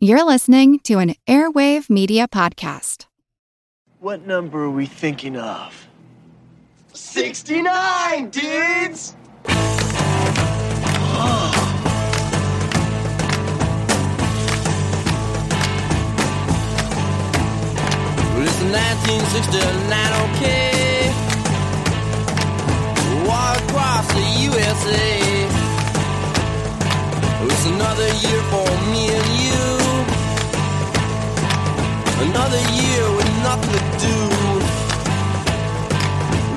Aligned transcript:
You're 0.00 0.22
listening 0.22 0.78
to 0.84 1.00
an 1.00 1.16
Airwave 1.26 1.90
Media 1.90 2.28
Podcast. 2.28 3.06
What 3.98 4.24
number 4.24 4.62
are 4.62 4.70
we 4.70 4.86
thinking 4.86 5.36
of? 5.36 5.88
69, 6.92 8.30
dudes! 8.30 9.16
Well, 9.44 9.56
it's 18.46 18.62
1969, 18.62 20.12
okay. 20.30 21.10
Walk 23.26 23.56
across 23.64 24.06
the 24.14 24.22
USA. 24.46 25.18
It's 27.50 27.66
another 27.66 28.06
year 28.06 28.42
for 28.52 28.70
me 28.92 29.08
and 29.08 29.26
you. 29.32 29.37
Another 32.20 32.62
year 32.74 33.04
with 33.16 33.30
nothing 33.42 33.72
to 33.72 33.80
do. 34.06 34.16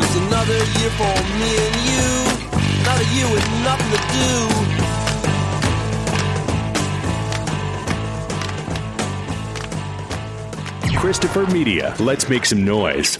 It's 0.01 0.15
another 0.25 0.59
year 0.77 0.91
for 0.99 1.15
me 1.39 1.51
and 1.65 1.75
you. 1.89 2.07
Another 2.81 3.07
year 3.15 3.27
with 3.31 3.47
nothing 3.63 3.91
to 3.95 4.01
do. 4.17 4.31
Christopher 10.97 11.45
Media. 11.47 11.95
Let's 11.99 12.29
make 12.29 12.45
some 12.45 12.63
noise. 12.63 13.17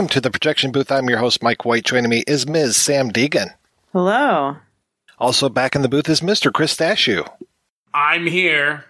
Welcome 0.00 0.14
to 0.14 0.20
the 0.22 0.30
projection 0.30 0.72
booth. 0.72 0.90
I'm 0.90 1.10
your 1.10 1.18
host, 1.18 1.42
Mike 1.42 1.66
White. 1.66 1.84
Joining 1.84 2.08
me 2.08 2.24
is 2.26 2.48
Ms. 2.48 2.74
Samm 2.74 3.12
Deighan. 3.12 3.52
Hello. 3.92 4.56
Also 5.18 5.50
back 5.50 5.76
in 5.76 5.82
the 5.82 5.90
booth 5.90 6.08
is 6.08 6.22
Mr. 6.22 6.50
Chris 6.50 6.74
Stachiw. 6.74 7.30
I'm 7.92 8.26
here. 8.26 8.86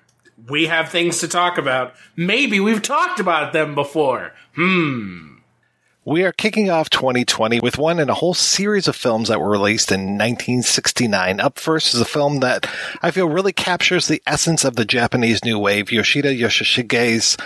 We 0.48 0.66
have 0.66 0.88
things 0.88 1.18
to 1.18 1.26
talk 1.26 1.58
about. 1.58 1.94
Maybe 2.14 2.60
we've 2.60 2.80
talked 2.80 3.18
about 3.18 3.52
them 3.52 3.74
before. 3.74 4.34
Hmm. 4.54 5.38
We 6.04 6.22
are 6.22 6.30
kicking 6.30 6.70
off 6.70 6.90
2020 6.90 7.58
with 7.58 7.76
one 7.76 7.98
in 7.98 8.08
a 8.08 8.14
whole 8.14 8.32
series 8.32 8.86
of 8.86 8.94
films 8.94 9.30
that 9.30 9.40
were 9.40 9.50
released 9.50 9.90
in 9.90 10.16
1969. 10.16 11.40
Up 11.40 11.58
first 11.58 11.92
is 11.92 12.00
a 12.00 12.04
film 12.04 12.38
that 12.38 12.70
I 13.02 13.10
feel 13.10 13.28
really 13.28 13.52
captures 13.52 14.06
the 14.06 14.22
essence 14.28 14.64
of 14.64 14.76
the 14.76 14.84
Japanese 14.84 15.44
New 15.44 15.58
Wave, 15.58 15.90
Yoshida 15.90 16.32
Yoshishige's 16.32 17.36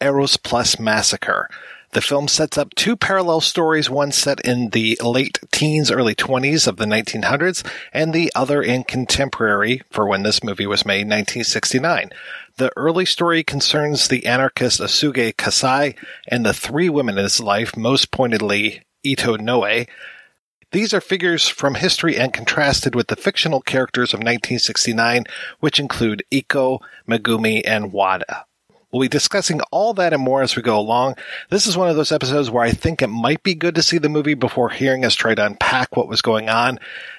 Eros 0.00 0.36
Plus 0.36 0.78
Massacre. 0.78 1.50
The 1.92 2.02
film 2.02 2.28
sets 2.28 2.58
up 2.58 2.74
two 2.74 2.96
parallel 2.96 3.40
stories, 3.40 3.88
one 3.88 4.12
set 4.12 4.40
in 4.40 4.70
the 4.70 4.98
late 5.02 5.38
teens, 5.50 5.90
early 5.90 6.14
20s 6.14 6.66
of 6.66 6.76
the 6.76 6.84
1900s, 6.84 7.66
and 7.94 8.12
the 8.12 8.30
other 8.34 8.62
in 8.62 8.84
contemporary, 8.84 9.82
for 9.90 10.06
when 10.06 10.22
this 10.22 10.44
movie 10.44 10.66
was 10.66 10.84
made, 10.84 11.06
1969. 11.06 12.10
The 12.58 12.70
early 12.76 13.06
story 13.06 13.42
concerns 13.42 14.08
the 14.08 14.26
anarchist 14.26 14.80
Asuge 14.80 15.36
Kasai 15.38 15.94
and 16.26 16.44
the 16.44 16.52
three 16.52 16.90
women 16.90 17.16
in 17.16 17.24
his 17.24 17.40
life, 17.40 17.74
most 17.74 18.10
pointedly 18.10 18.82
Ito 19.02 19.36
Noe. 19.36 19.86
These 20.72 20.92
are 20.92 21.00
figures 21.00 21.48
from 21.48 21.76
history 21.76 22.18
and 22.18 22.34
contrasted 22.34 22.94
with 22.94 23.06
the 23.06 23.16
fictional 23.16 23.62
characters 23.62 24.12
of 24.12 24.18
1969, 24.18 25.24
which 25.60 25.80
include 25.80 26.24
Iko, 26.30 26.80
Megumi, 27.08 27.62
and 27.64 27.92
Wada. 27.92 28.44
We'll 28.90 29.02
be 29.02 29.08
discussing 29.08 29.60
all 29.70 29.92
that 29.94 30.14
and 30.14 30.22
more 30.22 30.40
as 30.40 30.56
we 30.56 30.62
go 30.62 30.78
along. 30.78 31.16
This 31.50 31.66
is 31.66 31.76
one 31.76 31.90
of 31.90 31.96
those 31.96 32.10
episodes 32.10 32.50
where 32.50 32.64
I 32.64 32.70
think 32.70 33.02
it 33.02 33.08
might 33.08 33.42
be 33.42 33.54
good 33.54 33.74
to 33.74 33.82
see 33.82 33.98
the 33.98 34.08
movie 34.08 34.34
before 34.34 34.70
hearing 34.70 35.04
us 35.04 35.14
try 35.14 35.34
to 35.34 35.44
unpack 35.44 35.94
what 35.94 36.08
was 36.08 36.22
going 36.22 36.48
on. 36.48 36.78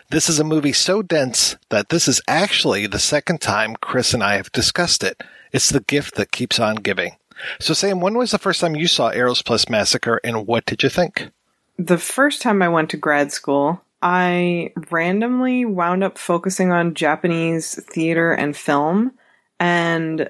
This 0.09 0.29
is 0.29 0.39
a 0.39 0.43
movie 0.43 0.73
so 0.73 1.03
dense 1.03 1.57
that 1.69 1.89
this 1.89 2.07
is 2.07 2.21
actually 2.27 2.87
the 2.87 2.97
second 2.97 3.39
time 3.39 3.75
Chris 3.75 4.15
and 4.15 4.23
I 4.23 4.37
have 4.37 4.51
discussed 4.51 5.03
it. 5.03 5.21
It's 5.51 5.69
the 5.69 5.81
gift 5.81 6.15
that 6.15 6.31
keeps 6.31 6.59
on 6.59 6.77
giving. 6.77 7.17
So, 7.59 7.73
Sam, 7.73 8.01
when 8.01 8.17
was 8.17 8.31
the 8.31 8.39
first 8.39 8.61
time 8.61 8.75
you 8.75 8.87
saw 8.87 9.11
Eros 9.11 9.43
Plus 9.43 9.69
Massacre 9.69 10.19
and 10.23 10.47
what 10.47 10.65
did 10.65 10.81
you 10.81 10.89
think? 10.89 11.29
The 11.77 11.99
first 11.99 12.41
time 12.41 12.61
I 12.61 12.67
went 12.67 12.89
to 12.89 12.97
grad 12.97 13.31
school, 13.31 13.81
I 14.01 14.73
randomly 14.89 15.65
wound 15.65 16.03
up 16.03 16.17
focusing 16.17 16.71
on 16.71 16.95
Japanese 16.95 17.75
theater 17.85 18.33
and 18.33 18.57
film 18.57 19.13
and 19.59 20.29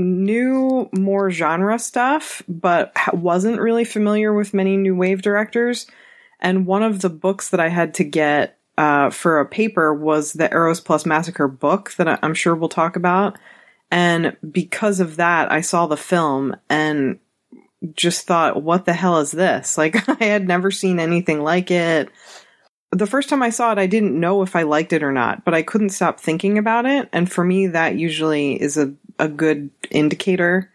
knew 0.00 0.88
more 0.92 1.30
genre 1.30 1.78
stuff, 1.78 2.42
but 2.48 2.92
wasn't 3.12 3.60
really 3.60 3.84
familiar 3.84 4.32
with 4.32 4.54
many 4.54 4.76
new 4.76 4.96
wave 4.96 5.22
directors. 5.22 5.86
And 6.40 6.66
one 6.66 6.82
of 6.82 7.00
the 7.00 7.10
books 7.10 7.50
that 7.50 7.60
I 7.60 7.68
had 7.68 7.94
to 7.94 8.04
get 8.04 8.58
uh, 8.78 9.10
for 9.10 9.40
a 9.40 9.46
paper 9.46 9.92
was 9.92 10.32
the 10.32 10.50
Eros 10.50 10.80
Plus 10.80 11.04
Massacre 11.04 11.48
book 11.48 11.92
that 11.94 12.18
I'm 12.22 12.34
sure 12.34 12.54
we'll 12.54 12.70
talk 12.70 12.96
about. 12.96 13.38
And 13.90 14.36
because 14.50 15.00
of 15.00 15.16
that, 15.16 15.52
I 15.52 15.60
saw 15.60 15.86
the 15.86 15.96
film 15.96 16.56
and 16.68 17.18
just 17.94 18.26
thought, 18.26 18.62
what 18.62 18.84
the 18.84 18.92
hell 18.92 19.18
is 19.18 19.32
this? 19.32 19.76
Like, 19.78 20.08
I 20.08 20.24
had 20.24 20.46
never 20.46 20.70
seen 20.70 20.98
anything 21.00 21.42
like 21.42 21.70
it. 21.70 22.08
The 22.92 23.06
first 23.06 23.28
time 23.28 23.42
I 23.42 23.50
saw 23.50 23.72
it, 23.72 23.78
I 23.78 23.86
didn't 23.86 24.18
know 24.18 24.42
if 24.42 24.56
I 24.56 24.62
liked 24.62 24.92
it 24.92 25.02
or 25.02 25.12
not, 25.12 25.44
but 25.44 25.54
I 25.54 25.62
couldn't 25.62 25.90
stop 25.90 26.18
thinking 26.18 26.58
about 26.58 26.86
it. 26.86 27.08
And 27.12 27.30
for 27.30 27.44
me, 27.44 27.68
that 27.68 27.96
usually 27.96 28.60
is 28.60 28.76
a 28.76 28.94
a 29.20 29.28
good 29.28 29.70
indicator. 29.90 30.72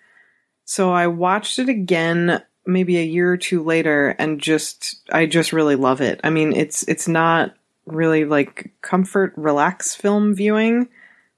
So 0.66 0.92
I 0.92 1.08
watched 1.08 1.60
it 1.60 1.70
again 1.70 2.42
maybe 2.66 2.98
a 2.98 3.04
year 3.04 3.32
or 3.32 3.38
two 3.38 3.64
later 3.64 4.10
and 4.18 4.40
just 4.40 5.02
I 5.12 5.26
just 5.26 5.54
really 5.54 5.76
love 5.76 6.02
it. 6.02 6.20
I 6.24 6.30
mean, 6.30 6.54
it's 6.54 6.84
it's 6.88 7.08
not 7.08 7.56
really 7.86 8.26
like 8.26 8.72
comfort 8.82 9.34
relax 9.36 9.96
film 9.96 10.34
viewing, 10.34 10.88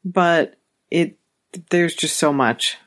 but 0.06 0.56
it 0.92 1.18
there's 1.70 1.96
just 1.96 2.18
so 2.18 2.32
much. 2.32 2.78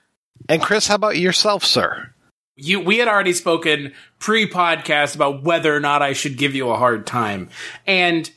And 0.48 0.62
Chris, 0.62 0.86
how 0.86 0.94
about 0.94 1.18
yourself, 1.18 1.64
sir? 1.64 2.14
You 2.56 2.80
we 2.80 2.98
had 2.98 3.08
already 3.08 3.32
spoken 3.32 3.92
pre-podcast 4.18 5.14
about 5.14 5.44
whether 5.44 5.74
or 5.74 5.80
not 5.80 6.02
I 6.02 6.12
should 6.12 6.36
give 6.36 6.54
you 6.54 6.70
a 6.70 6.76
hard 6.76 7.06
time. 7.06 7.48
And 7.86 8.28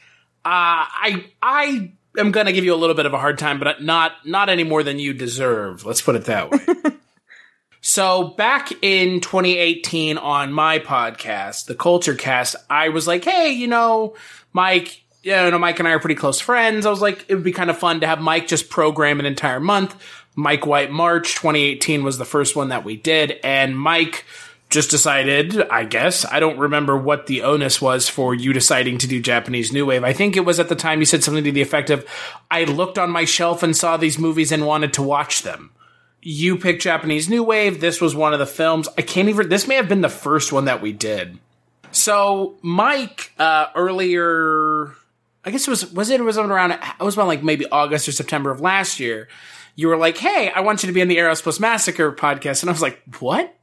uh, 0.46 0.88
I 0.88 1.26
I 1.42 1.94
am 2.18 2.32
going 2.32 2.46
to 2.46 2.54
give 2.54 2.66
you 2.66 2.74
a 2.74 2.78
little 2.78 2.96
bit 2.96 3.06
of 3.06 3.14
a 3.14 3.18
hard 3.18 3.38
time, 3.38 3.60
but 3.60 3.82
not 3.82 4.26
not 4.26 4.50
any 4.50 4.64
more 4.64 4.84
than 4.84 5.00
you 5.00 5.14
deserve. 5.14 5.86
Let's 5.86 6.02
put 6.02 6.16
it 6.16 6.26
that 6.26 6.52
way. 6.52 6.60
so 7.82 8.30
back 8.30 8.72
in 8.82 9.22
2018 9.22 10.18
on 10.18 10.52
my 10.52 10.80
podcast, 10.80 11.66
the 11.66 11.76
Culture 11.76 12.16
Cast, 12.16 12.56
I 12.70 12.90
was 12.90 13.08
like, 13.08 13.24
hey, 13.24 13.52
you 13.52 13.68
know, 13.68 14.16
Mike, 14.52 15.04
you 15.24 15.32
know, 15.32 15.58
Mike 15.60 15.80
and 15.80 15.88
I 15.88 15.92
are 15.92 16.00
pretty 16.00 16.16
close 16.16 16.40
friends. 16.40 16.86
I 16.86 16.90
was 16.90 17.02
like, 17.02 17.26
it 17.28 17.36
would 17.36 17.44
be 17.44 17.52
kind 17.52 17.70
of 17.70 17.78
fun 17.78 18.02
to 18.02 18.08
have 18.08 18.20
Mike 18.20 18.48
just 18.48 18.70
program 18.70 19.20
an 19.20 19.26
entire 19.26 19.60
month. 19.60 19.96
Mike 20.36 20.66
White 20.66 20.92
March 20.92 21.36
2018 21.36 22.04
was 22.04 22.18
the 22.18 22.26
first 22.26 22.56
one 22.56 22.70
that 22.70 22.84
we 22.84 22.96
did, 22.96 23.40
and 23.44 23.78
Mike 23.78 24.26
just 24.74 24.92
decided, 24.92 25.62
I 25.70 25.86
guess, 25.86 26.26
I 26.26 26.40
don't 26.40 26.58
remember 26.58 26.98
what 26.98 27.28
the 27.28 27.44
onus 27.44 27.82
was 27.82 28.10
for 28.10 28.34
you 28.34 28.52
deciding 28.52 28.98
to 28.98 29.08
do 29.08 29.22
Japanese 29.22 29.72
New 29.72 29.86
Wave. 29.86 30.04
I 30.04 30.14
think 30.14 30.36
it 30.36 30.46
was 30.46 30.60
at 30.60 30.68
the 30.68 30.76
time 30.76 31.00
you 31.00 31.06
said 31.06 31.24
something 31.24 31.44
to 31.44 31.52
the 31.52 31.62
effect 31.62 31.90
of, 31.90 32.06
I 32.52 32.64
looked 32.64 32.98
on 32.98 33.12
my 33.12 33.24
shelf 33.24 33.64
and 33.64 33.78
saw 33.78 33.96
these 33.96 34.20
movies 34.20 34.52
and 34.52 34.66
wanted 34.66 34.92
to 34.94 35.04
watch 35.04 35.44
them. 35.44 35.72
You 36.22 36.58
picked 36.58 36.82
Japanese 36.82 37.30
New 37.30 37.44
Wave. 37.44 37.80
This 37.80 38.02
was 38.02 38.16
one 38.16 38.34
of 38.34 38.40
the 38.40 38.46
films. 38.46 38.90
I 38.98 39.02
can't 39.02 39.30
even, 39.30 39.50
this 39.50 39.68
may 39.68 39.76
have 39.76 39.90
been 39.90 40.02
the 40.02 40.10
first 40.10 40.52
one 40.52 40.66
that 40.66 40.82
we 40.82 40.92
did. 40.92 41.38
So, 41.92 42.56
Mike, 42.62 43.34
uh, 43.38 43.68
earlier, 43.76 44.94
I 45.46 45.52
guess 45.52 45.68
it 45.68 45.70
was, 45.70 45.92
was 45.94 46.10
it, 46.10 46.20
it 46.20 46.24
was 46.24 46.38
around, 46.38 46.72
it 46.72 46.80
was 47.00 47.14
about 47.14 47.28
like 47.28 47.44
maybe 47.44 47.68
August 47.70 48.08
or 48.08 48.12
September 48.12 48.50
of 48.50 48.62
last 48.62 49.00
year. 49.00 49.28
You 49.76 49.88
were 49.90 49.98
like, 49.98 50.18
hey, 50.18 50.52
I 50.56 50.62
want 50.62 50.82
you 50.82 50.88
to 50.88 50.94
be 50.94 51.02
in 51.02 51.08
the 51.08 51.18
Eros 51.18 51.42
Plus 51.42 51.60
Massacre 51.60 52.12
podcast. 52.12 52.64
And 52.64 52.70
I 52.70 52.74
was 52.74 52.82
like, 52.82 53.02
what? 53.20 53.56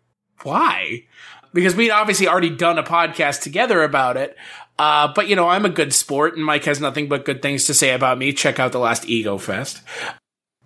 Why? 0.44 1.04
Because 1.52 1.74
we'd 1.74 1.90
obviously 1.90 2.28
already 2.28 2.50
done 2.50 2.78
a 2.78 2.82
podcast 2.82 3.42
together 3.42 3.82
about 3.82 4.16
it. 4.16 4.36
Uh, 4.78 5.12
but 5.14 5.28
you 5.28 5.36
know, 5.36 5.48
I'm 5.48 5.64
a 5.64 5.70
good 5.70 5.92
sport 5.92 6.36
and 6.36 6.44
Mike 6.44 6.64
has 6.64 6.80
nothing 6.80 7.08
but 7.08 7.24
good 7.24 7.42
things 7.42 7.64
to 7.66 7.74
say 7.74 7.92
about 7.92 8.18
me. 8.18 8.32
Check 8.32 8.58
out 8.58 8.72
the 8.72 8.78
last 8.78 9.08
Ego 9.08 9.36
Fest. 9.36 9.82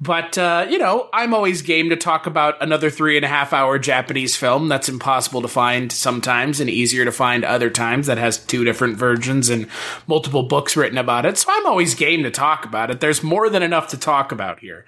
But, 0.01 0.37
uh, 0.37 0.67
you 0.69 0.77
know, 0.77 1.09
I'm 1.13 1.33
always 1.33 1.63
game 1.63 1.89
to 1.91 1.97
talk 1.97 2.27
about 2.27 2.61
another 2.61 2.91
three 2.91 3.17
and 3.17 3.25
a 3.25 3.29
half 3.29 3.53
hour 3.53 3.79
Japanese 3.79 4.37
film 4.37 4.69
that's 4.69 4.89
impossible 4.89 5.41
to 5.43 5.49
find 5.49 5.93
sometimes 5.93 6.61
and 6.61 6.69
easier 6.69 7.05
to 7.05 7.13
find 7.13 7.45
other 7.45 7.71
times 7.71 8.09
that 8.09 8.19
has 8.19 8.45
two 8.45 8.65
different 8.65 8.97
versions 8.97 9.49
and 9.49 9.69
multiple 10.09 10.43
books 10.43 10.77
written 10.77 10.99
about 10.99 11.25
it. 11.25 11.39
So 11.39 11.49
I'm 11.51 11.67
always 11.67 11.95
game 11.95 12.25
to 12.25 12.31
talk 12.31 12.65
about 12.67 12.91
it. 12.91 13.01
There's 13.01 13.23
more 13.23 13.49
than 13.49 13.63
enough 13.63 13.89
to 13.89 13.97
talk 13.97 14.33
about 14.33 14.59
here 14.59 14.85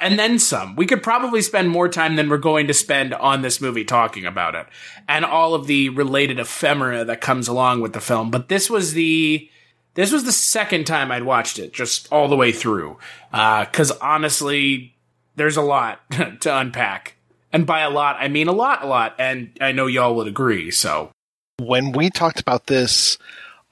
and 0.00 0.18
then 0.18 0.38
some. 0.38 0.76
We 0.76 0.86
could 0.86 1.02
probably 1.02 1.42
spend 1.42 1.68
more 1.68 1.88
time 1.88 2.16
than 2.16 2.28
we're 2.28 2.38
going 2.38 2.66
to 2.68 2.74
spend 2.74 3.12
on 3.14 3.42
this 3.42 3.60
movie 3.60 3.84
talking 3.84 4.24
about 4.24 4.54
it 4.54 4.66
and 5.08 5.24
all 5.24 5.54
of 5.54 5.66
the 5.66 5.90
related 5.90 6.40
ephemera 6.40 7.04
that 7.04 7.20
comes 7.20 7.48
along 7.48 7.80
with 7.80 7.92
the 7.92 8.00
film. 8.00 8.30
But 8.30 8.48
this 8.48 8.70
was 8.70 8.94
the 8.94 9.48
this 9.94 10.12
was 10.12 10.24
the 10.24 10.32
second 10.32 10.86
time 10.86 11.10
I'd 11.10 11.24
watched 11.24 11.58
it, 11.58 11.72
just 11.72 12.10
all 12.12 12.28
the 12.28 12.36
way 12.36 12.52
through. 12.52 12.98
Because 13.30 13.90
uh, 13.90 13.98
honestly, 14.00 14.94
there's 15.36 15.56
a 15.56 15.62
lot 15.62 16.00
to 16.40 16.56
unpack, 16.56 17.16
and 17.52 17.66
by 17.66 17.80
a 17.80 17.90
lot 17.90 18.16
I 18.18 18.28
mean 18.28 18.48
a 18.48 18.52
lot, 18.52 18.82
a 18.82 18.86
lot. 18.86 19.14
And 19.18 19.56
I 19.60 19.72
know 19.72 19.86
y'all 19.86 20.14
would 20.16 20.28
agree. 20.28 20.70
So 20.70 21.10
when 21.58 21.92
we 21.92 22.10
talked 22.10 22.40
about 22.40 22.66
this 22.66 23.18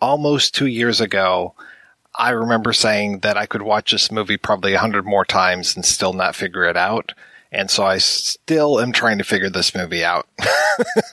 almost 0.01 0.55
two 0.55 0.67
years 0.67 1.01
ago, 1.01 1.55
I 2.19 2.31
remember 2.31 2.73
saying 2.73 3.21
that 3.21 3.37
I 3.37 3.47
could 3.47 3.63
watch 3.63 3.93
this 3.93 4.11
movie 4.11 4.37
probably 4.37 4.75
a 4.75 4.81
hundred 4.81 5.07
more 5.07 5.25
times 5.25 5.77
and 5.77 5.85
still 5.85 6.13
not 6.13 6.35
figure 6.35 6.65
it 6.65 6.77
out. 6.77 7.13
And 7.51 7.71
so 7.71 7.85
I 7.85 7.97
still 7.99 8.79
am 8.79 8.93
trying 8.93 9.19
to 9.19 9.25
figure 9.25 9.49
this 9.49 9.75
movie 9.75 10.05
out. 10.05 10.29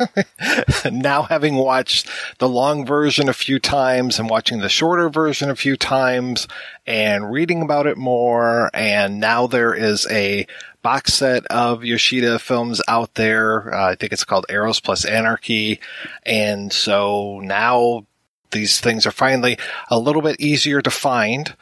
now 0.91 1.23
having 1.23 1.55
watched 1.55 2.09
the 2.39 2.49
long 2.49 2.85
version 2.85 3.29
a 3.29 3.33
few 3.33 3.57
times 3.57 4.19
and 4.19 4.29
watching 4.29 4.59
the 4.59 4.67
shorter 4.67 5.07
version 5.07 5.49
a 5.49 5.55
few 5.55 5.77
times 5.77 6.47
and 6.85 7.31
reading 7.31 7.61
about 7.61 7.87
it 7.87 7.97
more. 7.97 8.69
And 8.73 9.21
now 9.21 9.47
there 9.47 9.73
is 9.73 10.07
a 10.09 10.45
box 10.81 11.13
set 11.13 11.45
of 11.47 11.85
Yoshida 11.85 12.37
films 12.39 12.81
out 12.87 13.13
there. 13.15 13.73
Uh, 13.73 13.91
I 13.91 13.95
think 13.95 14.11
it's 14.11 14.25
called 14.25 14.45
Arrows 14.49 14.81
plus 14.81 15.05
Anarchy. 15.05 15.79
And 16.23 16.73
so 16.73 17.39
now 17.43 18.05
these 18.55 18.79
things 18.79 19.05
are 19.05 19.11
finally 19.11 19.57
a 19.89 19.99
little 19.99 20.21
bit 20.21 20.39
easier 20.39 20.81
to 20.81 20.89
find. 20.89 21.55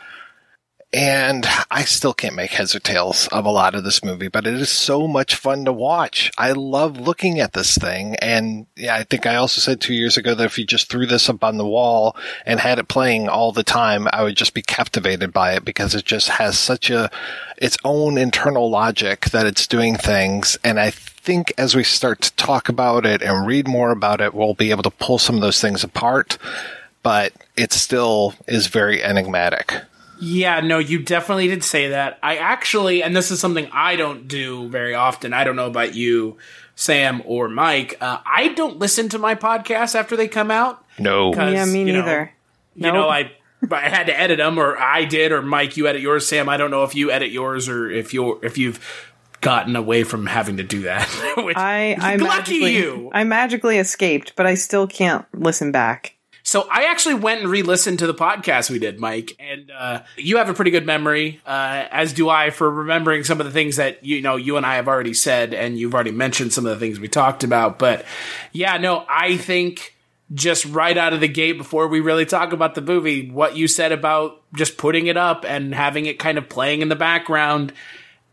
And 0.95 1.47
I 1.71 1.85
still 1.85 2.13
can't 2.13 2.35
make 2.35 2.51
heads 2.51 2.75
or 2.75 2.79
tails 2.79 3.27
of 3.31 3.45
a 3.45 3.49
lot 3.49 3.73
of 3.73 3.83
this 3.83 4.03
movie, 4.03 4.27
but 4.27 4.45
it 4.45 4.53
is 4.53 4.69
so 4.69 5.07
much 5.07 5.33
fun 5.33 5.65
to 5.65 5.73
watch. 5.73 6.31
I 6.37 6.51
love 6.51 6.99
looking 6.99 7.39
at 7.39 7.53
this 7.53 7.75
thing. 7.75 8.15
And 8.17 8.67
yeah, 8.75 8.93
I 8.93 9.03
think 9.03 9.25
I 9.25 9.37
also 9.37 9.59
said 9.59 9.81
two 9.81 9.95
years 9.95 10.17
ago 10.17 10.35
that 10.35 10.45
if 10.45 10.59
you 10.59 10.65
just 10.65 10.91
threw 10.91 11.07
this 11.07 11.27
up 11.29 11.43
on 11.43 11.57
the 11.57 11.65
wall 11.65 12.15
and 12.45 12.59
had 12.59 12.77
it 12.77 12.87
playing 12.87 13.27
all 13.27 13.51
the 13.51 13.63
time, 13.63 14.07
I 14.13 14.21
would 14.21 14.37
just 14.37 14.53
be 14.53 14.61
captivated 14.61 15.33
by 15.33 15.53
it 15.53 15.65
because 15.65 15.95
it 15.95 16.05
just 16.05 16.29
has 16.29 16.59
such 16.59 16.91
a, 16.91 17.09
its 17.57 17.77
own 17.83 18.19
internal 18.19 18.69
logic 18.69 19.31
that 19.31 19.47
it's 19.47 19.65
doing 19.65 19.95
things. 19.95 20.59
And 20.63 20.79
I 20.79 20.91
think 20.91 21.53
as 21.57 21.73
we 21.73 21.83
start 21.83 22.21
to 22.21 22.35
talk 22.35 22.69
about 22.69 23.03
it 23.03 23.23
and 23.23 23.47
read 23.47 23.67
more 23.67 23.89
about 23.89 24.21
it, 24.21 24.35
we'll 24.35 24.53
be 24.53 24.69
able 24.69 24.83
to 24.83 24.91
pull 24.91 25.17
some 25.17 25.35
of 25.35 25.41
those 25.41 25.59
things 25.59 25.83
apart 25.83 26.37
but 27.03 27.33
it 27.55 27.73
still 27.73 28.33
is 28.47 28.67
very 28.67 29.03
enigmatic. 29.03 29.73
Yeah, 30.19 30.61
no, 30.61 30.79
you 30.79 30.99
definitely 30.99 31.49
did 31.49 31.63
say 31.63 31.89
that. 31.89 32.17
I 32.23 32.37
actually, 32.37 33.03
and 33.03 33.15
this 33.15 33.29
is 33.29 33.39
something 33.39 33.67
I 33.73 33.97
don't 33.97 34.27
do 34.27 34.69
very 34.69 34.95
often. 34.95 35.33
I 35.33 35.43
don't 35.43 35.57
know 35.57 35.67
about 35.67 35.95
you, 35.95 36.37
Sam 36.75 37.21
or 37.25 37.49
Mike. 37.49 37.97
Uh, 37.99 38.19
I 38.25 38.49
don't 38.49 38.79
listen 38.79 39.09
to 39.09 39.19
my 39.19 39.35
podcasts 39.35 39.95
after 39.95 40.15
they 40.15 40.29
come 40.29 40.49
out. 40.49 40.83
No, 40.97 41.33
yeah, 41.33 41.65
me 41.65 41.79
you 41.79 41.93
neither. 41.93 42.31
Know, 42.75 42.87
you 42.87 42.93
know, 42.93 43.09
I 43.09 43.31
I 43.69 43.89
had 43.89 44.07
to 44.07 44.17
edit 44.17 44.37
them, 44.37 44.57
or 44.57 44.77
I 44.77 45.05
did, 45.05 45.31
or 45.31 45.41
Mike, 45.41 45.77
you 45.77 45.87
edit 45.87 46.01
yours. 46.01 46.27
Sam, 46.27 46.47
I 46.47 46.57
don't 46.57 46.71
know 46.71 46.83
if 46.83 46.95
you 46.95 47.11
edit 47.11 47.31
yours 47.31 47.67
or 47.67 47.89
if 47.89 48.13
you're 48.13 48.43
if 48.43 48.57
you've 48.57 48.79
gotten 49.41 49.75
away 49.75 50.03
from 50.03 50.25
having 50.25 50.57
to 50.57 50.63
do 50.63 50.83
that. 50.83 51.07
Which, 51.37 51.57
I 51.57 51.97
I 51.99 52.17
magically, 52.17 52.75
you. 52.75 53.11
I 53.13 53.23
magically 53.23 53.77
escaped, 53.77 54.35
but 54.35 54.45
I 54.45 54.55
still 54.55 54.87
can't 54.87 55.25
listen 55.33 55.71
back. 55.71 56.12
So 56.45 56.67
I 56.69 56.85
actually 56.91 57.15
went 57.15 57.41
and 57.41 57.49
re-listened 57.49 57.99
to 57.99 58.07
the 58.07 58.13
podcast 58.13 58.69
we 58.69 58.77
did, 58.77 58.99
Mike, 58.99 59.33
and 59.39 59.71
uh, 59.71 60.03
you 60.17 60.37
have 60.37 60.49
a 60.49 60.53
pretty 60.53 60.71
good 60.71 60.85
memory, 60.85 61.41
uh, 61.45 61.85
as 61.89 62.11
do 62.11 62.29
I, 62.29 62.49
for 62.49 62.69
remembering 62.69 63.23
some 63.23 63.39
of 63.39 63.45
the 63.45 63.51
things 63.51 63.77
that 63.77 64.03
you 64.03 64.21
know 64.21 64.35
you 64.35 64.57
and 64.57 64.65
I 64.65 64.75
have 64.75 64.89
already 64.89 65.13
said, 65.13 65.53
and 65.53 65.77
you've 65.77 65.93
already 65.93 66.11
mentioned 66.11 66.51
some 66.51 66.65
of 66.65 66.77
the 66.77 66.85
things 66.85 66.99
we 66.99 67.07
talked 67.07 67.45
about. 67.45 67.79
But 67.79 68.05
yeah, 68.51 68.77
no, 68.77 69.05
I 69.07 69.37
think 69.37 69.95
just 70.33 70.65
right 70.65 70.97
out 70.97 71.13
of 71.13 71.21
the 71.21 71.27
gate 71.29 71.57
before 71.57 71.87
we 71.87 72.01
really 72.01 72.25
talk 72.25 72.51
about 72.51 72.75
the 72.75 72.81
movie, 72.81 73.29
what 73.29 73.55
you 73.55 73.67
said 73.67 73.91
about 73.91 74.41
just 74.53 74.77
putting 74.77 75.07
it 75.07 75.15
up 75.15 75.45
and 75.47 75.73
having 75.73 76.07
it 76.07 76.19
kind 76.19 76.37
of 76.37 76.49
playing 76.49 76.81
in 76.81 76.89
the 76.89 76.95
background 76.95 77.71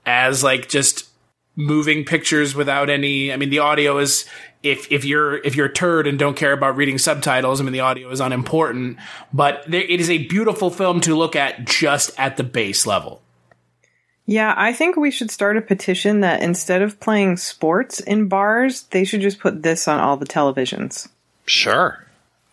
as 0.04 0.42
like 0.42 0.68
just 0.68 1.08
moving 1.56 2.04
pictures 2.04 2.54
without 2.54 2.88
any 2.88 3.32
I 3.32 3.36
mean 3.36 3.50
the 3.50 3.58
audio 3.58 3.98
is 3.98 4.24
if 4.62 4.90
if 4.92 5.04
you're 5.04 5.38
if 5.38 5.56
you're 5.56 5.66
a 5.66 5.72
turd 5.72 6.06
and 6.06 6.18
don't 6.18 6.36
care 6.36 6.52
about 6.52 6.76
reading 6.76 6.98
subtitles, 6.98 7.60
I 7.60 7.64
mean 7.64 7.72
the 7.72 7.80
audio 7.80 8.10
is 8.10 8.20
unimportant, 8.20 8.98
but 9.32 9.64
there, 9.66 9.82
it 9.82 10.00
is 10.00 10.10
a 10.10 10.18
beautiful 10.26 10.70
film 10.70 11.00
to 11.02 11.14
look 11.14 11.34
at 11.34 11.64
just 11.64 12.10
at 12.18 12.36
the 12.36 12.44
base 12.44 12.86
level. 12.86 13.22
Yeah, 14.26 14.54
I 14.56 14.72
think 14.72 14.96
we 14.96 15.10
should 15.10 15.30
start 15.30 15.56
a 15.56 15.60
petition 15.60 16.20
that 16.20 16.42
instead 16.42 16.82
of 16.82 17.00
playing 17.00 17.36
sports 17.38 17.98
in 17.98 18.28
bars, 18.28 18.82
they 18.84 19.02
should 19.02 19.22
just 19.22 19.40
put 19.40 19.62
this 19.62 19.88
on 19.88 19.98
all 19.98 20.16
the 20.16 20.26
televisions. 20.26 21.08
Sure. 21.46 22.06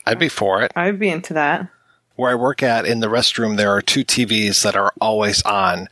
I'd 0.07 0.17
be 0.17 0.29
for 0.29 0.63
it. 0.63 0.71
I'd 0.75 0.97
be 0.97 1.09
into 1.09 1.35
that. 1.35 1.67
Where 2.15 2.31
I 2.31 2.35
work 2.35 2.63
at 2.63 2.85
in 2.85 3.01
the 3.01 3.07
restroom, 3.07 3.57
there 3.57 3.71
are 3.71 3.81
two 3.81 4.03
TVs 4.03 4.63
that 4.63 4.75
are 4.75 4.91
always 4.99 5.43
on. 5.43 5.87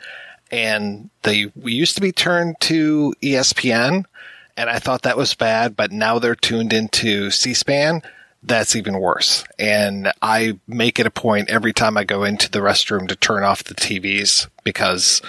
And 0.51 1.11
they 1.21 1.51
we 1.55 1.73
used 1.73 1.95
to 1.95 2.01
be 2.01 2.11
turned 2.11 2.55
to 2.61 3.13
ESPN, 3.21 4.05
and 4.57 4.69
I 4.69 4.79
thought 4.79 5.03
that 5.03 5.17
was 5.17 5.33
bad, 5.33 5.75
but 5.75 5.91
now 5.91 6.19
they're 6.19 6.35
tuned 6.35 6.73
into 6.73 7.31
C 7.31 7.53
SPAN. 7.53 8.01
That's 8.43 8.75
even 8.75 8.99
worse. 8.99 9.43
And 9.57 10.11
I 10.21 10.59
make 10.67 10.99
it 10.99 11.07
a 11.07 11.11
point 11.11 11.49
every 11.49 11.73
time 11.73 11.97
I 11.97 12.03
go 12.03 12.23
into 12.23 12.49
the 12.49 12.59
restroom 12.59 13.07
to 13.07 13.15
turn 13.15 13.43
off 13.43 13.63
the 13.63 13.73
TVs 13.73 14.47
because 14.63 15.21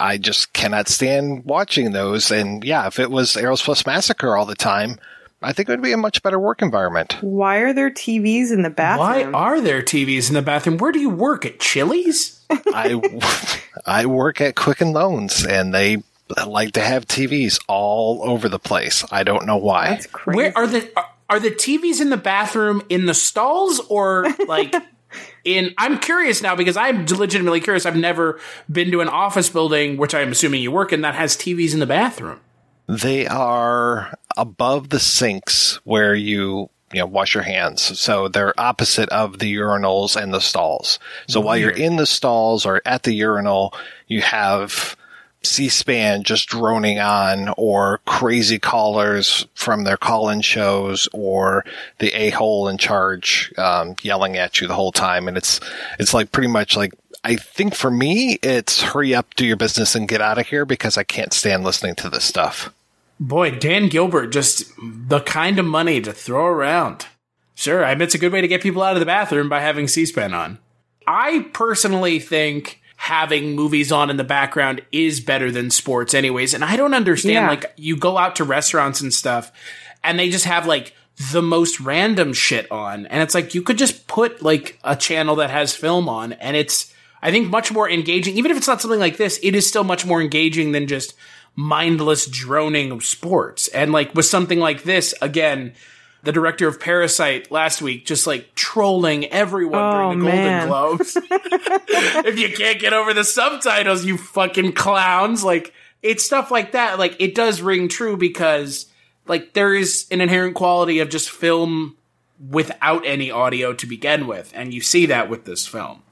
I 0.00 0.18
just 0.18 0.52
cannot 0.52 0.88
stand 0.88 1.44
watching 1.44 1.92
those. 1.92 2.30
And 2.30 2.64
yeah, 2.64 2.86
if 2.86 2.98
it 2.98 3.10
was 3.10 3.36
Eros 3.36 3.62
Plus 3.62 3.86
Massacre 3.86 4.36
all 4.36 4.46
the 4.46 4.56
time, 4.56 4.98
I 5.42 5.52
think 5.52 5.68
it 5.68 5.72
would 5.72 5.82
be 5.82 5.92
a 5.92 5.96
much 5.96 6.22
better 6.22 6.38
work 6.38 6.60
environment. 6.60 7.16
Why 7.20 7.58
are 7.58 7.72
there 7.72 7.90
TVs 7.90 8.52
in 8.52 8.62
the 8.62 8.70
bathroom? 8.70 9.32
Why 9.32 9.38
are 9.38 9.60
there 9.60 9.80
TVs 9.80 10.28
in 10.28 10.34
the 10.34 10.42
bathroom? 10.42 10.76
Where 10.76 10.92
do 10.92 10.98
you 10.98 11.08
work 11.08 11.46
at 11.46 11.60
Chili's? 11.60 12.40
I 12.50 13.00
I 13.86 14.06
work 14.06 14.40
at 14.40 14.56
Quicken 14.56 14.92
Loans, 14.92 15.46
and 15.46 15.72
they 15.72 16.02
like 16.46 16.72
to 16.72 16.80
have 16.80 17.06
TVs 17.06 17.60
all 17.68 18.22
over 18.22 18.48
the 18.48 18.58
place. 18.58 19.04
I 19.10 19.22
don't 19.22 19.46
know 19.46 19.56
why. 19.56 19.90
That's 19.90 20.06
crazy. 20.06 20.36
Where 20.36 20.52
are 20.56 20.66
the 20.66 20.90
are, 20.96 21.10
are 21.28 21.40
the 21.40 21.50
TVs 21.50 22.00
in 22.00 22.10
the 22.10 22.16
bathroom 22.16 22.82
in 22.88 23.06
the 23.06 23.14
stalls 23.14 23.80
or 23.88 24.26
like 24.46 24.74
in 25.44 25.74
I'm 25.78 25.98
curious 25.98 26.42
now 26.42 26.56
because 26.56 26.76
I'm 26.76 27.06
legitimately 27.06 27.60
curious. 27.60 27.86
I've 27.86 27.96
never 27.96 28.40
been 28.70 28.90
to 28.92 29.00
an 29.00 29.08
office 29.08 29.48
building, 29.48 29.96
which 29.96 30.14
I'm 30.14 30.32
assuming 30.32 30.62
you 30.62 30.70
work 30.70 30.92
in, 30.92 31.02
that 31.02 31.14
has 31.14 31.36
TVs 31.36 31.72
in 31.72 31.80
the 31.80 31.86
bathroom. 31.86 32.40
They 32.88 33.26
are 33.26 34.12
above 34.36 34.88
the 34.88 34.98
sinks 34.98 35.76
where 35.84 36.14
you 36.14 36.70
you 36.92 37.00
know 37.00 37.06
wash 37.06 37.34
your 37.34 37.44
hands. 37.44 37.98
So 37.98 38.28
they're 38.28 38.58
opposite 38.58 39.08
of 39.10 39.38
the 39.38 39.54
urinals 39.54 40.20
and 40.20 40.34
the 40.34 40.40
stalls. 40.40 40.98
So 41.28 41.40
while 41.40 41.56
you're 41.56 41.70
in 41.70 41.96
the 41.96 42.06
stalls 42.06 42.66
or 42.66 42.82
at 42.84 43.04
the 43.04 43.12
urinal, 43.12 43.74
you 44.08 44.22
have 44.22 44.96
C-SPAN 45.42 46.22
just 46.22 46.48
droning 46.48 46.98
on 46.98 47.52
or 47.56 48.00
crazy 48.06 48.58
callers 48.58 49.46
from 49.54 49.84
their 49.84 49.96
call-in 49.96 50.42
shows 50.42 51.08
or 51.12 51.64
the 51.98 52.12
a-hole 52.12 52.68
in 52.68 52.76
charge 52.78 53.52
um, 53.56 53.96
yelling 54.02 54.36
at 54.36 54.60
you 54.60 54.66
the 54.66 54.74
whole 54.74 54.92
time. 54.92 55.28
And 55.28 55.36
it's, 55.36 55.60
it's 55.98 56.12
like 56.12 56.32
pretty 56.32 56.48
much 56.48 56.76
like, 56.76 56.92
I 57.24 57.36
think 57.36 57.74
for 57.74 57.90
me, 57.90 58.38
it's 58.42 58.82
hurry 58.82 59.14
up, 59.14 59.34
do 59.34 59.46
your 59.46 59.56
business 59.56 59.94
and 59.94 60.08
get 60.08 60.20
out 60.20 60.38
of 60.38 60.46
here 60.46 60.64
because 60.64 60.96
I 60.96 61.04
can't 61.04 61.32
stand 61.32 61.64
listening 61.64 61.94
to 61.96 62.08
this 62.08 62.24
stuff. 62.24 62.72
Boy, 63.18 63.50
Dan 63.50 63.88
Gilbert, 63.88 64.28
just 64.28 64.72
the 64.82 65.20
kind 65.20 65.58
of 65.58 65.66
money 65.66 66.00
to 66.00 66.12
throw 66.12 66.46
around. 66.46 67.06
Sure, 67.54 67.84
I 67.84 67.94
mean, 67.94 68.02
it's 68.02 68.14
a 68.14 68.18
good 68.18 68.32
way 68.32 68.40
to 68.40 68.48
get 68.48 68.62
people 68.62 68.82
out 68.82 68.94
of 68.94 69.00
the 69.00 69.06
bathroom 69.06 69.50
by 69.50 69.60
having 69.60 69.86
C 69.86 70.06
SPAN 70.06 70.32
on. 70.32 70.58
I 71.06 71.50
personally 71.52 72.18
think 72.18 72.79
having 73.02 73.56
movies 73.56 73.90
on 73.90 74.10
in 74.10 74.18
the 74.18 74.24
background 74.24 74.82
is 74.92 75.20
better 75.20 75.50
than 75.50 75.70
sports, 75.70 76.12
anyways. 76.12 76.52
And 76.52 76.62
I 76.62 76.76
don't 76.76 76.92
understand, 76.92 77.32
Yeah. 77.32 77.48
like, 77.48 77.72
you 77.76 77.96
go 77.96 78.18
out 78.18 78.36
to 78.36 78.44
restaurants 78.44 79.00
and 79.00 79.12
stuff, 79.12 79.50
and 80.04 80.18
they 80.18 80.28
just 80.28 80.44
have, 80.44 80.66
like, 80.66 80.92
the 81.32 81.40
most 81.40 81.80
random 81.80 82.34
shit 82.34 82.70
on. 82.70 83.06
And 83.06 83.22
it's 83.22 83.34
like, 83.34 83.54
you 83.54 83.62
could 83.62 83.78
just 83.78 84.06
put, 84.06 84.42
like, 84.42 84.78
a 84.84 84.94
channel 84.96 85.36
that 85.36 85.48
has 85.48 85.74
film 85.74 86.10
on, 86.10 86.34
and 86.34 86.58
it's, 86.58 86.92
I 87.22 87.30
think, 87.30 87.48
much 87.48 87.72
more 87.72 87.88
engaging. 87.88 88.36
Even 88.36 88.50
if 88.50 88.58
it's 88.58 88.68
not 88.68 88.82
something 88.82 89.00
like 89.00 89.16
this, 89.16 89.40
it 89.42 89.54
is 89.54 89.66
still 89.66 89.82
much 89.84 90.04
more 90.04 90.20
engaging 90.20 90.72
than 90.72 90.86
just 90.86 91.14
mindless 91.56 92.26
droning 92.26 92.92
of 92.92 93.02
sports. 93.02 93.68
And 93.68 93.92
like 93.92 94.14
with 94.14 94.26
something 94.26 94.60
like 94.60 94.82
this, 94.82 95.14
again, 95.22 95.72
the 96.22 96.32
director 96.32 96.68
of 96.68 96.80
Parasite 96.80 97.50
last 97.50 97.80
week 97.80 98.04
just 98.06 98.26
like 98.26 98.54
trolling 98.54 99.26
everyone 99.26 99.80
Oh, 99.80 99.92
during 99.92 100.18
the 100.20 100.24
man. 100.26 100.68
Golden 100.68 100.96
Globes. 100.98 101.16
if 102.26 102.38
you 102.38 102.50
can't 102.56 102.78
get 102.78 102.92
over 102.92 103.14
the 103.14 103.24
subtitles, 103.24 104.04
you 104.04 104.16
fucking 104.18 104.72
clowns. 104.72 105.42
Like 105.44 105.72
it's 106.02 106.24
stuff 106.24 106.50
like 106.50 106.72
that. 106.72 106.98
Like 106.98 107.16
it 107.18 107.34
does 107.34 107.60
ring 107.62 107.88
true 107.88 108.16
because 108.16 108.86
like 109.26 109.54
there 109.54 109.74
is 109.74 110.06
an 110.10 110.20
inherent 110.20 110.54
quality 110.54 110.98
of 110.98 111.08
just 111.08 111.30
film 111.30 111.96
without 112.48 113.04
any 113.06 113.30
audio 113.30 113.72
to 113.74 113.86
begin 113.86 114.26
with. 114.26 114.50
And 114.54 114.72
you 114.72 114.80
see 114.80 115.06
that 115.06 115.28
with 115.28 115.44
this 115.44 115.66
film. 115.66 116.02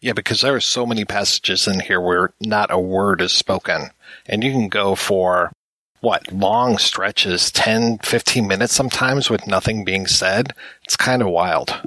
Yeah, 0.00 0.12
because 0.14 0.40
there 0.40 0.54
are 0.54 0.60
so 0.60 0.84
many 0.84 1.04
passages 1.04 1.68
in 1.68 1.78
here 1.78 2.00
where 2.00 2.34
not 2.40 2.72
a 2.72 2.78
word 2.78 3.20
is 3.20 3.32
spoken. 3.32 3.90
And 4.26 4.42
you 4.42 4.50
can 4.50 4.68
go 4.68 4.94
for, 4.96 5.52
what, 6.02 6.30
long 6.32 6.76
stretches, 6.76 7.50
10, 7.50 7.98
15 7.98 8.46
minutes 8.46 8.74
sometimes 8.74 9.30
with 9.30 9.46
nothing 9.46 9.84
being 9.84 10.06
said. 10.06 10.52
It's 10.84 10.96
kind 10.96 11.22
of 11.22 11.28
wild. 11.28 11.80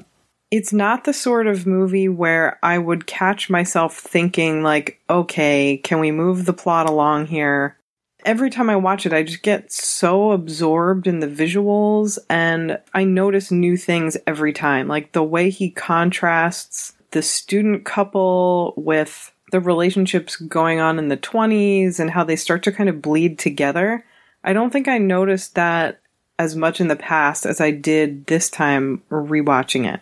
it's 0.52 0.72
not 0.72 1.04
the 1.04 1.14
sort 1.14 1.48
of 1.48 1.68
movie 1.68 2.08
where 2.08 2.58
I 2.64 2.78
would 2.78 3.08
catch 3.08 3.50
myself 3.50 3.98
thinking 3.98 4.64
like, 4.64 5.02
okay, 5.10 5.78
can 5.84 6.00
we 6.00 6.12
move 6.12 6.46
the 6.46 6.54
plot 6.54 6.90
along 6.90 7.28
here? 7.28 7.78
Every 8.24 8.50
time 8.50 8.70
I 8.70 8.76
watch 8.76 9.06
it, 9.06 9.14
I 9.14 9.24
just 9.24 9.44
get 9.44 9.72
so 9.72 10.32
absorbed 10.32 11.08
in 11.08 11.20
the 11.20 11.28
visuals 11.28 12.18
and 12.30 12.80
I 12.94 13.04
notice 13.04 13.52
new 13.52 13.76
things 13.78 14.18
every 14.26 14.54
time. 14.54 14.88
Like 14.88 15.12
the 15.12 15.24
way 15.24 15.50
he 15.50 15.70
contrasts 15.70 16.94
the 17.12 17.22
student 17.22 17.86
couple 17.86 18.74
with 18.78 19.32
the 19.52 19.60
relationships 19.60 20.36
going 20.36 20.80
on 20.80 21.00
in 21.00 21.08
the 21.08 21.18
20s 21.18 22.00
and 22.00 22.12
how 22.12 22.24
they 22.24 22.36
start 22.36 22.64
to 22.64 22.72
kind 22.72 22.90
of 22.90 23.02
bleed 23.02 23.38
together. 23.40 24.06
I 24.44 24.54
don't 24.54 24.72
think 24.72 24.88
I 24.88 24.98
noticed 24.98 25.56
that 25.56 26.00
as 26.38 26.56
much 26.56 26.82
in 26.82 26.88
the 26.88 26.96
past 26.96 27.46
as 27.46 27.62
I 27.62 27.72
did 27.72 28.26
this 28.28 28.50
time 28.50 29.02
rewatching 29.10 29.92
it. 29.92 30.02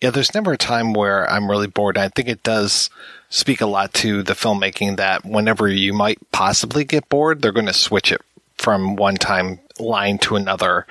Yeah, 0.00 0.10
there's 0.10 0.34
never 0.34 0.52
a 0.52 0.58
time 0.58 0.92
where 0.92 1.28
I'm 1.30 1.50
really 1.50 1.66
bored. 1.66 1.96
I 1.96 2.08
think 2.08 2.28
it 2.28 2.42
does 2.42 2.90
speak 3.30 3.60
a 3.60 3.66
lot 3.66 3.94
to 3.94 4.22
the 4.22 4.34
filmmaking 4.34 4.98
that 4.98 5.24
whenever 5.24 5.68
you 5.68 5.92
might 5.92 6.18
possibly 6.32 6.84
get 6.84 7.08
bored, 7.08 7.40
they're 7.40 7.52
going 7.52 7.66
to 7.66 7.72
switch 7.72 8.12
it 8.12 8.20
from 8.58 8.96
one 8.96 9.16
time 9.16 9.58
line 9.78 10.18
to 10.18 10.36
another. 10.36 10.86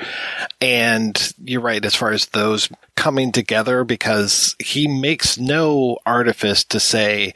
And 0.60 1.34
you're 1.44 1.62
right, 1.62 1.84
as 1.84 1.96
far 1.96 2.12
as 2.12 2.28
those 2.28 2.70
coming 2.96 3.32
together, 3.32 3.84
because 3.84 4.56
he 4.60 4.88
makes 4.88 5.38
no 5.38 6.00
artifice 6.06 6.64
to 6.66 6.80
say 6.80 7.34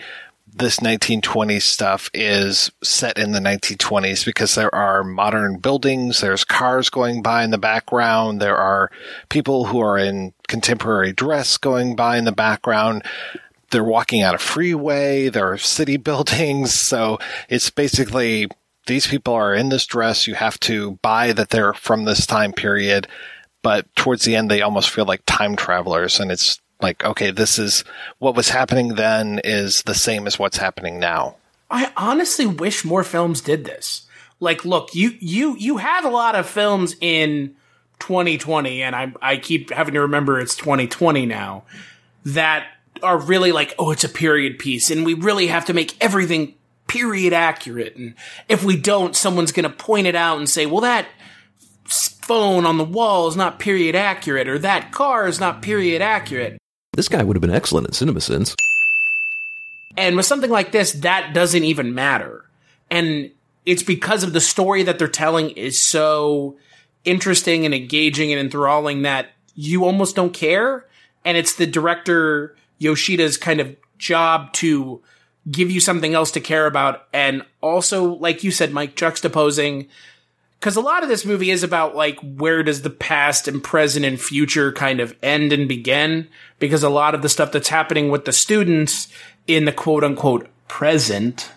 this 0.53 0.79
1920s 0.79 1.61
stuff 1.61 2.09
is 2.13 2.71
set 2.83 3.17
in 3.17 3.31
the 3.31 3.39
1920s 3.39 4.25
because 4.25 4.55
there 4.55 4.73
are 4.73 5.03
modern 5.03 5.57
buildings, 5.57 6.21
there's 6.21 6.43
cars 6.43 6.89
going 6.89 7.21
by 7.21 7.43
in 7.43 7.51
the 7.51 7.57
background, 7.57 8.41
there 8.41 8.57
are 8.57 8.91
people 9.29 9.65
who 9.65 9.79
are 9.79 9.97
in 9.97 10.33
contemporary 10.47 11.13
dress 11.13 11.57
going 11.57 11.95
by 11.95 12.17
in 12.17 12.25
the 12.25 12.31
background. 12.31 13.03
They're 13.71 13.83
walking 13.83 14.23
on 14.23 14.35
a 14.35 14.39
freeway, 14.39 15.29
there 15.29 15.51
are 15.51 15.57
city 15.57 15.97
buildings, 16.09 16.73
so 16.73 17.19
it's 17.47 17.69
basically 17.69 18.47
these 18.87 19.07
people 19.07 19.33
are 19.33 19.53
in 19.53 19.69
this 19.69 19.85
dress, 19.85 20.27
you 20.27 20.35
have 20.35 20.59
to 20.61 20.97
buy 21.01 21.31
that 21.33 21.49
they're 21.49 21.73
from 21.73 22.05
this 22.05 22.25
time 22.25 22.53
period, 22.53 23.07
but 23.61 23.93
towards 23.95 24.25
the 24.25 24.35
end 24.35 24.49
they 24.49 24.61
almost 24.61 24.89
feel 24.89 25.05
like 25.05 25.21
time 25.25 25.55
travelers 25.55 26.19
and 26.19 26.31
it's 26.31 26.59
like 26.81 27.03
okay 27.03 27.31
this 27.31 27.59
is 27.59 27.83
what 28.19 28.35
was 28.35 28.49
happening 28.49 28.95
then 28.95 29.39
is 29.43 29.83
the 29.83 29.95
same 29.95 30.27
as 30.27 30.39
what's 30.39 30.57
happening 30.57 30.99
now 30.99 31.35
I 31.69 31.91
honestly 31.95 32.47
wish 32.47 32.83
more 32.83 33.03
films 33.03 33.41
did 33.41 33.65
this. 33.65 34.07
Like, 34.39 34.65
look, 34.65 34.95
you 34.95 35.15
you 35.19 35.55
you 35.57 35.77
have 35.77 36.05
a 36.05 36.09
lot 36.09 36.35
of 36.35 36.49
films 36.49 36.95
in 37.01 37.55
2020, 37.99 38.81
and 38.81 38.95
I 38.95 39.13
I 39.21 39.37
keep 39.37 39.71
having 39.71 39.93
to 39.93 40.01
remember 40.01 40.39
it's 40.39 40.55
2020 40.55 41.25
now 41.25 41.63
that 42.25 42.67
are 43.03 43.17
really 43.17 43.51
like, 43.51 43.75
oh, 43.77 43.91
it's 43.91 44.03
a 44.03 44.09
period 44.09 44.59
piece, 44.59 44.89
and 44.89 45.05
we 45.05 45.13
really 45.13 45.47
have 45.47 45.65
to 45.65 45.73
make 45.73 46.01
everything 46.01 46.55
period 46.87 47.33
accurate. 47.33 47.95
And 47.95 48.15
if 48.47 48.63
we 48.63 48.77
don't, 48.77 49.15
someone's 49.15 49.51
going 49.51 49.69
to 49.69 49.69
point 49.69 50.07
it 50.07 50.15
out 50.15 50.37
and 50.37 50.49
say, 50.49 50.65
well, 50.65 50.81
that 50.81 51.07
phone 51.85 52.65
on 52.65 52.77
the 52.77 52.83
wall 52.83 53.27
is 53.27 53.35
not 53.35 53.59
period 53.59 53.95
accurate, 53.95 54.47
or 54.47 54.57
that 54.59 54.91
car 54.91 55.27
is 55.27 55.39
not 55.39 55.61
period 55.61 56.01
accurate. 56.01 56.59
This 56.93 57.09
guy 57.09 57.23
would 57.23 57.35
have 57.35 57.41
been 57.41 57.49
excellent 57.49 57.87
in 57.87 57.93
CinemaSins. 57.93 58.55
And 59.97 60.15
with 60.15 60.25
something 60.25 60.49
like 60.49 60.71
this, 60.71 60.93
that 60.93 61.33
doesn't 61.33 61.63
even 61.63 61.93
matter. 61.93 62.45
And 62.89 63.31
it's 63.65 63.83
because 63.83 64.23
of 64.23 64.33
the 64.33 64.41
story 64.41 64.83
that 64.83 64.97
they're 64.97 65.07
telling 65.07 65.51
is 65.51 65.81
so 65.81 66.57
interesting 67.05 67.65
and 67.65 67.73
engaging 67.73 68.31
and 68.31 68.39
enthralling 68.39 69.03
that 69.03 69.27
you 69.55 69.85
almost 69.85 70.15
don't 70.15 70.33
care. 70.33 70.85
And 71.25 71.37
it's 71.37 71.55
the 71.55 71.67
director 71.67 72.55
Yoshida's 72.79 73.37
kind 73.37 73.59
of 73.59 73.75
job 73.97 74.53
to 74.53 75.01
give 75.51 75.71
you 75.71 75.79
something 75.79 76.13
else 76.13 76.31
to 76.31 76.39
care 76.39 76.65
about. 76.65 77.07
And 77.13 77.43
also, 77.61 78.13
like 78.13 78.43
you 78.43 78.51
said, 78.51 78.71
Mike, 78.71 78.95
juxtaposing 78.95 79.87
because 80.59 80.75
a 80.75 80.81
lot 80.81 81.03
of 81.03 81.09
this 81.09 81.25
movie 81.25 81.51
is 81.51 81.63
about 81.63 81.95
like 81.95 82.19
where 82.19 82.63
does 82.63 82.81
the 82.81 82.89
past 82.89 83.47
and 83.47 83.63
present 83.63 84.05
and 84.05 84.19
future 84.19 84.71
kind 84.73 84.99
of 84.99 85.15
end 85.23 85.53
and 85.53 85.67
begin 85.67 86.27
because 86.59 86.83
a 86.83 86.89
lot 86.89 87.15
of 87.15 87.21
the 87.21 87.29
stuff 87.29 87.51
that's 87.51 87.69
happening 87.69 88.09
with 88.09 88.25
the 88.25 88.33
students 88.33 89.07
in 89.47 89.65
the 89.65 89.71
quote 89.71 90.03
unquote 90.03 90.47
present 90.67 91.51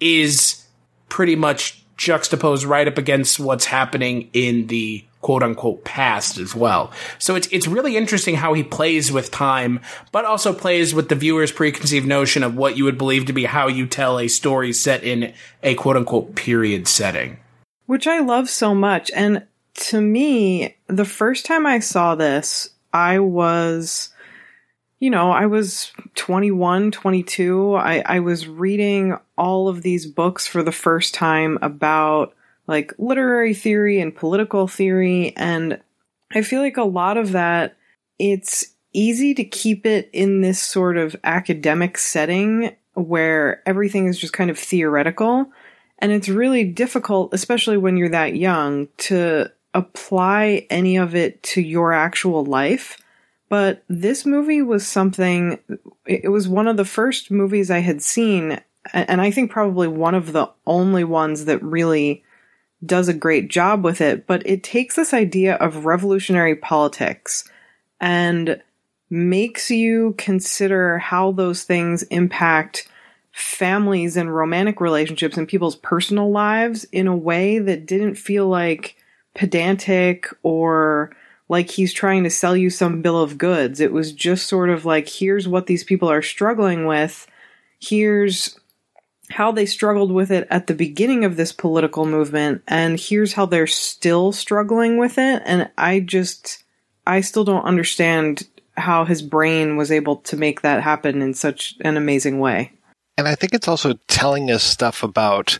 is 0.00 0.64
pretty 1.08 1.36
much 1.36 1.82
juxtaposed 1.96 2.64
right 2.64 2.88
up 2.88 2.98
against 2.98 3.40
what's 3.40 3.64
happening 3.64 4.28
in 4.32 4.66
the 4.66 5.04
quote 5.22 5.42
unquote 5.42 5.82
past 5.84 6.38
as 6.38 6.54
well. 6.54 6.92
So 7.18 7.34
it's 7.34 7.48
it's 7.50 7.66
really 7.66 7.96
interesting 7.96 8.34
how 8.34 8.52
he 8.52 8.62
plays 8.62 9.10
with 9.10 9.30
time, 9.30 9.80
but 10.12 10.24
also 10.24 10.52
plays 10.52 10.94
with 10.94 11.08
the 11.08 11.14
viewer's 11.14 11.52
preconceived 11.52 12.06
notion 12.06 12.42
of 12.42 12.54
what 12.54 12.76
you 12.76 12.84
would 12.84 12.98
believe 12.98 13.26
to 13.26 13.32
be 13.32 13.44
how 13.44 13.66
you 13.66 13.86
tell 13.86 14.18
a 14.18 14.28
story 14.28 14.72
set 14.72 15.02
in 15.02 15.32
a 15.62 15.74
quote 15.74 15.96
unquote 15.96 16.34
period 16.34 16.86
setting 16.86 17.38
which 17.86 18.06
I 18.06 18.20
love 18.20 18.48
so 18.48 18.74
much. 18.74 19.10
And 19.14 19.46
to 19.74 20.00
me, 20.00 20.76
the 20.86 21.04
first 21.04 21.46
time 21.46 21.66
I 21.66 21.78
saw 21.78 22.14
this, 22.14 22.70
I 22.92 23.18
was, 23.18 24.10
you 24.98 25.10
know, 25.10 25.30
I 25.30 25.46
was 25.46 25.92
21, 26.14 26.90
22. 26.90 27.74
I, 27.74 28.02
I 28.06 28.20
was 28.20 28.48
reading 28.48 29.16
all 29.36 29.68
of 29.68 29.82
these 29.82 30.06
books 30.06 30.46
for 30.46 30.62
the 30.62 30.72
first 30.72 31.14
time 31.14 31.58
about 31.62 32.34
like 32.66 32.92
literary 32.98 33.54
theory 33.54 34.00
and 34.00 34.14
political 34.14 34.66
theory. 34.66 35.34
And 35.36 35.80
I 36.34 36.42
feel 36.42 36.62
like 36.62 36.76
a 36.76 36.84
lot 36.84 37.16
of 37.16 37.32
that, 37.32 37.76
it's 38.18 38.64
easy 38.92 39.34
to 39.34 39.44
keep 39.44 39.84
it 39.84 40.08
in 40.12 40.40
this 40.40 40.60
sort 40.60 40.96
of 40.96 41.14
academic 41.22 41.98
setting 41.98 42.74
where 42.94 43.62
everything 43.66 44.06
is 44.06 44.18
just 44.18 44.32
kind 44.32 44.50
of 44.50 44.58
theoretical. 44.58 45.46
And 45.98 46.12
it's 46.12 46.28
really 46.28 46.64
difficult, 46.64 47.32
especially 47.32 47.76
when 47.76 47.96
you're 47.96 48.10
that 48.10 48.36
young, 48.36 48.88
to 48.98 49.50
apply 49.72 50.66
any 50.70 50.96
of 50.96 51.14
it 51.14 51.42
to 51.42 51.60
your 51.60 51.92
actual 51.92 52.44
life. 52.44 52.98
But 53.48 53.84
this 53.88 54.26
movie 54.26 54.62
was 54.62 54.86
something, 54.86 55.58
it 56.06 56.30
was 56.30 56.48
one 56.48 56.66
of 56.68 56.76
the 56.76 56.84
first 56.84 57.30
movies 57.30 57.70
I 57.70 57.78
had 57.78 58.02
seen, 58.02 58.60
and 58.92 59.20
I 59.20 59.30
think 59.30 59.50
probably 59.50 59.88
one 59.88 60.14
of 60.14 60.32
the 60.32 60.50
only 60.66 61.04
ones 61.04 61.44
that 61.44 61.62
really 61.62 62.24
does 62.84 63.08
a 63.08 63.14
great 63.14 63.48
job 63.48 63.84
with 63.84 64.00
it. 64.00 64.26
But 64.26 64.46
it 64.46 64.62
takes 64.62 64.96
this 64.96 65.14
idea 65.14 65.54
of 65.54 65.86
revolutionary 65.86 66.56
politics 66.56 67.48
and 68.00 68.60
makes 69.08 69.70
you 69.70 70.14
consider 70.18 70.98
how 70.98 71.32
those 71.32 71.62
things 71.62 72.02
impact 72.04 72.88
families 73.36 74.16
and 74.16 74.34
romantic 74.34 74.80
relationships 74.80 75.36
and 75.36 75.46
people's 75.46 75.76
personal 75.76 76.30
lives 76.30 76.84
in 76.84 77.06
a 77.06 77.14
way 77.14 77.58
that 77.58 77.84
didn't 77.84 78.14
feel 78.14 78.48
like 78.48 78.96
pedantic 79.34 80.26
or 80.42 81.14
like 81.46 81.70
he's 81.70 81.92
trying 81.92 82.24
to 82.24 82.30
sell 82.30 82.56
you 82.56 82.70
some 82.70 83.02
bill 83.02 83.20
of 83.20 83.36
goods. 83.36 83.78
It 83.78 83.92
was 83.92 84.14
just 84.14 84.46
sort 84.46 84.70
of 84.70 84.86
like, 84.86 85.06
here's 85.06 85.46
what 85.46 85.66
these 85.66 85.84
people 85.84 86.10
are 86.10 86.22
struggling 86.22 86.86
with. 86.86 87.26
Here's 87.78 88.58
how 89.28 89.52
they 89.52 89.66
struggled 89.66 90.12
with 90.12 90.30
it 90.30 90.48
at 90.50 90.66
the 90.66 90.74
beginning 90.74 91.26
of 91.26 91.36
this 91.36 91.52
political 91.52 92.06
movement. 92.06 92.62
And 92.66 92.98
here's 92.98 93.34
how 93.34 93.44
they're 93.44 93.66
still 93.66 94.32
struggling 94.32 94.96
with 94.96 95.18
it. 95.18 95.42
And 95.44 95.68
I 95.76 96.00
just, 96.00 96.64
I 97.06 97.20
still 97.20 97.44
don't 97.44 97.66
understand 97.66 98.48
how 98.78 99.04
his 99.04 99.20
brain 99.20 99.76
was 99.76 99.92
able 99.92 100.16
to 100.16 100.38
make 100.38 100.62
that 100.62 100.82
happen 100.82 101.20
in 101.20 101.34
such 101.34 101.74
an 101.82 101.98
amazing 101.98 102.40
way. 102.40 102.72
And 103.18 103.26
I 103.26 103.34
think 103.34 103.54
it's 103.54 103.68
also 103.68 103.94
telling 104.08 104.50
us 104.50 104.62
stuff 104.62 105.02
about 105.02 105.58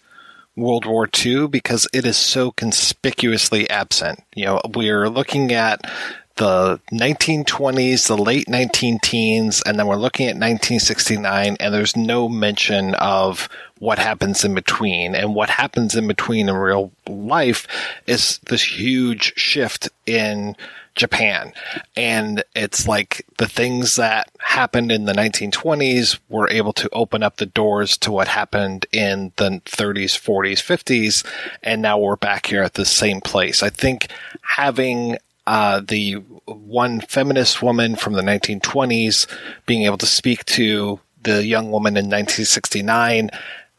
World 0.56 0.86
War 0.86 1.08
II 1.24 1.48
because 1.48 1.88
it 1.92 2.04
is 2.04 2.16
so 2.16 2.50
conspicuously 2.50 3.68
absent. 3.70 4.20
You 4.34 4.46
know, 4.46 4.60
we're 4.74 5.08
looking 5.08 5.52
at 5.52 5.90
the 6.36 6.80
1920s, 6.92 8.06
the 8.06 8.16
late 8.16 8.48
19 8.48 8.98
teens, 9.00 9.62
and 9.64 9.78
then 9.78 9.86
we're 9.86 9.96
looking 9.96 10.26
at 10.26 10.36
1969, 10.36 11.56
and 11.58 11.74
there's 11.74 11.96
no 11.96 12.28
mention 12.28 12.94
of 12.94 13.48
what 13.78 13.98
happens 13.98 14.44
in 14.44 14.54
between. 14.54 15.14
And 15.14 15.34
what 15.34 15.50
happens 15.50 15.94
in 15.94 16.06
between 16.06 16.48
in 16.48 16.54
real 16.54 16.92
life 17.06 17.66
is 18.06 18.38
this 18.46 18.62
huge 18.62 19.34
shift 19.36 19.88
in 20.06 20.56
Japan. 20.94 21.52
And 21.94 22.42
it's 22.54 22.88
like 22.88 23.26
the 23.36 23.48
things 23.48 23.96
that 23.96 24.30
happened 24.38 24.90
in 24.90 25.04
the 25.04 25.12
1920s 25.12 26.18
were 26.28 26.48
able 26.48 26.72
to 26.72 26.88
open 26.92 27.22
up 27.22 27.36
the 27.36 27.46
doors 27.46 27.98
to 27.98 28.10
what 28.10 28.28
happened 28.28 28.86
in 28.92 29.32
the 29.36 29.60
30s, 29.66 30.18
40s, 30.18 30.62
50s. 30.62 31.24
And 31.62 31.82
now 31.82 31.98
we're 31.98 32.16
back 32.16 32.46
here 32.46 32.62
at 32.62 32.74
the 32.74 32.86
same 32.86 33.20
place. 33.20 33.62
I 33.62 33.68
think 33.68 34.08
having 34.40 35.18
uh, 35.46 35.80
the 35.86 36.14
one 36.46 37.00
feminist 37.00 37.62
woman 37.62 37.96
from 37.96 38.14
the 38.14 38.22
1920s 38.22 39.26
being 39.66 39.84
able 39.84 39.98
to 39.98 40.06
speak 40.06 40.44
to 40.44 41.00
the 41.22 41.44
young 41.44 41.70
woman 41.70 41.96
in 41.96 42.06
1969 42.06 43.30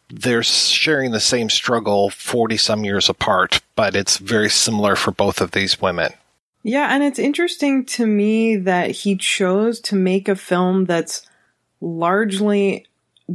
they're 0.09 0.43
sharing 0.43 1.11
the 1.11 1.19
same 1.19 1.49
struggle 1.49 2.09
40 2.09 2.57
some 2.57 2.85
years 2.85 3.09
apart, 3.09 3.61
but 3.75 3.95
it's 3.95 4.17
very 4.17 4.49
similar 4.49 4.95
for 4.95 5.11
both 5.11 5.41
of 5.41 5.51
these 5.51 5.81
women. 5.81 6.13
Yeah, 6.63 6.93
and 6.93 7.03
it's 7.03 7.19
interesting 7.19 7.85
to 7.85 8.05
me 8.05 8.57
that 8.57 8.91
he 8.91 9.15
chose 9.15 9.79
to 9.81 9.95
make 9.95 10.27
a 10.27 10.35
film 10.35 10.85
that's 10.85 11.25
largely 11.79 12.85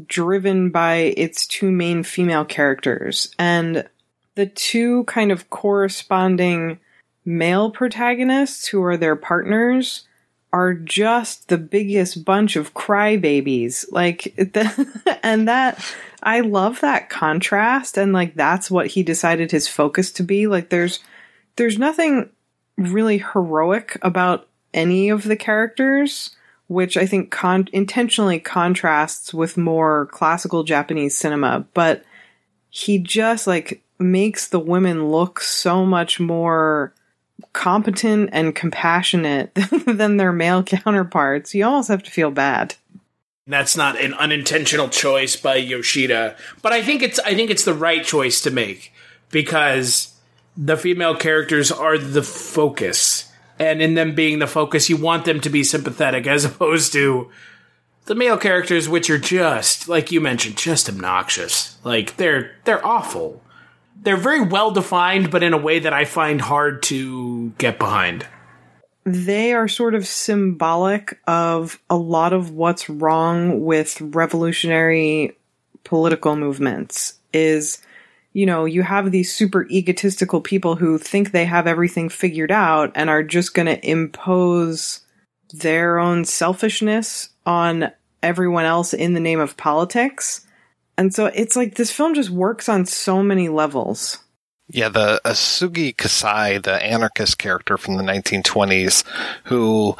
driven 0.07 0.71
by 0.71 0.97
its 1.17 1.47
two 1.47 1.71
main 1.71 2.03
female 2.03 2.45
characters. 2.45 3.35
And 3.39 3.89
the 4.35 4.47
two 4.47 5.05
kind 5.05 5.31
of 5.31 5.51
corresponding 5.51 6.79
male 7.25 7.71
protagonists 7.71 8.69
who 8.69 8.83
are 8.83 8.97
their 8.97 9.17
partners 9.17 10.07
are 10.53 10.75
just 10.75 11.49
the 11.49 11.57
biggest 11.59 12.25
bunch 12.25 12.57
of 12.57 12.75
crybabies. 12.75 13.87
Like, 13.91 14.35
the, 14.37 15.19
and 15.23 15.49
that, 15.49 15.83
I 16.23 16.41
love 16.41 16.81
that 16.81 17.09
contrast. 17.09 17.97
And 17.97 18.13
like, 18.13 18.35
that's 18.35 18.71
what 18.71 18.89
he 18.89 19.03
decided 19.03 19.51
his 19.51 19.67
focus 19.67 20.13
to 20.13 20.23
be. 20.23 20.47
Like, 20.47 20.69
there's, 20.69 21.01
there's 21.57 21.79
nothing 21.79 22.29
really 22.77 23.19
heroic 23.19 23.99
about 24.03 24.47
any 24.75 25.09
of 25.09 25.25
the 25.25 25.37
characters, 25.37 26.37
which 26.67 26.97
I 26.97 27.07
think 27.07 27.31
con- 27.31 27.69
intentionally 27.73 28.39
contrasts 28.39 29.33
with 29.33 29.57
more 29.57 30.07
classical 30.07 30.65
Japanese 30.65 31.17
cinema. 31.17 31.67
But 31.75 32.05
he 32.69 32.99
just 32.99 33.47
like 33.47 33.83
makes 33.99 34.49
the 34.49 34.59
women 34.59 35.11
look 35.11 35.41
so 35.41 35.85
much 35.85 36.19
more 36.19 36.95
competent 37.53 38.31
and 38.33 38.55
compassionate 38.55 39.55
than 39.87 40.17
their 40.17 40.33
male 40.33 40.63
counterparts. 40.63 41.55
You 41.55 41.65
almost 41.65 41.89
have 41.89 42.03
to 42.03 42.11
feel 42.11 42.31
bad. 42.31 42.75
That's 43.47 43.77
not 43.77 44.01
an 44.01 44.15
unintentional 44.15 44.89
choice 44.89 45.35
by 45.35 45.57
Yoshida, 45.57 46.37
but 46.63 46.73
I 46.73 46.83
think 46.83 47.03
it's 47.03 47.19
I 47.21 47.35
think 47.35 47.51
it's 47.51 47.65
the 47.65 47.75
right 47.75 48.05
choice 48.05 48.41
to 48.43 48.51
make 48.51 48.93
because 49.31 50.13
the 50.57 50.77
female 50.77 51.17
characters 51.17 51.73
are 51.73 51.99
the 51.99 52.23
focus. 52.23 53.29
And 53.59 53.83
in 53.83 53.95
them 53.95 54.15
being 54.15 54.39
the 54.39 54.47
focus, 54.47 54.89
you 54.89 54.97
want 54.97 55.25
them 55.25 55.41
to 55.41 55.51
be 55.51 55.65
sympathetic 55.65 56.27
as 56.27 56.45
opposed 56.47 56.93
to 56.93 57.31
the 58.07 58.15
male 58.15 58.37
characters, 58.37 58.89
which 58.89 59.11
are 59.11 59.19
just, 59.19 59.89
like 59.89 60.11
you 60.11 60.21
mentioned, 60.21 60.57
just 60.57 60.89
obnoxious. 60.89 61.79
Like 61.85 62.17
they're 62.17 62.53
they're 62.65 62.85
awful. 62.85 63.42
They're 64.03 64.17
very 64.17 64.41
well 64.41 64.71
defined, 64.71 65.31
but 65.31 65.43
in 65.43 65.53
a 65.53 65.59
way 65.59 65.79
that 65.79 65.93
I 65.93 66.05
find 66.05 66.41
hard 66.41 66.83
to 66.85 67.51
get 67.59 67.79
behind. 67.79 68.27
They 69.05 69.53
are 69.53 69.69
sort 69.69 69.95
of 69.95 70.07
symbolic 70.07 71.19
of 71.27 71.81
a 71.91 71.97
lot 71.97 72.33
of 72.33 72.51
what's 72.53 72.89
wrong 72.89 73.65
with 73.65 74.01
revolutionary 74.01 75.37
political 75.85 76.37
movements 76.37 77.15
is 77.33 77.83
you 78.33 78.47
know, 78.47 78.65
you 78.65 78.83
have 78.83 79.11
these 79.11 79.33
super 79.33 79.67
egotistical 79.69 80.41
people 80.41 80.77
who 80.77 80.99
think 80.99 81.31
they 81.31 81.45
have 81.45 81.67
everything 81.67 82.09
figured 82.09 82.51
out 82.51 82.91
and 82.95 83.11
are 83.11 83.23
just 83.23 83.55
going 83.55 83.67
to 83.67 83.89
impose 83.89 85.01
their 85.53 85.99
own 85.99 86.25
selfishness 86.25 87.29
on 87.45 87.93
everyone 88.23 88.65
else 88.65 88.95
in 88.95 89.13
the 89.13 89.21
name 89.21 89.41
of 89.41 89.57
politics. 89.57 90.47
And 90.97 91.15
so 91.15 91.27
it's 91.27 91.57
like 91.57 91.75
this 91.75 91.91
film 91.91 92.15
just 92.15 92.31
works 92.31 92.69
on 92.69 92.87
so 92.87 93.23
many 93.23 93.49
levels. 93.49 94.19
Yeah, 94.69 94.89
the 94.89 95.21
Asugi 95.25 95.97
Kasai, 95.97 96.59
the 96.59 96.83
anarchist 96.83 97.39
character 97.39 97.77
from 97.77 97.97
the 97.97 98.03
1920s, 98.03 99.05
who 99.45 99.97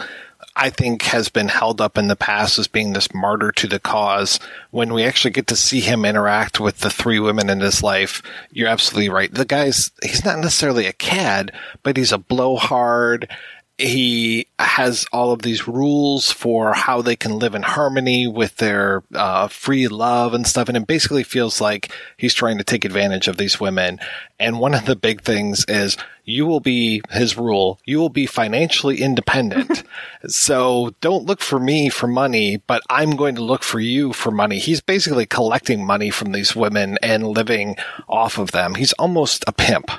I 0.55 0.71
think 0.71 1.03
has 1.03 1.29
been 1.29 1.49
held 1.49 1.81
up 1.81 1.97
in 1.97 2.09
the 2.09 2.17
past 2.17 2.59
as 2.59 2.69
being 2.69 2.93
this 2.93 3.13
martyr 3.15 3.53
to 3.53 3.67
the 3.67 3.81
cause. 3.81 4.39
When 4.71 4.93
we 4.93 5.05
actually 5.05 5.31
get 5.31 5.47
to 5.49 5.57
see 5.57 5.81
him 5.81 6.05
interact 6.05 6.61
with 6.61 6.79
the 6.79 6.91
three 6.91 7.19
women 7.19 7.49
in 7.49 7.61
his 7.61 7.83
life, 7.83 8.23
you're 8.51 8.69
absolutely 8.69 9.09
right. 9.09 9.33
The 9.33 9.45
guy's, 9.45 9.91
he's 10.03 10.25
not 10.25 10.39
necessarily 10.39 10.87
a 10.87 10.93
cad, 10.93 11.53
but 11.83 11.97
he's 11.97 12.13
a 12.13 12.19
blowhard 12.19 13.29
he 13.79 14.47
has 14.59 15.07
all 15.13 15.33
of 15.33 15.43
these 15.43 15.67
rules 15.67 16.31
for 16.31 16.73
how 16.73 17.03
they 17.03 17.17
can 17.17 17.39
live 17.39 17.55
in 17.55 17.63
harmony 17.63 18.27
with 18.27 18.57
their 18.57 19.03
uh, 19.15 19.49
free 19.49 19.89
love 19.89 20.35
and 20.35 20.47
stuff. 20.47 20.69
And 20.69 20.77
it 20.77 20.87
basically 20.87 21.25
feels 21.25 21.61
like 21.61 21.91
he's 22.17 22.35
trying 22.35 22.59
to 22.59 22.65
take 22.65 22.85
advantage 22.85 23.29
of 23.29 23.39
these 23.39 23.59
women. 23.59 23.99
And 24.39 24.61
one 24.61 24.75
of 24.75 24.85
the 24.85 24.95
big 24.95 25.23
things 25.23 25.65
is 25.67 25.97
you 26.25 26.47
will 26.47 26.61
be 26.61 27.03
his 27.11 27.37
rule. 27.37 27.81
You 27.85 27.99
will 27.99 28.09
be 28.09 28.27
financially 28.27 29.01
independent. 29.01 29.83
so 30.27 30.95
don't 31.01 31.25
look 31.25 31.41
for 31.41 31.59
me 31.59 31.89
for 31.89 32.07
money, 32.07 32.59
but 32.59 32.83
I'm 32.89 33.17
going 33.17 33.35
to 33.37 33.43
look 33.43 33.63
for 33.63 33.81
you 33.81 34.13
for 34.13 34.31
money. 34.31 34.59
He's 34.59 34.81
basically 34.81 35.27
collecting 35.27 35.85
money 35.85 36.11
from 36.11 36.33
these 36.33 36.55
women 36.55 36.99
and 37.03 37.27
living 37.27 37.77
off 38.09 38.39
of 38.39 38.53
them. 38.53 38.75
He's 38.75 38.93
almost 38.95 39.45
a 39.47 39.53
pimp. 39.53 39.91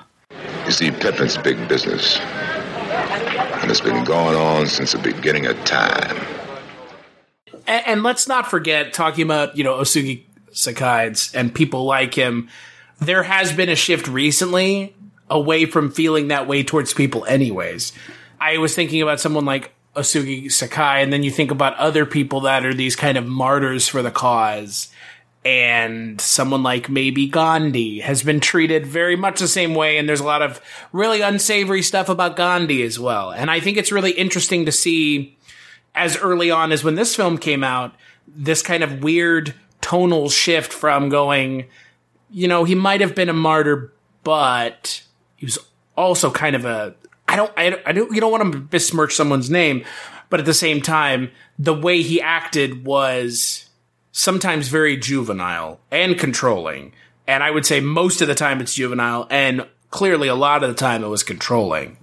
You 0.66 0.72
see, 0.72 0.92
pimping's 0.92 1.38
big 1.38 1.68
business. 1.68 2.20
And 3.64 3.72
it's 3.72 3.80
been 3.80 4.04
going 4.04 4.36
on 4.36 4.68
since 4.68 4.92
the 4.92 4.98
beginning 4.98 5.46
of 5.46 5.56
time. 5.64 6.18
And, 7.66 7.88
and 7.88 8.04
let's 8.04 8.28
not 8.28 8.52
forget, 8.52 8.92
talking 8.92 9.24
about, 9.24 9.56
you 9.58 9.64
know, 9.64 9.76
Osugi 9.76 10.24
Sakai's 10.52 11.34
and 11.34 11.56
people 11.56 11.86
like 11.86 12.14
him, 12.14 12.50
there 13.00 13.24
has 13.24 13.54
been 13.54 13.70
a 13.70 13.76
shift 13.78 14.10
recently 14.10 14.94
away 15.30 15.66
from 15.66 15.92
feeling 15.92 16.28
that 16.28 16.46
way 16.46 16.62
towards 16.64 16.94
people 16.94 17.24
anyways. 17.24 17.94
I 18.38 18.58
was 18.58 18.76
thinking 18.76 19.02
about 19.02 19.22
someone 19.22 19.46
like 19.46 19.74
Osugi 19.96 20.52
Sakai, 20.52 21.02
and 21.02 21.14
then 21.14 21.24
you 21.24 21.32
think 21.32 21.50
about 21.50 21.78
other 21.78 22.06
people 22.06 22.42
that 22.42 22.66
are 22.66 22.74
these 22.74 22.98
kind 22.98 23.18
of 23.18 23.26
martyrs 23.26 23.88
for 23.88 24.02
the 24.02 24.12
cause. 24.12 24.90
And 25.46 26.22
someone 26.22 26.64
like 26.64 26.90
maybe 26.90 27.28
Gandhi 27.28 28.00
has 28.00 28.24
been 28.24 28.40
treated 28.40 28.86
very 28.86 29.18
much 29.18 29.40
the 29.40 29.48
same 29.48 29.76
way. 29.76 29.98
And 29.98 30.08
there's 30.08 30.22
a 30.22 30.26
lot 30.26 30.42
of 30.42 30.62
really 30.94 31.22
unsavory 31.22 31.82
stuff 31.82 32.08
about 32.08 32.38
Gandhi 32.38 32.82
as 32.84 32.98
well. 32.98 33.32
And 33.32 33.52
I 33.52 33.60
think 33.60 33.78
it's 33.78 33.92
really 33.92 34.12
interesting 34.12 34.66
to 34.66 34.72
see 34.72 35.38
as 35.96 36.18
early 36.18 36.50
on 36.50 36.72
as 36.72 36.84
when 36.84 36.96
this 36.96 37.16
film 37.16 37.38
came 37.38 37.64
out, 37.64 37.94
this 38.28 38.62
kind 38.62 38.84
of 38.84 39.04
weird 39.04 39.54
tonal 39.82 40.30
shift 40.30 40.72
from 40.72 41.10
going, 41.10 41.66
you 42.32 42.48
know, 42.48 42.64
he 42.64 42.74
might 42.74 43.02
have 43.02 43.14
been 43.14 43.30
a 43.30 43.34
martyr, 43.34 43.94
but 44.24 45.04
he 45.36 45.46
was 45.46 45.60
also 45.96 46.32
kind 46.32 46.56
of 46.56 46.66
a 46.66 46.96
I 47.28 47.36
don't 47.36 47.52
I, 47.58 47.80
I 47.86 47.92
don't 47.92 48.14
you 48.14 48.22
don't 48.22 48.32
want 48.32 48.54
to 48.54 48.60
besmirch 48.60 49.16
someone's 49.16 49.50
name, 49.50 49.86
but 50.30 50.40
at 50.40 50.46
the 50.46 50.54
same 50.54 50.82
time, 50.82 51.32
the 51.60 51.74
way 51.74 52.02
he 52.02 52.22
acted 52.22 52.86
was 52.86 53.63
sometimes 54.14 54.70
very 54.70 54.96
juvenile 54.96 55.82
and 55.92 56.18
controlling. 56.18 56.94
And 57.28 57.44
I 57.44 57.52
would 57.52 57.66
say 57.66 57.82
most 57.82 58.22
of 58.22 58.30
the 58.30 58.36
time 58.36 58.62
it's 58.62 58.76
juvenile 58.76 59.28
and 59.30 59.68
clearly 59.90 60.30
a 60.30 60.36
lot 60.36 60.64
of 60.64 60.70
the 60.70 60.76
time 60.76 61.04
it 61.04 61.08
was 61.08 61.24
controlling. 61.24 61.98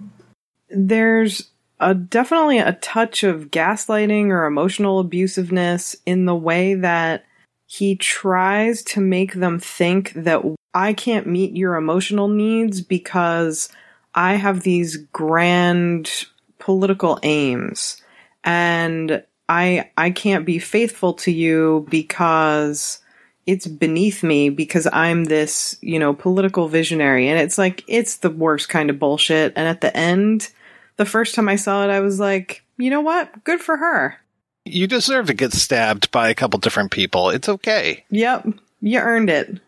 There's 0.69 1.49
a 1.79 1.95
definitely 1.95 2.59
a 2.59 2.73
touch 2.73 3.23
of 3.23 3.49
gaslighting 3.49 4.27
or 4.27 4.45
emotional 4.45 5.03
abusiveness 5.03 5.95
in 6.05 6.25
the 6.25 6.35
way 6.35 6.75
that 6.75 7.25
he 7.65 7.95
tries 7.95 8.83
to 8.83 8.99
make 8.99 9.33
them 9.33 9.57
think 9.57 10.11
that 10.13 10.41
I 10.73 10.93
can't 10.93 11.25
meet 11.25 11.55
your 11.55 11.75
emotional 11.75 12.27
needs 12.27 12.81
because 12.81 13.69
I 14.13 14.35
have 14.35 14.61
these 14.61 14.97
grand 14.97 16.27
political 16.59 17.19
aims 17.23 18.01
and 18.43 19.23
I 19.51 19.91
I 19.97 20.11
can't 20.11 20.45
be 20.45 20.59
faithful 20.59 21.13
to 21.15 21.31
you 21.31 21.85
because 21.89 22.99
it's 23.45 23.67
beneath 23.67 24.23
me 24.23 24.49
because 24.49 24.87
I'm 24.93 25.25
this, 25.25 25.77
you 25.81 25.99
know, 25.99 26.13
political 26.13 26.69
visionary 26.69 27.27
and 27.27 27.37
it's 27.37 27.57
like 27.57 27.83
it's 27.85 28.17
the 28.17 28.29
worst 28.29 28.69
kind 28.69 28.89
of 28.89 28.97
bullshit 28.97 29.51
and 29.57 29.67
at 29.67 29.81
the 29.81 29.95
end 29.95 30.49
the 30.95 31.05
first 31.05 31.35
time 31.35 31.49
I 31.49 31.57
saw 31.57 31.83
it 31.83 31.89
I 31.89 31.99
was 31.99 32.17
like, 32.17 32.63
"You 32.77 32.89
know 32.89 33.01
what? 33.01 33.43
Good 33.43 33.59
for 33.59 33.75
her." 33.75 34.21
You 34.63 34.87
deserve 34.87 35.27
to 35.27 35.33
get 35.33 35.51
stabbed 35.51 36.11
by 36.11 36.29
a 36.29 36.35
couple 36.35 36.59
different 36.59 36.91
people. 36.91 37.29
It's 37.29 37.49
okay. 37.49 38.05
Yep. 38.09 38.47
You 38.79 38.99
earned 38.99 39.29
it 39.29 39.59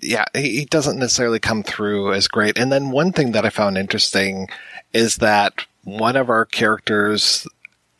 yeah, 0.00 0.24
he 0.34 0.66
doesn't 0.66 0.98
necessarily 0.98 1.38
come 1.38 1.62
through 1.62 2.12
as 2.12 2.28
great. 2.28 2.58
And 2.58 2.70
then 2.70 2.90
one 2.90 3.12
thing 3.12 3.32
that 3.32 3.46
I 3.46 3.50
found 3.50 3.78
interesting 3.78 4.48
is 4.92 5.16
that 5.16 5.64
one 5.84 6.16
of 6.16 6.28
our 6.28 6.44
characters 6.44 7.46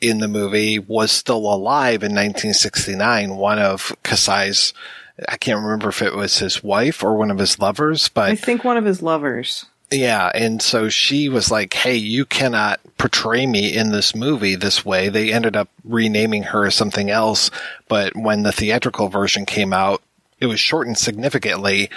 in 0.04 0.18
the 0.18 0.28
movie 0.28 0.78
was 0.78 1.10
still 1.10 1.52
alive 1.52 2.02
in 2.02 2.12
1969. 2.12 3.36
One 3.36 3.58
of 3.58 3.96
Kasai's, 4.04 4.74
I 5.28 5.36
can't 5.36 5.62
remember 5.62 5.88
if 5.88 6.02
it 6.02 6.14
was 6.14 6.38
his 6.38 6.62
wife 6.62 7.02
or 7.02 7.16
one 7.16 7.30
of 7.30 7.38
his 7.38 7.58
lovers, 7.58 8.08
but 8.08 8.30
I 8.30 8.36
think 8.36 8.64
one 8.64 8.76
of 8.76 8.84
his 8.84 9.02
lovers. 9.02 9.66
Yeah, 9.90 10.30
and 10.34 10.60
so 10.60 10.88
she 10.88 11.28
was 11.28 11.50
like, 11.50 11.72
"Hey, 11.72 11.94
you 11.94 12.24
cannot 12.24 12.80
portray 12.98 13.46
me 13.46 13.72
in 13.72 13.92
this 13.92 14.14
movie 14.14 14.56
this 14.56 14.84
way." 14.84 15.08
They 15.08 15.32
ended 15.32 15.56
up 15.56 15.68
renaming 15.84 16.44
her 16.44 16.70
something 16.70 17.10
else, 17.10 17.50
but 17.88 18.16
when 18.16 18.42
the 18.42 18.52
theatrical 18.52 19.08
version 19.08 19.46
came 19.46 19.72
out, 19.72 20.02
it 20.40 20.46
was 20.46 20.58
shortened 20.58 20.98
significantly 20.98 21.90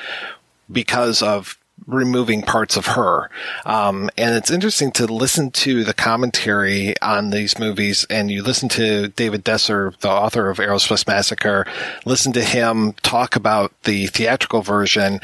because 0.72 1.22
of 1.22 1.58
removing 1.86 2.42
parts 2.42 2.76
of 2.76 2.86
her. 2.86 3.30
Um, 3.66 4.10
and 4.18 4.36
it's 4.36 4.52
interesting 4.52 4.92
to 4.94 5.06
listen 5.06 5.52
to 5.52 5.84
the 5.84 5.94
commentary 5.94 7.00
on 7.02 7.30
these 7.30 7.60
movies 7.60 8.06
and 8.10 8.30
you 8.30 8.44
listen 8.44 8.70
to 8.70 9.10
David 9.10 9.44
Desser, 9.44 9.98
the 10.00 10.10
author 10.10 10.50
of 10.50 10.60
Eros 10.60 10.88
Plus 10.88 11.08
Massacre, 11.08 11.66
listen 12.06 12.34
to 12.34 12.44
him 12.44 12.94
talk 13.04 13.36
about 13.36 13.72
the 13.84 14.08
theatrical 14.08 14.62
version. 14.62 15.20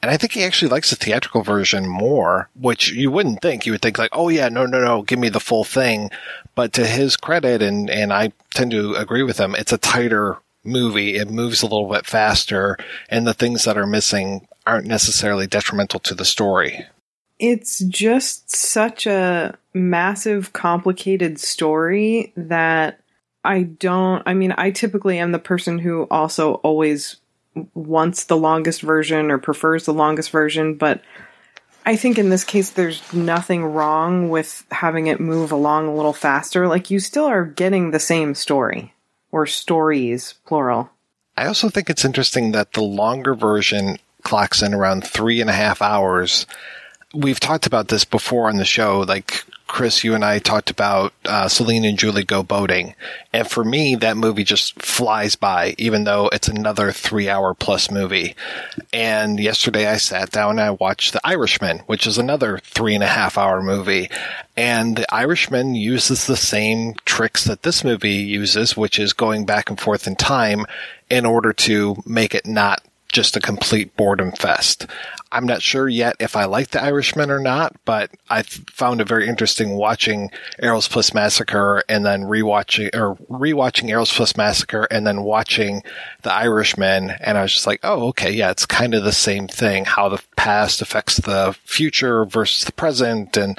And 0.00 0.10
I 0.10 0.16
think 0.16 0.32
he 0.32 0.44
actually 0.44 0.70
likes 0.70 0.90
the 0.90 0.96
theatrical 0.96 1.42
version 1.42 1.88
more, 1.88 2.48
which 2.54 2.92
you 2.92 3.10
wouldn't 3.10 3.42
think. 3.42 3.66
You 3.66 3.72
would 3.72 3.82
think 3.82 3.98
like, 3.98 4.10
oh 4.12 4.28
yeah, 4.28 4.48
no, 4.48 4.64
no, 4.64 4.82
no, 4.82 5.02
give 5.02 5.18
me 5.18 5.28
the 5.28 5.40
full 5.40 5.64
thing. 5.64 6.10
But 6.54 6.72
to 6.74 6.86
his 6.86 7.16
credit, 7.16 7.62
and, 7.62 7.90
and 7.90 8.12
I 8.12 8.32
tend 8.54 8.70
to 8.72 8.94
agree 8.94 9.22
with 9.22 9.38
him, 9.38 9.54
it's 9.54 9.72
a 9.72 9.78
tighter 9.78 10.38
movie. 10.64 11.16
It 11.16 11.30
moves 11.30 11.62
a 11.62 11.66
little 11.66 11.88
bit 11.88 12.06
faster, 12.06 12.76
and 13.08 13.26
the 13.26 13.34
things 13.34 13.64
that 13.64 13.78
are 13.78 13.86
missing 13.86 14.46
aren't 14.66 14.86
necessarily 14.86 15.46
detrimental 15.46 16.00
to 16.00 16.14
the 16.14 16.24
story. 16.24 16.86
It's 17.38 17.78
just 17.80 18.54
such 18.54 19.06
a 19.06 19.56
massive, 19.72 20.52
complicated 20.52 21.38
story 21.38 22.32
that 22.36 23.00
I 23.44 23.62
don't. 23.62 24.22
I 24.26 24.34
mean, 24.34 24.52
I 24.58 24.72
typically 24.72 25.18
am 25.18 25.32
the 25.32 25.38
person 25.38 25.78
who 25.78 26.06
also 26.10 26.54
always 26.54 27.16
wants 27.74 28.24
the 28.24 28.36
longest 28.36 28.82
version 28.82 29.30
or 29.30 29.38
prefers 29.38 29.84
the 29.84 29.94
longest 29.94 30.30
version, 30.30 30.74
but 30.74 31.02
I 31.86 31.96
think 31.96 32.18
in 32.18 32.28
this 32.28 32.44
case, 32.44 32.70
there's 32.70 33.12
nothing 33.14 33.64
wrong 33.64 34.28
with 34.28 34.66
having 34.70 35.06
it 35.06 35.20
move 35.20 35.52
along 35.52 35.88
a 35.88 35.94
little 35.94 36.12
faster. 36.12 36.68
Like, 36.68 36.90
you 36.90 37.00
still 37.00 37.24
are 37.24 37.46
getting 37.46 37.90
the 37.90 37.98
same 37.98 38.34
story 38.34 38.92
or 39.30 39.46
stories, 39.46 40.34
plural. 40.46 40.90
I 41.36 41.46
also 41.46 41.68
think 41.68 41.88
it's 41.88 42.04
interesting 42.04 42.52
that 42.52 42.72
the 42.72 42.82
longer 42.82 43.34
version 43.34 43.98
clocks 44.22 44.62
in 44.62 44.74
around 44.74 45.06
three 45.06 45.40
and 45.40 45.48
a 45.48 45.52
half 45.52 45.80
hours. 45.80 46.46
We've 47.14 47.40
talked 47.40 47.66
about 47.66 47.88
this 47.88 48.04
before 48.04 48.48
on 48.48 48.56
the 48.56 48.64
show. 48.64 49.00
Like 49.00 49.44
Chris, 49.78 50.02
you 50.02 50.16
and 50.16 50.24
I 50.24 50.40
talked 50.40 50.70
about 50.70 51.12
uh, 51.24 51.46
Celine 51.46 51.84
and 51.84 51.96
Julie 51.96 52.24
go 52.24 52.42
boating, 52.42 52.96
and 53.32 53.48
for 53.48 53.62
me, 53.62 53.94
that 53.94 54.16
movie 54.16 54.42
just 54.42 54.82
flies 54.82 55.36
by, 55.36 55.76
even 55.78 56.02
though 56.02 56.28
it's 56.32 56.48
another 56.48 56.90
three-hour 56.90 57.54
plus 57.54 57.88
movie. 57.88 58.34
And 58.92 59.38
yesterday, 59.38 59.86
I 59.86 59.98
sat 59.98 60.32
down 60.32 60.58
and 60.58 60.60
I 60.62 60.72
watched 60.72 61.12
The 61.12 61.24
Irishman, 61.24 61.78
which 61.86 62.08
is 62.08 62.18
another 62.18 62.58
three 62.58 62.96
and 62.96 63.04
a 63.04 63.06
half 63.06 63.38
hour 63.38 63.62
movie. 63.62 64.10
And 64.56 64.96
The 64.96 65.14
Irishman 65.14 65.76
uses 65.76 66.26
the 66.26 66.36
same 66.36 66.94
tricks 67.04 67.44
that 67.44 67.62
this 67.62 67.84
movie 67.84 68.16
uses, 68.16 68.76
which 68.76 68.98
is 68.98 69.12
going 69.12 69.46
back 69.46 69.70
and 69.70 69.78
forth 69.78 70.08
in 70.08 70.16
time 70.16 70.66
in 71.08 71.24
order 71.24 71.52
to 71.52 72.02
make 72.04 72.34
it 72.34 72.48
not 72.48 72.82
just 73.12 73.36
a 73.36 73.40
complete 73.40 73.96
boredom 73.96 74.32
fest. 74.32 74.86
I'm 75.30 75.46
not 75.46 75.62
sure 75.62 75.88
yet 75.88 76.16
if 76.20 76.36
I 76.36 76.44
like 76.46 76.70
The 76.70 76.82
Irishman 76.82 77.30
or 77.30 77.38
not, 77.38 77.76
but 77.84 78.10
I 78.30 78.42
found 78.42 79.00
it 79.00 79.08
very 79.08 79.28
interesting 79.28 79.76
watching 79.76 80.30
Eros 80.62 80.88
Plus 80.88 81.12
Massacre 81.12 81.82
and 81.88 82.04
then 82.04 82.22
rewatching 82.22 82.94
or 82.94 83.16
rewatching 83.30 83.90
Eros 83.90 84.12
Plus 84.12 84.36
Massacre 84.36 84.88
and 84.90 85.06
then 85.06 85.22
watching 85.22 85.82
The 86.22 86.32
Irishman. 86.32 87.10
And 87.20 87.36
I 87.36 87.42
was 87.42 87.52
just 87.52 87.66
like, 87.66 87.80
oh, 87.82 88.08
okay, 88.08 88.32
yeah, 88.32 88.50
it's 88.50 88.66
kind 88.66 88.94
of 88.94 89.04
the 89.04 89.12
same 89.12 89.48
thing. 89.48 89.84
How 89.84 90.08
the 90.08 90.22
past 90.36 90.80
affects 90.80 91.18
the 91.18 91.54
future 91.64 92.24
versus 92.24 92.64
the 92.64 92.72
present. 92.72 93.36
And 93.36 93.58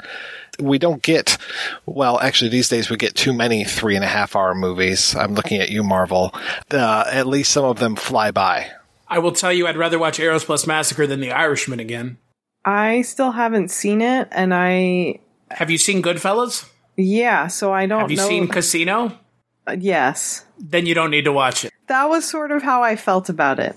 we 0.58 0.78
don't 0.78 1.02
get, 1.02 1.38
well, 1.86 2.18
actually 2.18 2.50
these 2.50 2.68
days 2.68 2.90
we 2.90 2.96
get 2.96 3.14
too 3.14 3.32
many 3.32 3.64
three 3.64 3.94
and 3.94 4.04
a 4.04 4.08
half 4.08 4.34
hour 4.34 4.54
movies. 4.54 5.14
I'm 5.14 5.34
looking 5.34 5.60
at 5.60 5.70
you, 5.70 5.84
Marvel. 5.84 6.34
Uh, 6.70 7.04
at 7.06 7.26
least 7.26 7.52
some 7.52 7.64
of 7.64 7.78
them 7.78 7.96
fly 7.96 8.30
by. 8.30 8.72
I 9.10 9.18
will 9.18 9.32
tell 9.32 9.52
you, 9.52 9.66
I'd 9.66 9.76
rather 9.76 9.98
watch 9.98 10.20
Eros 10.20 10.44
Plus 10.44 10.66
Massacre 10.66 11.06
than 11.06 11.20
The 11.20 11.32
Irishman 11.32 11.80
again. 11.80 12.18
I 12.64 13.02
still 13.02 13.32
haven't 13.32 13.70
seen 13.70 14.00
it, 14.00 14.28
and 14.30 14.54
I 14.54 15.18
have 15.50 15.70
you 15.70 15.78
seen 15.78 16.02
Goodfellas? 16.02 16.68
Yeah, 16.96 17.48
so 17.48 17.72
I 17.72 17.86
don't. 17.86 18.00
Have 18.00 18.10
you 18.10 18.16
know. 18.18 18.28
seen 18.28 18.48
Casino? 18.48 19.18
Uh, 19.66 19.76
yes. 19.78 20.44
Then 20.58 20.86
you 20.86 20.94
don't 20.94 21.10
need 21.10 21.24
to 21.24 21.32
watch 21.32 21.64
it. 21.64 21.72
That 21.88 22.04
was 22.04 22.28
sort 22.28 22.52
of 22.52 22.62
how 22.62 22.82
I 22.82 22.96
felt 22.96 23.28
about 23.28 23.58
it. 23.58 23.76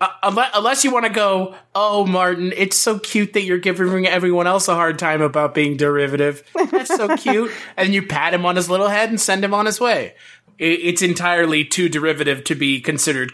Uh, 0.00 0.08
unless, 0.22 0.50
unless 0.54 0.84
you 0.84 0.92
want 0.92 1.04
to 1.04 1.12
go, 1.12 1.54
oh, 1.74 2.06
Martin, 2.06 2.52
it's 2.56 2.76
so 2.76 2.98
cute 2.98 3.34
that 3.34 3.42
you're 3.42 3.58
giving 3.58 4.06
everyone 4.06 4.46
else 4.46 4.68
a 4.68 4.74
hard 4.74 4.98
time 4.98 5.20
about 5.20 5.54
being 5.54 5.76
derivative. 5.76 6.42
That's 6.70 6.94
so 6.94 7.16
cute. 7.16 7.50
And 7.76 7.92
you 7.92 8.06
pat 8.06 8.32
him 8.32 8.46
on 8.46 8.56
his 8.56 8.70
little 8.70 8.88
head 8.88 9.10
and 9.10 9.20
send 9.20 9.44
him 9.44 9.52
on 9.52 9.66
his 9.66 9.78
way. 9.78 10.14
It, 10.58 10.80
it's 10.80 11.02
entirely 11.02 11.64
too 11.64 11.88
derivative 11.88 12.44
to 12.44 12.54
be 12.54 12.80
considered 12.80 13.32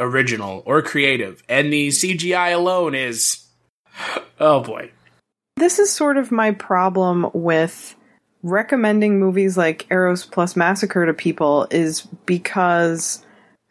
original 0.00 0.62
or 0.66 0.82
creative. 0.82 1.44
And 1.48 1.72
the 1.72 1.88
CGI 1.88 2.54
alone 2.54 2.96
is, 2.96 3.46
oh 4.40 4.60
boy. 4.62 4.90
This 5.56 5.78
is 5.78 5.92
sort 5.92 6.16
of 6.16 6.32
my 6.32 6.52
problem 6.52 7.30
with 7.34 7.94
recommending 8.42 9.20
movies 9.20 9.56
like 9.56 9.86
Eros 9.90 10.24
plus 10.24 10.56
Massacre 10.56 11.06
to 11.06 11.14
people 11.14 11.66
is 11.70 12.00
because 12.24 13.24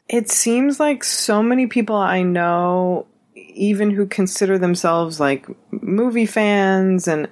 it 0.08 0.30
seems 0.30 0.80
like 0.80 1.04
so 1.04 1.42
many 1.42 1.68
people 1.68 1.96
I 1.96 2.24
know, 2.24 3.08
even 3.36 3.90
who 3.90 4.06
consider 4.06 4.58
themselves 4.58 5.20
like 5.20 5.48
movie 5.72 6.26
fans, 6.26 7.08
and 7.08 7.28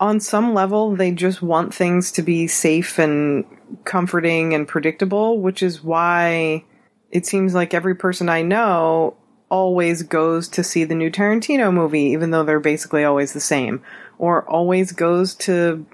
on 0.00 0.20
some 0.20 0.54
level, 0.54 0.94
they 0.94 1.12
just 1.12 1.42
want 1.42 1.74
things 1.74 2.12
to 2.12 2.22
be 2.22 2.46
safe 2.46 2.98
and 2.98 3.44
comforting 3.84 4.54
and 4.54 4.66
predictable, 4.66 5.40
which 5.40 5.62
is 5.62 5.82
why 5.82 6.64
it 7.12 7.26
seems 7.26 7.54
like 7.54 7.74
every 7.74 7.94
person 7.94 8.28
I 8.28 8.42
know 8.42 9.16
always 9.50 10.02
goes 10.02 10.48
to 10.48 10.64
see 10.64 10.84
the 10.84 10.94
new 10.94 11.10
Tarantino 11.10 11.72
movie, 11.72 12.04
even 12.04 12.30
though 12.30 12.42
they're 12.42 12.58
basically 12.58 13.04
always 13.04 13.34
the 13.34 13.40
same, 13.40 13.82
or 14.18 14.48
always 14.48 14.92
goes 14.92 15.34
to 15.34 15.86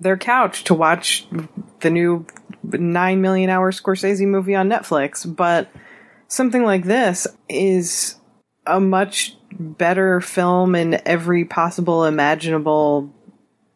their 0.00 0.16
couch 0.16 0.64
to 0.64 0.74
watch 0.74 1.26
the 1.80 1.90
new 1.90 2.26
9 2.64 3.20
million 3.20 3.48
hour 3.48 3.70
Scorsese 3.70 4.26
movie 4.26 4.56
on 4.56 4.68
Netflix. 4.68 5.24
But 5.34 5.68
something 6.26 6.64
like 6.64 6.84
this 6.84 7.28
is 7.48 8.16
a 8.66 8.80
much 8.80 9.36
better 9.52 10.20
film 10.20 10.74
in 10.74 11.00
every 11.06 11.44
possible 11.44 12.04
imaginable 12.04 13.14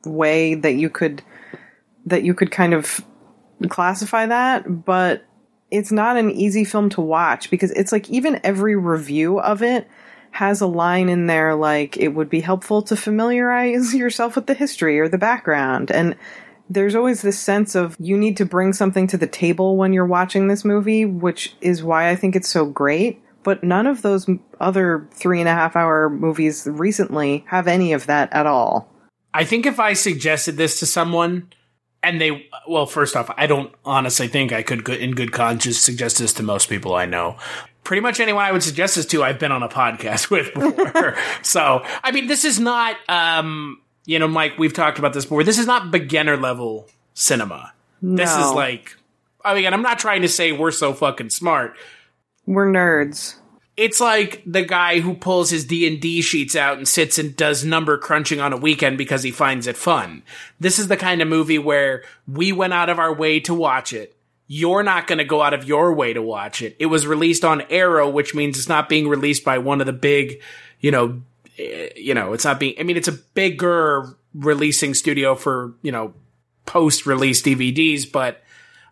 way 0.05 0.55
that 0.55 0.75
you 0.75 0.90
could 0.90 1.23
that 2.07 2.25
you 2.25 2.35
could 2.35 2.51
kind 2.51 2.75
of 2.75 3.01
classify 3.68 4.27
that 4.27 4.85
but 4.85 5.27
it's 5.70 5.92
not 5.92 6.16
an 6.16 6.31
easy 6.31 6.64
film 6.64 6.88
to 6.90 7.00
watch 7.00 7.50
because 7.50 7.70
it's 7.72 7.92
like 7.92 8.09
even 8.11 8.40
every 8.42 8.76
review 8.76 9.38
of 9.40 9.62
it 9.62 9.88
has 10.31 10.61
a 10.61 10.66
line 10.66 11.09
in 11.09 11.26
there 11.26 11.54
like 11.54 11.96
it 11.96 12.09
would 12.09 12.28
be 12.28 12.40
helpful 12.40 12.83
to 12.83 12.96
familiarize 12.96 13.94
yourself 13.94 14.37
with 14.37 14.46
the 14.46 14.54
history 14.54 14.98
or 14.98 15.09
the 15.09 15.18
background. 15.18 15.90
And 15.90 16.16
there's 16.70 16.94
always 16.94 17.22
this 17.22 17.38
sense 17.38 17.74
of 17.74 17.96
you 17.98 18.16
need 18.16 18.37
to 18.37 18.44
bring 18.44 18.72
something 18.72 19.07
to 19.09 19.16
the 19.16 19.26
table 19.26 19.76
when 19.76 19.92
you're 19.92 20.07
watching 20.07 20.48
this 20.48 20.66
movie 20.66 21.07
which 21.07 21.57
is 21.62 21.83
why 21.83 22.11
i 22.11 22.16
think 22.16 22.37
it's 22.37 22.48
so 22.48 22.66
great. 22.66 23.22
But 23.44 23.64
none 23.64 23.87
of 23.87 24.02
those 24.02 24.28
other 24.61 25.09
three 25.12 25.40
and 25.40 25.48
a 25.48 25.54
half 25.54 25.76
hour 25.76 26.11
movies 26.11 26.66
recently 26.70 27.44
have 27.48 27.66
any 27.66 27.94
of 27.94 28.04
that 28.07 28.31
at 28.33 28.46
all. 28.46 28.92
I 29.33 29.44
think 29.44 29.64
if 29.64 29.81
i 29.81 29.92
suggested 29.92 30.57
this 30.57 30.78
to 30.81 30.87
someone 30.87 31.50
and 32.02 32.20
they 32.20 32.48
well 32.66 32.87
first 32.87 33.16
off 33.16 33.30
i 33.37 33.46
don't 33.46 33.72
honestly 33.84 34.28
think 34.28 34.52
i 34.52 34.62
could 34.62 34.88
in 34.88 35.12
good 35.14 35.32
conscience 35.32 35.78
suggest 35.78 36.18
this 36.18 36.32
to 36.32 36.42
most 36.42 36.68
people 36.68 36.94
i 36.94 37.04
know. 37.06 37.37
Pretty 37.84 38.00
much 38.00 38.20
anyone 38.20 38.44
i 38.44 38.52
would 38.52 38.62
suggest 38.62 38.96
this 38.96 39.06
to 39.06 39.22
i've 39.22 39.38
been 39.38 39.52
on 39.52 39.62
a 39.62 39.68
podcast 39.68 40.30
with 40.30 40.52
before. 40.54 41.16
So 41.42 41.82
i 42.04 42.12
mean 42.12 42.26
this 42.26 42.44
is 42.44 42.61
not 42.61 42.96
um 43.08 43.80
you 44.04 44.18
know 44.18 44.28
mike 44.28 44.58
we've 44.58 44.72
talked 44.72 44.98
about 44.98 45.12
this 45.12 45.24
before. 45.24 45.44
This 45.44 45.58
is 45.58 45.66
not 45.66 45.90
beginner 45.90 46.37
level 46.37 46.88
cinema. 47.14 47.72
This 48.00 48.30
is 48.30 48.52
like 48.52 48.96
i 49.44 49.54
mean 49.54 49.72
i'm 49.72 49.82
not 49.82 49.98
trying 49.98 50.22
to 50.22 50.28
say 50.28 50.52
we're 50.52 50.70
so 50.70 50.92
fucking 50.92 51.30
smart. 51.30 51.76
We're 52.46 52.66
nerds 52.66 53.37
it's 53.78 54.00
like 54.00 54.42
the 54.44 54.64
guy 54.64 54.98
who 54.98 55.14
pulls 55.14 55.50
his 55.50 55.64
D&D 55.64 56.20
sheets 56.20 56.56
out 56.56 56.78
and 56.78 56.88
sits 56.88 57.16
and 57.16 57.36
does 57.36 57.64
number 57.64 57.96
crunching 57.96 58.40
on 58.40 58.52
a 58.52 58.56
weekend 58.56 58.98
because 58.98 59.22
he 59.22 59.30
finds 59.30 59.68
it 59.68 59.76
fun. 59.76 60.24
This 60.58 60.80
is 60.80 60.88
the 60.88 60.96
kind 60.96 61.22
of 61.22 61.28
movie 61.28 61.60
where 61.60 62.02
we 62.26 62.50
went 62.50 62.72
out 62.72 62.90
of 62.90 62.98
our 62.98 63.14
way 63.14 63.38
to 63.40 63.54
watch 63.54 63.92
it. 63.92 64.16
You're 64.48 64.82
not 64.82 65.06
going 65.06 65.18
to 65.18 65.24
go 65.24 65.42
out 65.42 65.54
of 65.54 65.64
your 65.64 65.94
way 65.94 66.12
to 66.12 66.20
watch 66.20 66.60
it. 66.60 66.74
It 66.80 66.86
was 66.86 67.06
released 67.06 67.44
on 67.44 67.62
Arrow, 67.70 68.10
which 68.10 68.34
means 68.34 68.58
it's 68.58 68.68
not 68.68 68.88
being 68.88 69.06
released 69.06 69.44
by 69.44 69.58
one 69.58 69.80
of 69.80 69.86
the 69.86 69.92
big, 69.92 70.42
you 70.80 70.90
know, 70.90 71.22
eh, 71.56 71.90
you 71.94 72.14
know, 72.14 72.32
it's 72.32 72.44
not 72.44 72.58
being 72.58 72.74
I 72.80 72.82
mean 72.82 72.96
it's 72.96 73.06
a 73.06 73.12
bigger 73.12 74.16
releasing 74.34 74.92
studio 74.92 75.36
for, 75.36 75.74
you 75.82 75.92
know, 75.92 76.14
post-release 76.66 77.42
DVDs, 77.42 78.10
but 78.10 78.42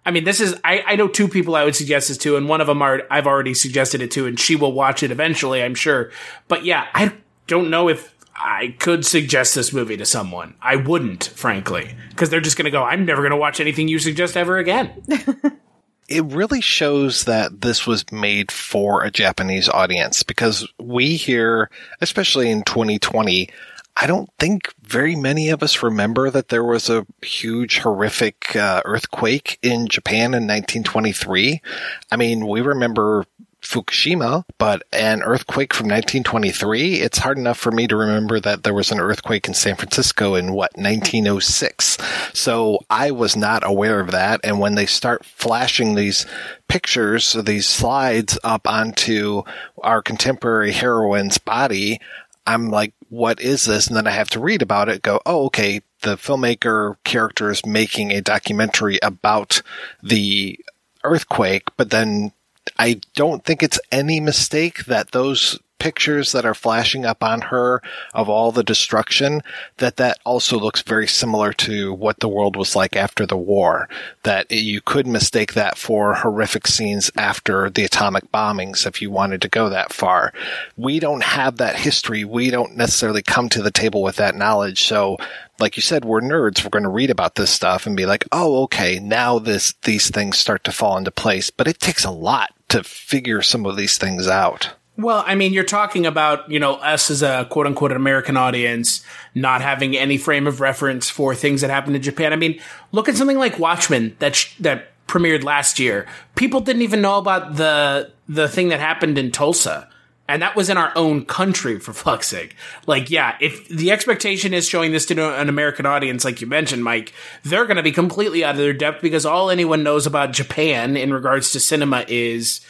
I 0.07 0.13
mean, 0.13 0.23
this 0.23 0.41
is, 0.41 0.55
I, 0.63 0.85
I 0.87 0.97
know 0.97 1.09
two 1.09 1.27
people 1.27 1.57
I 1.57 1.65
would 1.65 1.75
suggest 1.75 2.09
this 2.09 2.17
to, 2.19 2.37
and 2.37 2.49
one 2.49 2.61
of 2.61 2.69
them 2.69 2.81
are, 2.81 3.03
I've 3.11 3.27
already 3.27 3.55
suggested 3.55 4.01
it 4.01 4.13
to, 4.13 4.27
and 4.27 4.39
she 4.39 4.55
will 4.55 4.73
watch 4.73 5.03
it 5.03 5.11
eventually, 5.11 5.63
I'm 5.63 5.75
sure. 5.75 6.13
But 6.47 6.65
yeah, 6.65 6.87
I 6.95 7.13
don't 7.49 7.71
know 7.71 7.89
if 7.89 8.15
I 8.37 8.77
could 8.79 9.05
suggest 9.05 9.57
this 9.57 9.73
movie 9.73 9.97
to 9.97 10.07
someone. 10.07 10.55
I 10.63 10.77
wouldn't, 10.77 11.25
frankly, 11.25 11.97
because 12.11 12.31
they're 12.31 12.41
just 12.41 12.57
going 12.57 12.67
to 12.67 12.71
go, 12.71 12.85
I'm 12.85 13.05
never 13.05 13.21
going 13.23 13.33
to 13.33 13.37
watch 13.37 13.59
anything 13.59 13.89
you 13.89 13.99
suggest 13.99 14.37
ever 14.37 14.59
again. 14.59 15.03
it 16.09 16.25
really 16.27 16.61
shows 16.61 17.25
that 17.25 17.63
this 17.63 17.85
was 17.85 18.11
made 18.13 18.53
for 18.53 19.03
a 19.03 19.11
Japanese 19.11 19.69
audience 19.69 20.23
because 20.23 20.69
we 20.79 21.17
here, 21.17 21.69
especially 22.01 22.49
in 22.49 22.63
2020, 22.63 23.49
I 23.97 24.07
don't 24.07 24.29
think 24.39 24.75
very 24.83 25.17
many 25.17 25.49
of 25.49 25.63
us 25.63 25.83
remember 25.83 26.31
that 26.31 26.49
there 26.49 26.65
was 26.65 26.91
a 26.91 27.07
huge, 27.23 27.79
horrific 27.79 28.55
uh, 28.55 28.83
earthquake 28.85 29.59
in 29.63 29.89
Japan 29.89 30.35
in 30.35 30.47
1923. 30.47 31.63
I 32.11 32.17
mean, 32.17 32.47
we 32.47 32.61
remember 32.61 33.25
Fukushima, 33.63 34.45
but 34.59 34.83
an 34.93 35.23
earthquake 35.23 35.75
from 35.75 35.87
1923, 35.87 36.97
it's 36.97 37.19
hard 37.19 37.39
enough 37.39 37.59
for 37.59 37.73
me 37.73 37.87
to 37.89 37.97
remember 37.97 38.39
that 38.39 38.63
there 38.63 38.75
was 38.75 38.93
an 38.93 39.01
earthquake 39.01 39.49
in 39.49 39.55
San 39.55 39.77
Francisco 39.77 40.35
in 40.35 40.53
what, 40.53 40.71
1906. 40.77 41.99
So 42.33 42.81
I 42.91 43.11
was 43.11 43.35
not 43.35 43.67
aware 43.67 43.99
of 43.99 44.13
that. 44.13 44.41
And 44.45 44.61
when 44.61 44.75
they 44.77 44.87
start 44.87 45.25
flashing 45.25 45.95
these 45.95 46.27
pictures, 46.69 47.33
these 47.33 47.67
slides 47.67 48.39
up 48.45 48.69
onto 48.69 49.43
our 49.83 50.03
contemporary 50.03 50.73
heroine's 50.73 51.39
body, 51.39 51.99
I'm 52.47 52.71
like, 52.71 52.93
what 53.09 53.41
is 53.41 53.65
this? 53.65 53.87
And 53.87 53.97
then 53.97 54.07
I 54.07 54.11
have 54.11 54.31
to 54.31 54.41
read 54.41 54.63
about 54.63 54.89
it, 54.89 55.03
go, 55.03 55.21
oh, 55.27 55.47
okay, 55.47 55.83
the 56.03 56.17
filmmaker 56.17 56.97
character 57.05 57.51
is 57.51 57.65
making 57.65 58.13
a 58.13 58.21
documentary 58.21 58.99
about 59.03 59.63
the 60.03 60.59
earthquake, 61.05 61.65
but 61.77 61.91
then 61.91 62.33
I 62.79 63.01
don't 63.15 63.45
think 63.45 63.63
it's 63.63 63.81
any 63.93 64.21
mistake 64.21 64.87
that 64.87 65.13
those 65.13 65.59
pictures 65.87 66.33
that 66.33 66.45
are 66.45 66.53
flashing 66.53 67.07
up 67.07 67.23
on 67.23 67.41
her 67.43 67.81
of 68.13 68.29
all 68.29 68.51
the 68.51 68.65
destruction 68.65 69.41
that 69.77 69.99
that 69.99 70.19
also 70.25 70.59
looks 70.59 70.83
very 70.83 71.07
similar 71.07 71.53
to 71.53 71.93
what 71.93 72.19
the 72.19 72.29
world 72.29 72.57
was 72.57 72.75
like 72.75 72.97
after 72.97 73.25
the 73.25 73.37
war 73.37 73.89
that 74.25 74.51
you 74.51 74.81
could 74.81 75.07
mistake 75.07 75.53
that 75.53 75.79
for 75.79 76.13
horrific 76.13 76.67
scenes 76.67 77.09
after 77.17 77.71
the 77.71 77.85
atomic 77.85 78.33
bombings 78.33 78.85
if 78.85 79.01
you 79.01 79.13
wanted 79.13 79.41
to 79.41 79.49
go 79.49 79.69
that 79.69 79.93
far 79.93 80.33
we 80.77 80.99
don't 80.99 81.23
have 81.23 81.59
that 81.59 81.77
history 81.77 82.25
we 82.25 82.51
don't 82.51 82.77
necessarily 82.77 83.23
come 83.23 83.49
to 83.49 83.63
the 83.63 83.71
table 83.71 84.03
with 84.03 84.17
that 84.17 84.35
knowledge 84.35 84.83
so 84.83 85.17
like 85.59 85.77
you 85.77 85.83
said, 85.83 86.05
we're 86.05 86.21
nerds. 86.21 86.63
We're 86.63 86.69
going 86.69 86.83
to 86.83 86.91
read 86.91 87.09
about 87.09 87.37
this 87.37 87.51
stuff 87.51 87.87
and 87.87 87.97
be 87.97 88.05
like, 88.05 88.27
oh, 88.31 88.65
okay, 88.65 88.99
now 88.99 89.39
this, 89.39 89.73
these 89.85 90.11
things 90.11 90.37
start 90.37 90.65
to 90.65 90.71
fall 90.71 90.99
into 90.99 91.11
place. 91.11 91.49
But 91.49 91.67
it 91.67 91.81
takes 91.81 92.05
a 92.05 92.11
lot 92.11 92.53
to 92.69 92.85
figure 92.85 93.41
some 93.41 93.65
of 93.65 93.75
these 93.75 93.97
things 93.97 94.29
out. 94.29 94.76
Well, 94.99 95.23
I 95.27 95.35
mean, 95.35 95.53
you're 95.53 95.65
talking 95.65 96.07
about, 96.07 96.51
you 96.51 96.59
know, 96.59 96.75
us 96.75 97.11
as 97.11 97.23
a 97.23 97.47
quote 97.51 97.67
unquote 97.67 97.93
American 97.93 98.37
audience 98.37 99.05
not 99.35 99.61
having 99.61 99.97
any 99.97 100.17
frame 100.17 100.47
of 100.47 100.61
reference 100.61 101.11
for 101.11 101.35
things 101.35 101.61
that 101.61 101.71
happened 101.71 101.97
in 101.97 102.03
Japan. 102.03 102.33
I 102.33 102.37
mean, 102.37 102.61
look 102.93 103.09
at 103.09 103.17
something 103.17 103.39
like 103.39 103.59
Watchmen 103.59 104.17
that, 104.21 104.37
sh- 104.37 104.57
that 104.61 104.93
premiered 105.07 105.45
last 105.45 105.79
year. 105.79 106.07
People 106.35 106.61
didn't 106.61 106.83
even 106.83 107.03
know 107.03 107.19
about 107.19 107.57
the, 107.57 108.11
the 108.29 108.49
thing 108.49 108.69
that 108.69 108.81
happened 108.81 109.19
in 109.19 109.31
Tulsa. 109.31 109.89
And 110.29 110.43
that 110.43 110.57
was 110.57 110.69
in 110.69 110.77
our 110.77 110.93
own 110.97 111.25
country, 111.25 111.79
for 111.79 111.93
fuck's 111.93 112.27
sake. 112.27 112.57
Like, 112.87 113.11
yeah, 113.11 113.37
if 113.41 113.69
the 113.69 113.93
expectation 113.93 114.53
is 114.55 114.67
showing 114.67 114.91
this 114.91 115.07
to 115.07 115.41
an 115.41 115.49
American 115.49 115.87
audience, 115.87 116.25
like 116.25 116.41
you 116.41 116.49
mentioned, 116.49 116.83
Mike, 116.83 117.13
they're 117.45 117.65
going 117.65 117.77
to 117.77 117.83
be 117.83 117.93
completely 117.93 118.45
out 118.45 118.57
of 118.57 118.57
their 118.57 118.73
depth 118.73 119.03
because 119.03 119.25
all 119.25 119.51
anyone 119.51 119.85
knows 119.85 120.05
about 120.05 120.33
Japan 120.33 120.97
in 120.97 121.13
regards 121.13 121.53
to 121.53 121.61
cinema 121.61 122.05
is, 122.09 122.61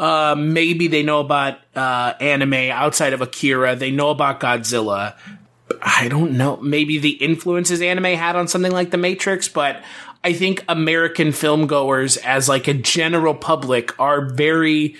uh, 0.00 0.34
maybe 0.36 0.88
they 0.88 1.04
know 1.04 1.20
about, 1.20 1.58
uh, 1.76 2.14
anime 2.20 2.72
outside 2.72 3.12
of 3.12 3.20
Akira. 3.20 3.76
They 3.76 3.92
know 3.92 4.10
about 4.10 4.40
Godzilla. 4.40 5.14
I 5.80 6.08
don't 6.08 6.32
know. 6.36 6.56
Maybe 6.56 6.98
the 6.98 7.10
influences 7.10 7.80
anime 7.80 8.16
had 8.16 8.34
on 8.34 8.48
something 8.48 8.72
like 8.72 8.90
The 8.90 8.98
Matrix, 8.98 9.48
but 9.48 9.82
I 10.24 10.32
think 10.32 10.64
American 10.68 11.30
film 11.32 11.66
goers 11.68 12.16
as 12.16 12.48
like 12.48 12.66
a 12.66 12.74
general 12.74 13.34
public 13.34 13.98
are 14.00 14.24
very, 14.24 14.96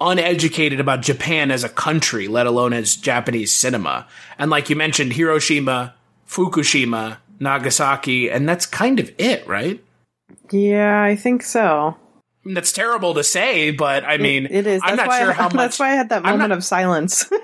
uneducated 0.00 0.80
about 0.80 1.02
Japan 1.02 1.50
as 1.50 1.64
a 1.64 1.68
country, 1.68 2.28
let 2.28 2.46
alone 2.46 2.72
as 2.72 2.96
Japanese 2.96 3.52
cinema. 3.52 4.06
And 4.38 4.50
like 4.50 4.68
you 4.70 4.76
mentioned, 4.76 5.14
Hiroshima, 5.14 5.94
Fukushima, 6.28 7.18
Nagasaki, 7.40 8.30
and 8.30 8.48
that's 8.48 8.66
kind 8.66 9.00
of 9.00 9.12
it, 9.18 9.46
right? 9.46 9.82
Yeah, 10.50 11.02
I 11.02 11.16
think 11.16 11.42
so. 11.42 11.96
That's 12.44 12.72
terrible 12.72 13.14
to 13.14 13.24
say, 13.24 13.70
but 13.70 14.04
I 14.04 14.18
mean, 14.18 14.46
it 14.50 14.66
is. 14.66 14.80
I'm 14.84 14.96
That's 14.96 15.08
not 15.08 15.18
sure 15.18 15.30
I, 15.30 15.32
how 15.34 15.42
much. 15.44 15.52
That's 15.54 15.78
why 15.78 15.90
I 15.92 15.94
had 15.94 16.08
that 16.10 16.22
moment 16.22 16.50
not- 16.50 16.52
of 16.52 16.64
silence. 16.64 17.30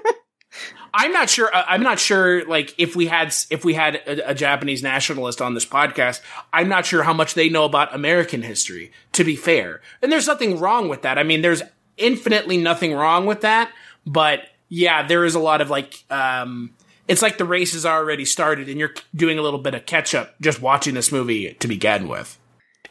I'm 0.92 1.12
not 1.12 1.30
sure. 1.30 1.54
uh, 1.54 1.62
I'm 1.68 1.82
not 1.84 2.00
sure. 2.00 2.44
Like, 2.46 2.74
if 2.76 2.96
we 2.96 3.06
had 3.06 3.32
if 3.48 3.64
we 3.64 3.74
had 3.74 3.96
a, 4.06 4.30
a 4.30 4.34
Japanese 4.34 4.82
nationalist 4.82 5.40
on 5.40 5.54
this 5.54 5.64
podcast, 5.64 6.20
I'm 6.52 6.68
not 6.68 6.84
sure 6.84 7.04
how 7.04 7.12
much 7.12 7.34
they 7.34 7.48
know 7.48 7.64
about 7.64 7.94
American 7.94 8.42
history. 8.42 8.90
To 9.12 9.22
be 9.24 9.36
fair, 9.36 9.80
and 10.02 10.10
there's 10.10 10.26
nothing 10.26 10.58
wrong 10.58 10.88
with 10.88 11.02
that. 11.02 11.16
I 11.16 11.22
mean, 11.22 11.42
there's 11.42 11.62
infinitely 11.96 12.56
nothing 12.56 12.92
wrong 12.92 13.26
with 13.26 13.42
that. 13.42 13.70
But 14.04 14.40
yeah, 14.68 15.06
there 15.06 15.24
is 15.24 15.34
a 15.34 15.40
lot 15.40 15.60
of 15.60 15.70
like. 15.70 16.02
um 16.10 16.74
it's 17.08 17.22
like 17.22 17.38
the 17.38 17.44
race 17.44 17.72
has 17.72 17.84
already 17.84 18.24
started, 18.24 18.68
and 18.68 18.78
you're 18.78 18.94
doing 19.16 19.36
a 19.36 19.42
little 19.42 19.58
bit 19.58 19.74
of 19.74 19.84
catch 19.84 20.14
up 20.14 20.34
just 20.40 20.60
watching 20.62 20.94
this 20.94 21.10
movie 21.10 21.54
to 21.54 21.66
begin 21.66 22.06
with. 22.06 22.38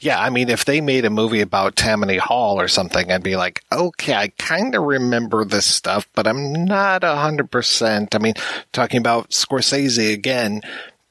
Yeah, 0.02 0.20
I 0.20 0.30
mean, 0.30 0.50
if 0.50 0.66
they 0.66 0.82
made 0.82 1.06
a 1.06 1.10
movie 1.10 1.42
about 1.42 1.76
Tammany 1.76 2.18
Hall 2.18 2.60
or 2.60 2.68
something, 2.68 3.12
I'd 3.12 3.24
be 3.24 3.36
like, 3.36 3.64
okay, 3.72 4.14
I 4.14 4.30
kind 4.38 4.74
of 4.76 4.84
remember 4.84 5.44
this 5.44 5.66
stuff, 5.66 6.08
but 6.16 6.26
I'm 6.26 6.66
not 6.66 7.04
a 7.04 7.18
hundred 7.18 7.52
percent. 7.52 8.16
I 8.16 8.20
mean, 8.20 8.36
talking 8.72 9.00
about 9.00 9.32
Scorsese 9.32 10.14
again, 10.14 10.62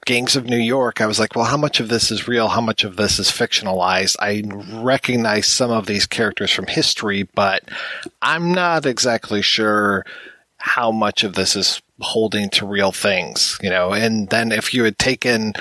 Gangs 0.06 0.36
of 0.36 0.46
New 0.46 0.56
York, 0.56 1.02
I 1.02 1.06
was 1.06 1.18
like, 1.18 1.36
well, 1.36 1.44
how 1.44 1.58
much 1.58 1.80
of 1.80 1.88
this 1.90 2.10
is 2.10 2.26
real? 2.26 2.48
How 2.48 2.62
much 2.62 2.82
of 2.82 2.96
this 2.96 3.18
is 3.18 3.28
fictionalized? 3.28 4.16
I 4.20 4.42
recognize 4.82 5.46
some 5.46 5.70
of 5.70 5.84
these 5.84 6.06
characters 6.06 6.50
from 6.50 6.66
history, 6.66 7.24
but 7.34 7.64
I'm 8.22 8.52
not 8.52 8.86
exactly 8.86 9.42
sure 9.42 10.06
how 10.56 10.90
much 10.90 11.24
of 11.24 11.34
this 11.34 11.54
is 11.54 11.82
holding 12.00 12.48
to 12.50 12.66
real 12.66 12.90
things, 12.90 13.58
you 13.60 13.68
know? 13.68 13.92
And 13.92 14.30
then 14.30 14.50
if 14.50 14.72
you 14.72 14.84
had 14.84 14.98
taken 14.98 15.52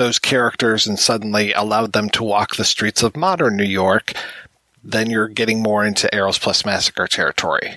those 0.00 0.18
characters 0.18 0.86
and 0.86 0.98
suddenly 0.98 1.52
allowed 1.52 1.92
them 1.92 2.08
to 2.10 2.24
walk 2.24 2.56
the 2.56 2.64
streets 2.64 3.02
of 3.02 3.16
modern 3.16 3.56
New 3.56 3.64
York, 3.64 4.14
then 4.82 5.10
you're 5.10 5.28
getting 5.28 5.62
more 5.62 5.84
into 5.84 6.12
Eros 6.14 6.38
Plus 6.38 6.64
Massacre 6.64 7.06
territory. 7.06 7.76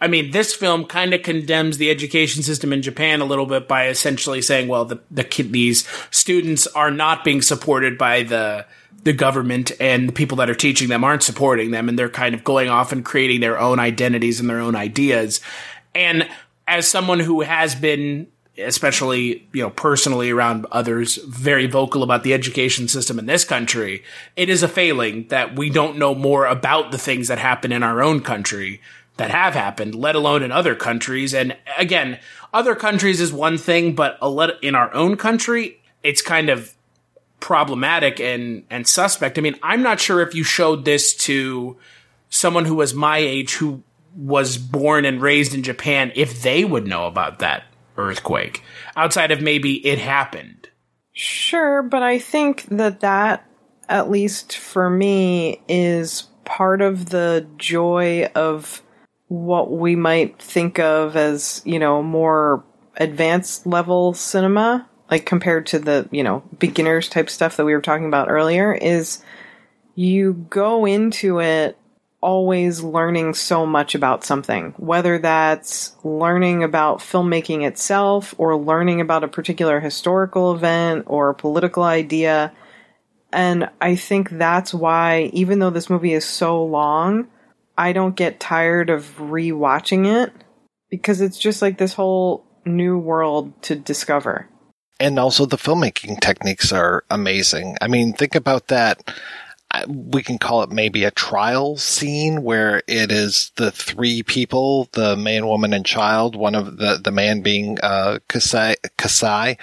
I 0.00 0.06
mean, 0.06 0.30
this 0.30 0.54
film 0.54 0.84
kind 0.84 1.12
of 1.14 1.22
condemns 1.22 1.78
the 1.78 1.90
education 1.90 2.42
system 2.42 2.72
in 2.72 2.80
Japan 2.80 3.20
a 3.20 3.24
little 3.24 3.46
bit 3.46 3.66
by 3.66 3.88
essentially 3.88 4.40
saying, 4.40 4.68
well, 4.68 4.84
the, 4.84 5.00
the 5.10 5.24
kid, 5.24 5.52
these 5.52 5.88
students 6.10 6.66
are 6.68 6.90
not 6.90 7.24
being 7.24 7.42
supported 7.42 7.98
by 7.98 8.22
the 8.22 8.66
the 9.02 9.12
government 9.12 9.70
and 9.80 10.08
the 10.08 10.14
people 10.14 10.38
that 10.38 10.48
are 10.48 10.54
teaching 10.54 10.88
them 10.88 11.04
aren't 11.04 11.22
supporting 11.22 11.72
them 11.72 11.90
and 11.90 11.98
they're 11.98 12.08
kind 12.08 12.34
of 12.34 12.42
going 12.42 12.70
off 12.70 12.90
and 12.90 13.04
creating 13.04 13.40
their 13.40 13.60
own 13.60 13.78
identities 13.78 14.40
and 14.40 14.48
their 14.48 14.60
own 14.60 14.74
ideas. 14.74 15.42
And 15.94 16.26
as 16.66 16.88
someone 16.88 17.20
who 17.20 17.42
has 17.42 17.74
been 17.74 18.28
especially 18.58 19.48
you 19.52 19.62
know 19.62 19.70
personally 19.70 20.30
around 20.30 20.66
others 20.70 21.16
very 21.16 21.66
vocal 21.66 22.02
about 22.02 22.22
the 22.22 22.32
education 22.32 22.86
system 22.86 23.18
in 23.18 23.26
this 23.26 23.44
country 23.44 24.04
it 24.36 24.48
is 24.48 24.62
a 24.62 24.68
failing 24.68 25.26
that 25.28 25.56
we 25.56 25.68
don't 25.68 25.98
know 25.98 26.14
more 26.14 26.46
about 26.46 26.92
the 26.92 26.98
things 26.98 27.28
that 27.28 27.38
happen 27.38 27.72
in 27.72 27.82
our 27.82 28.00
own 28.00 28.20
country 28.20 28.80
that 29.16 29.30
have 29.30 29.54
happened 29.54 29.94
let 29.94 30.14
alone 30.14 30.42
in 30.42 30.52
other 30.52 30.74
countries. 30.74 31.34
And 31.34 31.56
again 31.78 32.18
other 32.52 32.74
countries 32.74 33.20
is 33.20 33.32
one 33.32 33.58
thing 33.58 33.94
but 33.94 34.18
in 34.62 34.74
our 34.74 34.92
own 34.94 35.16
country 35.16 35.80
it's 36.02 36.22
kind 36.22 36.50
of 36.50 36.74
problematic 37.40 38.20
and 38.20 38.64
and 38.70 38.86
suspect. 38.86 39.38
I 39.38 39.40
mean 39.40 39.56
i'm 39.62 39.82
not 39.82 40.00
sure 40.00 40.20
if 40.20 40.34
you 40.34 40.44
showed 40.44 40.84
this 40.84 41.14
to 41.14 41.76
someone 42.30 42.64
who 42.64 42.74
was 42.74 42.94
my 42.94 43.18
age 43.18 43.54
who 43.54 43.82
was 44.16 44.58
born 44.58 45.04
and 45.04 45.20
raised 45.20 45.54
in 45.54 45.62
Japan 45.62 46.12
if 46.14 46.42
they 46.42 46.64
would 46.64 46.86
know 46.86 47.06
about 47.06 47.40
that 47.40 47.64
earthquake 47.96 48.62
outside 48.96 49.30
of 49.30 49.40
maybe 49.40 49.86
it 49.86 49.98
happened. 49.98 50.68
Sure, 51.12 51.82
but 51.82 52.02
I 52.02 52.18
think 52.18 52.64
that 52.64 53.00
that, 53.00 53.46
at 53.88 54.10
least 54.10 54.56
for 54.56 54.90
me, 54.90 55.60
is 55.68 56.22
part 56.44 56.80
of 56.80 57.10
the 57.10 57.46
joy 57.56 58.28
of 58.34 58.82
what 59.28 59.70
we 59.70 59.96
might 59.96 60.40
think 60.40 60.78
of 60.78 61.16
as, 61.16 61.62
you 61.64 61.78
know, 61.78 62.02
more 62.02 62.64
advanced 62.96 63.66
level 63.66 64.12
cinema, 64.12 64.88
like 65.10 65.24
compared 65.24 65.66
to 65.66 65.78
the, 65.78 66.08
you 66.10 66.22
know, 66.22 66.42
beginners 66.58 67.08
type 67.08 67.30
stuff 67.30 67.56
that 67.56 67.64
we 67.64 67.74
were 67.74 67.80
talking 67.80 68.06
about 68.06 68.30
earlier, 68.30 68.72
is 68.72 69.22
you 69.94 70.32
go 70.50 70.84
into 70.84 71.40
it 71.40 71.78
always 72.24 72.82
learning 72.82 73.34
so 73.34 73.66
much 73.66 73.94
about 73.94 74.24
something, 74.24 74.72
whether 74.78 75.18
that's 75.18 75.94
learning 76.02 76.64
about 76.64 77.00
filmmaking 77.00 77.66
itself 77.66 78.34
or 78.38 78.56
learning 78.56 79.02
about 79.02 79.22
a 79.22 79.28
particular 79.28 79.78
historical 79.78 80.54
event 80.54 81.04
or 81.06 81.34
political 81.34 81.82
idea. 81.82 82.50
And 83.30 83.68
I 83.78 83.94
think 83.96 84.30
that's 84.30 84.72
why, 84.72 85.30
even 85.34 85.58
though 85.58 85.68
this 85.68 85.90
movie 85.90 86.14
is 86.14 86.24
so 86.24 86.64
long, 86.64 87.28
I 87.76 87.92
don't 87.92 88.16
get 88.16 88.40
tired 88.40 88.88
of 88.88 89.04
rewatching 89.18 90.06
it 90.06 90.32
because 90.88 91.20
it's 91.20 91.38
just 91.38 91.60
like 91.60 91.76
this 91.76 91.92
whole 91.92 92.46
new 92.64 92.96
world 92.96 93.62
to 93.64 93.76
discover. 93.76 94.48
And 94.98 95.18
also 95.18 95.44
the 95.44 95.58
filmmaking 95.58 96.20
techniques 96.20 96.72
are 96.72 97.04
amazing. 97.10 97.76
I 97.82 97.88
mean, 97.88 98.14
think 98.14 98.34
about 98.34 98.68
that 98.68 99.02
we 99.86 100.22
can 100.22 100.38
call 100.38 100.62
it 100.62 100.70
maybe 100.70 101.04
a 101.04 101.10
trial 101.10 101.76
scene 101.76 102.42
where 102.42 102.82
it 102.86 103.10
is 103.10 103.52
the 103.56 103.70
three 103.70 104.22
people, 104.22 104.88
the 104.92 105.16
man, 105.16 105.46
woman, 105.46 105.72
and 105.72 105.84
child, 105.84 106.36
one 106.36 106.54
of 106.54 106.76
the, 106.76 107.00
the 107.02 107.10
man 107.10 107.40
being, 107.42 107.78
uh, 107.82 108.18
Kasai, 108.28 108.76
Kasai, 108.96 109.56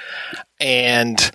and 0.60 1.32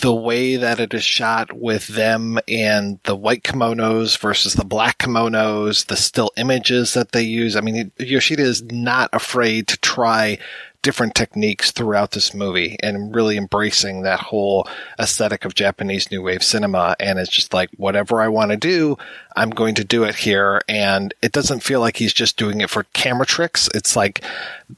the 0.00 0.14
way 0.14 0.56
that 0.56 0.78
it 0.78 0.94
is 0.94 1.02
shot 1.02 1.52
with 1.52 1.88
them 1.88 2.38
and 2.46 3.00
the 3.02 3.16
white 3.16 3.42
kimonos 3.42 4.16
versus 4.18 4.54
the 4.54 4.64
black 4.64 4.98
kimonos, 4.98 5.86
the 5.86 5.96
still 5.96 6.30
images 6.36 6.94
that 6.94 7.12
they 7.12 7.22
use. 7.22 7.56
I 7.56 7.62
mean, 7.62 7.90
Yoshida 7.98 8.42
is 8.42 8.62
not 8.62 9.10
afraid 9.12 9.66
to 9.68 9.76
try 9.78 10.38
different 10.82 11.14
techniques 11.14 11.70
throughout 11.70 12.10
this 12.10 12.34
movie 12.34 12.76
and 12.82 13.14
really 13.14 13.36
embracing 13.36 14.02
that 14.02 14.20
whole 14.20 14.68
aesthetic 14.98 15.44
of 15.44 15.54
Japanese 15.54 16.10
new 16.10 16.22
wave 16.22 16.42
cinema. 16.42 16.96
And 16.98 17.18
it's 17.18 17.30
just 17.30 17.54
like, 17.54 17.70
whatever 17.76 18.20
I 18.20 18.28
want 18.28 18.50
to 18.50 18.56
do, 18.56 18.96
I'm 19.36 19.50
going 19.50 19.74
to 19.76 19.84
do 19.84 20.04
it 20.04 20.14
here. 20.14 20.62
And 20.68 21.14
it 21.22 21.32
doesn't 21.32 21.62
feel 21.62 21.80
like 21.80 21.96
he's 21.96 22.12
just 22.12 22.36
doing 22.36 22.60
it 22.60 22.70
for 22.70 22.84
camera 22.92 23.26
tricks. 23.26 23.68
It's 23.74 23.96
like 23.96 24.22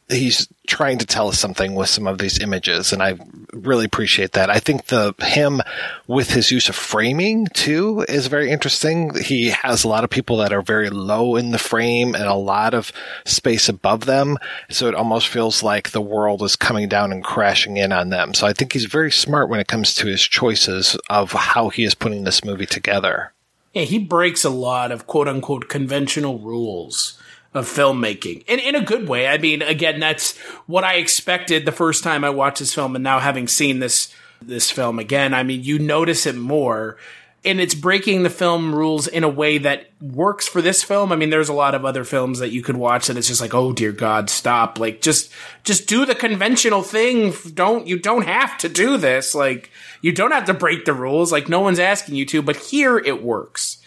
he's 0.09 0.49
trying 0.67 0.99
to 0.99 1.07
tell 1.07 1.29
us 1.29 1.39
something 1.39 1.75
with 1.75 1.89
some 1.89 2.07
of 2.07 2.19
these 2.19 2.41
images. 2.41 2.93
And 2.93 3.03
I 3.03 3.19
really 3.53 3.85
appreciate 3.85 4.33
that. 4.33 4.51
I 4.51 4.59
think 4.59 4.87
the 4.87 5.15
him 5.21 5.61
with 6.07 6.31
his 6.31 6.51
use 6.51 6.69
of 6.69 6.75
framing 6.75 7.47
too 7.49 8.05
is 8.09 8.27
very 8.27 8.51
interesting. 8.51 9.15
He 9.23 9.51
has 9.51 9.85
a 9.85 9.89
lot 9.89 10.05
of 10.05 10.11
people 10.11 10.39
that 10.39 10.53
are 10.53 10.63
very 10.63 10.91
low 10.91 11.37
in 11.37 11.51
the 11.51 11.59
frame 11.59 12.15
and 12.15 12.25
a 12.25 12.35
lot 12.35 12.75
of 12.75 12.93
space 13.25 13.69
above 13.69 14.07
them. 14.07 14.39
So 14.71 14.89
it 14.89 14.95
almost 14.95 15.29
feels 15.29 15.63
like 15.63 15.91
the 15.91 16.01
world 16.01 16.43
is 16.43 16.57
coming 16.57 16.89
down 16.89 17.13
and 17.13 17.23
crashing 17.23 17.77
in 17.77 17.93
on 17.93 18.09
them. 18.09 18.35
So 18.35 18.47
I 18.47 18.53
think 18.53 18.73
he's 18.73 18.87
very 18.87 19.13
smart 19.13 19.49
when 19.49 19.61
it 19.61 19.69
comes 19.69 19.95
to 19.95 20.07
his 20.07 20.23
choices 20.23 20.97
of 21.11 21.33
how 21.33 21.69
he 21.69 21.85
is 21.85 21.95
putting 21.95 22.25
this 22.25 22.45
movie 22.45 22.67
together. 22.67 23.33
Yeah, 23.75 23.83
he 23.83 23.99
breaks 23.99 24.45
a 24.45 24.51
lot 24.51 24.93
of 24.93 25.07
quote 25.07 25.29
unquote 25.29 25.69
conventional 25.69 26.39
rules 26.39 27.21
of 27.53 27.67
filmmaking 27.67 28.45
and 28.49 28.61
in 28.61 28.75
a 28.75 28.85
good 28.85 29.09
way. 29.09 29.29
I 29.29 29.39
mean, 29.39 29.63
again, 29.63 30.01
that's 30.01 30.37
what 30.67 30.85
I 30.85 30.95
expected 30.95 31.65
the 31.65 31.73
first 31.73 32.03
time 32.03 32.25
I 32.25 32.31
watched 32.31 32.61
this 32.61 32.75
film. 32.75 32.95
And 32.97 33.05
now 33.05 33.21
having 33.21 33.49
seen 33.49 33.81
this, 33.81 34.13
this 34.41 34.71
film 34.71 34.99
again, 34.99 35.35
I 35.35 35.43
mean, 35.43 35.63
you 35.63 35.79
notice 35.79 36.27
it 36.27 36.37
more 36.37 36.97
and 37.45 37.61
it's 37.61 37.75
breaking 37.75 38.23
the 38.23 38.31
film 38.31 38.75
rules 38.75 39.07
in 39.07 39.23
a 39.23 39.29
way 39.29 39.59
that 39.59 39.91
works 40.01 40.49
for 40.49 40.63
this 40.63 40.83
film. 40.83 41.13
I 41.13 41.17
mean, 41.17 41.31
there's 41.31 41.49
a 41.49 41.55
lot 41.55 41.75
of 41.75 41.85
other 41.85 42.05
films 42.05 42.39
that 42.39 42.51
you 42.51 42.63
could 42.63 42.77
watch 42.77 43.07
that 43.07 43.17
it's 43.17 43.29
just 43.29 43.41
like, 43.41 43.55
oh 43.55 43.73
dear 43.73 43.93
God, 43.93 44.31
stop. 44.31 44.79
Like, 44.79 45.01
just, 45.01 45.31
just 45.63 45.87
do 45.87 46.07
the 46.07 46.15
conventional 46.15 46.83
thing. 46.83 47.35
Don't, 47.53 47.87
you 47.87 47.99
don't 47.99 48.27
have 48.27 48.57
to 48.59 48.69
do 48.69 48.97
this. 48.97 49.35
Like, 49.35 49.71
you 50.01 50.13
don't 50.13 50.33
have 50.33 50.47
to 50.47 50.55
break 50.55 50.85
the 50.85 50.95
rules. 50.95 51.33
Like, 51.33 51.49
no 51.49 51.61
one's 51.61 51.79
asking 51.79 52.15
you 52.15 52.27
to, 52.27 52.43
but 52.43 52.57
here 52.57 52.99
it 52.99 53.23
works. 53.23 53.79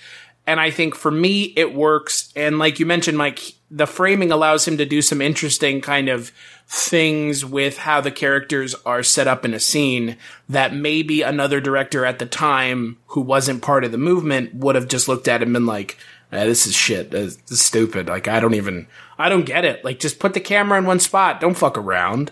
And 0.47 0.61
I 0.61 0.71
think 0.71 0.95
for 0.95 1.11
me, 1.11 1.53
it 1.57 1.75
works. 1.75 2.31
And 2.33 2.57
like 2.57 2.79
you 2.79 2.85
mentioned, 2.85 3.17
Mike, 3.17 3.41
the 3.69 3.85
framing 3.85 4.31
allows 4.31 4.65
him 4.65 4.77
to 4.77 4.85
do 4.85 5.01
some 5.01 5.21
interesting 5.21 5.81
kind 5.81 6.07
of 6.07 6.31
things 6.67 7.43
with 7.43 7.79
how 7.79 7.99
the 7.99 8.11
characters 8.11 8.73
are 8.85 9.03
set 9.03 9.27
up 9.27 9.43
in 9.43 9.53
a 9.53 9.59
scene 9.59 10.15
that 10.47 10.73
maybe 10.73 11.21
another 11.21 11.59
director 11.59 12.05
at 12.05 12.19
the 12.19 12.25
time 12.25 12.97
who 13.07 13.21
wasn't 13.21 13.61
part 13.61 13.83
of 13.83 13.91
the 13.91 13.97
movement 13.97 14.55
would 14.55 14.75
have 14.75 14.87
just 14.87 15.09
looked 15.09 15.27
at 15.27 15.41
him 15.41 15.49
and 15.49 15.53
been 15.53 15.65
like, 15.65 15.97
eh, 16.31 16.45
this 16.45 16.65
is 16.65 16.73
shit. 16.73 17.11
This 17.11 17.37
is 17.49 17.61
stupid. 17.61 18.07
Like, 18.07 18.29
I 18.29 18.39
don't 18.39 18.53
even, 18.53 18.87
I 19.17 19.27
don't 19.27 19.45
get 19.45 19.65
it. 19.65 19.83
Like, 19.83 19.99
just 19.99 20.17
put 20.17 20.33
the 20.33 20.39
camera 20.39 20.77
in 20.77 20.85
one 20.85 21.01
spot. 21.01 21.41
Don't 21.41 21.57
fuck 21.57 21.77
around. 21.77 22.31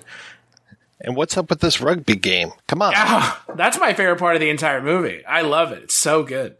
And 1.01 1.17
what's 1.17 1.35
up 1.35 1.49
with 1.49 1.59
this 1.59 1.81
rugby 1.81 2.15
game? 2.15 2.51
Come 2.67 2.81
on. 2.81 2.93
Ah, 2.95 3.43
that's 3.55 3.79
my 3.79 3.93
favorite 3.93 4.19
part 4.19 4.35
of 4.35 4.41
the 4.41 4.49
entire 4.49 4.81
movie. 4.81 5.25
I 5.25 5.41
love 5.41 5.73
it. 5.73 5.83
It's 5.83 5.95
so 5.95 6.23
good. 6.23 6.55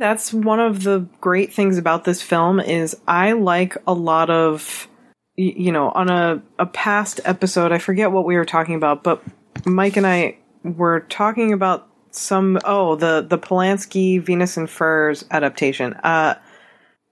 That's 0.00 0.32
one 0.32 0.60
of 0.60 0.82
the 0.82 1.06
great 1.20 1.52
things 1.52 1.76
about 1.76 2.04
this 2.04 2.22
film 2.22 2.58
is 2.58 2.96
I 3.06 3.32
like 3.32 3.76
a 3.86 3.92
lot 3.92 4.30
of 4.30 4.88
you 5.36 5.72
know, 5.72 5.90
on 5.90 6.10
a, 6.10 6.42
a 6.58 6.66
past 6.66 7.20
episode, 7.24 7.70
I 7.70 7.78
forget 7.78 8.10
what 8.10 8.24
we 8.24 8.36
were 8.36 8.44
talking 8.44 8.74
about, 8.74 9.02
but 9.02 9.22
Mike 9.64 9.96
and 9.96 10.06
I 10.06 10.38
were 10.62 11.00
talking 11.00 11.52
about 11.52 11.86
some 12.12 12.58
oh, 12.64 12.96
the 12.96 13.26
the 13.28 13.38
Polanski 13.38 14.22
Venus 14.22 14.56
in 14.56 14.66
Furs 14.66 15.24
adaptation. 15.30 15.92
Uh 15.92 16.34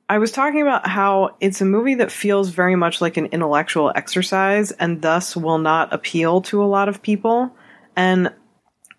I 0.08 0.16
was 0.16 0.32
talking 0.32 0.62
about 0.62 0.86
how 0.86 1.36
it's 1.40 1.60
a 1.60 1.66
movie 1.66 1.96
that 1.96 2.10
feels 2.10 2.48
very 2.48 2.74
much 2.74 3.02
like 3.02 3.18
an 3.18 3.26
intellectual 3.26 3.92
exercise 3.94 4.70
and 4.72 5.02
thus 5.02 5.36
will 5.36 5.58
not 5.58 5.92
appeal 5.92 6.40
to 6.42 6.62
a 6.62 6.64
lot 6.64 6.88
of 6.88 7.02
people. 7.02 7.54
And 7.94 8.32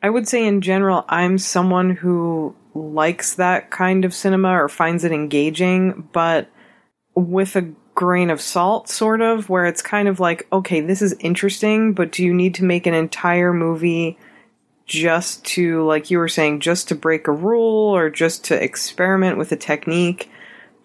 I 0.03 0.11
would 0.11 0.27
say 0.27 0.45
in 0.45 0.61
general, 0.61 1.05
I'm 1.09 1.39
someone 1.39 1.89
who 1.89 2.55
likes 2.79 3.35
that 3.35 3.69
kind 3.69 4.05
of 4.05 4.13
cinema 4.13 4.51
or 4.51 4.69
finds 4.69 5.03
it 5.03 5.11
engaging, 5.11 6.07
but 6.11 6.49
with 7.15 7.55
a 7.55 7.73
grain 7.95 8.29
of 8.29 8.39
salt, 8.39 8.87
sort 8.87 9.21
of, 9.21 9.49
where 9.49 9.65
it's 9.65 9.81
kind 9.81 10.07
of 10.07 10.19
like, 10.19 10.47
okay, 10.53 10.79
this 10.79 11.01
is 11.01 11.15
interesting, 11.19 11.93
but 11.93 12.11
do 12.11 12.23
you 12.23 12.33
need 12.33 12.55
to 12.55 12.63
make 12.63 12.87
an 12.87 12.93
entire 12.93 13.53
movie 13.53 14.17
just 14.85 15.43
to, 15.45 15.83
like 15.85 16.09
you 16.09 16.17
were 16.17 16.29
saying, 16.29 16.61
just 16.61 16.87
to 16.87 16.95
break 16.95 17.27
a 17.27 17.31
rule 17.31 17.95
or 17.95 18.09
just 18.09 18.45
to 18.45 18.63
experiment 18.63 19.37
with 19.37 19.51
a 19.51 19.57
technique? 19.57 20.31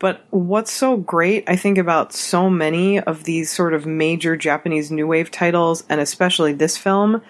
But 0.00 0.26
what's 0.30 0.72
so 0.72 0.96
great, 0.96 1.48
I 1.48 1.56
think, 1.56 1.78
about 1.78 2.12
so 2.12 2.50
many 2.50 3.00
of 3.00 3.24
these 3.24 3.50
sort 3.50 3.74
of 3.74 3.86
major 3.86 4.36
Japanese 4.36 4.90
New 4.90 5.06
Wave 5.06 5.30
titles, 5.30 5.84
and 5.88 6.00
especially 6.00 6.52
this 6.52 6.76
film, 6.76 7.22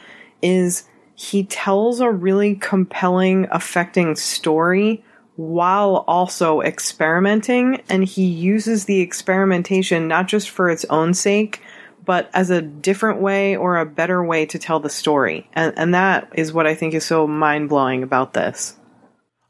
is 0.42 0.84
he 1.14 1.44
tells 1.44 2.00
a 2.00 2.10
really 2.10 2.56
compelling, 2.56 3.46
affecting 3.50 4.16
story 4.16 5.04
while 5.36 6.04
also 6.06 6.60
experimenting. 6.60 7.82
And 7.88 8.04
he 8.04 8.24
uses 8.24 8.84
the 8.84 9.00
experimentation 9.00 10.08
not 10.08 10.28
just 10.28 10.50
for 10.50 10.70
its 10.70 10.84
own 10.86 11.14
sake, 11.14 11.60
but 12.04 12.30
as 12.34 12.50
a 12.50 12.62
different 12.62 13.20
way 13.20 13.56
or 13.56 13.78
a 13.78 13.86
better 13.86 14.22
way 14.22 14.46
to 14.46 14.58
tell 14.58 14.80
the 14.80 14.90
story. 14.90 15.48
And, 15.54 15.72
and 15.76 15.94
that 15.94 16.30
is 16.34 16.52
what 16.52 16.66
I 16.66 16.74
think 16.74 16.94
is 16.94 17.04
so 17.04 17.26
mind 17.26 17.68
blowing 17.68 18.02
about 18.02 18.34
this. 18.34 18.76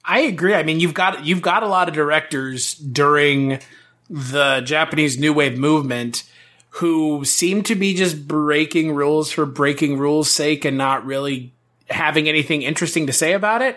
I 0.04 0.20
agree. 0.20 0.54
I 0.54 0.62
mean, 0.62 0.80
you've 0.80 0.94
got 0.94 1.24
you've 1.24 1.40
got 1.40 1.62
a 1.62 1.68
lot 1.68 1.88
of 1.88 1.94
directors 1.94 2.74
during 2.74 3.60
the 4.10 4.60
Japanese 4.60 5.18
New 5.18 5.32
Wave 5.32 5.56
movement 5.56 6.24
who 6.68 7.24
seem 7.24 7.62
to 7.62 7.74
be 7.74 7.94
just 7.94 8.28
breaking 8.28 8.94
rules 8.94 9.30
for 9.30 9.46
breaking 9.46 9.96
rules' 9.98 10.30
sake 10.30 10.64
and 10.64 10.76
not 10.76 11.06
really 11.06 11.53
having 11.90 12.28
anything 12.28 12.62
interesting 12.62 13.06
to 13.06 13.12
say 13.12 13.32
about 13.32 13.62
it. 13.62 13.76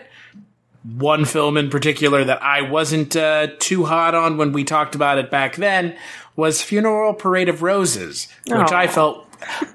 One 0.96 1.24
film 1.24 1.56
in 1.56 1.70
particular 1.70 2.24
that 2.24 2.42
I 2.42 2.62
wasn't 2.62 3.16
uh, 3.16 3.48
too 3.58 3.84
hot 3.84 4.14
on 4.14 4.36
when 4.36 4.52
we 4.52 4.64
talked 4.64 4.94
about 4.94 5.18
it 5.18 5.30
back 5.30 5.56
then 5.56 5.96
was 6.36 6.62
Funeral 6.62 7.14
Parade 7.14 7.48
of 7.48 7.62
Roses, 7.62 8.28
which 8.46 8.72
Aw. 8.72 8.76
I 8.76 8.86
felt 8.86 9.26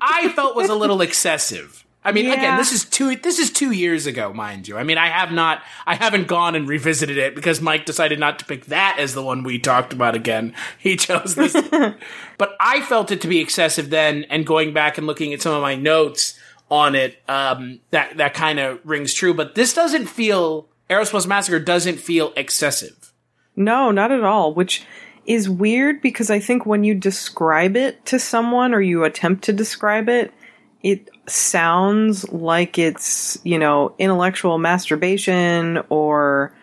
I 0.02 0.32
felt 0.36 0.56
was 0.56 0.70
a 0.70 0.76
little 0.76 1.02
excessive. 1.02 1.84
I 2.06 2.12
mean, 2.12 2.30
again, 2.30 2.58
this 2.58 2.74
is 2.74 2.84
two 2.84 3.16
this 3.16 3.40
is 3.40 3.50
two 3.50 3.72
years 3.72 4.06
ago, 4.08 4.34
mind 4.34 4.68
you. 4.68 4.78
I 4.78 4.84
mean, 4.84 4.98
I 4.98 5.08
have 5.08 5.32
not 5.32 5.64
I 5.86 5.96
haven't 5.96 6.28
gone 6.28 6.56
and 6.56 6.68
revisited 6.68 7.18
it 7.18 7.34
because 7.34 7.62
Mike 7.62 7.86
decided 7.86 8.20
not 8.20 8.40
to 8.40 8.46
pick 8.46 8.66
that 8.66 8.98
as 9.00 9.14
the 9.14 9.24
one 9.24 9.44
we 9.44 9.58
talked 9.58 9.94
about 9.94 10.16
again. 10.16 10.54
He 10.78 10.98
chose 10.98 11.36
this, 11.36 11.54
but 12.38 12.56
I 12.60 12.82
felt 12.82 13.12
it 13.12 13.22
to 13.22 13.28
be 13.28 13.40
excessive 13.40 13.90
then. 13.90 14.26
And 14.26 14.46
going 14.46 14.74
back 14.74 14.98
and 14.98 15.08
looking 15.08 15.34
at 15.34 15.42
some 15.42 15.54
of 15.54 15.62
my 15.62 15.76
notes 15.76 16.38
on 16.74 16.96
it, 16.96 17.22
um, 17.30 17.80
that 17.92 18.18
that 18.18 18.34
kind 18.34 18.60
of 18.60 18.80
rings 18.84 19.14
true. 19.14 19.32
But 19.32 19.54
this 19.54 19.76
doesn't 19.76 20.08
feel 20.08 20.68
Eros 20.90 21.12
Plus 21.12 21.28
Massacre 21.28 21.60
doesn't 21.60 22.00
feel 22.00 22.34
excessive. 22.36 23.14
No, 23.56 23.92
not 23.92 24.12
at 24.12 24.24
all, 24.24 24.56
which 24.56 24.84
is 25.28 25.48
weird 25.48 26.02
because 26.02 26.32
I 26.32 26.40
think 26.40 26.66
when 26.66 26.84
you 26.84 26.96
describe 26.96 27.78
it 27.78 28.04
to 28.08 28.18
someone 28.18 28.74
or 28.74 28.82
you 28.82 29.04
attempt 29.04 29.44
to 29.44 29.54
describe 29.54 30.10
it, 30.10 30.34
it 30.82 31.10
sounds 31.28 32.28
like 32.32 32.80
it's, 32.80 33.38
you 33.44 33.60
know, 33.60 33.94
intellectual 34.00 34.58
masturbation 34.58 35.80
or 35.90 36.56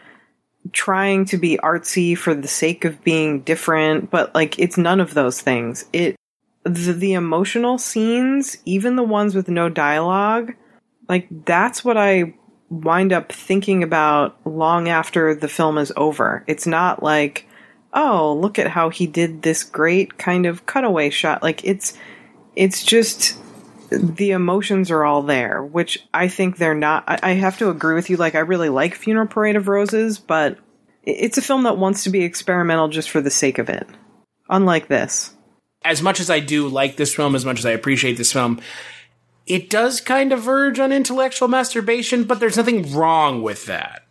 trying 0.73 1.25
to 1.27 1.39
be 1.39 1.57
artsy 1.63 2.19
for 2.19 2.35
the 2.35 2.49
sake 2.49 2.85
of 2.85 3.05
being 3.05 3.43
different, 3.43 4.11
but 4.11 4.35
like 4.35 4.59
it's 4.59 4.77
none 4.77 4.99
of 4.99 5.15
those 5.15 5.41
things. 5.41 5.85
It 5.93 6.17
the, 6.65 6.93
the 6.93 7.13
emotional 7.15 7.79
scenes, 7.79 8.59
even 8.65 8.97
the 8.97 9.03
ones 9.03 9.35
with 9.35 9.49
no 9.49 9.69
dialogue, 9.69 10.55
like 11.09 11.27
that's 11.45 11.85
what 11.85 11.97
I 11.97 12.35
wind 12.69 13.13
up 13.13 13.33
thinking 13.33 13.83
about 13.83 14.39
long 14.47 14.89
after 14.89 15.35
the 15.35 15.49
film 15.49 15.77
is 15.77 15.93
over. 15.97 16.45
It's 16.47 16.67
not 16.67 17.03
like, 17.03 17.47
oh, 17.93 18.39
look 18.41 18.59
at 18.59 18.69
how 18.69 18.91
he 18.91 19.07
did 19.07 19.43
this 19.43 19.65
great 19.65 20.19
kind 20.19 20.47
of 20.47 20.67
cutaway 20.67 21.11
shot. 21.11 21.43
Like 21.43 21.65
it's 21.65 21.95
it's 22.55 22.85
just 22.85 23.37
the 23.91 24.31
emotions 24.31 24.91
are 24.91 25.05
all 25.05 25.23
there, 25.23 25.65
which 25.65 26.07
I 26.15 26.29
think 26.29 26.57
they're 26.57 26.75
not. 26.75 27.05
I, 27.09 27.19
I 27.23 27.33
have 27.33 27.59
to 27.59 27.71
agree 27.71 27.95
with 27.95 28.09
you. 28.09 28.17
Like 28.17 28.37
I 28.37 28.41
really 28.41 28.69
like 28.69 28.95
Funeral 28.95 29.27
Parade 29.27 29.57
of 29.57 29.67
Roses, 29.67 30.19
but 30.19 30.59
it's 31.03 31.39
a 31.39 31.43
film 31.43 31.65
that 31.65 31.79
wants 31.79 32.05
to 32.05 32.11
be 32.11 32.23
experimental 32.23 32.89
just 32.89 33.11
for 33.11 33.21
the 33.21 33.31
sake 33.31 33.59
of 33.59 33.69
it. 33.69 33.89
Unlike 34.49 34.89
this. 34.89 35.35
As 35.83 36.03
much 36.03 36.21
as 36.21 36.31
I 36.31 36.41
do 36.41 36.69
like 36.69 36.97
this 36.97 37.15
film, 37.15 37.35
as 37.35 37.45
much 37.45 37.59
as 37.59 37.67
I 37.67 37.71
appreciate 37.71 38.17
this 38.17 38.33
film, 38.33 38.61
it 39.47 39.71
does 39.71 40.01
kind 40.01 40.33
of 40.33 40.43
verge 40.43 40.79
on 40.79 40.93
intellectual 40.93 41.49
masturbation, 41.49 42.25
but 42.25 42.39
there's 42.39 42.57
nothing 42.57 42.93
wrong 42.95 43.43
with 43.43 43.67
that. 43.67 44.07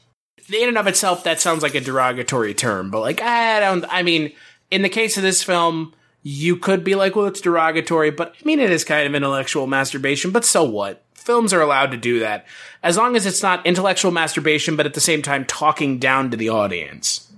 In 0.52 0.68
and 0.68 0.78
of 0.78 0.88
itself, 0.88 1.24
that 1.24 1.40
sounds 1.40 1.62
like 1.62 1.76
a 1.76 1.82
derogatory 1.82 2.56
term, 2.56 2.90
but 2.90 3.02
like, 3.02 3.22
I 3.22 3.60
don't, 3.60 3.86
I 3.88 4.02
mean, 4.02 4.34
in 4.72 4.82
the 4.82 4.90
case 4.90 5.16
of 5.16 5.24
this 5.24 5.44
film, 5.44 5.94
you 6.24 6.58
could 6.58 6.84
be 6.84 6.96
like, 6.96 7.16
well, 7.16 7.28
it's 7.28 7.42
derogatory, 7.42 8.10
but 8.10 8.34
I 8.42 8.46
mean, 8.46 8.60
it 8.60 8.72
is 8.72 8.84
kind 8.84 9.08
of 9.08 9.16
intellectual 9.16 9.68
masturbation, 9.68 10.32
but 10.32 10.44
so 10.44 10.64
what? 10.64 11.04
Films 11.14 11.54
are 11.54 11.62
allowed 11.62 11.92
to 11.92 11.98
do 11.98 12.20
that. 12.20 12.48
As 12.82 12.98
long 12.98 13.16
as 13.16 13.26
it's 13.26 13.44
not 13.44 13.66
intellectual 13.66 14.12
masturbation, 14.12 14.76
but 14.76 14.88
at 14.88 14.96
the 14.96 15.02
same 15.02 15.22
time 15.22 15.46
talking 15.46 16.00
down 16.00 16.32
to 16.32 16.38
the 16.38 16.50
audience. 16.50 17.29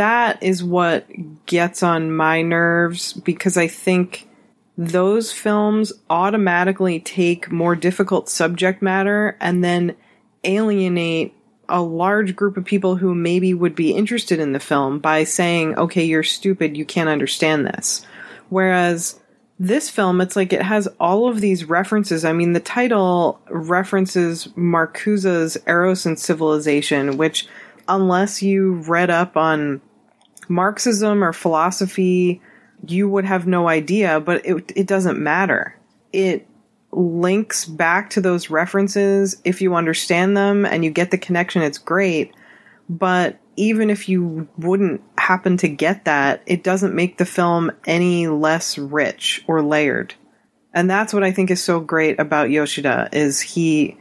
That 0.00 0.42
is 0.42 0.64
what 0.64 1.06
gets 1.44 1.82
on 1.82 2.10
my 2.10 2.40
nerves 2.40 3.12
because 3.12 3.58
I 3.58 3.68
think 3.68 4.26
those 4.78 5.30
films 5.30 5.92
automatically 6.08 7.00
take 7.00 7.52
more 7.52 7.76
difficult 7.76 8.30
subject 8.30 8.80
matter 8.80 9.36
and 9.42 9.62
then 9.62 9.94
alienate 10.42 11.34
a 11.68 11.82
large 11.82 12.34
group 12.34 12.56
of 12.56 12.64
people 12.64 12.96
who 12.96 13.14
maybe 13.14 13.52
would 13.52 13.74
be 13.74 13.92
interested 13.92 14.40
in 14.40 14.54
the 14.54 14.58
film 14.58 15.00
by 15.00 15.22
saying, 15.24 15.76
okay, 15.76 16.02
you're 16.02 16.22
stupid, 16.22 16.78
you 16.78 16.86
can't 16.86 17.10
understand 17.10 17.66
this. 17.66 18.06
Whereas 18.48 19.20
this 19.58 19.90
film, 19.90 20.22
it's 20.22 20.34
like 20.34 20.54
it 20.54 20.62
has 20.62 20.88
all 20.98 21.28
of 21.28 21.42
these 21.42 21.66
references. 21.66 22.24
I 22.24 22.32
mean, 22.32 22.54
the 22.54 22.60
title 22.60 23.38
references 23.50 24.48
Marcuse's 24.56 25.58
Eros 25.66 26.06
and 26.06 26.18
Civilization, 26.18 27.18
which, 27.18 27.46
unless 27.86 28.42
you 28.42 28.76
read 28.76 29.10
up 29.10 29.36
on 29.36 29.82
Marxism 30.50 31.22
or 31.22 31.32
philosophy, 31.32 32.42
you 32.86 33.08
would 33.08 33.24
have 33.24 33.46
no 33.46 33.68
idea, 33.68 34.20
but 34.20 34.44
it, 34.44 34.72
it 34.74 34.86
doesn't 34.86 35.18
matter. 35.18 35.76
It 36.12 36.46
links 36.92 37.64
back 37.64 38.10
to 38.10 38.20
those 38.20 38.50
references. 38.50 39.40
If 39.44 39.62
you 39.62 39.74
understand 39.74 40.36
them 40.36 40.66
and 40.66 40.84
you 40.84 40.90
get 40.90 41.10
the 41.10 41.18
connection, 41.18 41.62
it's 41.62 41.78
great. 41.78 42.34
But 42.88 43.38
even 43.56 43.90
if 43.90 44.08
you 44.08 44.48
wouldn't 44.58 45.02
happen 45.18 45.56
to 45.58 45.68
get 45.68 46.06
that, 46.06 46.42
it 46.46 46.64
doesn't 46.64 46.94
make 46.94 47.18
the 47.18 47.24
film 47.24 47.70
any 47.84 48.26
less 48.26 48.76
rich 48.76 49.44
or 49.46 49.62
layered. 49.62 50.14
And 50.72 50.90
that's 50.90 51.12
what 51.12 51.24
I 51.24 51.32
think 51.32 51.50
is 51.50 51.62
so 51.62 51.80
great 51.80 52.18
about 52.18 52.50
Yoshida 52.50 53.08
is 53.12 53.40
he 53.40 53.96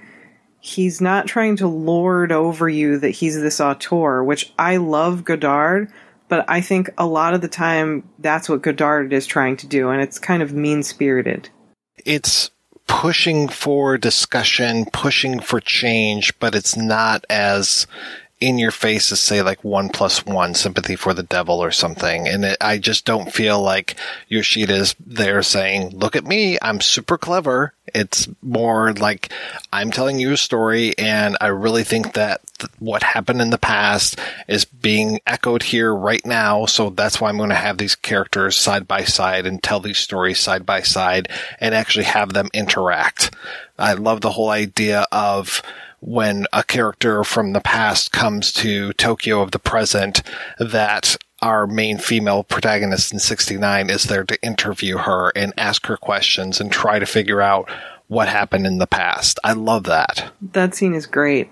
he's 0.62 1.00
not 1.00 1.26
trying 1.26 1.56
to 1.56 1.68
lord 1.68 2.32
over 2.32 2.68
you 2.68 2.98
that 3.00 3.12
he's 3.12 3.40
this 3.40 3.62
auteur, 3.62 4.24
which 4.24 4.54
I 4.60 4.78
love 4.78 5.24
Godard, 5.24 5.92
but 6.30 6.46
I 6.48 6.62
think 6.62 6.90
a 6.98 7.06
lot 7.06 7.34
of 7.34 7.42
the 7.42 7.48
time 7.48 8.08
that's 8.20 8.48
what 8.48 8.62
Godard 8.62 9.12
is 9.12 9.26
trying 9.26 9.58
to 9.58 9.68
do, 9.68 9.90
and 9.90 10.02
it's 10.02 10.20
kind 10.20 10.42
of 10.42 10.54
mean 10.54 10.84
spirited. 10.84 11.50
It's 12.06 12.52
pushing 12.88 13.48
for 13.50 13.98
discussion, 13.98 14.86
pushing 14.86 15.40
for 15.40 15.60
change, 15.60 16.38
but 16.40 16.56
it's 16.56 16.78
not 16.78 17.26
as 17.30 17.86
in 18.40 18.58
your 18.58 18.72
face 18.72 19.12
as 19.12 19.20
say 19.20 19.42
like 19.42 19.64
one 19.64 19.90
plus 19.90 20.26
one 20.26 20.54
sympathy 20.54 20.96
for 20.96 21.14
the 21.14 21.24
devil 21.24 21.62
or 21.62 21.72
something. 21.72 22.28
And 22.28 22.46
it, 22.46 22.58
I 22.62 22.78
just 22.78 23.06
don't 23.06 23.34
feel 23.34 23.62
like 23.62 23.96
Yoshida 24.30 24.74
is 24.74 24.96
there 25.06 25.44
saying, 25.44 25.90
look 25.90 26.16
at 26.16 26.26
me, 26.26 26.58
I'm 26.62 26.80
super 26.80 27.18
clever. 27.18 27.74
It's 27.94 28.30
more 28.42 28.94
like 28.94 29.34
I'm 29.74 29.92
telling 29.92 30.20
you 30.20 30.32
a 30.32 30.38
story 30.38 30.98
and 30.98 31.36
I 31.42 31.48
really 31.48 31.84
think 31.84 32.14
that 32.14 32.42
th- 32.60 32.72
what 32.80 33.04
happened 33.04 33.42
in 33.42 33.50
the 33.50 33.58
past 33.58 34.18
is 34.48 34.64
being 34.64 35.20
echoed 35.28 35.64
here 35.64 35.94
right 35.94 36.26
now. 36.26 36.66
So 36.66 36.92
that's 36.92 37.20
why 37.20 37.30
I'm 37.30 37.38
going 37.38 37.50
to 37.50 37.56
have 37.56 37.78
these 37.78 37.96
characters 37.96 38.56
side 38.56 38.88
by 38.88 39.04
side 39.04 39.48
and 39.48 39.62
tell 39.62 39.82
these 39.82 39.98
stories 39.98 40.40
side 40.40 40.66
by 40.66 40.82
side 40.82 41.28
and 41.60 41.76
actually 41.76 42.06
have 42.06 42.32
them 42.32 42.50
interact. 42.54 43.32
I 43.78 43.94
love 43.94 44.22
the 44.22 44.32
whole 44.32 44.50
idea 44.50 45.08
of 45.12 45.62
when 46.02 46.46
a 46.54 46.64
character 46.64 47.24
from 47.24 47.54
the 47.54 47.62
past 47.62 48.12
comes 48.12 48.52
to 48.54 48.94
Tokyo 48.94 49.42
of 49.42 49.52
the 49.52 49.60
present 49.60 50.22
that 50.60 51.18
our 51.42 51.68
main 51.68 51.98
female 51.98 52.44
protagonist 52.44 53.14
in 53.14 53.20
69 53.20 53.90
is 53.90 54.04
there 54.04 54.24
to 54.26 54.42
interview 54.42 54.98
her 54.98 55.32
and 55.36 55.54
ask 55.58 55.86
her 55.86 55.98
questions 55.98 56.60
and 56.60 56.72
try 56.72 57.00
to 57.00 57.06
figure 57.06 57.42
out 57.42 57.70
what 58.08 58.28
happened 58.28 58.66
in 58.66 58.78
the 58.78 58.88
past. 58.88 59.40
I 59.44 59.54
love 59.54 59.84
that. 59.84 60.32
That 60.42 60.76
scene 60.76 60.94
is 60.94 61.06
great. 61.06 61.50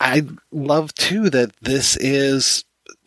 I 0.00 0.26
love 0.50 0.92
too 0.94 1.30
that 1.30 1.52
this 1.62 1.96
is 1.96 2.64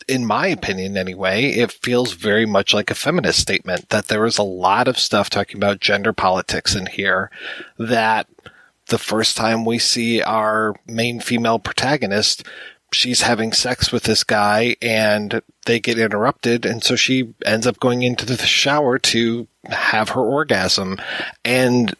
in 0.08 0.26
my 0.26 0.48
opinion 0.48 0.96
anyway, 0.96 1.48
it 1.48 1.72
feels 1.72 2.14
very 2.14 2.46
much 2.46 2.74
like 2.74 2.90
a 2.90 2.96
feminist 2.96 3.40
statement 3.40 3.90
that 3.90 4.08
there 4.08 4.26
is 4.26 4.38
a 4.38 4.44
lot 4.44 4.88
of 4.88 4.98
stuff 4.98 5.30
talking 5.30 5.58
about 5.58 5.82
gender 5.82 6.14
politics 6.14 6.76
in 6.76 6.86
here 6.86 7.30
that 7.78 8.28
the 8.88 8.98
first 8.98 9.38
time 9.38 9.66
we 9.66 9.80
see 9.80 10.22
our 10.22 10.76
main 10.88 11.20
female 11.20 11.60
protagonist, 11.60 12.44
she's 12.92 13.22
having 13.22 13.52
sex 13.52 13.92
with 13.92 14.04
this 14.04 14.24
guy 14.24 14.76
and 14.82 15.42
they 15.66 15.80
get 15.80 16.00
interrupted. 16.00 16.66
And 16.66 16.84
so 16.84 16.96
she 16.96 17.34
ends 17.46 17.68
up 17.68 17.80
going 17.80 18.04
into 18.04 18.26
the 18.26 18.38
shower 18.38 18.98
to 19.00 19.48
have 19.66 20.10
her 20.10 20.22
orgasm. 20.22 20.98
And 21.44 21.94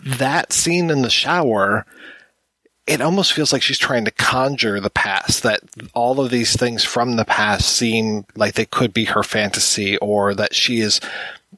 that 0.00 0.52
scene 0.52 0.90
in 0.90 1.02
the 1.02 1.10
shower, 1.10 1.84
it 2.86 3.00
almost 3.00 3.32
feels 3.32 3.52
like 3.52 3.62
she's 3.62 3.78
trying 3.78 4.04
to 4.04 4.12
conjure 4.12 4.80
the 4.80 4.90
past, 4.90 5.42
that 5.42 5.60
all 5.92 6.20
of 6.20 6.30
these 6.30 6.56
things 6.56 6.84
from 6.84 7.16
the 7.16 7.24
past 7.24 7.68
seem 7.68 8.24
like 8.36 8.54
they 8.54 8.64
could 8.64 8.94
be 8.94 9.06
her 9.06 9.24
fantasy 9.24 9.96
or 9.98 10.34
that 10.34 10.54
she 10.54 10.80
is 10.80 11.00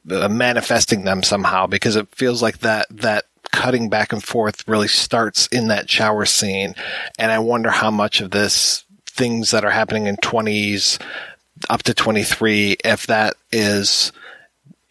uh, 0.09 0.27
manifesting 0.27 1.03
them 1.03 1.21
somehow 1.21 1.67
because 1.67 1.95
it 1.95 2.07
feels 2.15 2.41
like 2.41 2.59
that, 2.59 2.87
that 2.89 3.25
cutting 3.51 3.89
back 3.89 4.13
and 4.13 4.23
forth 4.23 4.67
really 4.67 4.87
starts 4.87 5.47
in 5.47 5.67
that 5.67 5.89
shower 5.89 6.25
scene. 6.25 6.75
And 7.19 7.31
I 7.31 7.39
wonder 7.39 7.69
how 7.69 7.91
much 7.91 8.21
of 8.21 8.31
this 8.31 8.85
things 9.05 9.51
that 9.51 9.65
are 9.65 9.71
happening 9.71 10.07
in 10.07 10.17
20s 10.17 10.99
up 11.69 11.83
to 11.83 11.93
23, 11.93 12.77
if 12.83 13.07
that 13.07 13.35
is 13.51 14.11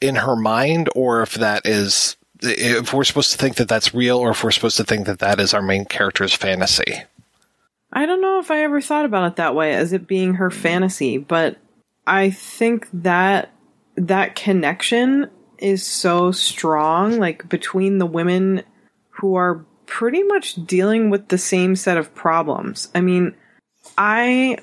in 0.01 0.15
her 0.17 0.37
mind 0.37 0.89
or 0.95 1.23
if 1.23 1.35
that 1.35 1.67
is, 1.67 2.17
if 2.43 2.93
we're 2.93 3.05
supposed 3.05 3.33
to 3.33 3.39
think 3.39 3.57
that 3.57 3.69
that's 3.69 3.95
real 3.95 4.19
or 4.19 4.31
if 4.31 4.45
we're 4.45 4.51
supposed 4.51 4.77
to 4.77 4.85
think 4.85 5.07
that 5.07 5.19
that 5.19 5.41
is 5.41 5.53
our 5.53 5.63
main 5.63 5.85
character's 5.85 6.35
fantasy. 6.35 7.03
I 7.93 8.07
don't 8.07 8.21
know 8.21 8.39
if 8.39 8.51
I 8.51 8.63
ever 8.63 8.81
thought 8.81 9.05
about 9.05 9.33
it 9.33 9.37
that 9.37 9.55
way 9.55 9.75
as 9.75 9.93
it 9.93 10.07
being 10.07 10.35
her 10.35 10.51
fantasy, 10.51 11.19
but 11.19 11.57
I 12.07 12.31
think 12.31 12.89
that 12.93 13.51
that 13.97 14.37
connection 14.37 15.29
is 15.61 15.87
so 15.87 16.33
strong, 16.33 17.19
like 17.19 17.49
between 17.49 17.99
the 17.99 18.07
women 18.07 18.63
who 19.11 19.35
are 19.37 19.65
pretty 19.87 20.23
much 20.23 20.55
dealing 20.67 21.11
with 21.11 21.29
the 21.29 21.39
same 21.39 21.77
set 21.77 21.97
of 21.97 22.15
problems. 22.15 22.89
I 22.95 23.01
mean, 23.01 23.35
I 23.99 24.59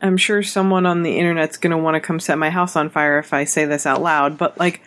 am 0.00 0.16
sure 0.16 0.42
someone 0.42 0.86
on 0.86 1.02
the 1.02 1.18
internet's 1.18 1.56
going 1.56 1.72
to 1.72 1.76
want 1.76 1.94
to 1.94 2.00
come 2.00 2.20
set 2.20 2.38
my 2.38 2.50
house 2.50 2.76
on 2.76 2.90
fire 2.90 3.18
if 3.18 3.32
I 3.32 3.44
say 3.44 3.64
this 3.64 3.86
out 3.86 4.02
loud, 4.02 4.38
but 4.38 4.58
like, 4.58 4.82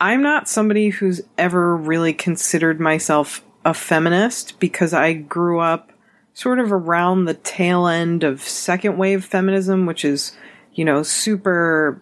I'm 0.00 0.22
not 0.22 0.48
somebody 0.48 0.90
who's 0.90 1.22
ever 1.36 1.76
really 1.76 2.12
considered 2.12 2.80
myself 2.80 3.42
a 3.64 3.74
feminist 3.74 4.60
because 4.60 4.92
I 4.92 5.14
grew 5.14 5.60
up 5.60 5.92
sort 6.34 6.60
of 6.60 6.72
around 6.72 7.24
the 7.24 7.34
tail 7.34 7.86
end 7.86 8.22
of 8.22 8.42
second 8.42 8.96
wave 8.96 9.24
feminism, 9.24 9.86
which 9.86 10.04
is, 10.04 10.36
you 10.72 10.84
know, 10.84 11.02
super 11.02 12.00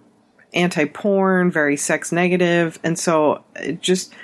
anti 0.57 0.87
porn, 0.87 1.51
very 1.51 1.77
sex 1.77 2.11
negative. 2.13 2.79
And 2.83 2.99
so 2.99 3.45
it 3.55 3.81
just 3.81 4.15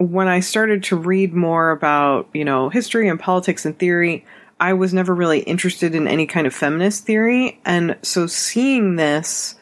when 0.00 0.28
I 0.28 0.40
started 0.40 0.84
to 0.84 0.96
read 0.96 1.34
more 1.34 1.70
about, 1.70 2.28
you 2.32 2.44
know, 2.44 2.70
history 2.70 3.08
and 3.08 3.20
politics 3.20 3.66
and 3.66 3.78
theory, 3.78 4.24
I 4.58 4.72
was 4.72 4.94
never 4.94 5.14
really 5.14 5.40
interested 5.40 5.94
in 5.94 6.08
any 6.08 6.26
kind 6.26 6.46
of 6.46 6.54
feminist 6.54 7.04
theory. 7.04 7.60
And 7.66 7.98
so 8.02 8.26
seeing 8.26 8.96
this 8.96 9.56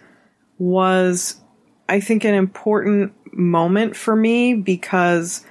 was, 0.59 1.41
I 1.89 1.99
think, 1.99 2.25
an 2.25 2.35
important 2.35 3.13
moment 3.33 3.97
for 3.97 4.15
me 4.15 4.55
because 4.55 5.45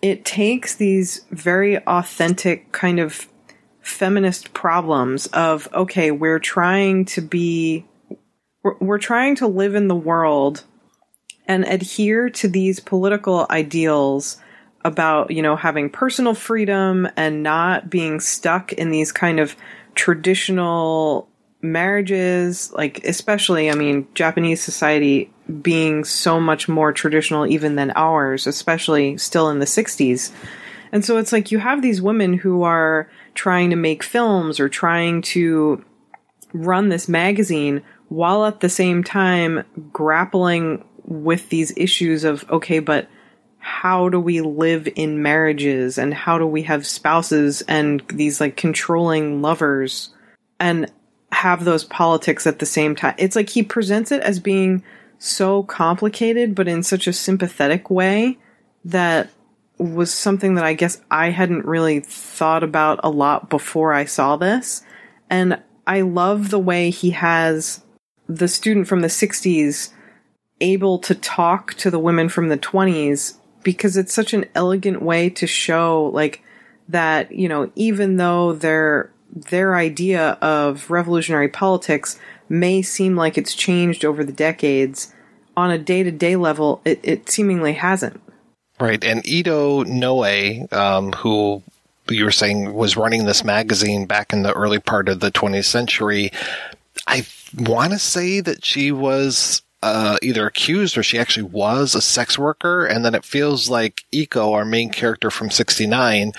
it 0.00 0.24
takes 0.24 0.76
these 0.76 1.24
very 1.30 1.78
authentic 1.86 2.70
kind 2.72 3.00
of 3.00 3.28
feminist 3.80 4.52
problems 4.54 5.26
of, 5.28 5.68
okay, 5.74 6.12
we're 6.12 6.38
trying 6.38 7.04
to 7.06 7.20
be 7.20 7.84
we're, 8.62 8.76
we're 8.80 8.98
trying 8.98 9.36
to 9.36 9.46
live 9.46 9.74
in 9.74 9.88
the 9.88 9.94
world 9.94 10.64
and 11.46 11.64
adhere 11.64 12.30
to 12.30 12.48
these 12.48 12.80
political 12.80 13.46
ideals 13.50 14.36
about, 14.84 15.30
you 15.30 15.42
know, 15.42 15.56
having 15.56 15.90
personal 15.90 16.34
freedom 16.34 17.08
and 17.16 17.42
not 17.42 17.90
being 17.90 18.20
stuck 18.20 18.72
in 18.72 18.90
these 18.90 19.12
kind 19.12 19.40
of 19.40 19.56
traditional 19.94 21.28
marriages, 21.62 22.72
like, 22.72 23.04
especially, 23.04 23.70
I 23.70 23.74
mean, 23.74 24.06
Japanese 24.14 24.62
society 24.62 25.30
being 25.62 26.04
so 26.04 26.40
much 26.40 26.68
more 26.68 26.92
traditional 26.92 27.46
even 27.46 27.74
than 27.74 27.92
ours, 27.96 28.46
especially 28.46 29.18
still 29.18 29.50
in 29.50 29.58
the 29.58 29.66
60s. 29.66 30.32
And 30.92 31.04
so 31.04 31.18
it's 31.18 31.32
like 31.32 31.50
you 31.50 31.58
have 31.58 31.82
these 31.82 32.00
women 32.00 32.34
who 32.34 32.62
are 32.62 33.10
trying 33.34 33.70
to 33.70 33.76
make 33.76 34.02
films 34.02 34.58
or 34.58 34.68
trying 34.68 35.22
to 35.22 35.84
run 36.52 36.88
this 36.88 37.08
magazine 37.08 37.82
while 38.10 38.44
at 38.44 38.60
the 38.60 38.68
same 38.68 39.02
time 39.02 39.64
grappling 39.92 40.84
with 41.04 41.48
these 41.48 41.72
issues 41.76 42.24
of, 42.24 42.44
okay, 42.50 42.80
but 42.80 43.08
how 43.58 44.08
do 44.08 44.18
we 44.18 44.40
live 44.40 44.88
in 44.96 45.22
marriages 45.22 45.96
and 45.96 46.12
how 46.12 46.36
do 46.36 46.46
we 46.46 46.62
have 46.62 46.86
spouses 46.86 47.62
and 47.62 48.02
these 48.08 48.40
like 48.40 48.56
controlling 48.56 49.40
lovers 49.42 50.10
and 50.58 50.90
have 51.30 51.64
those 51.64 51.84
politics 51.84 52.48
at 52.48 52.58
the 52.58 52.66
same 52.66 52.96
time? 52.96 53.14
It's 53.16 53.36
like 53.36 53.48
he 53.48 53.62
presents 53.62 54.10
it 54.10 54.22
as 54.22 54.40
being 54.40 54.82
so 55.18 55.62
complicated, 55.62 56.54
but 56.54 56.66
in 56.66 56.82
such 56.82 57.06
a 57.06 57.12
sympathetic 57.12 57.90
way 57.90 58.38
that 58.84 59.30
was 59.78 60.12
something 60.12 60.54
that 60.54 60.64
I 60.64 60.74
guess 60.74 61.00
I 61.12 61.30
hadn't 61.30 61.64
really 61.64 62.00
thought 62.00 62.64
about 62.64 62.98
a 63.04 63.10
lot 63.10 63.48
before 63.48 63.92
I 63.92 64.04
saw 64.04 64.36
this. 64.36 64.82
And 65.28 65.62
I 65.86 66.00
love 66.00 66.50
the 66.50 66.58
way 66.58 66.90
he 66.90 67.10
has 67.10 67.84
the 68.30 68.48
student 68.48 68.86
from 68.86 69.00
the 69.00 69.08
60s 69.08 69.90
able 70.60 70.98
to 70.98 71.14
talk 71.14 71.74
to 71.74 71.90
the 71.90 71.98
women 71.98 72.28
from 72.28 72.48
the 72.48 72.58
20s 72.58 73.36
because 73.62 73.96
it's 73.96 74.14
such 74.14 74.32
an 74.32 74.44
elegant 74.54 75.02
way 75.02 75.28
to 75.30 75.46
show 75.46 76.10
like 76.14 76.42
that 76.88 77.32
you 77.32 77.48
know 77.48 77.70
even 77.74 78.16
though 78.16 78.52
their 78.52 79.10
their 79.32 79.76
idea 79.76 80.30
of 80.42 80.90
revolutionary 80.90 81.48
politics 81.48 82.18
may 82.48 82.82
seem 82.82 83.16
like 83.16 83.38
it's 83.38 83.54
changed 83.54 84.04
over 84.04 84.24
the 84.24 84.32
decades 84.32 85.12
on 85.56 85.70
a 85.70 85.78
day-to-day 85.78 86.36
level 86.36 86.80
it, 86.84 87.00
it 87.02 87.28
seemingly 87.28 87.74
hasn't. 87.74 88.20
Right. 88.78 89.04
And 89.04 89.26
Ito 89.26 89.84
Noe 89.84 90.66
um, 90.72 91.12
who 91.12 91.62
you 92.08 92.24
were 92.24 92.32
saying 92.32 92.72
was 92.72 92.96
running 92.96 93.24
this 93.24 93.44
magazine 93.44 94.06
back 94.06 94.32
in 94.32 94.42
the 94.42 94.52
early 94.52 94.78
part 94.78 95.08
of 95.08 95.20
the 95.20 95.30
20th 95.30 95.66
century 95.66 96.32
i 97.06 97.26
want 97.58 97.92
to 97.92 97.98
say 97.98 98.40
that 98.40 98.64
she 98.64 98.92
was 98.92 99.62
uh, 99.82 100.18
either 100.22 100.46
accused 100.46 100.98
or 100.98 101.02
she 101.02 101.18
actually 101.18 101.44
was 101.44 101.94
a 101.94 102.02
sex 102.02 102.38
worker. 102.38 102.84
And 102.84 103.04
then 103.04 103.14
it 103.14 103.24
feels 103.24 103.70
like 103.70 104.04
Iko, 104.12 104.52
our 104.52 104.64
main 104.64 104.90
character 104.90 105.30
from 105.30 105.50
69, 105.50 106.32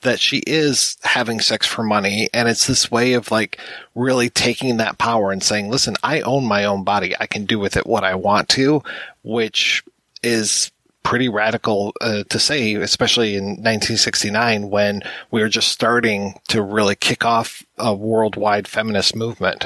that 0.00 0.20
she 0.20 0.38
is 0.46 0.96
having 1.02 1.40
sex 1.40 1.66
for 1.66 1.82
money. 1.82 2.28
And 2.32 2.48
it's 2.48 2.66
this 2.66 2.90
way 2.90 3.14
of 3.14 3.30
like 3.30 3.58
really 3.94 4.30
taking 4.30 4.76
that 4.76 4.98
power 4.98 5.30
and 5.30 5.42
saying, 5.42 5.70
listen, 5.70 5.96
I 6.02 6.20
own 6.22 6.44
my 6.44 6.64
own 6.64 6.84
body. 6.84 7.14
I 7.18 7.26
can 7.26 7.46
do 7.46 7.58
with 7.58 7.76
it 7.76 7.86
what 7.86 8.04
I 8.04 8.14
want 8.14 8.48
to, 8.50 8.82
which 9.22 9.84
is 10.22 10.70
pretty 11.04 11.28
radical 11.28 11.94
uh, 12.00 12.24
to 12.28 12.38
say, 12.38 12.74
especially 12.74 13.34
in 13.34 13.44
1969 13.44 14.68
when 14.68 15.02
we 15.30 15.40
were 15.40 15.48
just 15.48 15.68
starting 15.68 16.38
to 16.48 16.60
really 16.60 16.94
kick 16.94 17.24
off 17.24 17.64
a 17.78 17.94
worldwide 17.94 18.68
feminist 18.68 19.16
movement. 19.16 19.64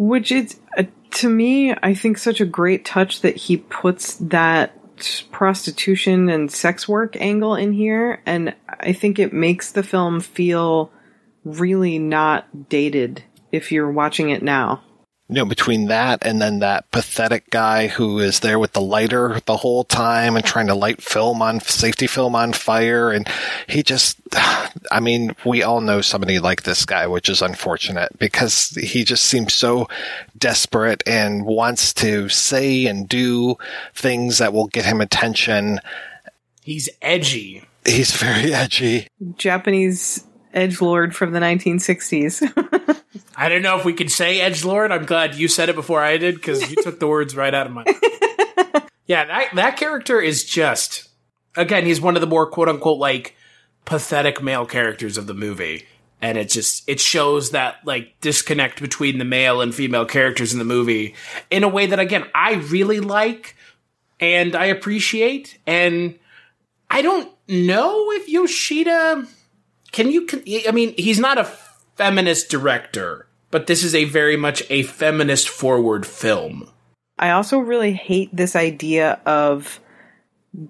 Which 0.00 0.32
is, 0.32 0.58
uh, 0.78 0.84
to 1.10 1.28
me, 1.28 1.74
I 1.82 1.92
think 1.92 2.16
such 2.16 2.40
a 2.40 2.46
great 2.46 2.86
touch 2.86 3.20
that 3.20 3.36
he 3.36 3.58
puts 3.58 4.14
that 4.14 4.74
prostitution 5.30 6.30
and 6.30 6.50
sex 6.50 6.88
work 6.88 7.16
angle 7.20 7.54
in 7.54 7.72
here. 7.72 8.22
And 8.24 8.54
I 8.66 8.94
think 8.94 9.18
it 9.18 9.34
makes 9.34 9.72
the 9.72 9.82
film 9.82 10.20
feel 10.20 10.90
really 11.44 11.98
not 11.98 12.70
dated 12.70 13.24
if 13.52 13.70
you're 13.70 13.90
watching 13.90 14.30
it 14.30 14.42
now 14.42 14.82
you 15.30 15.36
know, 15.36 15.44
between 15.44 15.86
that 15.86 16.26
and 16.26 16.42
then 16.42 16.58
that 16.58 16.90
pathetic 16.90 17.50
guy 17.50 17.86
who 17.86 18.18
is 18.18 18.40
there 18.40 18.58
with 18.58 18.72
the 18.72 18.80
lighter 18.80 19.40
the 19.46 19.58
whole 19.58 19.84
time 19.84 20.34
and 20.34 20.44
trying 20.44 20.66
to 20.66 20.74
light 20.74 21.00
film 21.00 21.40
on 21.40 21.60
safety 21.60 22.08
film 22.08 22.34
on 22.34 22.52
fire. 22.52 23.12
And 23.12 23.28
he 23.68 23.84
just, 23.84 24.18
I 24.90 24.98
mean, 25.00 25.36
we 25.44 25.62
all 25.62 25.80
know 25.80 26.00
somebody 26.00 26.40
like 26.40 26.64
this 26.64 26.84
guy, 26.84 27.06
which 27.06 27.28
is 27.28 27.42
unfortunate 27.42 28.18
because 28.18 28.70
he 28.70 29.04
just 29.04 29.24
seems 29.24 29.54
so 29.54 29.86
desperate 30.36 31.04
and 31.06 31.46
wants 31.46 31.94
to 31.94 32.28
say 32.28 32.86
and 32.86 33.08
do 33.08 33.54
things 33.94 34.38
that 34.38 34.52
will 34.52 34.66
get 34.66 34.84
him 34.84 35.00
attention. 35.00 35.78
He's 36.60 36.88
edgy. 37.00 37.62
He's 37.84 38.10
very 38.16 38.52
edgy. 38.54 39.06
Japanese 39.36 40.24
edge 40.52 40.80
lord 40.80 41.14
from 41.14 41.32
the 41.32 41.40
1960s. 41.40 43.00
I 43.36 43.48
don't 43.48 43.62
know 43.62 43.78
if 43.78 43.84
we 43.84 43.92
could 43.92 44.10
say 44.10 44.40
edge 44.40 44.64
lord. 44.64 44.92
I'm 44.92 45.06
glad 45.06 45.34
you 45.34 45.48
said 45.48 45.68
it 45.68 45.74
before 45.74 46.02
I 46.02 46.16
did 46.16 46.34
because 46.36 46.70
you 46.70 46.82
took 46.82 47.00
the 47.00 47.08
words 47.08 47.34
right 47.36 47.54
out 47.54 47.66
of 47.66 47.72
my. 47.72 47.84
Mouth. 47.84 48.90
yeah, 49.06 49.24
that 49.24 49.54
that 49.54 49.76
character 49.76 50.20
is 50.20 50.44
just 50.44 51.08
again. 51.56 51.86
He's 51.86 52.00
one 52.00 52.16
of 52.16 52.20
the 52.20 52.26
more 52.26 52.46
quote 52.46 52.68
unquote 52.68 52.98
like 52.98 53.36
pathetic 53.84 54.42
male 54.42 54.66
characters 54.66 55.16
of 55.16 55.26
the 55.26 55.34
movie, 55.34 55.86
and 56.20 56.36
it 56.36 56.50
just 56.50 56.88
it 56.88 57.00
shows 57.00 57.50
that 57.50 57.76
like 57.84 58.20
disconnect 58.20 58.80
between 58.80 59.18
the 59.18 59.24
male 59.24 59.60
and 59.60 59.74
female 59.74 60.04
characters 60.04 60.52
in 60.52 60.58
the 60.58 60.64
movie 60.64 61.14
in 61.50 61.64
a 61.64 61.68
way 61.68 61.86
that 61.86 61.98
again 61.98 62.24
I 62.34 62.54
really 62.54 63.00
like 63.00 63.56
and 64.18 64.54
I 64.54 64.66
appreciate 64.66 65.58
and 65.66 66.18
I 66.90 67.02
don't 67.02 67.32
know 67.48 68.10
if 68.12 68.28
Yoshida 68.28 69.26
can 69.92 70.10
you 70.10 70.26
I 70.66 70.72
mean 70.72 70.94
he's 70.96 71.18
not 71.18 71.38
a 71.38 71.44
feminist 71.96 72.48
director 72.48 73.26
but 73.50 73.66
this 73.66 73.82
is 73.82 73.94
a 73.94 74.04
very 74.04 74.36
much 74.36 74.62
a 74.70 74.82
feminist 74.84 75.48
forward 75.48 76.06
film. 76.06 76.70
I 77.18 77.30
also 77.30 77.58
really 77.58 77.92
hate 77.92 78.34
this 78.34 78.56
idea 78.56 79.20
of 79.26 79.80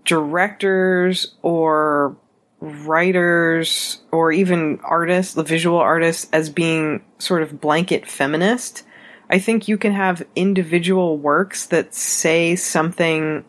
directors 0.05 1.35
or 1.43 2.17
writers 2.61 4.01
or 4.11 4.33
even 4.33 4.81
artists, 4.83 5.35
the 5.35 5.43
visual 5.43 5.79
artists, 5.79 6.29
as 6.33 6.51
being 6.51 7.05
sort 7.19 7.43
of 7.43 7.61
blanket 7.61 8.07
feminist. 8.07 8.85
I 9.31 9.39
think 9.39 9.69
you 9.69 9.79
can 9.79 9.93
have 9.93 10.27
individual 10.35 11.17
works 11.17 11.67
that 11.67 11.95
say 11.95 12.57
something 12.57 13.45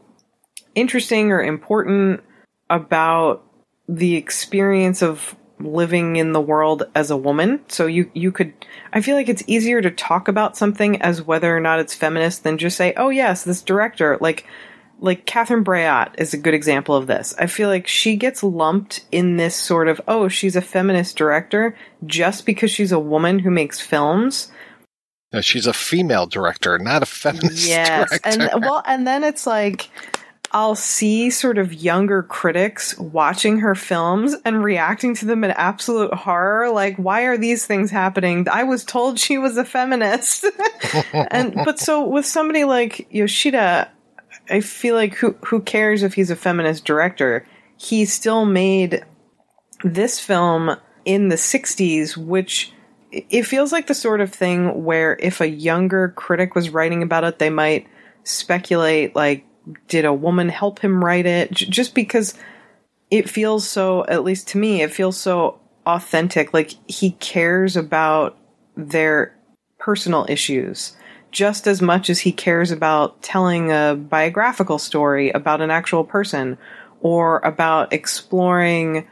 interesting 0.75 1.31
or 1.31 1.41
important 1.41 2.21
about 2.69 3.43
the 3.89 4.15
experience 4.15 5.01
of 5.01 5.35
living 5.63 6.15
in 6.15 6.33
the 6.33 6.41
world 6.41 6.83
as 6.95 7.11
a 7.11 7.17
woman. 7.17 7.61
So 7.67 7.85
you 7.85 8.09
you 8.13 8.31
could 8.31 8.53
I 8.93 9.01
feel 9.01 9.15
like 9.15 9.29
it's 9.29 9.43
easier 9.47 9.81
to 9.81 9.91
talk 9.91 10.27
about 10.27 10.57
something 10.57 11.01
as 11.01 11.21
whether 11.21 11.55
or 11.55 11.59
not 11.59 11.79
it's 11.79 11.95
feminist 11.95 12.43
than 12.43 12.57
just 12.57 12.77
say, 12.77 12.93
"Oh 12.97 13.09
yes, 13.09 13.43
this 13.43 13.61
director 13.61 14.17
like 14.21 14.45
like 14.99 15.25
Catherine 15.25 15.63
Breillat 15.63 16.13
is 16.19 16.33
a 16.33 16.37
good 16.37 16.53
example 16.53 16.95
of 16.95 17.07
this. 17.07 17.33
I 17.39 17.47
feel 17.47 17.69
like 17.69 17.87
she 17.87 18.15
gets 18.15 18.43
lumped 18.43 19.03
in 19.11 19.37
this 19.37 19.55
sort 19.55 19.87
of, 19.87 19.99
"Oh, 20.07 20.27
she's 20.27 20.55
a 20.55 20.61
feminist 20.61 21.17
director 21.17 21.75
just 22.05 22.45
because 22.45 22.71
she's 22.71 22.91
a 22.91 22.99
woman 22.99 23.39
who 23.39 23.51
makes 23.51 23.79
films." 23.79 24.51
No, 25.33 25.41
she's 25.41 25.65
a 25.65 25.73
female 25.73 26.27
director, 26.27 26.77
not 26.77 27.03
a 27.03 27.05
feminist 27.05 27.67
yes. 27.67 28.09
director. 28.21 28.49
And 28.51 28.61
well, 28.63 28.83
and 28.85 29.07
then 29.07 29.23
it's 29.23 29.47
like 29.47 29.89
I'll 30.53 30.75
see 30.75 31.29
sort 31.29 31.57
of 31.57 31.73
younger 31.73 32.23
critics 32.23 32.97
watching 32.97 33.59
her 33.59 33.73
films 33.73 34.35
and 34.43 34.61
reacting 34.63 35.15
to 35.15 35.25
them 35.25 35.45
in 35.45 35.51
absolute 35.51 36.13
horror. 36.13 36.69
Like, 36.69 36.97
why 36.97 37.21
are 37.23 37.37
these 37.37 37.65
things 37.65 37.89
happening? 37.89 38.47
I 38.49 38.63
was 38.63 38.83
told 38.83 39.17
she 39.17 39.37
was 39.37 39.55
a 39.55 39.63
feminist. 39.63 40.45
and, 41.13 41.55
but 41.55 41.79
so 41.79 42.05
with 42.05 42.25
somebody 42.25 42.65
like 42.65 43.07
Yoshida, 43.11 43.89
I 44.49 44.59
feel 44.59 44.95
like 44.95 45.15
who, 45.15 45.37
who 45.45 45.61
cares 45.61 46.03
if 46.03 46.15
he's 46.15 46.29
a 46.29 46.35
feminist 46.35 46.83
director? 46.83 47.45
He 47.77 48.03
still 48.03 48.45
made 48.45 49.05
this 49.85 50.19
film 50.19 50.75
in 51.05 51.29
the 51.29 51.37
60s, 51.37 52.17
which 52.17 52.73
it 53.11 53.43
feels 53.43 53.71
like 53.71 53.87
the 53.87 53.93
sort 53.93 54.19
of 54.19 54.33
thing 54.33 54.83
where 54.83 55.17
if 55.21 55.39
a 55.39 55.49
younger 55.49 56.09
critic 56.09 56.55
was 56.55 56.69
writing 56.69 57.03
about 57.03 57.23
it, 57.23 57.39
they 57.39 57.49
might 57.49 57.87
speculate 58.23 59.15
like, 59.15 59.45
did 59.87 60.05
a 60.05 60.13
woman 60.13 60.49
help 60.49 60.79
him 60.79 61.03
write 61.03 61.25
it? 61.25 61.51
J- 61.51 61.65
just 61.67 61.95
because 61.95 62.33
it 63.09 63.29
feels 63.29 63.67
so, 63.67 64.05
at 64.05 64.23
least 64.23 64.47
to 64.49 64.57
me, 64.57 64.81
it 64.81 64.93
feels 64.93 65.17
so 65.17 65.59
authentic. 65.85 66.53
Like 66.53 66.71
he 66.87 67.11
cares 67.11 67.75
about 67.75 68.37
their 68.75 69.35
personal 69.77 70.25
issues 70.29 70.95
just 71.31 71.65
as 71.65 71.81
much 71.81 72.09
as 72.09 72.19
he 72.19 72.31
cares 72.31 72.71
about 72.71 73.21
telling 73.21 73.71
a 73.71 73.95
biographical 73.95 74.77
story 74.77 75.29
about 75.31 75.61
an 75.61 75.71
actual 75.71 76.03
person 76.03 76.57
or 76.99 77.39
about 77.39 77.91
exploring 77.93 79.07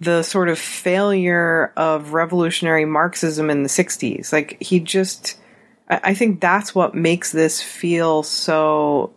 the 0.00 0.22
sort 0.22 0.48
of 0.48 0.58
failure 0.58 1.72
of 1.76 2.12
revolutionary 2.12 2.84
Marxism 2.84 3.48
in 3.48 3.62
the 3.62 3.68
60s. 3.68 4.32
Like 4.32 4.60
he 4.60 4.78
just, 4.78 5.38
I 5.88 6.14
think 6.14 6.40
that's 6.40 6.74
what 6.74 6.94
makes 6.94 7.32
this 7.32 7.62
feel 7.62 8.22
so 8.22 9.14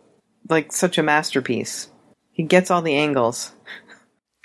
like 0.50 0.72
such 0.72 0.98
a 0.98 1.02
masterpiece. 1.02 1.88
He 2.32 2.42
gets 2.42 2.70
all 2.70 2.82
the 2.82 2.96
angles. 2.96 3.52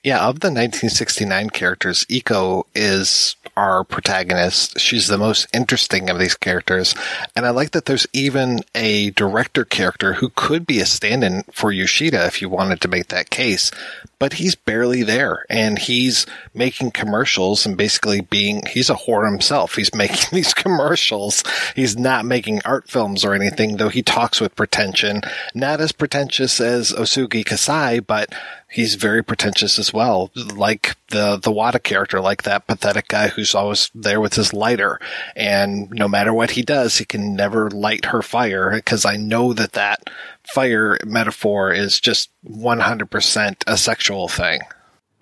Yeah, 0.05 0.19
of 0.19 0.41
the 0.41 0.49
1969 0.49 1.49
characters, 1.49 2.05
Iko 2.05 2.65
is 2.75 3.35
our 3.57 3.83
protagonist. 3.83 4.79
She's 4.79 5.07
the 5.07 5.17
most 5.17 5.47
interesting 5.51 6.11
of 6.11 6.19
these 6.19 6.35
characters. 6.35 6.93
And 7.35 7.43
I 7.43 7.49
like 7.49 7.71
that 7.71 7.85
there's 7.85 8.05
even 8.13 8.59
a 8.75 9.09
director 9.09 9.65
character 9.65 10.13
who 10.13 10.29
could 10.29 10.67
be 10.67 10.79
a 10.79 10.85
stand 10.85 11.23
in 11.23 11.41
for 11.51 11.71
Yoshida 11.71 12.23
if 12.27 12.39
you 12.39 12.49
wanted 12.49 12.81
to 12.81 12.87
make 12.87 13.07
that 13.07 13.31
case. 13.31 13.71
But 14.19 14.33
he's 14.33 14.53
barely 14.53 15.01
there 15.01 15.43
and 15.49 15.79
he's 15.79 16.27
making 16.53 16.91
commercials 16.91 17.65
and 17.65 17.75
basically 17.75 18.21
being, 18.21 18.63
he's 18.67 18.91
a 18.91 18.95
whore 18.95 19.27
himself. 19.27 19.73
He's 19.73 19.95
making 19.95 20.29
these 20.31 20.53
commercials. 20.53 21.43
He's 21.75 21.97
not 21.97 22.25
making 22.25 22.61
art 22.63 22.87
films 22.87 23.25
or 23.25 23.33
anything, 23.33 23.77
though 23.77 23.89
he 23.89 24.03
talks 24.03 24.39
with 24.39 24.55
pretension. 24.55 25.21
Not 25.55 25.81
as 25.81 25.91
pretentious 25.91 26.61
as 26.61 26.91
Osugi 26.91 27.43
Kasai, 27.43 28.01
but 28.01 28.35
he's 28.69 28.95
very 28.95 29.23
pretentious 29.23 29.79
as 29.79 29.93
well. 29.93 30.31
Like 30.35 30.95
the, 31.09 31.37
the 31.37 31.51
Wada 31.51 31.79
character, 31.79 32.19
like 32.19 32.43
that 32.43 32.67
pathetic 32.67 33.07
guy 33.07 33.27
who's 33.29 33.55
always 33.55 33.89
there 33.95 34.19
with 34.19 34.33
his 34.33 34.53
lighter. 34.53 34.99
And 35.35 35.89
no 35.91 36.07
matter 36.07 36.33
what 36.33 36.51
he 36.51 36.61
does, 36.61 36.97
he 36.97 37.05
can 37.05 37.35
never 37.35 37.69
light 37.69 38.05
her 38.05 38.21
fire 38.21 38.71
because 38.71 39.05
I 39.05 39.17
know 39.17 39.53
that 39.53 39.73
that 39.73 40.09
fire 40.43 40.97
metaphor 41.05 41.71
is 41.71 41.99
just 41.99 42.29
100% 42.47 43.63
a 43.67 43.77
sexual 43.77 44.27
thing. 44.27 44.61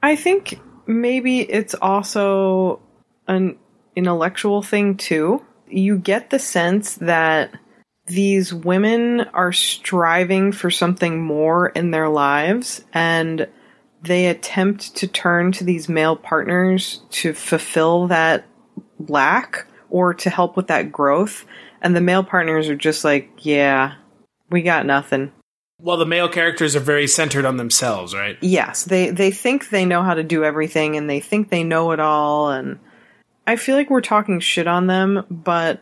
I 0.02 0.16
think 0.16 0.60
maybe 0.86 1.41
it's 1.41 1.76
also 1.76 2.82
an 3.28 3.58
intellectual 3.96 4.62
thing 4.62 4.98
too. 4.98 5.46
You 5.70 5.98
get 5.98 6.30
the 6.30 6.39
sense 6.39 6.96
that 6.96 7.54
these 8.06 8.54
women 8.54 9.22
are 9.34 9.54
striving 9.54 10.51
for 10.51 10.70
something 10.70 11.22
more 11.22 11.70
in 11.70 11.91
their 11.91 12.10
lives 12.10 12.84
and 12.93 13.47
they 14.01 14.28
attempt 14.28 14.95
to 14.97 15.08
turn 15.08 15.51
to 15.54 15.64
these 15.64 15.88
male 15.88 16.16
partners 16.16 17.01
to 17.10 17.34
fulfill 17.34 18.08
that 18.08 18.45
lack 19.08 19.66
or 19.89 20.14
to 20.14 20.30
help 20.30 20.58
with 20.58 20.68
that 20.68 20.91
growth. 20.91 21.45
And 21.82 21.95
the 21.95 22.01
male 22.01 22.24
partners 22.24 22.68
are 22.68 22.76
just 22.76 23.06
like, 23.06 23.30
yeah, 23.39 23.95
we 24.49 24.62
got 24.62 24.86
nothing. 24.86 25.32
Well, 25.80 25.97
the 25.97 26.06
male 26.06 26.30
characters 26.30 26.76
are 26.76 26.82
very 26.82 27.08
centered 27.08 27.45
on 27.45 27.58
themselves, 27.58 28.14
right? 28.14 28.38
Yes, 28.41 28.86
they 28.86 29.10
they 29.10 29.32
think 29.32 29.70
they 29.70 29.86
know 29.86 30.01
how 30.01 30.14
to 30.14 30.24
do 30.24 30.43
everything 30.43 30.95
and 30.95 31.10
they 31.10 31.20
think 31.20 31.49
they 31.49 31.64
know 31.64 31.91
it 31.91 31.99
all 31.99 32.49
and 32.51 32.80
I 33.45 33.58
feel 33.58 33.76
like 33.76 33.89
we're 33.89 34.01
talking 34.01 34.39
shit 34.39 34.68
on 34.68 34.88
them, 34.88 35.26
but 35.30 35.82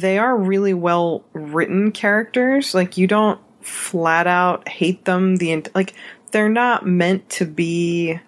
they 0.00 0.18
are 0.18 0.36
really 0.36 0.74
well 0.74 1.24
written 1.32 1.92
characters. 1.92 2.74
Like 2.74 2.96
you 2.96 3.06
don't 3.06 3.40
flat 3.60 4.26
out 4.26 4.66
hate 4.68 5.04
them 5.04 5.36
the 5.36 5.52
ent- 5.52 5.74
like 5.74 5.94
they're 6.30 6.48
not 6.48 6.86
meant 6.86 7.28
to 7.28 7.44
be 7.44 8.18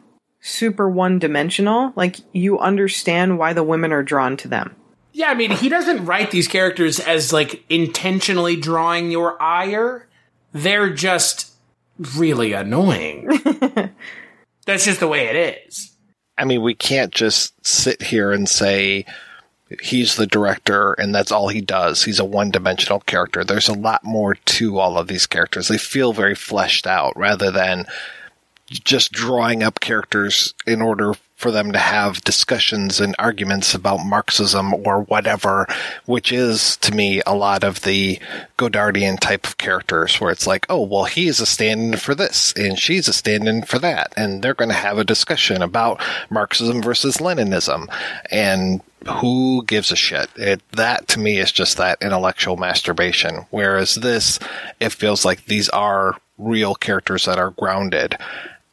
super 0.41 0.89
one 0.89 1.19
dimensional. 1.19 1.93
Like 1.97 2.17
you 2.33 2.59
understand 2.59 3.39
why 3.39 3.53
the 3.53 3.63
women 3.63 3.93
are 3.93 4.03
drawn 4.03 4.37
to 4.39 4.49
them. 4.49 4.75
Yeah, 5.13 5.29
I 5.29 5.35
mean, 5.35 5.51
he 5.51 5.69
doesn't 5.69 6.07
write 6.07 6.31
these 6.31 6.49
characters 6.49 7.01
as 7.01 7.33
like 7.33 7.65
intentionally 7.69 8.57
drawing 8.57 9.11
your 9.11 9.41
ire. 9.43 10.09
They're 10.53 10.91
just 10.91 11.53
really 12.17 12.53
annoying. 12.53 13.29
That's 14.67 14.85
just 14.85 15.01
the 15.01 15.09
way 15.09 15.27
it 15.27 15.67
is. 15.67 15.97
I 16.39 16.45
mean, 16.45 16.63
we 16.63 16.75
can't 16.75 17.13
just 17.13 17.67
sit 17.67 18.03
here 18.03 18.33
and 18.33 18.49
say 18.49 19.05
he's 19.81 20.17
the 20.17 20.27
director 20.27 20.95
and 20.95 21.15
that's 21.15 21.31
all 21.31 21.49
he 21.49 21.61
does. 21.61 22.05
He's 22.05 22.19
a 22.19 22.25
one 22.25 22.51
dimensional 22.51 23.01
character. 23.01 23.45
There's 23.45 23.69
a 23.69 23.75
lot 23.75 24.03
more 24.03 24.35
to 24.35 24.79
all 24.79 24.99
of 24.99 25.09
these 25.09 25.27
characters. 25.27 25.69
They 25.69 25.79
feel 25.79 26.13
very 26.13 26.35
fleshed 26.35 26.87
out 26.87 27.17
rather 27.17 27.51
than 27.51 27.87
just 28.67 29.13
drawing 29.13 29.63
up 29.63 29.81
characters 29.81 30.55
in 30.67 30.81
order 30.83 31.15
for 31.41 31.51
them 31.51 31.73
to 31.73 31.79
have 31.79 32.21
discussions 32.21 33.01
and 33.01 33.17
arguments 33.19 33.75
about 33.75 34.05
Marxism 34.05 34.75
or 34.75 35.05
whatever, 35.05 35.67
which 36.05 36.33
is 36.33 36.77
to 36.77 36.93
me 36.93 37.23
a 37.27 37.35
lot 37.35 37.65
of 37.65 37.81
the 37.81 38.19
Godardian 38.59 39.19
type 39.19 39.47
of 39.47 39.57
characters 39.57 40.21
where 40.21 40.31
it's 40.31 40.47
like, 40.47 40.67
oh, 40.69 40.83
well, 40.83 41.05
he 41.05 41.29
is 41.29 41.41
a 41.41 41.47
stand 41.47 41.95
in 41.95 41.97
for 41.99 42.15
this 42.15 42.53
and 42.57 42.79
she's 42.79 43.09
a 43.09 43.15
stand 43.15 43.49
in 43.49 43.63
for 43.63 43.79
that. 43.79 44.13
And 44.19 44.43
they're 44.43 44.53
going 44.53 44.69
to 44.69 44.75
have 44.75 44.99
a 44.99 45.05
discussion 45.05 45.63
about 45.63 46.03
Marxism 46.29 46.83
versus 46.83 47.17
Leninism. 47.17 47.89
And 48.31 48.83
who 49.09 49.65
gives 49.65 49.91
a 49.91 49.97
shit? 49.97 50.29
It, 50.37 50.61
that 50.73 51.09
to 51.09 51.19
me 51.19 51.39
is 51.39 51.53
just 51.53 51.79
that 51.79 52.03
intellectual 52.03 52.59
masturbation. 52.59 53.47
Whereas 53.49 53.95
this, 53.95 54.39
it 54.79 54.93
feels 54.93 55.25
like 55.25 55.47
these 55.47 55.71
are 55.71 56.17
real 56.37 56.75
characters 56.75 57.25
that 57.25 57.39
are 57.39 57.53
grounded. 57.53 58.19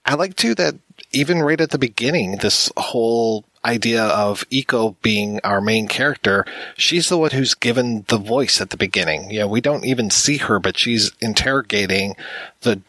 I 0.06 0.16
like 0.16 0.36
too 0.36 0.54
that 0.56 0.76
even 1.12 1.42
right 1.42 1.62
at 1.62 1.72
the 1.72 1.78
beginning, 1.78 2.38
this 2.38 2.72
whole 2.78 3.46
idea 3.66 4.04
of 4.04 4.46
Eco 4.50 4.96
being 5.02 5.40
our 5.44 5.60
main 5.60 5.88
character, 5.88 6.46
she's 6.76 7.10
the 7.10 7.18
one 7.18 7.32
who's 7.32 7.54
given 7.54 8.06
the 8.08 8.18
voice 8.18 8.62
at 8.62 8.70
the 8.70 8.78
beginning. 8.78 9.30
Yeah, 9.30 9.46
we 9.46 9.62
don't 9.62 9.86
even 9.86 10.10
see 10.10 10.38
her, 10.38 10.60
but 10.60 10.78
she's 10.78 11.12
interrogating 11.20 12.16
the 12.62 12.82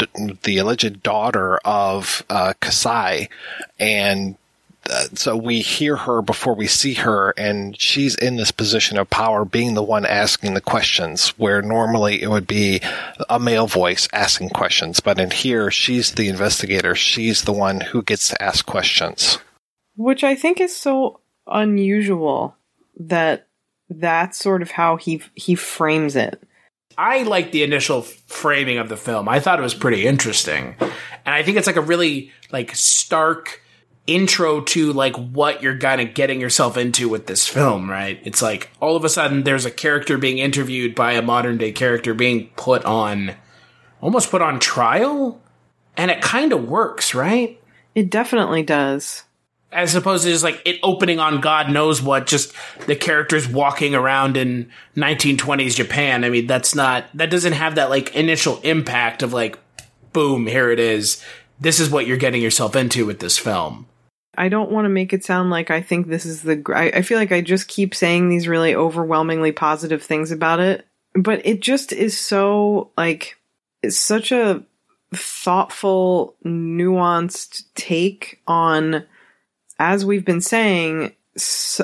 the 0.45 0.59
alleged 0.59 1.03
daughter 1.03 1.59
of 1.65 2.25
uh, 2.31 2.55
Kasai, 2.61 3.29
and 3.79 4.37
uh, 4.89 5.05
so 5.15 5.37
we 5.37 5.61
hear 5.61 5.97
her 5.97 6.23
before 6.23 6.55
we 6.55 6.67
see 6.67 6.95
her, 6.95 7.31
and 7.37 7.79
she's 7.81 8.15
in 8.15 8.37
this 8.37 8.51
position 8.51 8.99
of 8.99 9.11
power, 9.11 9.45
being 9.45 9.75
the 9.75 9.83
one 9.83 10.07
asking 10.07 10.55
the 10.55 10.61
questions, 10.61 11.31
where 11.39 11.63
normally 11.63 12.23
it 12.23 12.29
would 12.29 12.47
be 12.47 12.81
a 13.29 13.39
male 13.39 13.67
voice 13.67 14.09
asking 14.13 14.51
questions. 14.51 15.01
But 15.01 15.21
in 15.21 15.31
here, 15.31 15.71
she's 15.71 16.13
the 16.13 16.29
investigator. 16.29 16.95
She's 16.95 17.43
the 17.43 17.53
one 17.53 17.81
who 17.81 18.03
gets 18.03 18.29
to 18.29 18.43
ask 18.43 18.65
questions. 18.65 19.39
Which 19.97 20.25
I 20.25 20.35
think 20.35 20.61
is 20.61 20.75
so 20.77 21.21
unusual 21.47 22.57
that 22.99 23.47
that's 23.91 24.39
sort 24.39 24.63
of 24.63 24.71
how 24.71 24.97
he 24.97 25.23
he 25.35 25.55
frames 25.55 26.17
it. 26.17 26.43
I 26.97 27.23
like 27.23 27.53
the 27.53 27.63
initial 27.63 28.03
framing 28.03 28.79
of 28.79 28.89
the 28.89 28.97
film. 28.97 29.29
I 29.29 29.39
thought 29.41 29.61
it 29.61 29.63
was 29.63 29.75
pretty 29.75 30.07
interesting. 30.07 30.75
And 30.81 31.35
I 31.35 31.43
think 31.43 31.57
it's 31.57 31.67
like 31.67 31.77
a 31.77 31.81
really 31.81 32.33
like 32.51 32.75
stark 32.75 33.63
intro 34.09 34.61
to 34.63 34.93
like 34.93 35.15
what 35.17 35.63
you're 35.63 35.79
kind 35.79 36.01
of 36.01 36.15
getting 36.15 36.41
yourself 36.41 36.77
into 36.77 37.09
with 37.09 37.27
this 37.27 37.47
film, 37.47 37.89
right? 37.89 38.21
It's 38.25 38.43
like 38.43 38.71
all 38.81 38.97
of 38.97 39.05
a 39.05 39.09
sudden 39.09 39.45
there's 39.45 39.65
a 39.65 39.71
character 39.71 40.19
being 40.19 40.39
interviewed 40.39 40.95
by 40.95 41.13
a 41.13 41.23
modern 41.23 41.59
day 41.59 41.71
character 41.71 42.15
being 42.15 42.51
put 42.57 42.85
on 42.85 43.35
almost 44.01 44.31
put 44.31 44.43
on 44.43 44.59
trial 44.59 45.41
and 45.97 46.11
it 46.11 46.23
kind 46.23 46.53
of 46.53 46.69
works, 46.69 47.15
right? 47.15 47.61
It 47.95 48.11
definitely 48.11 48.63
does 48.63 49.25
as 49.71 49.95
opposed 49.95 50.25
to 50.25 50.31
just 50.31 50.45
like 50.45 50.63
it 50.65 50.81
opening 50.83 51.19
on 51.19 51.41
God 51.41 51.71
knows 51.71 52.01
what, 52.01 52.27
just 52.27 52.53
the 52.87 52.97
characters 52.97 53.47
walking 53.47 53.95
around 53.95 54.37
in 54.37 54.71
1920s 54.97 55.75
Japan. 55.75 56.25
I 56.25 56.31
mean, 56.31 56.47
that's 56.47 56.75
not, 56.75 57.05
that 57.15 57.31
doesn't 57.31 57.53
have 57.53 57.75
that 57.75 57.91
like 57.91 58.15
initial 58.15 58.61
impact 58.63 59.23
of 59.23 59.33
like, 59.33 59.59
boom, 60.13 60.47
here 60.47 60.71
it 60.71 60.81
is. 60.81 61.23
This 61.61 61.81
is 61.81 61.91
what 61.91 62.07
you're 62.07 62.17
getting 62.17 62.41
yourself 62.41 62.77
into 62.77 63.05
with 63.05 63.21
this 63.21 63.37
film. 63.37 63.87
I 64.39 64.49
don't 64.49 64.71
want 64.71 64.85
to 64.85 64.91
make 64.91 65.13
it 65.13 65.25
sound 65.25 65.51
like 65.51 65.71
I 65.71 65.83
think 65.83 66.07
this 66.07 66.25
is 66.25 66.43
the, 66.43 66.63
I, 66.75 66.99
I 66.99 67.03
feel 67.03 67.19
like 67.19 67.33
I 67.33 67.41
just 67.41 67.67
keep 67.67 67.95
saying 67.95 68.29
these 68.29 68.47
really 68.47 68.75
overwhelmingly 68.75 69.53
positive 69.53 70.03
things 70.03 70.31
about 70.31 70.61
it, 70.61 70.87
but 71.15 71.45
it 71.45 71.61
just 71.61 71.93
is 71.93 72.17
so 72.17 72.91
like, 72.97 73.37
it's 73.83 73.99
such 73.99 74.31
a 74.31 74.63
thoughtful, 75.15 76.37
nuanced 76.45 77.65
take 77.75 78.41
on, 78.47 79.05
as 79.79 80.05
we've 80.05 80.25
been 80.25 80.41
saying, 80.41 81.13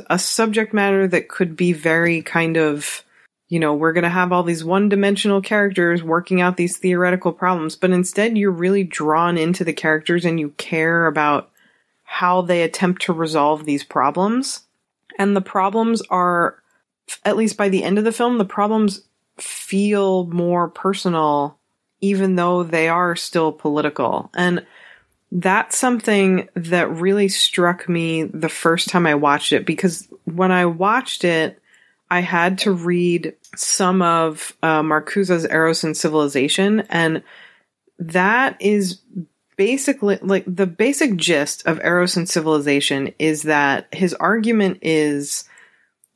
a 0.09 0.19
subject 0.19 0.73
matter 0.73 1.07
that 1.09 1.29
could 1.29 1.57
be 1.57 1.73
very 1.73 2.23
kind 2.23 2.57
of, 2.57 3.05
you 3.49 3.59
know, 3.59 3.75
we're 3.75 3.93
going 3.93 4.05
to 4.05 4.09
have 4.11 4.33
all 4.33 4.43
these 4.43 4.65
one 4.65 4.89
dimensional 4.89 5.41
characters 5.41 6.03
working 6.03 6.41
out 6.41 6.57
these 6.57 6.77
theoretical 6.77 7.33
problems, 7.33 7.77
but 7.77 7.91
instead 7.91 8.39
you're 8.39 8.51
really 8.51 8.85
drawn 8.85 9.37
into 9.39 9.65
the 9.65 9.73
characters 9.73 10.25
and 10.25 10.39
you 10.39 10.51
care 10.51 11.07
about 11.07 11.51
how 12.15 12.43
they 12.43 12.63
attempt 12.63 13.03
to 13.03 13.13
resolve 13.13 13.65
these 13.65 13.83
problems. 13.83 14.61
And 15.19 15.35
the 15.35 15.41
problems 15.41 16.01
are, 16.11 16.63
at 17.25 17.37
least 17.37 17.57
by 17.57 17.69
the 17.69 17.83
end 17.83 17.99
of 17.99 18.05
the 18.05 18.13
film, 18.13 18.39
the 18.39 18.45
problems 18.45 19.03
feel 19.37 20.25
more 20.27 20.69
personal, 20.69 21.59
even 22.01 22.37
though 22.37 22.63
they 22.63 22.89
are 22.89 23.17
still 23.17 23.51
political. 23.51 24.31
And 24.33 24.65
that's 25.33 25.77
something 25.77 26.49
that 26.55 26.89
really 26.89 27.27
struck 27.27 27.89
me 27.89 28.23
the 28.23 28.49
first 28.49 28.91
time 28.91 29.09
I 29.09 29.17
watched 29.17 29.53
it 29.53 29.67
because 29.67 30.07
when 30.23 30.53
I 30.53 30.67
watched 30.67 31.25
it, 31.25 31.61
I 32.13 32.21
had 32.21 32.59
to 32.59 32.71
read 32.71 33.35
some 33.57 34.03
of 34.03 34.57
uh, 34.63 34.85
Marcuse's 34.85 35.47
Eros 35.47 35.83
and 35.83 35.97
Civilization, 35.97 36.85
and 36.91 37.25
that 37.99 38.57
is 38.61 39.01
basically 39.57 40.19
like 40.23 40.45
the 40.47 40.67
basic 40.67 41.17
gist 41.17 41.67
of 41.67 41.81
Eros 41.81 42.17
and 42.17 42.29
Civilization 42.29 43.15
is 43.19 43.43
that 43.43 43.89
his 43.93 44.15
argument 44.15 44.79
is 44.83 45.45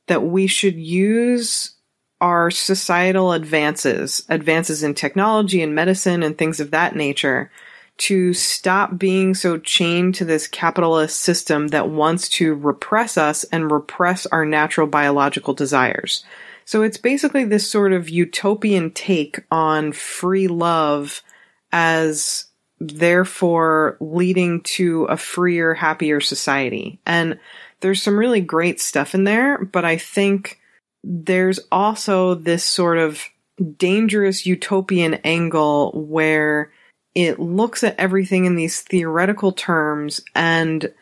that 0.06 0.22
we 0.22 0.46
should 0.46 0.74
use 0.74 1.72
our 2.20 2.50
societal 2.50 3.32
advances, 3.32 4.24
advances 4.28 4.82
in 4.82 4.94
technology 4.94 5.62
and 5.62 5.74
medicine 5.74 6.22
and 6.22 6.36
things 6.36 6.60
of 6.60 6.72
that 6.72 6.96
nature, 6.96 7.50
to 7.98 8.32
stop 8.32 8.96
being 8.96 9.34
so 9.34 9.58
chained 9.58 10.14
to 10.14 10.24
this 10.24 10.46
capitalist 10.46 11.20
system 11.20 11.68
that 11.68 11.88
wants 11.88 12.28
to 12.28 12.54
repress 12.54 13.18
us 13.18 13.44
and 13.44 13.72
repress 13.72 14.24
our 14.26 14.44
natural 14.44 14.86
biological 14.86 15.52
desires. 15.52 16.24
So 16.64 16.82
it's 16.82 16.98
basically 16.98 17.44
this 17.44 17.68
sort 17.68 17.92
of 17.92 18.08
utopian 18.08 18.92
take 18.92 19.40
on 19.50 19.92
free 19.92 20.48
love 20.48 21.22
as 21.72 22.44
therefore 22.80 23.96
leading 24.00 24.60
to 24.62 25.04
a 25.04 25.16
freer, 25.16 25.74
happier 25.74 26.20
society. 26.20 27.00
And 27.06 27.38
there's 27.80 28.02
some 28.02 28.18
really 28.18 28.40
great 28.40 28.80
stuff 28.80 29.14
in 29.14 29.24
there, 29.24 29.64
but 29.64 29.84
I 29.84 29.96
think 29.96 30.60
there's 31.04 31.60
also 31.70 32.34
this 32.34 32.64
sort 32.64 32.98
of 32.98 33.22
dangerous 33.76 34.46
utopian 34.46 35.14
angle 35.24 35.92
where 35.94 36.72
it 37.14 37.40
looks 37.40 37.82
at 37.82 37.98
everything 37.98 38.44
in 38.44 38.54
these 38.54 38.80
theoretical 38.82 39.52
terms 39.52 40.20
and 40.34 40.92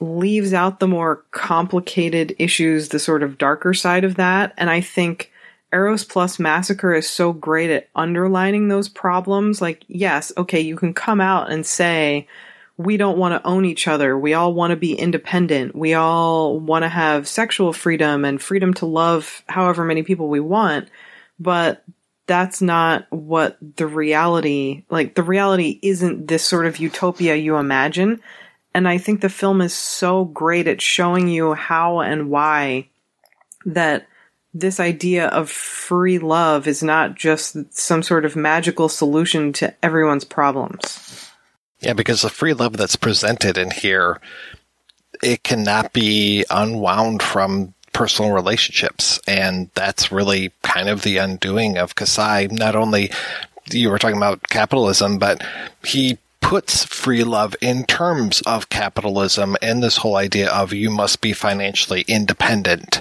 leaves 0.00 0.52
out 0.52 0.80
the 0.80 0.88
more 0.88 1.24
complicated 1.30 2.34
issues, 2.38 2.88
the 2.88 2.98
sort 2.98 3.22
of 3.22 3.38
darker 3.38 3.72
side 3.72 4.04
of 4.04 4.16
that. 4.16 4.52
And 4.58 4.68
I 4.68 4.80
think 4.80 5.30
Eros 5.74 6.04
Plus 6.04 6.38
Massacre 6.38 6.94
is 6.94 7.08
so 7.08 7.32
great 7.32 7.68
at 7.68 7.88
underlining 7.96 8.68
those 8.68 8.88
problems. 8.88 9.60
Like, 9.60 9.84
yes, 9.88 10.32
okay, 10.38 10.60
you 10.60 10.76
can 10.76 10.94
come 10.94 11.20
out 11.20 11.50
and 11.50 11.66
say, 11.66 12.28
we 12.76 12.96
don't 12.96 13.18
want 13.18 13.34
to 13.34 13.46
own 13.46 13.64
each 13.64 13.86
other. 13.88 14.16
We 14.18 14.34
all 14.34 14.54
want 14.54 14.70
to 14.70 14.76
be 14.76 14.94
independent. 14.94 15.74
We 15.74 15.94
all 15.94 16.58
want 16.58 16.84
to 16.84 16.88
have 16.88 17.28
sexual 17.28 17.72
freedom 17.72 18.24
and 18.24 18.40
freedom 18.40 18.72
to 18.74 18.86
love 18.86 19.42
however 19.48 19.84
many 19.84 20.02
people 20.02 20.28
we 20.28 20.40
want. 20.40 20.88
But 21.38 21.84
that's 22.26 22.62
not 22.62 23.06
what 23.10 23.58
the 23.76 23.86
reality, 23.86 24.84
like 24.90 25.14
the 25.14 25.22
reality 25.22 25.78
isn't 25.82 26.26
this 26.26 26.44
sort 26.44 26.66
of 26.66 26.78
utopia 26.78 27.34
you 27.34 27.56
imagine. 27.56 28.20
And 28.74 28.88
I 28.88 28.98
think 28.98 29.20
the 29.20 29.28
film 29.28 29.60
is 29.60 29.74
so 29.74 30.24
great 30.24 30.66
at 30.66 30.80
showing 30.80 31.28
you 31.28 31.54
how 31.54 32.00
and 32.00 32.30
why 32.30 32.88
that 33.66 34.06
this 34.54 34.78
idea 34.78 35.26
of 35.26 35.50
free 35.50 36.18
love 36.18 36.68
is 36.68 36.82
not 36.82 37.16
just 37.16 37.56
some 37.74 38.02
sort 38.02 38.24
of 38.24 38.36
magical 38.36 38.88
solution 38.88 39.52
to 39.54 39.74
everyone's 39.84 40.24
problems. 40.24 41.28
Yeah, 41.80 41.92
because 41.92 42.22
the 42.22 42.30
free 42.30 42.54
love 42.54 42.76
that's 42.76 42.96
presented 42.96 43.58
in 43.58 43.72
here, 43.72 44.20
it 45.22 45.42
cannot 45.42 45.92
be 45.92 46.44
unwound 46.48 47.22
from 47.22 47.74
personal 47.92 48.30
relationships. 48.30 49.20
And 49.26 49.70
that's 49.74 50.12
really 50.12 50.52
kind 50.62 50.88
of 50.88 51.02
the 51.02 51.18
undoing 51.18 51.76
of 51.76 51.96
Kasai. 51.96 52.48
Not 52.50 52.76
only 52.76 53.10
you 53.70 53.90
were 53.90 53.98
talking 53.98 54.16
about 54.16 54.42
capitalism, 54.44 55.18
but 55.18 55.42
he 55.82 56.18
puts 56.44 56.84
free 56.84 57.24
love 57.24 57.56
in 57.62 57.84
terms 57.84 58.42
of 58.42 58.68
capitalism 58.68 59.56
and 59.62 59.82
this 59.82 59.96
whole 59.96 60.16
idea 60.16 60.50
of 60.50 60.74
you 60.74 60.90
must 60.90 61.22
be 61.22 61.32
financially 61.32 62.04
independent. 62.06 63.00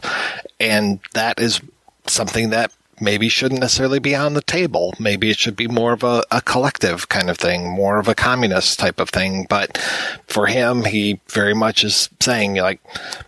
And 0.62 1.02
that 1.14 1.42
is 1.42 1.60
something 2.08 2.52
that 2.52 2.72
maybe 3.02 3.28
shouldn't 3.28 3.60
necessarily 3.60 4.00
be 4.00 4.16
on 4.16 4.34
the 4.34 4.42
table. 4.42 4.94
Maybe 4.98 5.30
it 5.30 5.38
should 5.38 5.58
be 5.58 5.68
more 5.68 5.92
of 5.92 6.04
a, 6.04 6.24
a, 6.32 6.42
collective 6.42 7.10
kind 7.10 7.30
of 7.30 7.38
thing, 7.38 7.70
more 7.70 8.00
of 8.00 8.08
a 8.08 8.16
communist 8.16 8.80
type 8.80 9.02
of 9.02 9.10
thing. 9.10 9.46
But 9.50 9.78
for 10.26 10.48
him, 10.48 10.86
he 10.86 11.20
very 11.28 11.54
much 11.54 11.84
is 11.84 12.10
saying 12.22 12.56
like, 12.56 12.80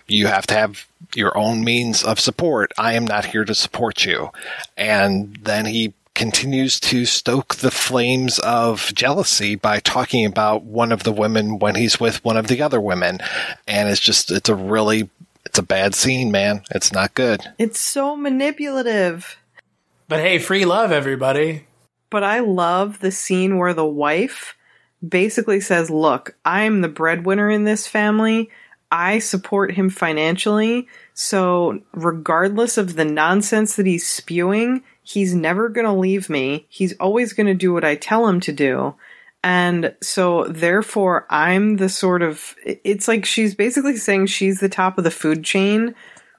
you 0.08 0.28
have 0.28 0.48
to 0.48 0.54
have 0.54 0.88
your 1.14 1.38
own 1.38 1.66
means 1.66 2.06
of 2.06 2.22
support. 2.22 2.72
I 2.78 2.94
am 2.94 3.06
not 3.06 3.26
here 3.26 3.44
to 3.44 3.54
support 3.54 4.06
you. 4.06 4.32
And 4.78 5.36
then 5.44 5.66
he 5.66 5.94
continues 6.16 6.80
to 6.80 7.06
stoke 7.06 7.56
the 7.56 7.70
flames 7.70 8.40
of 8.40 8.92
jealousy 8.96 9.56
by 9.56 9.80
talking 9.80 10.26
about 10.26 10.64
one 10.64 10.92
of 10.92 11.04
the 11.04 11.12
women 11.12 11.60
when 11.60 11.76
he's 11.76 12.00
with 12.00 12.24
one 12.26 12.38
of 12.38 12.48
the 12.48 12.62
other 12.62 12.82
women. 12.82 13.20
And 13.68 13.90
it's 13.90 14.02
just, 14.02 14.32
it's 14.32 14.50
a 14.50 14.56
really, 14.56 15.10
it's 15.46 15.60
a 15.60 15.64
bad 15.64 15.94
scene, 15.94 16.32
man. 16.32 16.64
It's 16.72 16.92
not 16.92 17.14
good. 17.14 17.42
It's 17.60 17.80
so 17.80 18.16
manipulative. 18.16 19.38
But 20.08 20.20
hey, 20.20 20.40
free 20.40 20.66
love, 20.66 20.92
everybody. 20.92 21.68
But 22.10 22.24
I 22.24 22.40
love 22.40 23.00
the 23.00 23.12
scene 23.12 23.58
where 23.58 23.74
the 23.74 23.86
wife 23.86 24.56
basically 25.08 25.60
says, 25.60 25.90
Look, 25.90 26.36
I'm 26.46 26.82
the 26.82 26.88
breadwinner 26.88 27.50
in 27.50 27.64
this 27.64 27.88
family. 27.88 28.50
I 28.92 29.20
support 29.20 29.74
him 29.74 29.90
financially. 29.90 30.88
So, 31.14 31.82
regardless 31.94 32.78
of 32.78 32.96
the 32.96 33.06
nonsense 33.06 33.76
that 33.76 33.86
he's 33.86 34.08
spewing, 34.08 34.84
he's 35.06 35.36
never 35.36 35.70
going 35.70 35.86
to 35.86 35.94
leave 35.94 36.30
me. 36.30 36.66
He's 36.68 36.94
always 36.98 37.32
going 37.32 37.48
to 37.48 37.54
do 37.54 37.72
what 37.72 37.86
I 37.86 37.96
tell 37.96 38.28
him 38.28 38.40
to 38.42 38.52
do. 38.52 38.96
And 39.44 39.96
so, 40.02 40.46
therefore, 40.46 41.28
I'm 41.30 41.78
the 41.78 41.88
sort 41.88 42.24
of. 42.24 42.56
It's 42.66 43.08
like 43.08 43.26
she's 43.26 43.54
basically 43.54 43.96
saying 43.98 44.26
she's 44.26 44.60
the 44.60 44.68
top 44.68 44.98
of 44.98 45.04
the 45.04 45.12
food 45.12 45.44
chain 45.44 45.94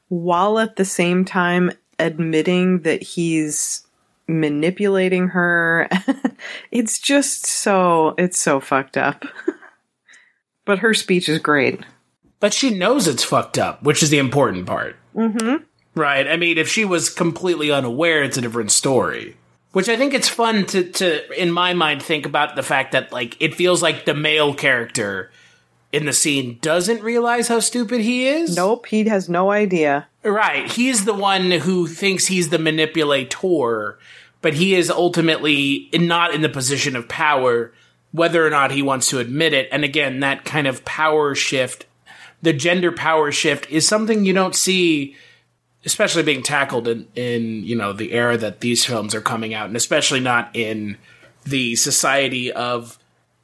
while 0.09 0.59
at 0.59 0.75
the 0.75 0.85
same 0.85 1.25
time 1.25 1.71
admitting 2.01 2.81
that 2.81 3.03
he's 3.03 3.87
manipulating 4.27 5.29
her. 5.29 5.89
it's 6.73 6.99
just 6.99 7.47
so. 7.47 8.17
It's 8.19 8.41
so 8.41 8.59
fucked 8.59 8.97
up. 8.97 9.25
but 10.65 10.81
her 10.81 10.93
speech 10.93 11.29
is 11.29 11.39
great. 11.39 11.81
but 12.41 12.53
she 12.53 12.77
knows 12.77 13.07
it's 13.07 13.23
fucked 13.23 13.57
up, 13.57 13.85
which 13.85 14.03
is 14.03 14.11
the 14.11 14.19
important 14.19 14.67
part. 14.67 14.97
Mm-hmm. 15.15 15.63
Right. 15.97 16.29
I 16.29 16.37
mean, 16.37 16.59
if 16.59 16.69
she 16.69 16.85
was 16.85 17.09
completely 17.09 17.73
unaware, 17.73 18.23
it's 18.23 18.37
a 18.37 18.43
different 18.43 18.71
story. 18.71 19.37
Which 19.73 19.89
I 19.89 19.97
think 19.97 20.15
it's 20.15 20.29
fun 20.29 20.67
to, 20.67 20.91
to, 20.93 21.43
in 21.43 21.51
my 21.51 21.75
mind, 21.75 22.03
think 22.03 22.27
about 22.27 22.55
the 22.55 22.63
fact 22.63 22.93
that, 22.93 23.13
like, 23.13 23.37
it 23.41 23.55
feels 23.55 23.83
like 23.83 24.05
the 24.05 24.15
male 24.15 24.55
character 24.55 25.31
in 25.93 26.07
the 26.07 26.13
scene 26.13 26.59
doesn't 26.61 27.03
realize 27.03 27.49
how 27.49 27.61
stupid 27.61 28.01
he 28.01 28.27
is. 28.27 28.57
Nope, 28.57 28.87
he 28.87 29.05
has 29.05 29.29
no 29.29 29.51
idea. 29.51 30.07
Right. 30.23 30.71
He's 30.71 31.05
the 31.05 31.15
one 31.15 31.51
who 31.51 31.87
thinks 31.87 32.27
he's 32.27 32.51
the 32.51 32.59
manipulator, 32.59 33.99
but 34.43 34.55
he 34.55 34.75
is 34.75 34.91
ultimately 34.91 35.89
not 35.95 36.35
in 36.35 36.43
the 36.43 36.49
position 36.49 36.97
of 36.97 37.09
power, 37.09 37.73
whether 38.13 38.47
or 38.47 38.51
not 38.51 38.71
he 38.71 38.83
wants 38.83 39.09
to 39.09 39.19
admit 39.19 39.53
it. 39.55 39.69
And 39.73 39.85
again, 39.85 40.21
that 40.21 40.45
kind 40.45 40.67
of 40.67 40.85
power 40.85 41.35
shift, 41.35 41.87
the 42.43 42.53
gender 42.53 42.93
power 42.93 43.33
shift, 43.33 43.71
is 43.71 43.87
something 43.87 44.25
you 44.25 44.33
don't 44.33 44.55
see 44.55 45.17
especially 45.87 46.25
being 46.25 46.43
tackled 46.43 46.89
in, 46.89 47.07
in 47.15 47.65
you 47.65 47.77
know 47.77 47.93
the 47.93 48.13
era 48.13 48.37
that 48.37 48.61
these 48.61 48.85
films 48.85 49.15
are 49.15 49.21
coming 49.21 49.55
out, 49.55 49.69
and 49.69 49.77
especially 49.77 50.21
not 50.21 50.51
in 50.53 50.99
the 51.45 51.77
society 51.77 52.53
of 52.53 52.99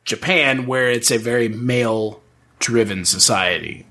Japan, 0.05 0.67
where 0.67 0.91
it's 0.91 1.13
a 1.13 1.19
very 1.19 1.49
male 1.49 2.21
driven 2.59 3.05
society. 3.05 3.87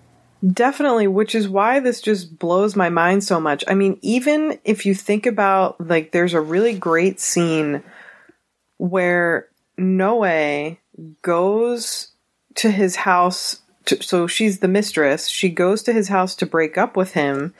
Definitely, 0.53 1.07
which 1.07 1.33
is 1.33 1.47
why 1.47 1.79
this 1.79 2.01
just 2.01 2.37
blows 2.37 2.75
my 2.75 2.89
mind 2.89 3.23
so 3.23 3.39
much. 3.39 3.63
I 3.67 3.73
mean, 3.73 3.97
even 4.01 4.59
if 4.65 4.85
you 4.85 4.93
think 4.93 5.25
about 5.25 5.79
like 5.87 6.11
there's 6.11 6.33
a 6.33 6.41
really 6.41 6.77
great 6.77 7.19
scene 7.19 7.83
where 8.77 9.47
Noe 9.77 10.77
goes 11.21 12.11
to 12.55 12.69
his 12.69 12.97
house 12.97 13.61
to, 13.85 14.03
so 14.03 14.27
she's 14.27 14.59
the 14.59 14.67
mistress. 14.67 15.27
She 15.27 15.49
goes 15.49 15.83
to 15.83 15.93
his 15.93 16.09
house 16.09 16.35
to 16.35 16.45
break 16.45 16.77
up 16.77 16.97
with 16.97 17.13
him 17.13 17.53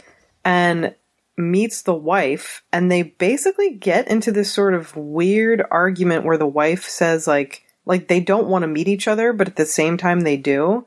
and 0.43 0.95
meets 1.37 1.81
the 1.81 1.95
wife 1.95 2.63
and 2.71 2.91
they 2.91 3.03
basically 3.03 3.73
get 3.73 4.07
into 4.07 4.31
this 4.31 4.51
sort 4.51 4.73
of 4.73 4.95
weird 4.95 5.63
argument 5.71 6.25
where 6.25 6.37
the 6.37 6.47
wife 6.47 6.83
says 6.83 7.27
like 7.27 7.63
like 7.85 8.07
they 8.07 8.19
don't 8.19 8.47
want 8.47 8.63
to 8.63 8.67
meet 8.67 8.87
each 8.87 9.07
other 9.07 9.33
but 9.33 9.47
at 9.47 9.55
the 9.55 9.65
same 9.65 9.97
time 9.97 10.21
they 10.21 10.37
do. 10.37 10.85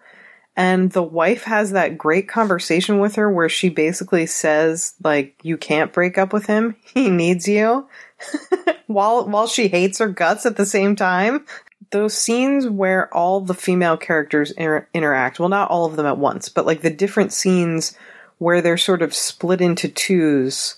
And 0.56 0.92
the 0.92 1.02
wife 1.02 1.42
has 1.44 1.72
that 1.72 1.98
great 1.98 2.28
conversation 2.28 3.00
with 3.00 3.16
her 3.16 3.28
where 3.28 3.48
she 3.48 3.68
basically 3.68 4.26
says 4.26 4.94
like 5.02 5.34
you 5.42 5.56
can't 5.56 5.92
break 5.92 6.16
up 6.16 6.32
with 6.32 6.46
him. 6.46 6.76
He 6.94 7.10
needs 7.10 7.48
you. 7.48 7.88
While 8.86 9.28
while 9.28 9.46
she 9.46 9.68
hates 9.68 9.98
her 9.98 10.08
guts 10.08 10.46
at 10.46 10.56
the 10.56 10.66
same 10.66 10.94
time. 10.94 11.46
Those 11.90 12.16
scenes 12.16 12.68
where 12.68 13.12
all 13.14 13.40
the 13.40 13.54
female 13.54 13.96
characters 13.96 14.50
inter- 14.52 14.88
interact 14.92 15.38
well 15.38 15.48
not 15.48 15.70
all 15.70 15.86
of 15.86 15.96
them 15.96 16.06
at 16.06 16.18
once 16.18 16.48
but 16.48 16.66
like 16.66 16.80
the 16.80 16.90
different 16.90 17.32
scenes 17.32 17.96
where 18.38 18.60
they're 18.60 18.76
sort 18.76 19.02
of 19.02 19.14
split 19.14 19.60
into 19.60 19.88
twos 19.88 20.76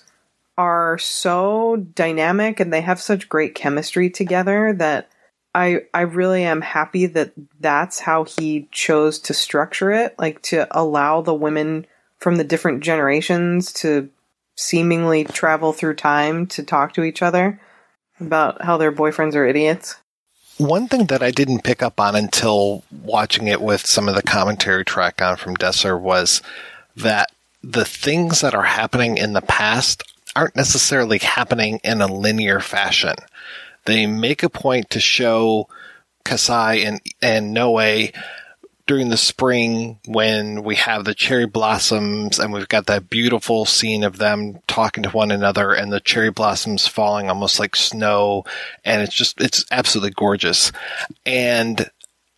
are 0.59 0.96
so 0.98 1.76
dynamic 1.94 2.61
and 2.61 2.72
they 2.72 2.80
have 2.80 3.00
such 3.00 3.28
great 3.28 3.54
chemistry 3.54 4.09
together 4.09 4.72
that 4.72 5.11
I 5.54 5.82
I 5.92 6.02
really 6.02 6.44
am 6.44 6.61
happy 6.61 7.07
that 7.07 7.32
that's 7.61 8.00
how 8.00 8.24
he 8.24 8.68
chose 8.70 9.18
to 9.20 9.34
structure 9.34 9.90
it 9.90 10.14
like 10.18 10.42
to 10.42 10.66
allow 10.70 11.20
the 11.22 11.34
women 11.34 11.86
from 12.18 12.36
the 12.36 12.44
different 12.44 12.82
generations 12.82 13.72
to 13.74 14.09
seemingly 14.57 15.24
travel 15.24 15.72
through 15.72 15.94
time 15.94 16.46
to 16.48 16.62
talk 16.62 16.94
to 16.94 17.04
each 17.04 17.22
other 17.22 17.61
about 18.20 18.62
how 18.62 18.76
their 18.78 18.92
boyfriends 18.92 19.34
are 19.34 19.46
idiots. 19.46 19.96
One 20.59 20.88
thing 20.88 21.07
that 21.07 21.22
I 21.22 21.30
didn't 21.30 21.64
pick 21.64 21.82
up 21.82 22.00
on 22.00 22.16
until 22.16 22.82
watching 22.90 23.46
it 23.46 23.61
with 23.61 23.84
some 23.84 24.09
of 24.09 24.14
the 24.14 24.22
commentary 24.22 24.86
track 24.86 25.20
on 25.20 25.36
from 25.36 25.54
Desser 25.54 26.00
was 26.00 26.40
that 26.96 27.30
the 27.68 27.84
things 27.84 28.42
that 28.42 28.54
are 28.54 28.62
happening 28.62 29.18
in 29.18 29.32
the 29.32 29.42
past 29.42 30.04
aren't 30.36 30.54
necessarily 30.54 31.18
happening 31.18 31.80
in 31.82 32.00
a 32.00 32.06
linear 32.06 32.60
fashion. 32.60 33.14
They 33.86 34.06
make 34.06 34.42
a 34.42 34.50
point 34.50 34.90
to 34.90 35.00
show 35.00 35.68
Kasai 36.24 36.84
and, 36.84 37.00
and 37.20 37.52
Noe 37.52 38.08
during 38.86 39.08
the 39.08 39.16
spring 39.16 39.98
when 40.06 40.62
we 40.62 40.76
have 40.76 41.04
the 41.04 41.14
cherry 41.14 41.46
blossoms 41.46 42.38
and 42.38 42.52
we've 42.52 42.68
got 42.68 42.86
that 42.86 43.10
beautiful 43.10 43.64
scene 43.64 44.04
of 44.04 44.18
them 44.18 44.60
talking 44.68 45.02
to 45.02 45.10
one 45.10 45.32
another 45.32 45.72
and 45.72 45.92
the 45.92 45.98
cherry 45.98 46.30
blossoms 46.30 46.86
falling 46.86 47.28
almost 47.28 47.58
like 47.58 47.74
snow 47.74 48.44
and 48.84 49.02
it's 49.02 49.14
just 49.14 49.40
it's 49.40 49.64
absolutely 49.72 50.12
gorgeous 50.12 50.70
and 51.24 51.90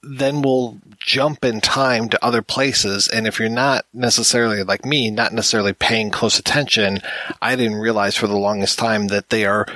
then 0.03 0.43
we'll 0.43 0.79
jump 0.99 1.45
in 1.45 1.61
time 1.61 2.09
to 2.09 2.25
other 2.25 2.43
places. 2.43 3.09
And 3.09 3.27
if 3.27 3.39
you're 3.39 3.49
not 3.49 3.85
necessarily 3.93 4.63
like 4.63 4.85
me, 4.85 5.11
not 5.11 5.33
necessarily 5.33 5.73
paying 5.73 6.11
close 6.11 6.39
attention, 6.39 7.01
I 7.43 7.57
didn't 7.57 7.79
realize 7.79 8.17
for 8.17 8.27
the 8.27 8.37
longest 8.37 8.79
time 8.79 9.09
that 9.09 9.31
they 9.31 9.45
are 9.45 9.67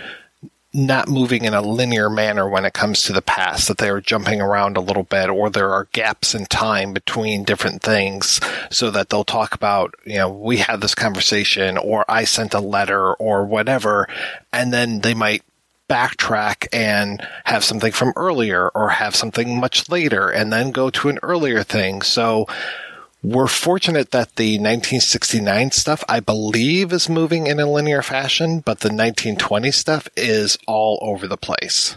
not 0.74 1.06
moving 1.06 1.44
in 1.44 1.52
a 1.52 1.60
linear 1.60 2.08
manner 2.08 2.48
when 2.48 2.64
it 2.64 2.72
comes 2.72 3.02
to 3.02 3.12
the 3.12 3.20
past, 3.20 3.68
that 3.68 3.76
they 3.76 3.90
are 3.90 4.00
jumping 4.00 4.40
around 4.40 4.76
a 4.76 4.80
little 4.80 5.02
bit, 5.02 5.28
or 5.28 5.50
there 5.50 5.70
are 5.70 5.88
gaps 5.92 6.34
in 6.34 6.46
time 6.46 6.94
between 6.94 7.44
different 7.44 7.82
things 7.82 8.40
so 8.70 8.90
that 8.90 9.10
they'll 9.10 9.22
talk 9.22 9.54
about, 9.54 9.94
you 10.06 10.16
know, 10.16 10.30
we 10.30 10.56
had 10.56 10.80
this 10.80 10.94
conversation, 10.94 11.76
or 11.76 12.10
I 12.10 12.24
sent 12.24 12.54
a 12.54 12.60
letter, 12.60 13.12
or 13.14 13.44
whatever, 13.44 14.08
and 14.50 14.72
then 14.72 15.00
they 15.00 15.12
might 15.12 15.42
backtrack 15.88 16.66
and 16.72 17.26
have 17.44 17.64
something 17.64 17.92
from 17.92 18.12
earlier 18.16 18.68
or 18.70 18.90
have 18.90 19.14
something 19.14 19.58
much 19.58 19.88
later 19.88 20.30
and 20.30 20.52
then 20.52 20.70
go 20.70 20.90
to 20.90 21.08
an 21.08 21.18
earlier 21.22 21.62
thing. 21.62 22.02
So 22.02 22.46
we're 23.22 23.46
fortunate 23.46 24.10
that 24.10 24.36
the 24.36 24.54
1969 24.54 25.70
stuff, 25.70 26.02
I 26.08 26.20
believe, 26.20 26.92
is 26.92 27.08
moving 27.08 27.46
in 27.46 27.60
a 27.60 27.70
linear 27.70 28.02
fashion, 28.02 28.60
but 28.60 28.80
the 28.80 28.88
1920 28.88 29.70
stuff 29.70 30.08
is 30.16 30.58
all 30.66 30.98
over 31.02 31.28
the 31.28 31.36
place. 31.36 31.96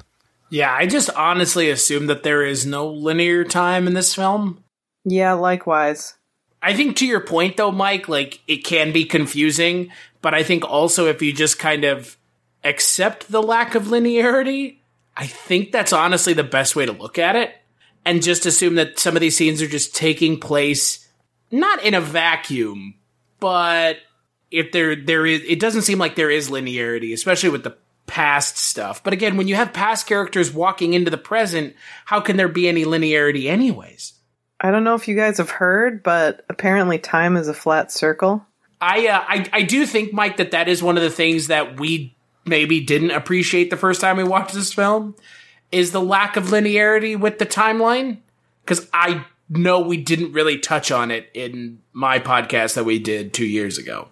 Yeah, 0.50 0.72
I 0.72 0.86
just 0.86 1.10
honestly 1.12 1.70
assume 1.70 2.08
that 2.08 2.24
there 2.24 2.46
is 2.46 2.66
no 2.66 2.88
linear 2.88 3.44
time 3.44 3.88
in 3.88 3.94
this 3.94 4.14
film. 4.14 4.64
Yeah, 5.04 5.34
likewise. 5.34 6.16
I 6.62 6.74
think 6.74 6.98
to 6.98 7.06
your 7.06 7.20
point 7.20 7.58
though, 7.58 7.72
Mike, 7.72 8.08
like 8.08 8.42
it 8.48 8.64
can 8.64 8.92
be 8.92 9.06
confusing, 9.06 9.92
but 10.22 10.34
I 10.34 10.44
think 10.44 10.64
also 10.64 11.08
if 11.08 11.22
you 11.22 11.34
just 11.34 11.60
kind 11.60 11.84
of 11.84 12.18
accept 12.66 13.32
the 13.32 13.42
lack 13.42 13.76
of 13.76 13.84
linearity, 13.86 14.80
I 15.16 15.28
think 15.28 15.72
that's 15.72 15.94
honestly 15.94 16.34
the 16.34 16.44
best 16.44 16.76
way 16.76 16.86
to 16.86 16.92
look 16.92 17.18
at 17.18 17.36
it. 17.36 17.56
And 18.04 18.22
just 18.22 18.46
assume 18.46 18.76
that 18.76 19.00
some 19.00 19.16
of 19.16 19.22
these 19.22 19.38
scenes 19.38 19.62
are 19.62 19.68
just 19.68 19.96
taking 19.96 20.40
place 20.40 21.08
not 21.52 21.84
in 21.84 21.94
a 21.94 22.02
vacuum, 22.02 22.96
but 23.40 23.98
if 24.52 24.72
there 24.72 24.96
there 24.96 25.26
is 25.26 25.42
it 25.48 25.60
doesn't 25.60 25.84
seem 25.84 25.98
like 25.98 26.16
there 26.16 26.30
is 26.30 26.50
linearity, 26.50 27.14
especially 27.14 27.50
with 27.50 27.64
the 27.64 27.78
past 28.08 28.58
stuff. 28.58 29.04
But 29.04 29.14
again, 29.14 29.38
when 29.38 29.48
you 29.48 29.56
have 29.56 29.74
past 29.74 30.08
characters 30.08 30.54
walking 30.54 30.94
into 30.94 31.10
the 31.10 31.18
present, 31.18 31.76
how 32.06 32.20
can 32.20 32.38
there 32.38 32.48
be 32.48 32.68
any 32.68 32.86
linearity 32.86 33.48
anyways? 33.48 34.14
I 34.60 34.72
don't 34.72 34.84
know 34.84 34.96
if 34.96 35.08
you 35.08 35.16
guys 35.16 35.38
have 35.38 35.50
heard, 35.50 36.04
but 36.04 36.46
apparently 36.50 36.98
time 36.98 37.38
is 37.38 37.48
a 37.48 37.54
flat 37.54 37.92
circle. 37.92 38.46
I 38.80 39.08
uh, 39.08 39.24
I 39.28 39.50
I 39.52 39.62
do 39.64 39.86
think 39.86 40.14
Mike 40.14 40.38
that 40.38 40.52
that 40.52 40.68
is 40.68 40.84
one 40.84 40.98
of 40.98 41.04
the 41.04 41.10
things 41.10 41.48
that 41.48 41.80
we 41.80 42.16
maybe 42.46 42.82
didn't 42.82 43.12
appreciate 43.12 43.70
the 43.70 43.78
first 43.78 44.02
time 44.02 44.18
we 44.18 44.24
watched 44.24 44.54
this 44.54 44.74
film 44.74 45.16
is 45.72 45.92
the 45.92 46.02
lack 46.02 46.38
of 46.38 46.46
linearity 46.46 47.20
with 47.20 47.40
the 47.40 47.46
timeline. 47.46 48.20
Because 48.64 48.88
I 48.94 49.26
know 49.50 49.82
we 49.82 49.98
didn't 49.98 50.34
really 50.34 50.58
touch 50.58 50.92
on 50.92 51.12
it 51.12 51.30
in 51.34 51.80
my 51.94 52.20
podcast 52.20 52.76
that 52.76 52.84
we 52.84 53.00
did 53.00 53.34
two 53.34 53.46
years 53.46 53.78
ago. 53.78 54.08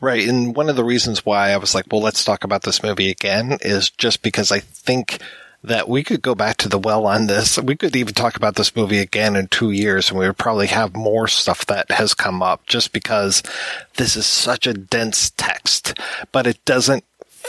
Right. 0.00 0.28
And 0.28 0.56
one 0.56 0.68
of 0.68 0.74
the 0.74 0.82
reasons 0.82 1.24
why 1.24 1.50
I 1.50 1.58
was 1.58 1.76
like, 1.76 1.84
well, 1.90 2.00
let's 2.00 2.24
talk 2.24 2.42
about 2.42 2.62
this 2.62 2.82
movie 2.82 3.10
again 3.10 3.58
is 3.60 3.90
just 3.90 4.22
because 4.22 4.50
I 4.50 4.58
think 4.58 5.20
that 5.64 5.88
we 5.88 6.02
could 6.02 6.22
go 6.22 6.34
back 6.34 6.56
to 6.56 6.68
the 6.68 6.78
well 6.78 7.06
on 7.06 7.28
this. 7.28 7.56
We 7.56 7.76
could 7.76 7.94
even 7.94 8.12
talk 8.12 8.36
about 8.36 8.56
this 8.56 8.74
movie 8.74 8.98
again 8.98 9.36
in 9.36 9.46
two 9.46 9.70
years 9.70 10.10
and 10.10 10.18
we 10.18 10.26
would 10.26 10.38
probably 10.38 10.66
have 10.66 10.96
more 10.96 11.28
stuff 11.28 11.66
that 11.66 11.88
has 11.92 12.14
come 12.14 12.42
up 12.42 12.66
just 12.66 12.92
because 12.92 13.44
this 13.96 14.16
is 14.16 14.26
such 14.26 14.66
a 14.66 14.74
dense 14.74 15.30
text, 15.36 15.98
but 16.32 16.48
it 16.48 16.64
doesn't 16.64 17.04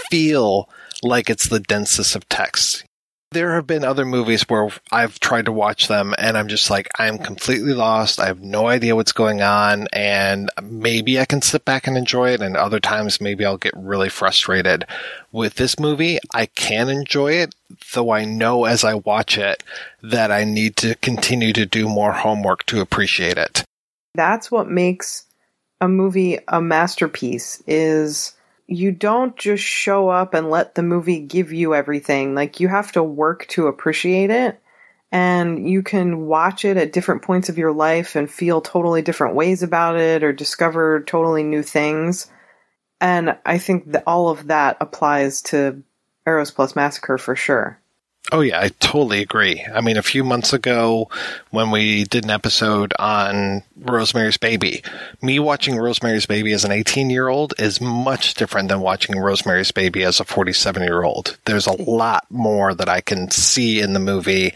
feel 0.10 0.70
like 1.02 1.30
it's 1.30 1.48
the 1.48 1.60
densest 1.60 2.16
of 2.16 2.28
texts. 2.30 2.84
There 3.32 3.56
have 3.56 3.66
been 3.66 3.84
other 3.84 4.06
movies 4.06 4.44
where 4.44 4.70
I've 4.92 5.20
tried 5.20 5.46
to 5.46 5.52
watch 5.52 5.88
them 5.88 6.14
and 6.20 6.38
I'm 6.38 6.48
just 6.48 6.70
like, 6.70 6.88
I'm 7.00 7.18
completely 7.18 7.74
lost. 7.74 8.20
I 8.20 8.28
have 8.28 8.42
no 8.42 8.68
idea 8.68 8.96
what's 8.96 9.12
going 9.12 9.42
on. 9.42 9.88
And 9.92 10.52
maybe 10.62 11.20
I 11.20 11.26
can 11.26 11.42
sit 11.42 11.66
back 11.66 11.88
and 11.88 11.98
enjoy 11.98 12.30
it. 12.30 12.42
And 12.42 12.56
other 12.56 12.80
times, 12.80 13.20
maybe 13.20 13.44
I'll 13.44 13.58
get 13.58 13.74
really 13.76 14.10
frustrated. 14.10 14.86
With 15.32 15.56
this 15.56 15.80
movie, 15.80 16.20
I 16.32 16.46
can 16.46 16.90
enjoy 16.90 17.34
it, 17.34 17.56
though 17.96 18.12
I 18.12 18.24
know 18.24 18.66
as 18.66 18.84
I 18.84 18.94
watch 18.94 19.40
it 19.40 19.64
that 20.04 20.32
I 20.32 20.44
need 20.44 20.76
to 20.78 20.94
continue 20.96 21.54
to 21.54 21.66
do 21.66 21.90
more 21.90 22.12
homework 22.12 22.68
to 22.68 22.82
appreciate 22.82 23.40
it. 23.40 23.64
That's 24.14 24.52
what 24.52 24.70
makes 24.70 25.26
a 25.82 25.88
movie 25.88 26.38
a 26.48 26.62
masterpiece 26.62 27.64
is 27.66 28.34
you 28.68 28.92
don't 28.92 29.36
just 29.38 29.64
show 29.64 30.10
up 30.10 30.34
and 30.34 30.50
let 30.50 30.76
the 30.76 30.84
movie 30.84 31.20
give 31.20 31.52
you 31.54 31.76
everything. 31.76 32.36
Like 32.36 32.60
you 32.60 32.68
have 32.70 32.92
to 32.94 33.04
work 33.04 33.48
to 33.50 33.68
appreciate 33.68 34.30
it. 34.30 34.60
and 35.12 35.70
you 35.70 35.84
can 35.84 36.26
watch 36.26 36.66
it 36.66 36.76
at 36.76 36.92
different 36.92 37.22
points 37.22 37.48
of 37.48 37.58
your 37.60 37.72
life 37.72 38.16
and 38.16 38.30
feel 38.32 38.62
totally 38.62 39.04
different 39.04 39.36
ways 39.36 39.62
about 39.62 39.96
it 40.00 40.24
or 40.24 40.34
discover 40.34 41.04
totally 41.04 41.44
new 41.44 41.62
things. 41.62 42.32
And 43.00 43.38
I 43.46 43.60
think 43.60 43.92
that 43.92 44.04
all 44.08 44.30
of 44.30 44.48
that 44.48 44.78
applies 44.82 45.44
to 45.44 45.84
Eros 46.26 46.52
Plus 46.52 46.76
Massacre 46.76 47.20
for 47.20 47.36
sure. 47.36 47.80
Oh 48.34 48.42
yeah, 48.42 48.60
I 48.60 48.70
totally 48.80 49.22
agree. 49.22 49.64
I 49.72 49.82
mean, 49.82 49.96
a 49.96 50.02
few 50.02 50.24
months 50.24 50.54
ago 50.54 51.08
when 51.52 51.70
we 51.70 52.06
did 52.06 52.24
an 52.24 52.32
episode 52.32 52.92
on 52.98 53.62
Rosemary's 53.78 54.38
Baby, 54.38 54.82
me 55.22 55.38
watching 55.38 55.78
Rosemary's 55.78 56.26
Baby 56.26 56.52
as 56.54 56.66
an 56.66 56.72
18 56.72 57.12
year 57.12 57.28
old 57.28 57.54
is 57.60 57.80
much 57.80 58.34
different 58.34 58.70
than 58.70 58.82
watching 58.82 59.20
Rosemary's 59.20 59.72
Baby 59.72 60.04
as 60.04 60.20
a 60.20 60.24
47 60.24 60.82
year 60.82 61.04
old. 61.04 61.38
There's 61.46 61.68
a 61.68 61.80
lot 61.80 62.26
more 62.32 62.74
that 62.74 62.90
I 62.90 63.02
can 63.02 63.30
see 63.30 63.80
in 63.80 63.94
the 63.94 64.00
movie 64.00 64.56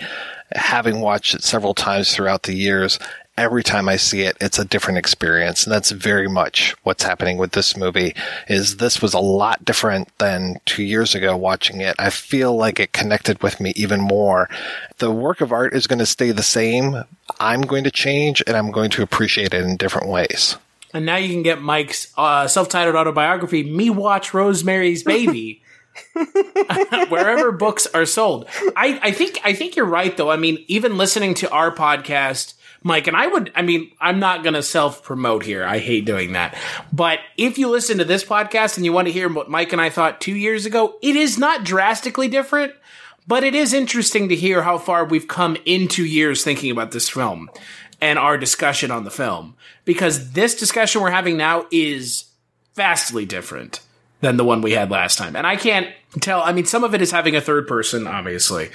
having 0.54 1.02
watched 1.02 1.36
it 1.36 1.44
several 1.44 1.76
times 1.76 2.16
throughout 2.16 2.44
the 2.44 2.56
years 2.56 2.98
every 3.38 3.64
time 3.64 3.88
I 3.88 3.98
see 3.98 4.22
it, 4.22 4.36
it's 4.42 4.58
a 4.60 4.66
different 4.66 4.98
experience. 4.98 5.66
And 5.66 5.74
that's 5.74 5.92
very 5.92 6.28
much 6.28 6.76
what's 6.84 7.04
happening 7.04 7.38
with 7.38 7.52
this 7.52 7.78
movie 7.78 8.16
is 8.48 8.78
this 8.78 9.02
was 9.02 9.14
a 9.14 9.20
lot 9.20 9.64
different 9.64 10.10
than 10.18 10.60
two 10.66 10.84
years 10.84 11.14
ago 11.14 11.38
watching 11.38 11.82
it. 11.82 11.96
I 12.00 12.10
feel 12.10 12.56
like 12.56 12.80
it 12.80 12.94
connected 12.94 13.42
with 13.44 13.60
me 13.60 13.74
even 13.76 14.02
more. 14.02 14.50
The 14.98 15.12
work 15.12 15.42
of 15.42 15.52
art 15.52 15.74
is 15.74 15.88
going 15.88 16.00
to 16.00 16.06
stay 16.06 16.32
the 16.32 16.44
same. 16.44 17.04
I'm 17.40 17.62
going 17.62 17.84
to 17.84 17.92
change 17.92 18.42
and 18.48 18.58
I'm 18.58 18.72
going 18.72 18.90
to 18.92 19.04
appreciate 19.04 19.54
it 19.54 19.64
in 19.64 19.78
different 19.78 20.08
ways. 20.08 20.58
And 20.94 21.06
now 21.06 21.18
you 21.18 21.30
can 21.30 21.44
get 21.44 21.62
Mike's 21.62 22.12
uh, 22.18 22.48
self-titled 22.48 22.96
autobiography, 22.96 23.62
"Me 23.62 23.90
Watch 23.90 24.34
Rosemary's 24.34 25.04
Baby," 25.04 25.62
wherever 27.10 27.52
books 27.52 27.88
are 27.88 28.06
sold. 28.06 28.48
I, 28.76 28.98
I 29.04 29.12
think 29.12 29.40
I 29.44 29.54
think 29.54 29.76
you're 29.76 29.86
right, 29.86 30.16
though. 30.16 30.32
I 30.32 30.38
mean, 30.38 30.64
even 30.68 30.98
listening 30.98 31.34
to 31.36 31.52
our 31.52 31.76
podcast, 31.76 32.54
Mike, 32.88 33.08
and 33.08 33.18
I 33.18 33.28
would, 33.28 33.52
I 33.54 33.62
mean, 33.62 33.92
I'm 34.00 34.20
not 34.20 34.44
going 34.44 34.54
to 34.54 34.64
self 34.64 35.04
promote 35.04 35.44
here. 35.44 35.66
I 35.66 35.80
hate 35.80 36.06
doing 36.06 36.34
that. 36.34 36.58
But 36.92 37.20
if 37.36 37.58
you 37.58 37.70
listen 37.70 37.98
to 37.98 38.06
this 38.06 38.24
podcast 38.24 38.78
and 38.78 38.86
you 38.86 38.94
want 38.94 39.08
to 39.08 39.12
hear 39.12 39.32
what 39.32 39.50
Mike 39.50 39.74
and 39.74 39.82
I 39.82 39.90
thought 39.90 40.22
two 40.22 40.36
years 40.36 40.66
ago, 40.66 40.98
it 41.02 41.16
is 41.16 41.38
not 41.38 41.66
drastically 41.66 42.30
different, 42.30 42.74
but 43.28 43.44
it 43.44 43.54
is 43.54 43.74
interesting 43.74 44.30
to 44.30 44.36
hear 44.36 44.62
how 44.64 44.78
far 44.78 45.04
we've 45.04 45.28
come 45.28 45.58
in 45.66 45.90
two 45.90 46.06
years 46.06 46.44
thinking 46.44 46.72
about 46.72 46.92
this 46.92 47.10
film 47.10 47.50
and 48.00 48.18
our 48.18 48.38
discussion 48.38 48.90
on 48.90 49.04
the 49.04 49.12
film. 49.12 49.56
Because 49.84 50.32
this 50.32 50.56
discussion 50.56 51.02
we're 51.02 51.12
having 51.12 51.36
now 51.36 51.66
is 51.72 52.26
vastly 52.74 53.26
different 53.26 53.82
than 54.22 54.38
the 54.38 54.46
one 54.46 54.62
we 54.62 54.72
had 54.72 54.90
last 54.90 55.18
time. 55.18 55.36
And 55.36 55.46
I 55.46 55.58
can't 55.58 55.94
tell, 56.22 56.42
I 56.42 56.54
mean, 56.54 56.66
some 56.66 56.84
of 56.84 56.96
it 56.96 57.02
is 57.02 57.12
having 57.12 57.36
a 57.36 57.42
third 57.42 57.68
person, 57.68 58.08
obviously, 58.08 58.70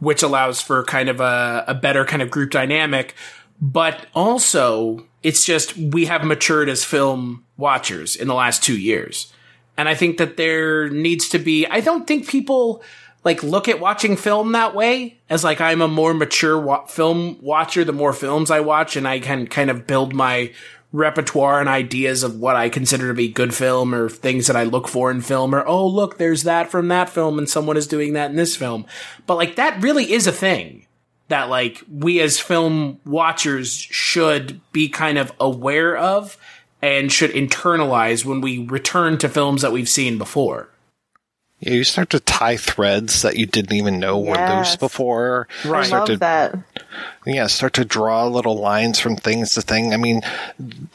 which 0.00 0.22
allows 0.22 0.60
for 0.60 0.82
kind 0.84 1.08
of 1.08 1.20
a, 1.20 1.64
a 1.68 1.74
better 1.74 2.04
kind 2.04 2.22
of 2.22 2.30
group 2.30 2.50
dynamic 2.50 3.14
but 3.60 4.06
also 4.14 5.06
it's 5.22 5.44
just 5.44 5.76
we 5.76 6.06
have 6.06 6.24
matured 6.24 6.68
as 6.68 6.84
film 6.84 7.44
watchers 7.56 8.16
in 8.16 8.28
the 8.28 8.34
last 8.34 8.62
two 8.62 8.78
years. 8.78 9.32
And 9.76 9.88
I 9.88 9.94
think 9.94 10.18
that 10.18 10.36
there 10.36 10.88
needs 10.88 11.28
to 11.30 11.38
be, 11.38 11.66
I 11.66 11.80
don't 11.80 12.06
think 12.06 12.28
people 12.28 12.82
like 13.24 13.42
look 13.42 13.68
at 13.68 13.80
watching 13.80 14.16
film 14.16 14.52
that 14.52 14.74
way 14.74 15.18
as 15.28 15.44
like 15.44 15.60
I'm 15.60 15.82
a 15.82 15.88
more 15.88 16.14
mature 16.14 16.58
wa- 16.58 16.86
film 16.86 17.38
watcher 17.40 17.84
the 17.84 17.92
more 17.92 18.12
films 18.12 18.50
I 18.50 18.60
watch 18.60 18.96
and 18.96 19.06
I 19.06 19.20
can 19.20 19.46
kind 19.46 19.70
of 19.70 19.86
build 19.86 20.14
my 20.14 20.52
repertoire 20.92 21.60
and 21.60 21.68
ideas 21.68 22.22
of 22.22 22.40
what 22.40 22.56
I 22.56 22.70
consider 22.70 23.08
to 23.08 23.14
be 23.14 23.28
good 23.28 23.54
film 23.54 23.94
or 23.94 24.08
things 24.08 24.46
that 24.46 24.56
I 24.56 24.62
look 24.62 24.88
for 24.88 25.10
in 25.10 25.20
film 25.20 25.54
or 25.54 25.66
oh 25.66 25.86
look 25.86 26.16
there's 26.16 26.44
that 26.44 26.70
from 26.70 26.88
that 26.88 27.10
film 27.10 27.38
and 27.38 27.48
someone 27.48 27.76
is 27.76 27.86
doing 27.86 28.14
that 28.14 28.30
in 28.30 28.36
this 28.36 28.56
film. 28.56 28.86
But 29.26 29.36
like 29.36 29.56
that 29.56 29.82
really 29.82 30.12
is 30.12 30.26
a 30.26 30.32
thing 30.32 30.86
that 31.28 31.48
like 31.48 31.82
we 31.90 32.20
as 32.20 32.38
film 32.38 33.00
watchers 33.04 33.72
should 33.72 34.60
be 34.72 34.88
kind 34.88 35.18
of 35.18 35.32
aware 35.38 35.96
of 35.96 36.36
and 36.80 37.12
should 37.12 37.30
internalize 37.32 38.24
when 38.24 38.40
we 38.40 38.58
return 38.66 39.18
to 39.18 39.28
films 39.28 39.62
that 39.62 39.72
we've 39.72 39.88
seen 39.88 40.18
before. 40.18 40.68
Yeah, 41.60 41.72
you 41.72 41.82
start 41.82 42.10
to 42.10 42.20
tie 42.20 42.56
threads 42.56 43.22
that 43.22 43.36
you 43.36 43.44
didn't 43.44 43.76
even 43.76 43.98
know 43.98 44.22
yes. 44.22 44.38
were 44.38 44.56
loose 44.56 44.76
before. 44.76 45.48
Right. 45.64 45.92
I 45.92 45.98
love 45.98 46.06
to, 46.06 46.16
that. 46.18 46.56
Yeah, 47.26 47.48
start 47.48 47.72
to 47.74 47.84
draw 47.84 48.28
little 48.28 48.56
lines 48.56 49.00
from 49.00 49.16
things 49.16 49.54
to 49.54 49.62
thing. 49.62 49.92
I 49.92 49.96
mean, 49.96 50.20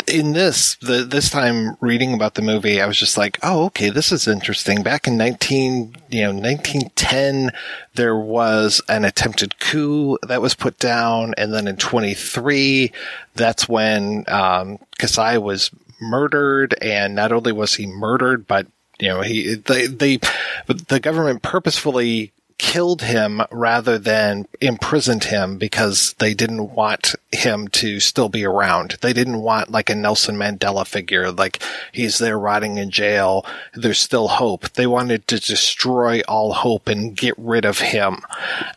in 0.07 0.31
this, 0.31 0.75
the, 0.75 1.03
this 1.03 1.29
time 1.29 1.75
reading 1.81 2.13
about 2.13 2.35
the 2.35 2.41
movie, 2.41 2.81
I 2.81 2.85
was 2.85 2.97
just 2.97 3.17
like, 3.17 3.39
oh, 3.43 3.65
okay, 3.65 3.89
this 3.89 4.13
is 4.13 4.25
interesting. 4.25 4.83
Back 4.83 5.05
in 5.05 5.17
19, 5.17 5.97
you 6.09 6.21
know, 6.21 6.31
1910, 6.31 7.51
there 7.95 8.15
was 8.15 8.81
an 8.87 9.03
attempted 9.03 9.59
coup 9.59 10.17
that 10.25 10.41
was 10.41 10.55
put 10.55 10.79
down. 10.79 11.33
And 11.37 11.53
then 11.53 11.67
in 11.67 11.75
23, 11.75 12.89
that's 13.35 13.67
when, 13.67 14.23
um, 14.29 14.79
Kasai 14.97 15.39
was 15.39 15.71
murdered. 15.99 16.73
And 16.81 17.15
not 17.15 17.33
only 17.33 17.51
was 17.51 17.73
he 17.73 17.85
murdered, 17.85 18.47
but 18.47 18.67
you 18.99 19.09
know, 19.09 19.21
he 19.21 19.55
they 19.55 19.87
they 19.87 20.19
the 20.67 20.99
government 20.99 21.41
purposefully 21.41 22.31
killed 22.63 23.01
him 23.01 23.41
rather 23.51 23.97
than 23.97 24.47
imprisoned 24.61 25.25
him 25.25 25.57
because 25.57 26.13
they 26.19 26.33
didn't 26.33 26.73
want 26.73 27.13
him 27.31 27.67
to 27.67 27.99
still 27.99 28.29
be 28.29 28.45
around. 28.45 28.97
They 29.01 29.11
didn't 29.11 29.41
want 29.41 29.69
like 29.69 29.89
a 29.89 29.95
Nelson 29.95 30.37
Mandela 30.37 30.87
figure, 30.87 31.29
like 31.29 31.61
he's 31.91 32.19
there 32.19 32.39
rotting 32.39 32.77
in 32.77 32.89
jail. 32.89 33.45
There's 33.73 33.99
still 33.99 34.29
hope. 34.29 34.69
They 34.71 34.87
wanted 34.87 35.27
to 35.27 35.39
destroy 35.39 36.21
all 36.21 36.53
hope 36.53 36.87
and 36.87 37.17
get 37.17 37.33
rid 37.37 37.65
of 37.65 37.79
him. 37.79 38.19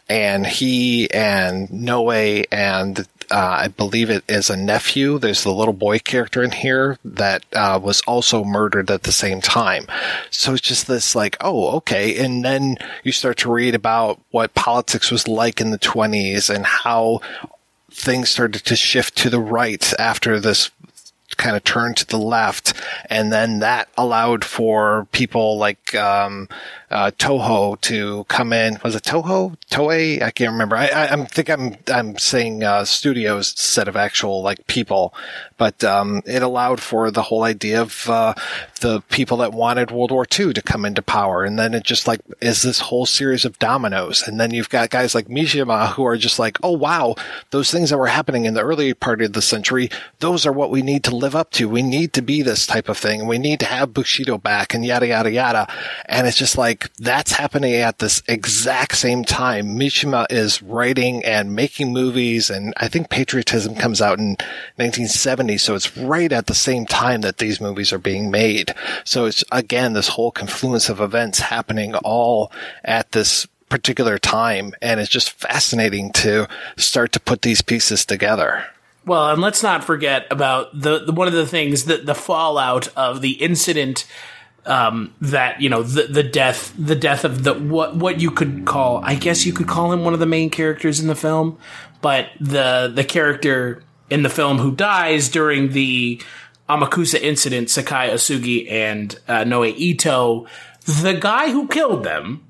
And 0.09 0.47
he 0.47 1.09
and 1.13 1.71
Noe 1.71 2.11
and 2.11 3.07
uh, 3.31 3.59
I 3.63 3.69
believe 3.69 4.11
it 4.11 4.25
is 4.29 4.51
a 4.51 4.57
nephew. 4.57 5.19
There's 5.19 5.43
the 5.43 5.53
little 5.53 5.75
boy 5.75 5.99
character 5.99 6.43
in 6.43 6.53
here 6.53 6.99
that 7.05 7.45
uh, 7.53 7.79
was 7.83 8.01
also 8.03 8.45
murdered 8.45 8.91
at 8.91 9.03
the 9.03 9.13
same 9.13 9.41
time. 9.41 9.87
So 10.31 10.53
it's 10.53 10.63
just 10.63 10.87
this 10.87 11.15
like, 11.15 11.37
oh, 11.41 11.77
okay. 11.77 12.17
And 12.17 12.45
then 12.45 12.77
you 13.03 13.13
start 13.13 13.39
to 13.39 13.53
read 13.53 13.75
about 13.75 14.21
what 14.31 14.55
politics 14.55 15.11
was 15.11 15.29
like 15.29 15.61
in 15.61 15.71
the 15.71 15.79
20s 15.79 16.55
and 16.55 16.67
how 16.67 17.21
things 17.91 18.29
started 18.29 18.65
to 18.65 18.77
shift 18.77 19.17
to 19.17 19.31
the 19.31 19.41
right 19.41 19.93
after 19.99 20.39
this 20.39 20.71
kind 21.37 21.57
of 21.57 21.65
turned 21.65 21.97
to 21.99 22.07
the 22.07 22.19
left, 22.19 22.73
and 23.11 23.33
then 23.33 23.59
that 23.59 23.89
allowed 23.97 24.45
for 24.45 25.07
people 25.13 25.59
like 25.59 25.95
um, 25.95 26.49
uh, 26.91 27.11
Toho 27.19 27.81
to 27.83 28.25
come 28.25 28.53
in. 28.53 28.79
Was 28.85 28.95
it 28.95 29.03
Toho? 29.03 29.57
Toei? 29.71 30.23
I 30.23 30.31
can't 30.31 30.53
remember. 30.53 30.77
I, 30.77 30.87
I, 30.87 31.13
I 31.13 31.25
think 31.25 31.51
I'm 31.51 31.77
I'm 31.93 32.19
saying 32.19 32.63
uh, 32.63 32.85
studios 32.85 33.53
instead 33.53 33.89
of 33.89 33.97
actual 33.97 34.43
like 34.43 34.67
people, 34.67 35.13
but 35.57 35.83
um, 35.83 36.23
it 36.27 36.43
allowed 36.43 36.81
for 36.81 37.11
the 37.11 37.23
whole 37.23 37.43
idea 37.43 37.83
of 37.83 38.09
uh, 38.09 38.35
the 38.81 39.01
people 39.11 39.39
that 39.39 39.53
wanted 39.53 39.91
World 39.91 40.13
War 40.13 40.27
II 40.39 40.53
to 40.53 40.63
come 40.63 40.85
into 40.85 41.03
power, 41.03 41.45
and 41.45 41.59
then 41.59 41.75
it 41.75 41.83
just 41.83 42.07
like 42.07 42.21
is 42.41 42.63
this 42.63 42.81
whole 42.81 43.07
series 43.07 43.45
of 43.45 43.59
dominoes, 43.59 44.23
and 44.27 44.39
then 44.39 44.53
you've 44.53 44.71
got 44.71 44.91
guys 44.91 45.15
like 45.15 45.27
Mishima 45.27 45.93
who 45.93 46.05
are 46.05 46.17
just 46.17 46.39
like, 46.39 46.59
oh 46.63 46.77
wow, 46.77 47.17
those 47.51 47.71
things 47.71 47.91
that 47.91 47.99
were 47.99 48.07
happening 48.07 48.45
in 48.45 48.55
the 48.55 48.63
early 48.63 48.95
part 48.95 49.23
of 49.23 49.33
the 49.33 49.43
century, 49.43 49.91
those 50.21 50.47
are 50.47 50.53
what 50.53 50.71
we 50.71 50.83
need 50.83 51.03
to 51.05 51.17
live 51.17 51.35
up 51.35 51.51
to. 51.53 51.69
We 51.69 51.83
need 51.83 52.13
to 52.13 52.23
be 52.23 52.43
this 52.43 52.67
type 52.67 52.89
of 52.89 52.97
thing. 52.97 53.27
We 53.27 53.39
need 53.39 53.61
to 53.61 53.67
have 53.67 53.93
Bushido 53.93 54.39
back, 54.39 54.73
and 54.73 54.85
yada 54.85 55.09
yada 55.09 55.31
yada, 55.31 55.73
and 56.07 56.29
it's 56.29 56.37
just 56.39 56.57
like 56.57 56.76
like 56.77 56.95
that's 56.97 57.33
happening 57.33 57.75
at 57.75 57.99
this 57.99 58.23
exact 58.29 58.97
same 58.97 59.25
time. 59.25 59.79
Mishima 59.79 60.27
is 60.31 60.63
writing 60.63 61.25
and 61.25 61.55
making 61.55 61.93
movies, 61.93 62.51
and 62.51 62.75
I 62.77 62.89
think 62.89 63.09
Patriotism 63.09 63.75
comes 63.75 64.03
out 64.03 64.19
in 64.19 64.31
1970, 64.77 65.59
so 65.59 65.75
it's 65.75 65.97
right 65.97 66.31
at 66.33 66.47
the 66.47 66.55
same 66.55 66.87
time 66.87 67.23
that 67.23 67.39
these 67.39 67.61
movies 67.61 67.93
are 67.93 67.99
being 67.99 68.31
made. 68.31 68.75
So 69.05 69.25
it's 69.25 69.45
again 69.51 69.95
this 69.95 70.09
whole 70.09 70.31
confluence 70.31 70.89
of 70.89 71.01
events 71.01 71.39
happening 71.39 71.95
all 71.97 72.53
at 72.85 73.13
this 73.13 73.47
particular 73.69 74.19
time, 74.19 74.75
and 74.83 75.01
it's 75.01 75.11
just 75.11 75.33
fascinating 75.33 76.13
to 76.13 76.47
start 76.77 77.13
to 77.13 77.21
put 77.21 77.43
these 77.43 77.63
pieces 77.63 78.05
together. 78.05 78.67
Well, 79.05 79.31
and 79.31 79.41
let's 79.41 79.63
not 79.63 79.85
forget 79.85 80.27
about 80.31 80.79
the, 80.79 81.05
the 81.05 81.13
one 81.13 81.29
of 81.29 81.35
the 81.35 81.47
things 81.47 81.85
that 81.85 82.07
the 82.07 82.15
fallout 82.15 82.89
of 82.97 83.23
the 83.23 83.33
incident 83.43 84.05
um, 84.67 85.15
that 85.21 85.61
you 85.61 85.69
know 85.69 85.83
the 85.83 86.03
the 86.05 86.23
death 86.23 86.75
the 86.79 86.97
death 86.97 87.25
of 87.25 87.45
the 87.45 87.55
what 87.55 87.97
what 87.97 88.21
you 88.21 88.31
could 88.31 88.65
call 88.65 89.01
I 89.03 89.15
guess 89.15 89.47
you 89.47 89.53
could 89.53 89.69
call 89.69 89.93
him 89.93 90.05
one 90.05 90.13
of 90.13 90.21
the 90.21 90.27
main 90.27 90.51
characters 90.51 91.01
in 91.01 91.07
the 91.07 91.15
film, 91.15 91.59
but 92.03 92.29
the 92.41 92.93
the 92.95 93.05
character 93.05 93.83
in 94.11 94.23
the 94.23 94.29
film 94.29 94.59
who 94.59 94.75
dies 94.75 95.29
during 95.29 95.73
the 95.73 96.21
Amakasu 96.69 97.21
incident, 97.21 97.69
Sakae 97.69 98.11
Osugi 98.11 98.71
and 98.71 99.19
uh, 99.29 99.45
Noe 99.45 99.65
Ito, 99.65 100.47
the 100.85 101.15
guy 101.15 101.51
who 101.51 101.69
killed 101.69 102.03
them, 102.03 102.45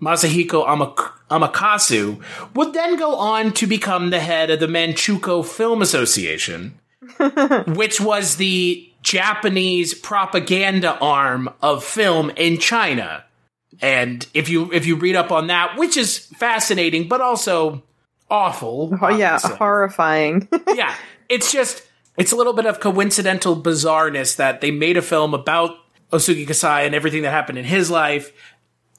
Masahiko 0.00 0.66
Amak- 0.66 1.12
Amakasu, 1.30 2.22
would 2.54 2.74
then 2.74 2.96
go 2.96 3.16
on 3.16 3.52
to 3.52 3.66
become 3.66 4.10
the 4.10 4.20
head 4.20 4.50
of 4.50 4.60
the 4.60 4.66
Manchukuo 4.66 5.44
Film 5.44 5.80
Association, 5.80 6.78
which 7.74 7.98
was 7.98 8.36
the 8.36 8.91
Japanese 9.02 9.94
propaganda 9.94 10.98
arm 10.98 11.50
of 11.60 11.84
film 11.84 12.30
in 12.30 12.58
China. 12.58 13.24
And 13.80 14.26
if 14.32 14.48
you 14.48 14.72
if 14.72 14.86
you 14.86 14.96
read 14.96 15.16
up 15.16 15.32
on 15.32 15.48
that, 15.48 15.76
which 15.76 15.96
is 15.96 16.18
fascinating, 16.18 17.08
but 17.08 17.20
also 17.20 17.82
awful. 18.30 18.96
Oh 19.02 19.08
yeah, 19.08 19.34
obviously. 19.34 19.56
horrifying. 19.56 20.48
yeah, 20.74 20.94
it's 21.28 21.52
just 21.52 21.82
it's 22.16 22.32
a 22.32 22.36
little 22.36 22.52
bit 22.52 22.66
of 22.66 22.80
coincidental 22.80 23.60
bizarreness 23.60 24.36
that 24.36 24.60
they 24.60 24.70
made 24.70 24.96
a 24.96 25.02
film 25.02 25.34
about 25.34 25.76
Osugi 26.12 26.46
Kasai 26.46 26.84
and 26.84 26.94
everything 26.94 27.22
that 27.22 27.30
happened 27.30 27.58
in 27.58 27.64
his 27.64 27.90
life, 27.90 28.32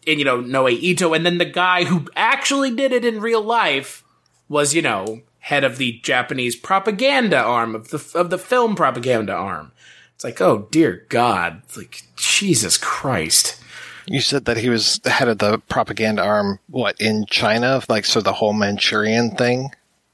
and 0.05 0.19
you 0.19 0.25
know 0.25 0.41
Noe 0.41 0.67
Ito, 0.67 1.13
and 1.13 1.25
then 1.25 1.37
the 1.37 1.45
guy 1.45 1.85
who 1.85 2.07
actually 2.15 2.75
did 2.75 2.91
it 2.91 3.05
in 3.05 3.21
real 3.21 3.41
life 3.41 4.03
was 4.49 4.73
you 4.73 4.81
know 4.81 5.21
head 5.39 5.63
of 5.63 5.77
the 5.77 5.99
Japanese 6.03 6.55
propaganda 6.55 7.37
arm 7.37 7.75
of 7.75 7.89
the 7.89 8.11
of 8.15 8.29
the 8.29 8.37
film 8.37 8.75
propaganda 8.75 9.33
arm. 9.33 9.71
It's 10.23 10.39
like, 10.39 10.47
oh 10.47 10.69
dear 10.71 11.05
God, 11.09 11.63
it's 11.65 11.75
like 11.75 12.03
Jesus 12.15 12.77
Christ. 12.77 13.61
You 14.05 14.21
said 14.21 14.45
that 14.45 14.55
he 14.55 14.69
was 14.69 14.99
the 14.99 15.09
head 15.09 15.27
of 15.27 15.39
the 15.39 15.57
propaganda 15.57 16.23
arm, 16.23 16.59
what, 16.69 16.95
in 16.97 17.25
China? 17.25 17.81
Like, 17.89 18.05
so 18.05 18.21
the 18.21 18.31
whole 18.31 18.53
Manchurian 18.53 19.31
thing? 19.31 19.71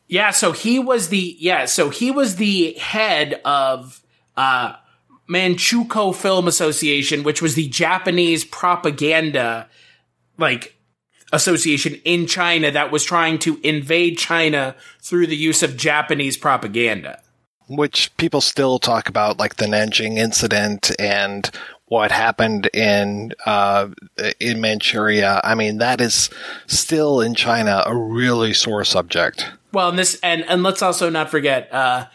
Yeah, 0.08 0.32
so 0.32 0.52
he 0.52 0.80
was 0.80 1.10
the 1.10 1.38
yeah, 1.40 1.66
so 1.66 1.92
he 1.92 2.10
was 2.10 2.38
the 2.38 2.74
head 2.74 3.40
of 3.46 4.02
uh 4.36 4.78
Manchukuo 5.30 6.16
Film 6.16 6.48
Association, 6.48 7.22
which 7.22 7.40
was 7.40 7.54
the 7.54 7.70
Japanese 7.70 8.44
propaganda 8.44 9.70
like 10.40 10.76
association 11.32 12.02
in 12.04 12.26
China 12.26 12.72
that 12.72 12.92
was 12.92 13.04
trying 13.04 13.38
to 13.38 13.60
invade 13.62 14.18
China 14.18 14.76
through 15.02 15.28
the 15.28 15.38
use 15.38 15.62
of 15.62 15.78
Japanese 15.78 16.36
propaganda. 16.36 17.22
Which 17.70 18.16
people 18.18 18.42
still 18.42 18.80
talk 18.80 19.08
about, 19.08 19.38
like 19.38 19.56
the 19.56 19.66
Nanjing 19.66 20.18
incident 20.18 20.92
and 21.00 21.50
what 21.86 22.12
happened 22.12 22.68
in 22.74 23.34
uh, 23.46 23.90
in 24.40 24.60
Manchuria. 24.60 25.40
I 25.44 25.56
mean, 25.56 25.78
that 25.78 26.02
is 26.02 26.30
still 26.68 27.22
in 27.22 27.36
China 27.36 27.84
a 27.86 27.96
really 27.96 28.54
sore 28.54 28.84
subject. 28.84 29.46
Well, 29.72 29.90
and 29.90 30.00
this 30.00 30.20
and 30.22 30.44
and 30.50 30.64
let's 30.64 30.82
also 30.82 31.10
not 31.10 31.30
forget 31.30 31.72
uh 31.72 32.08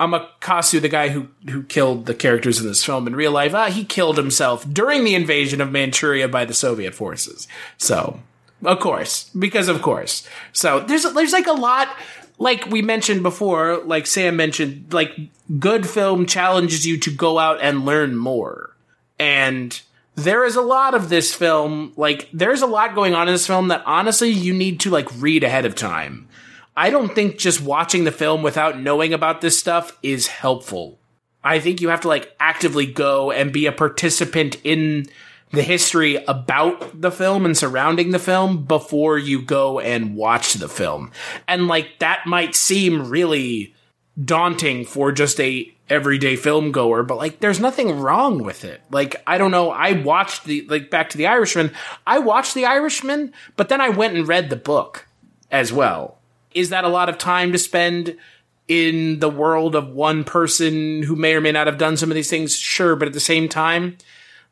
Amakasu, 0.00 0.80
the 0.80 0.88
guy 0.88 1.10
who 1.10 1.28
who 1.48 1.62
killed 1.62 2.06
the 2.06 2.14
characters 2.14 2.60
in 2.60 2.66
this 2.66 2.84
film 2.84 3.06
in 3.06 3.14
real 3.14 3.30
life, 3.30 3.54
uh, 3.54 3.66
he 3.66 3.84
killed 3.84 4.16
himself 4.16 4.66
during 4.70 5.04
the 5.04 5.14
invasion 5.14 5.60
of 5.60 5.70
Manchuria 5.70 6.28
by 6.28 6.44
the 6.44 6.54
Soviet 6.54 6.94
forces. 6.94 7.46
So, 7.78 8.20
of 8.64 8.80
course, 8.80 9.30
because 9.38 9.68
of 9.68 9.82
course. 9.82 10.26
So 10.52 10.80
there's 10.80 11.04
there's 11.12 11.32
like 11.32 11.46
a 11.46 11.52
lot 11.52 11.88
like 12.38 12.66
we 12.66 12.82
mentioned 12.82 13.22
before, 13.22 13.78
like 13.84 14.06
Sam 14.06 14.36
mentioned, 14.36 14.92
like 14.92 15.12
good 15.58 15.88
film 15.88 16.26
challenges 16.26 16.86
you 16.86 16.98
to 16.98 17.10
go 17.10 17.38
out 17.38 17.58
and 17.60 17.84
learn 17.84 18.16
more. 18.16 18.74
And 19.18 19.80
there 20.16 20.44
is 20.44 20.56
a 20.56 20.62
lot 20.62 20.94
of 20.94 21.08
this 21.08 21.34
film, 21.34 21.92
like 21.96 22.28
there's 22.32 22.62
a 22.62 22.66
lot 22.66 22.94
going 22.94 23.14
on 23.14 23.28
in 23.28 23.34
this 23.34 23.46
film 23.46 23.68
that 23.68 23.82
honestly 23.86 24.30
you 24.30 24.52
need 24.52 24.80
to 24.80 24.90
like 24.90 25.08
read 25.20 25.44
ahead 25.44 25.64
of 25.64 25.74
time. 25.74 26.28
I 26.76 26.90
don't 26.90 27.14
think 27.14 27.38
just 27.38 27.60
watching 27.60 28.04
the 28.04 28.12
film 28.12 28.42
without 28.42 28.80
knowing 28.80 29.12
about 29.12 29.40
this 29.40 29.58
stuff 29.58 29.96
is 30.02 30.26
helpful. 30.26 30.98
I 31.44 31.60
think 31.60 31.80
you 31.80 31.88
have 31.90 32.00
to 32.00 32.08
like 32.08 32.34
actively 32.40 32.86
go 32.86 33.30
and 33.30 33.52
be 33.52 33.66
a 33.66 33.72
participant 33.72 34.56
in 34.64 35.06
the 35.54 35.62
history 35.62 36.16
about 36.26 37.00
the 37.00 37.10
film 37.10 37.44
and 37.44 37.56
surrounding 37.56 38.10
the 38.10 38.18
film 38.18 38.64
before 38.64 39.18
you 39.18 39.42
go 39.42 39.80
and 39.80 40.14
watch 40.14 40.54
the 40.54 40.68
film. 40.68 41.10
And 41.48 41.68
like 41.68 41.98
that 41.98 42.26
might 42.26 42.54
seem 42.54 43.08
really 43.08 43.74
daunting 44.22 44.84
for 44.84 45.12
just 45.12 45.40
a 45.40 45.70
everyday 45.88 46.36
film 46.36 46.72
goer, 46.72 47.02
but 47.02 47.18
like 47.18 47.40
there's 47.40 47.60
nothing 47.60 48.00
wrong 48.00 48.42
with 48.42 48.64
it. 48.64 48.82
Like 48.90 49.22
I 49.26 49.38
don't 49.38 49.50
know, 49.50 49.70
I 49.70 49.92
watched 49.92 50.44
the 50.44 50.66
like 50.68 50.90
back 50.90 51.10
to 51.10 51.18
the 51.18 51.26
Irishman. 51.26 51.72
I 52.06 52.18
watched 52.18 52.54
the 52.54 52.66
Irishman, 52.66 53.32
but 53.56 53.68
then 53.68 53.80
I 53.80 53.88
went 53.90 54.16
and 54.16 54.26
read 54.26 54.50
the 54.50 54.56
book 54.56 55.06
as 55.50 55.72
well. 55.72 56.18
Is 56.52 56.70
that 56.70 56.84
a 56.84 56.88
lot 56.88 57.08
of 57.08 57.18
time 57.18 57.52
to 57.52 57.58
spend 57.58 58.16
in 58.68 59.18
the 59.18 59.28
world 59.28 59.74
of 59.74 59.88
one 59.88 60.24
person 60.24 61.02
who 61.02 61.16
may 61.16 61.34
or 61.34 61.40
may 61.40 61.52
not 61.52 61.66
have 61.66 61.78
done 61.78 61.96
some 61.96 62.10
of 62.10 62.14
these 62.14 62.30
things? 62.30 62.56
Sure, 62.56 62.96
but 62.96 63.08
at 63.08 63.14
the 63.14 63.20
same 63.20 63.48
time, 63.48 63.98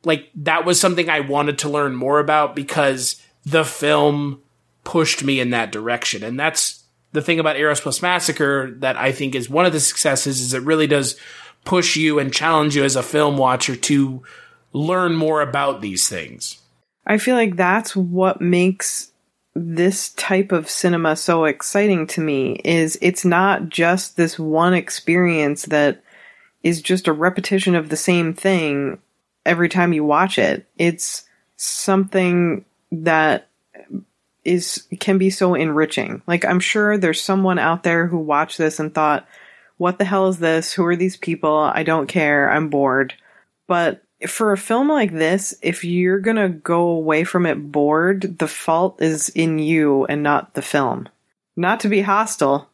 like 0.05 0.31
that 0.35 0.65
was 0.65 0.81
something 0.81 1.09
I 1.09 1.21
wanted 1.21 1.59
to 1.59 1.69
learn 1.69 1.95
more 1.95 2.19
about 2.19 2.57
because 2.57 3.23
the 3.45 3.65
film 3.65 4.43
pushed 4.85 5.23
me 5.23 5.41
in 5.41 5.51
that 5.51 5.73
direction. 5.73 6.23
And 6.23 6.39
that's 6.39 6.85
the 7.13 7.23
thing 7.23 7.39
about 7.39 7.57
Eros 7.57 7.81
Plus 7.81 8.03
Massacre 8.03 8.73
that 8.79 8.97
I 8.97 9.13
think 9.13 9.35
is 9.35 9.49
one 9.49 9.67
of 9.67 9.73
the 9.73 9.81
successes 9.81 10.41
is 10.41 10.55
it 10.55 10.63
really 10.63 10.87
does 10.87 11.17
push 11.65 11.97
you 11.97 12.19
and 12.19 12.33
challenge 12.33 12.75
you 12.75 12.85
as 12.85 12.97
a 12.97 13.03
film 13.03 13.37
watcher 13.37 13.77
to 13.77 14.23
learn 14.73 15.15
more 15.15 15.43
about 15.43 15.81
these 15.81 16.09
things. 16.09 16.59
I 17.07 17.19
feel 17.19 17.37
like 17.37 17.57
that's 17.57 17.95
what 17.95 18.41
makes 18.41 19.13
this 19.55 20.11
type 20.11 20.51
of 20.51 20.71
cinema 20.71 21.15
so 21.15 21.45
exciting 21.45 22.07
to 22.07 22.21
me 22.21 22.55
is 22.65 22.99
it's 23.03 23.25
not 23.25 23.69
just 23.69 24.17
this 24.17 24.39
one 24.39 24.73
experience 24.73 25.67
that 25.67 26.03
is 26.63 26.81
just 26.81 27.07
a 27.07 27.13
repetition 27.13 27.75
of 27.75 27.89
the 27.89 27.97
same 27.97 28.33
thing 28.33 28.99
every 29.45 29.69
time 29.69 29.93
you 29.93 30.05
watch 30.05 30.39
it. 30.39 30.67
It's 30.79 31.25
something 31.57 32.65
that 32.91 33.49
is 34.45 34.87
can 35.01 35.19
be 35.19 35.31
so 35.31 35.55
enriching. 35.55 36.23
Like 36.27 36.45
I'm 36.45 36.61
sure 36.61 36.99
there's 36.99 37.23
someone 37.23 37.59
out 37.59 37.83
there 37.83 38.07
who 38.07 38.19
watched 38.19 38.59
this 38.59 38.81
and 38.81 38.95
thought, 38.95 39.27
"What 39.77 39.99
the 39.99 40.05
hell 40.05 40.29
is 40.29 40.39
this? 40.39 40.73
Who 40.73 40.85
are 40.85 40.97
these 40.97 41.17
people? 41.17 41.57
I 41.57 41.83
don't 41.83 42.09
care. 42.09 42.51
I'm 42.51 42.69
bored." 42.69 43.15
But 43.67 44.03
for 44.27 44.53
a 44.53 44.59
film 44.59 44.89
like 44.89 45.13
this, 45.13 45.55
if 45.63 45.85
you're 45.85 46.21
going 46.21 46.37
to 46.37 46.49
go 46.49 46.89
away 46.89 47.25
from 47.25 47.47
it 47.47 47.57
bored, 47.57 48.39
the 48.39 48.49
fault 48.49 49.01
is 49.03 49.29
in 49.31 49.59
you 49.59 50.05
and 50.07 50.23
not 50.23 50.55
the 50.55 50.63
film. 50.63 51.09
Not 51.57 51.81
to 51.81 51.89
be 51.89 52.03
hostile. 52.03 52.71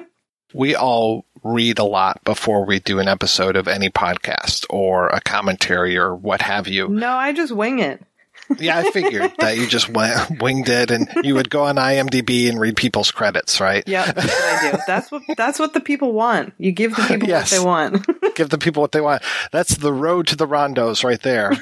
we 0.54 0.74
all 0.74 1.24
read 1.44 1.78
a 1.78 1.84
lot 1.84 2.24
before 2.24 2.64
we 2.64 2.80
do 2.80 2.98
an 2.98 3.06
episode 3.06 3.54
of 3.56 3.68
any 3.68 3.90
podcast 3.90 4.64
or 4.70 5.08
a 5.08 5.20
commentary 5.20 5.96
or 5.96 6.14
what 6.16 6.40
have 6.42 6.66
you. 6.66 6.88
No, 6.88 7.10
I 7.10 7.32
just 7.32 7.52
wing 7.52 7.78
it. 7.80 8.02
yeah, 8.58 8.78
I 8.78 8.90
figured 8.90 9.32
that 9.38 9.56
you 9.56 9.66
just 9.66 9.88
went, 9.88 10.42
winged 10.42 10.68
it, 10.68 10.90
and 10.90 11.08
you 11.22 11.34
would 11.34 11.48
go 11.50 11.64
on 11.64 11.76
IMDb 11.76 12.48
and 12.48 12.58
read 12.60 12.76
people's 12.76 13.10
credits, 13.10 13.60
right? 13.60 13.82
Yeah, 13.86 14.10
that's 14.12 14.26
what 14.34 14.44
I 14.44 14.70
do. 14.72 14.78
That's 14.86 15.10
what 15.12 15.22
that's 15.36 15.58
what 15.58 15.72
the 15.74 15.80
people 15.80 16.12
want. 16.12 16.52
You 16.58 16.72
give 16.72 16.94
the 16.96 17.02
people 17.02 17.28
Yes. 17.28 17.52
what 17.52 17.58
they 17.58 17.64
want. 17.64 18.06
Give 18.34 18.48
the 18.50 18.58
people 18.58 18.80
what 18.80 18.90
they 18.92 19.00
want. 19.00 19.22
That's 19.52 19.76
the 19.76 19.92
road 19.92 20.26
to 20.28 20.36
the 20.36 20.46
rondos 20.48 21.04
right 21.04 21.22
there. 21.22 21.52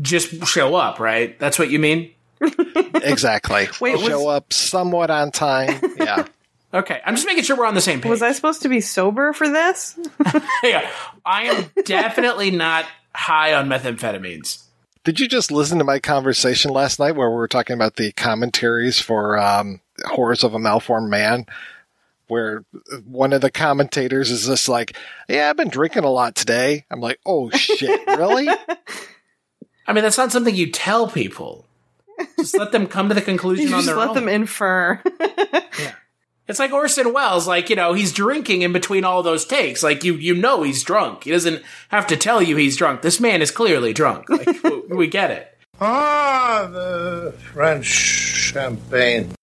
Just 0.00 0.46
show 0.46 0.74
up, 0.76 0.98
right? 0.98 1.38
That's 1.38 1.58
what 1.58 1.68
you 1.70 1.78
mean? 1.78 2.10
exactly. 2.40 3.68
Wait, 3.80 3.94
was- 3.96 4.02
show 4.06 4.28
up 4.28 4.52
somewhat 4.52 5.10
on 5.10 5.30
time. 5.30 5.80
Yeah. 5.98 6.26
Okay, 6.74 7.00
I'm 7.06 7.14
just 7.14 7.26
making 7.26 7.44
sure 7.44 7.56
we're 7.56 7.66
on 7.66 7.74
the 7.74 7.80
same 7.80 8.00
page. 8.00 8.10
Was 8.10 8.20
I 8.20 8.32
supposed 8.32 8.62
to 8.62 8.68
be 8.68 8.80
sober 8.80 9.32
for 9.32 9.48
this? 9.48 9.96
yeah, 10.64 10.90
I 11.24 11.44
am 11.44 11.70
definitely 11.84 12.50
not 12.50 12.84
high 13.14 13.54
on 13.54 13.68
methamphetamines. 13.68 14.64
Did 15.04 15.20
you 15.20 15.28
just 15.28 15.52
listen 15.52 15.78
to 15.78 15.84
my 15.84 16.00
conversation 16.00 16.72
last 16.72 16.98
night 16.98 17.14
where 17.14 17.30
we 17.30 17.36
were 17.36 17.46
talking 17.46 17.74
about 17.74 17.94
the 17.94 18.10
commentaries 18.12 18.98
for 18.98 19.38
um, 19.38 19.80
Horrors 20.04 20.42
of 20.42 20.54
a 20.54 20.58
Malformed 20.58 21.10
Man? 21.10 21.46
Where 22.26 22.64
one 23.04 23.32
of 23.34 23.40
the 23.40 23.50
commentators 23.50 24.30
is 24.30 24.46
just 24.46 24.68
like, 24.68 24.96
Yeah, 25.28 25.50
I've 25.50 25.58
been 25.58 25.68
drinking 25.68 26.04
a 26.04 26.10
lot 26.10 26.34
today. 26.34 26.86
I'm 26.90 27.00
like, 27.00 27.20
Oh 27.24 27.50
shit, 27.50 28.00
really? 28.08 28.48
I 29.86 29.92
mean, 29.92 30.02
that's 30.02 30.18
not 30.18 30.32
something 30.32 30.54
you 30.54 30.72
tell 30.72 31.06
people. 31.06 31.66
Just 32.38 32.58
let 32.58 32.72
them 32.72 32.86
come 32.86 33.10
to 33.10 33.14
the 33.14 33.20
conclusion 33.22 33.68
You 33.68 33.74
on 33.74 33.80
just 33.80 33.86
their 33.86 33.96
let 33.96 34.08
own. 34.08 34.14
Let 34.14 34.20
them 34.20 34.28
infer. 34.30 35.02
It's 36.46 36.58
like 36.58 36.72
Orson 36.72 37.14
Welles, 37.14 37.48
like, 37.48 37.70
you 37.70 37.76
know, 37.76 37.94
he's 37.94 38.12
drinking 38.12 38.62
in 38.62 38.72
between 38.72 39.04
all 39.04 39.22
those 39.22 39.46
takes. 39.46 39.82
Like, 39.82 40.04
you, 40.04 40.14
you 40.14 40.34
know 40.34 40.62
he's 40.62 40.82
drunk. 40.82 41.24
He 41.24 41.30
doesn't 41.30 41.62
have 41.88 42.06
to 42.08 42.16
tell 42.16 42.42
you 42.42 42.56
he's 42.56 42.76
drunk. 42.76 43.00
This 43.00 43.18
man 43.18 43.40
is 43.40 43.50
clearly 43.50 43.94
drunk. 43.94 44.28
Like, 44.28 44.62
we, 44.64 44.80
we 44.90 45.06
get 45.06 45.30
it. 45.30 45.56
Ah, 45.80 46.68
the 46.70 47.34
French 47.52 47.86
champagne. 47.86 49.34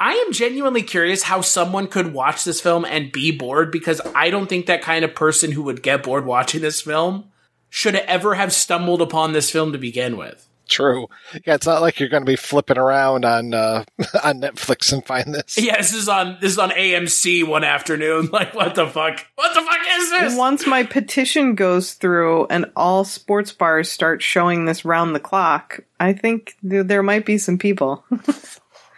I 0.00 0.14
am 0.14 0.32
genuinely 0.32 0.82
curious 0.82 1.24
how 1.24 1.40
someone 1.40 1.86
could 1.86 2.12
watch 2.12 2.44
this 2.44 2.60
film 2.60 2.84
and 2.84 3.12
be 3.12 3.30
bored 3.30 3.70
because 3.70 4.00
I 4.14 4.30
don't 4.30 4.48
think 4.48 4.66
that 4.66 4.82
kind 4.82 5.04
of 5.04 5.14
person 5.14 5.52
who 5.52 5.62
would 5.62 5.82
get 5.82 6.02
bored 6.02 6.24
watching 6.26 6.60
this 6.60 6.80
film 6.80 7.30
should 7.70 7.94
ever 7.94 8.34
have 8.34 8.52
stumbled 8.52 9.02
upon 9.02 9.32
this 9.32 9.50
film 9.50 9.72
to 9.72 9.78
begin 9.78 10.16
with. 10.16 10.47
True. 10.68 11.08
Yeah, 11.46 11.54
it's 11.54 11.66
not 11.66 11.80
like 11.80 11.98
you're 11.98 12.08
going 12.08 12.22
to 12.22 12.30
be 12.30 12.36
flipping 12.36 12.78
around 12.78 13.24
on 13.24 13.54
uh, 13.54 13.84
on 14.22 14.40
Netflix 14.40 14.92
and 14.92 15.04
find 15.04 15.34
this. 15.34 15.58
Yeah, 15.58 15.78
this 15.78 15.94
is 15.94 16.08
on 16.08 16.38
this 16.40 16.52
is 16.52 16.58
on 16.58 16.70
AMC 16.70 17.46
one 17.46 17.64
afternoon. 17.64 18.30
Like, 18.38 18.54
what 18.54 18.76
the 18.76 18.86
fuck? 18.86 19.26
What 19.34 19.54
the 19.54 19.62
fuck 19.62 19.80
is 19.90 20.10
this? 20.10 20.36
Once 20.36 20.64
my 20.66 20.84
petition 20.84 21.56
goes 21.56 21.94
through 21.94 22.46
and 22.46 22.70
all 22.76 23.02
sports 23.02 23.52
bars 23.52 23.90
start 23.90 24.22
showing 24.22 24.64
this 24.64 24.84
round 24.84 25.14
the 25.14 25.20
clock, 25.20 25.80
I 25.98 26.12
think 26.12 26.54
th- 26.68 26.86
there 26.86 27.02
might 27.02 27.26
be 27.26 27.38
some 27.38 27.58
people. 27.58 28.04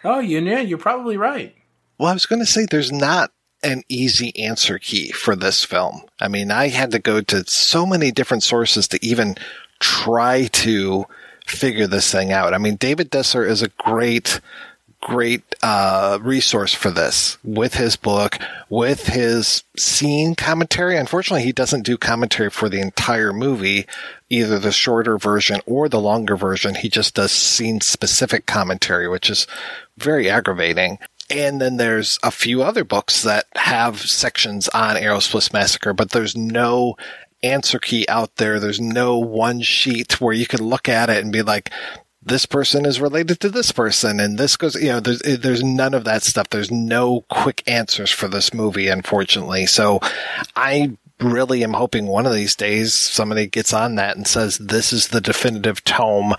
Oh, 0.03 0.19
you 0.19 0.39
yeah, 0.39 0.61
you're 0.61 0.77
probably 0.77 1.17
right. 1.17 1.55
Well, 1.97 2.09
I 2.09 2.13
was 2.13 2.25
going 2.25 2.39
to 2.39 2.45
say 2.45 2.65
there's 2.65 2.91
not 2.91 3.31
an 3.63 3.83
easy 3.89 4.35
answer 4.37 4.79
key 4.79 5.11
for 5.11 5.35
this 5.35 5.63
film. 5.63 6.01
I 6.19 6.27
mean, 6.27 6.49
I 6.49 6.69
had 6.69 6.91
to 6.91 6.99
go 6.99 7.21
to 7.21 7.43
so 7.47 7.85
many 7.85 8.11
different 8.11 8.43
sources 8.43 8.87
to 8.89 9.05
even 9.05 9.35
try 9.79 10.47
to 10.47 11.05
figure 11.51 11.87
this 11.87 12.11
thing 12.11 12.31
out. 12.31 12.53
I 12.53 12.57
mean, 12.57 12.75
David 12.75 13.11
Desser 13.11 13.47
is 13.47 13.61
a 13.61 13.69
great 13.69 14.39
great 15.01 15.41
uh, 15.63 16.19
resource 16.21 16.73
for 16.73 16.91
this 16.91 17.37
with 17.43 17.73
his 17.73 17.95
book, 17.95 18.37
with 18.69 19.07
his 19.07 19.63
scene 19.75 20.35
commentary. 20.35 20.95
Unfortunately, 20.95 21.43
he 21.43 21.51
doesn't 21.51 21.83
do 21.83 21.97
commentary 21.97 22.49
for 22.49 22.69
the 22.69 22.79
entire 22.79 23.33
movie, 23.33 23.87
either 24.29 24.59
the 24.59 24.71
shorter 24.71 25.17
version 25.17 25.59
or 25.65 25.89
the 25.89 25.99
longer 25.99 26.37
version. 26.37 26.75
He 26.75 26.87
just 26.87 27.15
does 27.15 27.31
scene 27.31 27.81
specific 27.81 28.45
commentary, 28.45 29.09
which 29.09 29.29
is 29.29 29.47
very 29.97 30.29
aggravating. 30.29 30.99
And 31.29 31.59
then 31.61 31.77
there's 31.77 32.19
a 32.23 32.31
few 32.31 32.61
other 32.61 32.83
books 32.83 33.23
that 33.23 33.45
have 33.55 34.01
sections 34.01 34.67
on 34.69 34.97
Eros 34.97 35.29
Plus 35.29 35.51
Massacre, 35.51 35.93
but 35.93 36.11
there's 36.11 36.35
no 36.35 36.95
answer 37.43 37.79
key 37.79 38.05
out 38.07 38.35
there. 38.37 38.59
There's 38.59 38.81
no 38.81 39.17
one 39.17 39.61
sheet 39.61 40.19
where 40.21 40.33
you 40.33 40.45
can 40.45 40.63
look 40.63 40.87
at 40.87 41.09
it 41.09 41.23
and 41.23 41.31
be 41.31 41.41
like, 41.41 41.71
this 42.23 42.45
person 42.45 42.85
is 42.85 43.01
related 43.01 43.39
to 43.39 43.49
this 43.49 43.71
person 43.71 44.19
and 44.19 44.37
this 44.37 44.55
goes, 44.55 44.75
you 44.75 44.89
know, 44.89 44.99
there's, 44.99 45.21
eh, 45.23 45.37
there's 45.39 45.63
none 45.63 45.93
of 45.93 46.03
that 46.03 46.23
stuff. 46.23 46.49
There's 46.49 46.71
no 46.71 47.21
quick 47.29 47.63
answers 47.65 48.11
for 48.11 48.27
this 48.27 48.53
movie, 48.53 48.87
unfortunately. 48.87 49.65
So 49.65 49.99
I 50.55 50.97
really 51.19 51.63
am 51.63 51.73
hoping 51.73 52.07
one 52.07 52.25
of 52.25 52.33
these 52.33 52.55
days 52.55 52.93
somebody 52.93 53.47
gets 53.47 53.73
on 53.73 53.95
that 53.95 54.15
and 54.15 54.27
says, 54.27 54.57
this 54.59 54.93
is 54.93 55.07
the 55.07 55.21
definitive 55.21 55.83
tome 55.83 56.33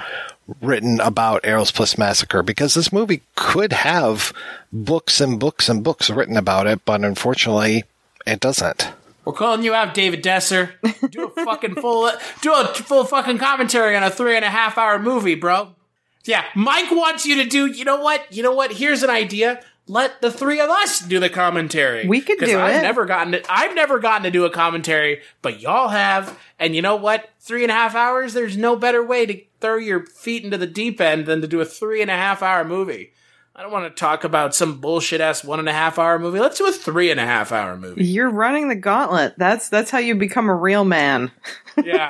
written 0.61 1.01
about 1.01 1.47
Eros 1.47 1.71
Plus 1.71 1.99
Massacre 1.99 2.43
because 2.43 2.75
this 2.75 2.93
movie 2.93 3.23
could 3.37 3.73
have 3.73 4.33
books 4.73 5.21
and 5.21 5.39
books 5.39 5.69
and 5.69 5.83
books 5.83 6.11
written 6.11 6.37
about 6.37 6.67
it, 6.67 6.85
but 6.85 7.05
unfortunately 7.05 7.85
it 8.27 8.41
doesn't. 8.41 8.89
We're 9.25 9.33
calling 9.33 9.63
you 9.63 9.73
out, 9.73 9.95
David 9.95 10.23
Desser. 10.23 10.73
Do 11.11 11.27
a 11.27 11.45
fucking 11.45 11.77
full, 11.77 12.11
do 12.41 12.53
a 12.53 12.67
full 12.75 13.05
fucking 13.05 13.39
commentary 13.39 13.97
on 13.97 14.03
a 14.03 14.11
three 14.11 14.37
and 14.37 14.45
a 14.45 14.51
half 14.51 14.77
hour 14.77 14.99
movie, 14.99 15.37
bro. 15.37 15.75
Yeah, 16.25 16.45
Mike 16.55 16.91
wants 16.91 17.27
you 17.27 17.37
to 17.37 17.45
do. 17.49 17.67
You 17.67 17.85
know 17.85 18.01
what? 18.01 18.33
You 18.35 18.43
know 18.43 18.53
what? 18.55 18.73
Here's 18.73 19.03
an 19.03 19.11
idea. 19.11 19.61
Let 19.89 20.23
the 20.23 20.31
three 20.31 20.61
of 20.61 20.71
us 20.71 21.01
do 21.01 21.19
the 21.19 21.29
commentary. 21.29 22.07
We 22.07 22.21
could 22.21 22.39
do 22.39 22.61
I've 22.61 22.77
it. 22.77 22.83
never 22.83 23.05
gotten 23.05 23.33
to, 23.33 23.43
I've 23.49 23.75
never 23.75 23.99
gotten 23.99 24.23
to 24.23 24.31
do 24.31 24.45
a 24.45 24.51
commentary, 24.51 25.23
but 25.43 25.61
y'all 25.61 25.89
have. 25.89 26.39
And 26.61 26.77
you 26.77 26.83
know 26.83 26.95
what? 26.95 27.31
Three 27.41 27.65
and 27.65 27.71
a 27.73 27.75
half 27.75 27.97
hours. 27.97 28.33
There's 28.33 28.57
no 28.57 28.77
better 28.77 29.05
way 29.05 29.27
to 29.27 29.41
throw 29.61 29.77
your 29.77 30.07
feet 30.07 30.45
into 30.45 30.57
the 30.57 30.69
deep 30.69 31.01
end 31.01 31.27
than 31.27 31.41
to 31.41 31.49
do 31.49 31.61
a 31.61 31.65
three 31.65 32.01
and 32.01 32.11
a 32.11 32.17
half 32.17 32.43
hour 32.43 32.65
movie. 32.65 33.13
I 33.55 33.63
don't 33.63 33.73
want 33.73 33.95
to 33.95 34.01
talk 34.01 34.25
about 34.25 34.55
some 34.55 34.81
bullshit 34.81 35.21
ass 35.21 35.45
one 35.45 35.59
and 35.59 35.69
a 35.69 35.73
half 35.73 35.99
hour 35.99 36.19
movie. 36.19 36.41
Let's 36.41 36.59
do 36.59 36.67
a 36.67 36.73
three 36.73 37.11
and 37.11 37.21
a 37.21 37.27
half 37.27 37.53
hour 37.53 37.77
movie. 37.77 38.05
You're 38.05 38.31
running 38.31 38.69
the 38.69 38.77
gauntlet. 38.77 39.35
That's 39.37 39.69
that's 39.69 39.91
how 39.91 39.99
you 39.99 40.15
become 40.15 40.49
a 40.49 40.55
real 40.55 40.85
man. 40.85 41.31
yeah. 41.85 42.09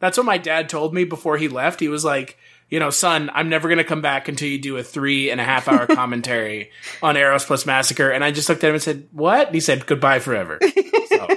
That's 0.00 0.16
what 0.16 0.26
my 0.26 0.38
dad 0.38 0.68
told 0.68 0.92
me 0.92 1.04
before 1.04 1.36
he 1.36 1.46
left. 1.46 1.78
He 1.78 1.86
was 1.86 2.04
like, 2.04 2.36
you 2.68 2.80
know, 2.80 2.90
son, 2.90 3.30
I'm 3.34 3.48
never 3.48 3.68
going 3.68 3.78
to 3.78 3.84
come 3.84 4.00
back 4.00 4.28
until 4.28 4.48
you 4.48 4.58
do 4.58 4.76
a 4.76 4.82
three 4.82 5.30
and 5.30 5.40
a 5.40 5.44
half 5.44 5.68
hour 5.68 5.86
commentary 5.94 6.70
on 7.02 7.16
Eros 7.16 7.44
Plus 7.44 7.64
Massacre. 7.66 8.10
And 8.10 8.24
I 8.24 8.32
just 8.32 8.48
looked 8.48 8.64
at 8.64 8.68
him 8.68 8.74
and 8.74 8.82
said, 8.82 9.08
what? 9.12 9.48
And 9.48 9.54
he 9.54 9.60
said, 9.60 9.86
goodbye 9.86 10.18
forever. 10.18 10.58
So, 11.12 11.28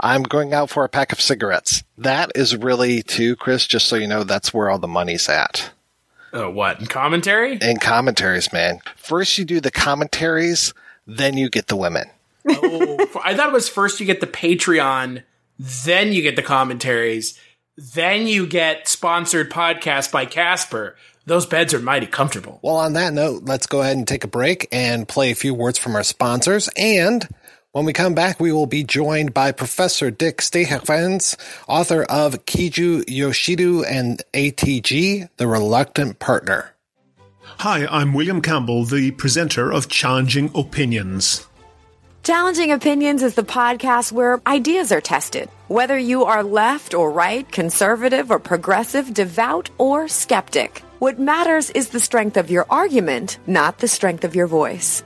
I'm 0.00 0.22
going 0.22 0.52
out 0.52 0.68
for 0.68 0.84
a 0.84 0.88
pack 0.88 1.12
of 1.12 1.20
cigarettes. 1.20 1.82
That 1.96 2.30
is 2.34 2.54
really 2.54 3.02
too, 3.02 3.36
Chris, 3.36 3.66
just 3.66 3.88
so 3.88 3.96
you 3.96 4.06
know, 4.06 4.22
that's 4.22 4.52
where 4.52 4.68
all 4.68 4.78
the 4.78 4.86
money's 4.86 5.30
at. 5.30 5.70
Uh, 6.32 6.50
what? 6.50 6.80
In 6.80 6.86
commentary? 6.86 7.58
In 7.60 7.78
commentaries, 7.78 8.52
man. 8.52 8.80
First 8.96 9.38
you 9.38 9.44
do 9.44 9.60
the 9.60 9.70
commentaries, 9.70 10.74
then 11.06 11.36
you 11.36 11.48
get 11.48 11.68
the 11.68 11.76
women. 11.76 12.08
oh, 12.48 13.20
I 13.24 13.34
thought 13.34 13.48
it 13.48 13.52
was 13.52 13.68
first 13.68 14.00
you 14.00 14.06
get 14.06 14.20
the 14.20 14.26
Patreon, 14.26 15.22
then 15.58 16.12
you 16.12 16.22
get 16.22 16.36
the 16.36 16.42
commentaries, 16.42 17.38
then 17.76 18.26
you 18.26 18.46
get 18.46 18.88
sponsored 18.88 19.50
podcast 19.50 20.12
by 20.12 20.26
Casper. 20.26 20.96
Those 21.26 21.44
beds 21.44 21.74
are 21.74 21.78
mighty 21.78 22.06
comfortable. 22.06 22.58
Well, 22.62 22.76
on 22.76 22.94
that 22.94 23.12
note, 23.12 23.44
let's 23.44 23.66
go 23.66 23.82
ahead 23.82 23.98
and 23.98 24.08
take 24.08 24.24
a 24.24 24.28
break 24.28 24.66
and 24.72 25.06
play 25.06 25.30
a 25.30 25.34
few 25.34 25.52
words 25.52 25.78
from 25.78 25.94
our 25.94 26.02
sponsors. 26.02 26.70
And 26.74 27.28
when 27.72 27.84
we 27.84 27.92
come 27.92 28.14
back, 28.14 28.40
we 28.40 28.52
will 28.52 28.66
be 28.66 28.82
joined 28.82 29.34
by 29.34 29.52
Professor 29.52 30.10
Dick 30.10 30.38
Stegewerns, 30.38 31.36
author 31.68 32.02
of 32.04 32.46
Kiju 32.46 33.04
Yoshida 33.08 33.82
and 33.86 34.22
ATG, 34.32 35.28
The 35.36 35.46
Reluctant 35.46 36.18
Partner. 36.18 36.74
Hi, 37.58 37.86
I'm 37.86 38.14
William 38.14 38.40
Campbell, 38.40 38.84
the 38.84 39.10
presenter 39.10 39.70
of 39.72 39.88
Challenging 39.88 40.50
Opinions. 40.54 41.46
Challenging 42.22 42.72
Opinions 42.72 43.22
is 43.22 43.34
the 43.34 43.42
podcast 43.42 44.12
where 44.12 44.40
ideas 44.46 44.92
are 44.92 45.00
tested. 45.00 45.48
Whether 45.68 45.98
you 45.98 46.24
are 46.24 46.42
left 46.42 46.94
or 46.94 47.10
right, 47.10 47.50
conservative 47.50 48.30
or 48.30 48.38
progressive, 48.38 49.12
devout 49.12 49.70
or 49.78 50.08
skeptic, 50.08 50.80
what 50.98 51.18
matters 51.18 51.70
is 51.70 51.88
the 51.90 52.00
strength 52.00 52.36
of 52.36 52.50
your 52.50 52.66
argument, 52.70 53.38
not 53.46 53.78
the 53.78 53.88
strength 53.88 54.24
of 54.24 54.34
your 54.34 54.46
voice. 54.46 55.02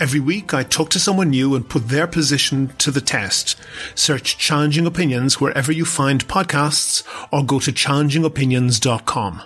Every 0.00 0.20
week, 0.20 0.52
I 0.52 0.64
talk 0.64 0.90
to 0.90 0.98
someone 0.98 1.30
new 1.30 1.54
and 1.54 1.68
put 1.68 1.88
their 1.88 2.06
position 2.06 2.68
to 2.78 2.90
the 2.90 3.00
test. 3.00 3.56
Search 3.94 4.38
Challenging 4.38 4.86
Opinions 4.86 5.40
wherever 5.40 5.70
you 5.70 5.84
find 5.84 6.26
podcasts 6.26 7.04
or 7.32 7.44
go 7.44 7.60
to 7.60 7.72
challengingopinions.com. 7.72 9.42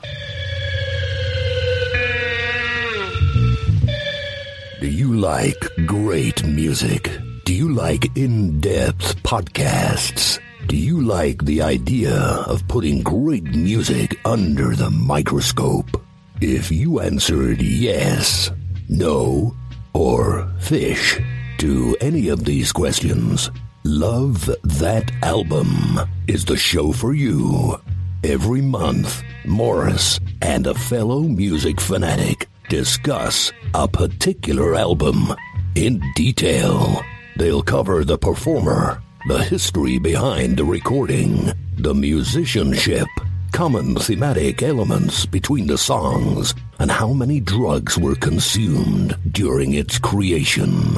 Do 4.81 4.89
you 4.89 5.15
like 5.15 5.69
great 5.87 6.45
music? 6.45 7.11
Do 7.45 7.53
you 7.53 7.75
like 7.75 8.17
in 8.17 8.61
depth 8.61 9.23
podcasts? 9.23 10.39
Do 10.67 10.77
you 10.77 11.03
like 11.03 11.45
the 11.45 11.63
idea 11.63 12.15
of 12.15 12.67
putting 12.69 13.03
great 13.03 13.45
music 13.45 14.19
under 14.25 14.75
the 14.75 14.91
microscope? 14.91 16.03
If 16.41 16.71
you 16.71 17.01
answered 17.01 17.61
yes, 17.61 18.51
no, 18.89 19.57
or 19.93 20.49
fish 20.61 21.21
to 21.59 21.97
any 22.01 22.29
of 22.29 22.45
these 22.45 22.73
questions, 22.73 23.51
Love 23.85 24.51
That 24.63 25.11
Album 25.23 25.99
is 26.27 26.45
the 26.45 26.57
show 26.57 26.93
for 26.93 27.15
you. 27.15 27.81
Every 28.25 28.61
month, 28.61 29.23
Morris 29.45 30.21
and 30.43 30.67
a 30.67 30.75
fellow 30.75 31.23
music 31.23 31.81
fanatic 31.81 32.49
discuss 32.69 33.53
a 33.75 33.89
particular 33.89 34.75
album 34.75 35.35
in 35.75 36.03
detail. 36.15 37.03
They'll 37.37 37.63
cover 37.63 38.05
the 38.05 38.19
performer, 38.19 39.03
the 39.29 39.43
history 39.43 39.99
behind 39.99 40.57
the 40.57 40.65
recording, 40.65 41.53
the 41.77 41.95
musicianship, 41.95 43.09
common 43.53 43.97
thematic 43.97 44.63
elements 44.63 45.27
between 45.27 45.67
the 45.67 45.79
songs, 45.79 46.55
and 46.79 46.91
how 46.91 47.13
many 47.13 47.41
drugs 47.41 47.99
were 47.99 48.15
consumed 48.15 49.17
during 49.33 49.75
its 49.75 49.99
creation. 49.99 50.97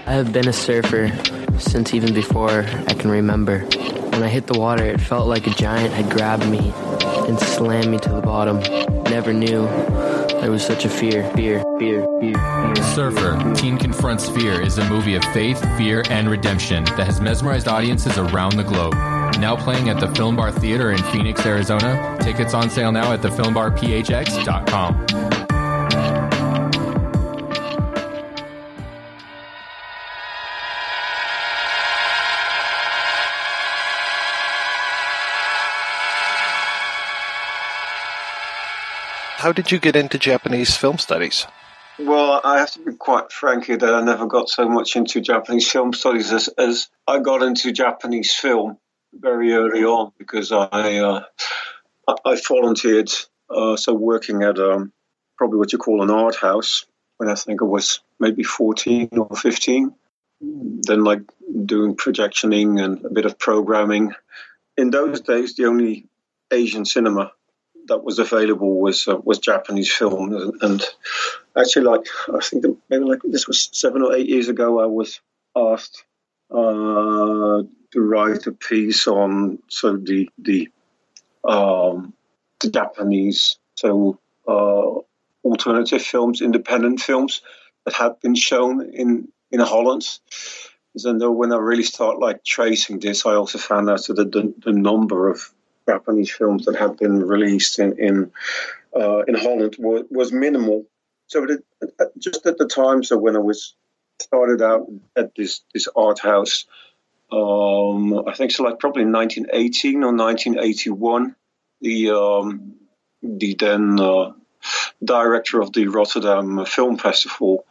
I 0.05 0.11
have 0.13 0.31
been 0.34 0.47
a 0.47 0.53
surfer 0.53 1.11
since 1.59 1.93
even 1.93 2.13
before 2.13 2.49
I 2.49 2.93
can 2.93 3.09
remember. 3.09 3.59
When 3.59 4.21
I 4.21 4.27
hit 4.27 4.47
the 4.47 4.59
water, 4.59 4.84
it 4.85 4.99
felt 5.01 5.27
like 5.27 5.47
a 5.47 5.51
giant 5.51 5.93
had 5.93 6.11
grabbed 6.11 6.47
me 6.47 6.73
and 7.27 7.39
slammed 7.39 7.89
me 7.89 7.97
to 7.99 8.09
the 8.09 8.21
bottom. 8.21 8.59
Never 9.03 9.34
knew 9.34 9.65
there 10.43 10.51
was 10.51 10.65
such 10.65 10.83
a 10.83 10.89
fear, 10.89 11.23
fear, 11.35 11.63
fear, 11.79 12.05
fear. 12.19 12.75
Surfer, 12.93 13.53
Teen 13.55 13.77
Confronts 13.77 14.27
Fear 14.27 14.61
is 14.61 14.77
a 14.77 14.83
movie 14.89 15.15
of 15.15 15.23
faith, 15.25 15.57
fear, 15.77 16.03
and 16.09 16.29
redemption 16.29 16.83
that 16.83 17.05
has 17.05 17.21
mesmerized 17.21 17.69
audiences 17.69 18.17
around 18.17 18.57
the 18.57 18.63
globe. 18.63 18.93
Now 19.39 19.55
playing 19.55 19.87
at 19.87 20.01
the 20.01 20.13
Film 20.15 20.35
Bar 20.35 20.51
Theater 20.51 20.91
in 20.91 21.01
Phoenix, 21.03 21.45
Arizona. 21.45 22.17
Tickets 22.19 22.53
on 22.53 22.69
sale 22.69 22.91
now 22.91 23.13
at 23.13 23.21
thefilmbarphx.com. 23.21 25.42
How 39.43 39.51
did 39.51 39.73
you 39.73 39.79
get 39.79 39.97
into 39.97 40.17
Japanese 40.17 40.77
film 40.77 40.97
studies? 40.97 41.45
Well, 41.99 42.39
I 42.45 42.59
have 42.59 42.71
to 42.71 42.79
be 42.79 42.93
quite 42.93 43.29
frank 43.29 43.65
here 43.65 43.75
that 43.75 43.93
I 43.93 44.01
never 44.01 44.25
got 44.25 44.47
so 44.47 44.69
much 44.69 44.95
into 44.95 45.19
Japanese 45.19 45.69
film 45.69 45.91
studies 45.91 46.31
as, 46.31 46.47
as 46.47 46.87
I 47.05 47.19
got 47.19 47.43
into 47.43 47.73
Japanese 47.73 48.33
film. 48.33 48.77
very 49.13 49.51
early 49.51 49.83
on 49.83 50.13
because 50.17 50.53
I 50.53 50.95
uh, 50.99 51.23
I, 52.07 52.37
volunteered, 52.47 53.11
uh, 53.49 53.75
so 53.75 53.93
working 53.93 54.43
at 54.43 54.59
um, 54.59 54.93
probably 55.37 55.59
what 55.59 55.73
you 55.73 55.77
call 55.77 56.01
an 56.01 56.09
art 56.09 56.37
house 56.37 56.85
when 57.17 57.29
I 57.29 57.35
think 57.35 57.61
I 57.61 57.65
was 57.65 57.99
maybe 58.21 58.43
14 58.43 59.09
or 59.17 59.35
15. 59.35 59.93
Then 60.39 61.03
like 61.03 61.23
doing 61.65 61.97
projectioning 61.97 62.81
and 62.81 63.03
a 63.03 63.09
bit 63.09 63.25
of 63.25 63.37
programming. 63.37 64.13
In 64.77 64.89
those 64.89 65.19
days, 65.19 65.55
the 65.55 65.65
only 65.65 66.07
Asian 66.49 66.85
cinema 66.85 67.33
that 67.88 68.03
was 68.03 68.19
available 68.19 68.80
was 68.80 69.07
uh, 69.07 69.18
was 69.18 69.39
Japanese 69.39 69.91
film, 69.93 70.34
and, 70.34 70.53
and, 70.61 70.84
actually, 71.57 71.85
like 71.85 72.05
I 72.34 72.39
think 72.39 72.65
maybe 72.89 73.03
like 73.03 73.22
this 73.23 73.47
was 73.47 73.69
seven 73.72 74.01
or 74.01 74.14
eight 74.14 74.30
years 74.30 74.49
ago, 74.49 74.80
I 74.80 74.85
was 74.85 75.19
asked 75.55 76.03
uh, 76.51 77.64
to 77.91 78.01
write 78.01 78.47
a 78.47 78.51
piece 78.51 79.07
on 79.07 79.60
so 79.68 79.97
the 79.97 80.30
the 80.38 80.69
um, 81.43 82.14
the 82.60 82.69
Japanese 82.69 83.57
so 83.76 84.19
uh, 84.47 84.99
alternative 85.43 86.01
films, 86.01 86.41
independent 86.41 87.01
films 87.01 87.41
that 87.85 87.93
had 87.93 88.19
been 88.22 88.35
shown 88.35 88.89
in 88.93 89.27
in 89.51 89.60
Holland. 89.60 90.19
And 91.03 91.38
when 91.38 91.51
I 91.51 91.57
really 91.57 91.84
start 91.84 92.19
like 92.19 92.43
tracing 92.43 92.99
this, 92.99 93.26
I 93.26 93.34
also 93.34 93.57
found 93.57 93.89
out 93.89 94.05
that 94.07 94.31
the, 94.31 94.53
the 94.64 94.72
number 94.72 95.27
of 95.27 95.52
Japanese 95.88 96.31
films 96.31 96.65
that 96.65 96.76
had 96.76 96.97
been 96.97 97.26
released 97.26 97.80
in 97.80 97.97
in, 97.97 98.31
uh, 98.95 99.19
in 99.27 99.35
Holland 99.35 99.76
was, 99.80 100.03
was 100.10 100.31
minimal. 100.31 100.85
So 101.27 101.43
it, 101.45 101.65
just 102.18 102.45
at 102.45 102.57
the 102.57 102.68
time, 102.68 103.03
so 103.03 103.18
when 103.18 103.35
I 103.35 103.39
was 103.39 103.76
started 104.19 104.61
out 104.61 104.88
at 105.15 105.35
this 105.35 105.61
this 105.73 105.88
art 105.95 106.19
house, 106.19 106.65
um, 107.31 108.27
I 108.27 108.34
think 108.34 108.51
so 108.51 108.64
like 108.64 108.80
probably 108.80 109.03
in 109.03 109.11
1918 109.11 110.03
or 110.03 110.14
1981, 110.14 111.35
the 111.81 112.11
um, 112.11 112.76
the 113.22 113.55
then 113.55 113.99
uh, 113.99 114.34
director 115.03 115.61
of 115.61 115.73
the 115.73 115.88
Rotterdam 115.88 116.65
Film 116.65 116.97
Festival 116.97 117.65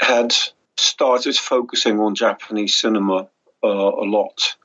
had 0.00 0.34
started 0.76 1.36
focusing 1.36 2.00
on 2.00 2.14
Japanese 2.14 2.74
cinema 2.74 3.28
uh, 3.62 3.68
a 3.68 4.06
lot. 4.06 4.56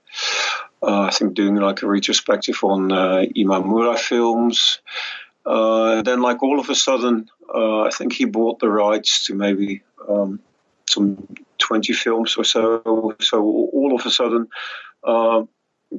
Uh, 0.81 1.01
I 1.01 1.11
think 1.11 1.33
doing 1.33 1.55
like 1.55 1.81
a 1.81 1.87
retrospective 1.87 2.63
on 2.63 2.91
uh, 2.91 3.25
Imamura 3.35 3.97
films. 3.97 4.79
Uh, 5.45 6.01
then, 6.01 6.21
like 6.21 6.41
all 6.43 6.59
of 6.59 6.69
a 6.69 6.75
sudden, 6.75 7.29
uh, 7.53 7.81
I 7.81 7.89
think 7.89 8.13
he 8.13 8.25
bought 8.25 8.59
the 8.59 8.69
rights 8.69 9.25
to 9.25 9.33
maybe 9.33 9.81
um, 10.07 10.39
some 10.87 11.27
20 11.57 11.93
films 11.93 12.35
or 12.37 12.43
so. 12.43 13.15
So 13.19 13.43
all 13.43 13.95
of 13.95 14.05
a 14.05 14.09
sudden, 14.09 14.47
uh, 15.03 15.43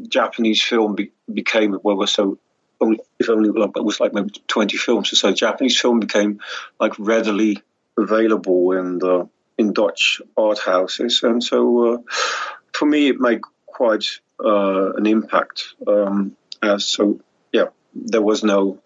Japanese 0.09 0.63
film 0.63 0.95
be- 0.95 1.13
became 1.33 1.79
well, 1.83 2.07
so 2.07 2.39
only, 2.81 3.01
if 3.19 3.29
only 3.29 3.51
like, 3.51 3.77
it 3.77 3.85
was 3.85 4.01
like 4.01 4.15
maybe 4.15 4.31
20 4.47 4.77
films 4.77 5.13
or 5.13 5.17
so. 5.17 5.33
Japanese 5.33 5.79
film 5.79 6.01
became 6.01 6.41
like 6.79 6.99
readily 6.99 7.63
available 7.99 8.73
in 8.73 8.99
the 8.99 9.29
in 9.59 9.73
Dutch 9.75 10.23
art 10.37 10.59
houses, 10.59 11.23
and 11.23 11.43
so 11.45 11.95
uh, 11.95 11.99
for 12.73 12.87
me, 12.87 13.09
it 13.09 13.21
made 13.21 13.41
quite 13.67 14.07
uh, 14.45 14.93
an 14.93 15.07
impact. 15.07 15.75
Um, 15.87 16.37
so 16.79 17.21
yeah, 17.53 17.67
there 17.95 18.23
was 18.23 18.45
no 18.45 18.81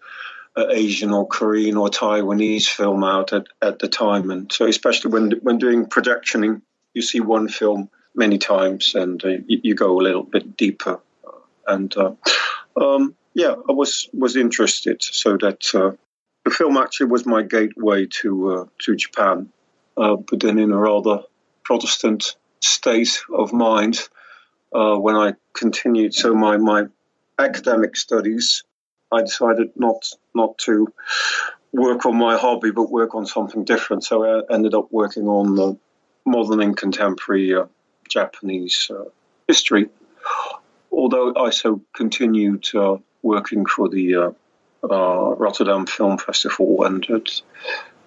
uh, 0.55 0.67
Asian 0.69 1.11
or 1.11 1.27
Korean 1.27 1.77
or 1.77 1.89
Taiwanese 1.89 2.67
film 2.67 3.03
out 3.03 3.33
at, 3.33 3.47
at 3.61 3.79
the 3.79 3.87
time, 3.87 4.31
and 4.31 4.51
so 4.51 4.65
especially 4.67 5.11
when 5.11 5.31
when 5.41 5.57
doing 5.57 5.85
projectioning, 5.85 6.61
you 6.93 7.01
see 7.01 7.19
one 7.19 7.47
film 7.47 7.89
many 8.15 8.37
times, 8.37 8.95
and 8.95 9.23
uh, 9.23 9.29
you, 9.47 9.59
you, 9.63 9.75
go 9.75 9.99
a 9.99 10.03
little 10.03 10.23
bit 10.23 10.55
deeper. 10.55 11.01
And 11.67 11.93
uh, 11.97 12.13
um, 12.77 13.15
yeah, 13.33 13.55
I 13.67 13.73
was 13.73 14.07
was 14.13 14.35
interested, 14.35 15.03
so 15.03 15.37
that 15.37 15.75
uh, 15.75 15.91
the 16.45 16.51
film 16.51 16.77
actually 16.77 17.07
was 17.07 17.25
my 17.25 17.43
gateway 17.43 18.07
to 18.21 18.51
uh, 18.51 18.65
to 18.83 18.95
Japan, 18.95 19.49
but 19.95 20.39
then 20.39 20.57
in 20.57 20.71
a 20.71 20.77
rather 20.77 21.23
Protestant 21.63 22.35
state 22.61 23.21
of 23.33 23.51
mind 23.51 24.07
uh, 24.75 24.97
when 24.97 25.15
I 25.15 25.33
continued. 25.53 26.13
So 26.13 26.33
my, 26.33 26.57
my 26.57 26.87
academic 27.39 27.95
studies, 27.95 28.63
I 29.11 29.21
decided 29.21 29.71
not 29.75 30.11
not 30.33 30.57
to 30.59 30.93
work 31.71 32.05
on 32.05 32.17
my 32.17 32.37
hobby, 32.37 32.71
but 32.71 32.91
work 32.91 33.15
on 33.15 33.25
something 33.25 33.63
different. 33.63 34.03
So 34.03 34.23
I 34.23 34.53
ended 34.53 34.73
up 34.73 34.91
working 34.91 35.27
on 35.27 35.59
uh, 35.59 35.73
modern 36.25 36.61
and 36.61 36.75
contemporary 36.75 37.55
uh, 37.55 37.65
Japanese 38.09 38.89
uh, 38.89 39.05
history. 39.47 39.89
Although 40.91 41.35
I 41.35 41.49
so 41.51 41.81
continued 41.93 42.67
uh, 42.75 42.97
working 43.21 43.65
for 43.65 43.89
the 43.89 44.33
uh, 44.83 45.35
Rotterdam 45.35 45.85
Film 45.85 46.17
Festival, 46.17 46.83
and 46.85 47.03
it, 47.05 47.41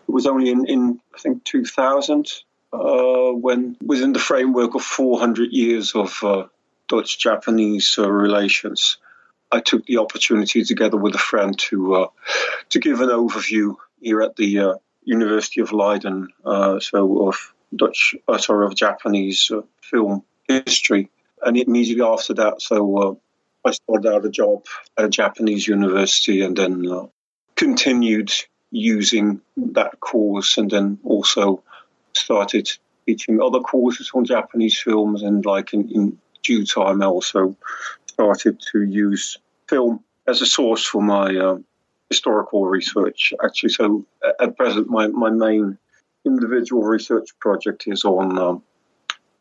it 0.09 0.11
was 0.11 0.27
only 0.27 0.51
in, 0.51 0.67
in 0.67 1.01
I 1.15 1.19
think 1.19 1.45
2000 1.45 2.31
uh, 2.73 3.33
when 3.33 3.77
within 3.85 4.13
the 4.13 4.19
framework 4.19 4.75
of 4.75 4.83
400 4.83 5.53
years 5.53 5.95
of 5.95 6.19
uh, 6.23 6.45
Dutch 6.89 7.19
Japanese 7.19 7.97
uh, 7.99 8.11
relations, 8.11 8.99
I 9.53 9.61
took 9.61 9.87
the 9.87 9.99
opportunity 9.99 10.65
together 10.65 10.97
with 10.97 11.15
a 11.15 11.19
friend 11.19 11.59
to 11.59 11.95
uh, 11.95 12.07
to 12.71 12.79
give 12.79 13.01
an 13.01 13.11
overview 13.11 13.77
here 14.01 14.23
at 14.23 14.37
the 14.37 14.59
uh, 14.59 14.75
University 15.05 15.61
of 15.61 15.73
Leiden, 15.73 16.29
uh, 16.45 16.81
so 16.81 17.29
of 17.29 17.55
Dutch, 17.75 18.15
uh, 18.27 18.39
sorry, 18.39 18.67
of 18.67 18.75
Japanese 18.75 19.51
uh, 19.51 19.63
film 19.83 20.23
history. 20.49 21.11
And 21.43 21.57
immediately 21.57 22.05
after 22.05 22.35
that, 22.35 22.61
so 22.61 23.21
I 23.65 23.71
started 23.71 24.13
out 24.13 24.25
a 24.25 24.31
job 24.31 24.67
at 24.97 25.05
a 25.05 25.09
Japanese 25.09 25.69
university, 25.69 26.43
and 26.43 26.57
then 26.57 27.09
continued 27.55 28.33
using 28.71 29.41
that 29.57 30.01
course, 30.01 30.59
and 30.59 30.71
then 30.71 30.99
also 31.05 31.63
started 32.13 32.69
teaching 33.07 33.41
other 33.41 33.61
courses 33.61 34.11
on 34.15 34.25
Japanese 34.25 34.79
films, 34.79 35.23
and 35.23 35.47
like 35.47 35.73
in, 35.73 35.89
in 35.91 36.19
due 36.43 36.65
time, 36.65 37.03
I 37.03 37.07
also 37.07 37.57
started 38.07 38.61
to 38.73 38.83
use 38.83 39.39
film 39.69 40.03
as 40.27 40.43
a 40.43 40.47
source 40.47 40.85
for 40.85 41.03
my 41.03 41.37
uh, 41.37 41.59
historical 42.09 42.67
research. 42.67 43.33
Actually, 43.43 43.71
so 43.71 44.05
at 44.41 44.57
present, 44.57 44.89
my, 44.89 45.07
my 45.09 45.31
main 45.31 45.79
individual 46.25 46.83
research 46.83 47.31
project 47.39 47.85
is 47.87 48.05
on 48.05 48.39
um, 48.39 48.63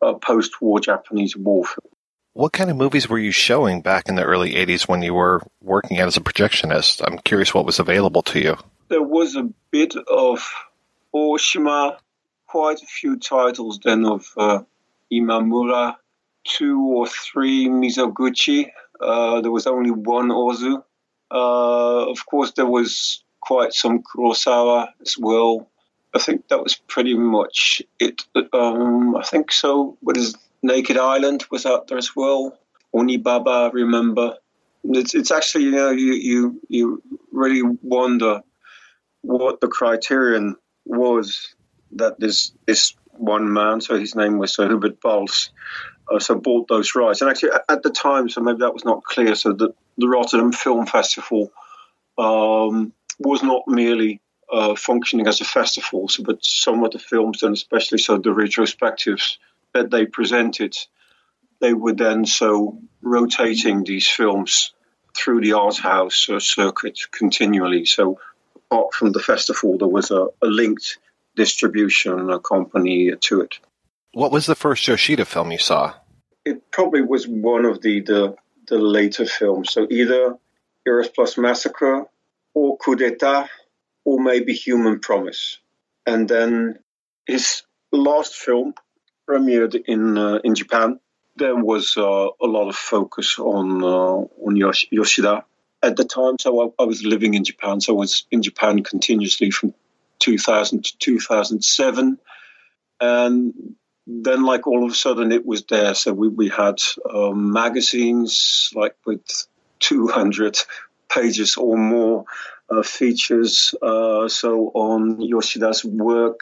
uh, 0.00 0.14
post-war 0.14 0.80
Japanese 0.80 1.36
war 1.36 1.64
film. 1.64 1.92
What 2.34 2.52
kind 2.52 2.70
of 2.70 2.76
movies 2.76 3.08
were 3.08 3.18
you 3.18 3.32
showing 3.32 3.82
back 3.82 4.08
in 4.08 4.14
the 4.14 4.22
early 4.22 4.54
80s 4.54 4.86
when 4.86 5.02
you 5.02 5.12
were 5.12 5.42
working 5.60 5.98
as 5.98 6.16
a 6.16 6.20
projectionist? 6.20 7.02
I'm 7.04 7.18
curious 7.18 7.52
what 7.52 7.66
was 7.66 7.80
available 7.80 8.22
to 8.22 8.38
you. 8.38 8.56
There 8.88 9.02
was 9.02 9.34
a 9.34 9.50
bit 9.70 9.96
of 9.96 10.48
Oshima, 11.12 11.96
quite 12.46 12.80
a 12.80 12.86
few 12.86 13.18
titles 13.18 13.80
then 13.82 14.04
of 14.04 14.26
uh, 14.36 14.60
Imamura, 15.12 15.96
two 16.48 16.80
or 16.80 17.06
three 17.06 17.68
Mizoguchi. 17.68 18.70
Uh, 19.00 19.40
there 19.40 19.50
was 19.50 19.66
only 19.66 19.90
one 19.90 20.28
Ozu. 20.28 20.82
Uh, 21.30 22.10
of 22.10 22.24
course, 22.26 22.52
there 22.52 22.66
was 22.66 23.22
quite 23.40 23.72
some 23.72 24.02
Kurosawa 24.02 24.88
as 25.02 25.16
well. 25.18 25.68
I 26.14 26.18
think 26.18 26.48
that 26.48 26.62
was 26.62 26.74
pretty 26.74 27.14
much 27.14 27.82
it. 27.98 28.22
Um, 28.52 29.14
I 29.14 29.22
think 29.22 29.52
so. 29.52 29.96
What 30.00 30.16
is 30.16 30.34
Naked 30.62 30.96
Island 30.96 31.44
was 31.50 31.66
out 31.66 31.86
there 31.86 31.98
as 31.98 32.16
well. 32.16 32.58
Onibaba, 32.94 33.72
remember? 33.72 34.36
It's, 34.84 35.14
it's 35.14 35.30
actually 35.30 35.64
you 35.64 35.70
know 35.72 35.90
you 35.90 36.12
you 36.14 36.60
you 36.68 37.02
really 37.32 37.62
wonder 37.82 38.40
what 39.20 39.60
the 39.60 39.68
criterion 39.68 40.56
was 40.84 41.54
that 41.92 42.18
this 42.18 42.52
this 42.66 42.94
one 43.12 43.52
man, 43.52 43.80
so 43.80 43.98
his 43.98 44.14
name 44.14 44.38
was 44.38 44.54
Sir 44.54 44.68
Hubert 44.68 45.00
Bals, 45.00 45.50
uh, 46.10 46.18
so 46.18 46.34
bought 46.34 46.68
those 46.68 46.94
rights. 46.94 47.20
And 47.20 47.30
actually, 47.30 47.52
at 47.68 47.82
the 47.82 47.90
time, 47.90 48.28
so 48.28 48.40
maybe 48.40 48.58
that 48.60 48.74
was 48.74 48.84
not 48.84 49.04
clear. 49.04 49.34
So 49.34 49.52
the, 49.52 49.74
the 49.96 50.08
Rotterdam 50.08 50.52
Film 50.52 50.86
Festival 50.86 51.52
um, 52.16 52.92
was 53.18 53.42
not 53.42 53.62
merely 53.66 54.20
uh, 54.50 54.74
functioning 54.74 55.26
as 55.26 55.40
a 55.40 55.44
festival, 55.44 56.08
so, 56.08 56.22
but 56.22 56.44
some 56.44 56.82
of 56.82 56.92
the 56.92 56.98
films, 56.98 57.42
and 57.42 57.54
especially 57.54 57.98
so 57.98 58.16
the 58.16 58.30
retrospectives 58.30 59.36
that 59.74 59.90
they 59.90 60.06
presented, 60.06 60.74
they 61.60 61.74
were 61.74 61.92
then 61.92 62.24
so 62.24 62.78
rotating 63.02 63.84
these 63.84 64.08
films 64.08 64.72
through 65.16 65.40
the 65.40 65.52
art 65.52 65.76
house 65.76 66.28
uh, 66.30 66.40
circuit 66.40 66.98
continually. 67.10 67.84
So 67.84 68.18
apart 68.56 68.94
from 68.94 69.12
the 69.12 69.20
festival, 69.20 69.76
there 69.76 69.88
was 69.88 70.10
a, 70.10 70.28
a 70.42 70.46
linked 70.46 70.98
distribution 71.36 72.38
company 72.40 73.12
to 73.14 73.40
it. 73.42 73.58
What 74.12 74.32
was 74.32 74.46
the 74.46 74.54
first 74.54 74.86
Yoshida 74.86 75.24
film 75.24 75.52
you 75.52 75.58
saw? 75.58 75.94
It 76.44 76.70
probably 76.70 77.02
was 77.02 77.26
one 77.26 77.64
of 77.64 77.82
the 77.82 78.00
the, 78.00 78.36
the 78.68 78.78
later 78.78 79.26
films. 79.26 79.72
So 79.72 79.86
either 79.90 80.36
Eros 80.86 81.08
Plus 81.08 81.36
Massacre 81.36 82.06
or 82.54 82.78
Coup 82.78 82.96
d'etat 82.96 83.48
or 84.04 84.20
maybe 84.20 84.54
Human 84.54 85.00
Promise. 85.00 85.58
And 86.06 86.28
then 86.28 86.78
his 87.26 87.62
last 87.92 88.34
film 88.34 88.74
premiered 89.28 89.74
in 89.86 90.16
uh, 90.16 90.38
in 90.44 90.54
Japan 90.54 91.00
there 91.38 91.56
was 91.56 91.96
uh, 91.96 92.28
a 92.42 92.46
lot 92.46 92.68
of 92.68 92.76
focus 92.76 93.38
on 93.38 93.82
uh, 93.82 94.46
on 94.46 94.56
Yosh- 94.56 94.88
Yoshida 94.90 95.44
at 95.82 95.96
the 95.96 96.04
time. 96.04 96.36
So 96.40 96.60
I, 96.60 96.82
I, 96.82 96.86
was 96.86 97.04
living 97.04 97.34
in 97.34 97.44
Japan. 97.44 97.80
So 97.80 97.94
I 97.94 97.98
was 97.98 98.26
in 98.30 98.42
Japan 98.42 98.82
continuously 98.82 99.50
from 99.50 99.72
2000 100.18 100.84
to 100.84 100.98
2007, 100.98 102.18
and 103.00 103.54
then 104.08 104.44
like 104.44 104.66
all 104.66 104.86
of 104.86 104.92
a 104.92 104.94
sudden 104.94 105.32
it 105.32 105.44
was 105.44 105.64
there. 105.64 105.94
So 105.94 106.12
we 106.14 106.28
we 106.28 106.48
had 106.48 106.80
um, 107.12 107.52
magazines 107.52 108.70
like 108.74 108.96
with 109.04 109.22
200 109.80 110.58
pages 111.12 111.56
or 111.56 111.76
more 111.76 112.24
uh, 112.70 112.82
features. 112.82 113.74
Uh, 113.82 114.26
so 114.28 114.72
on 114.74 115.20
Yoshida's 115.20 115.84
work, 115.84 116.40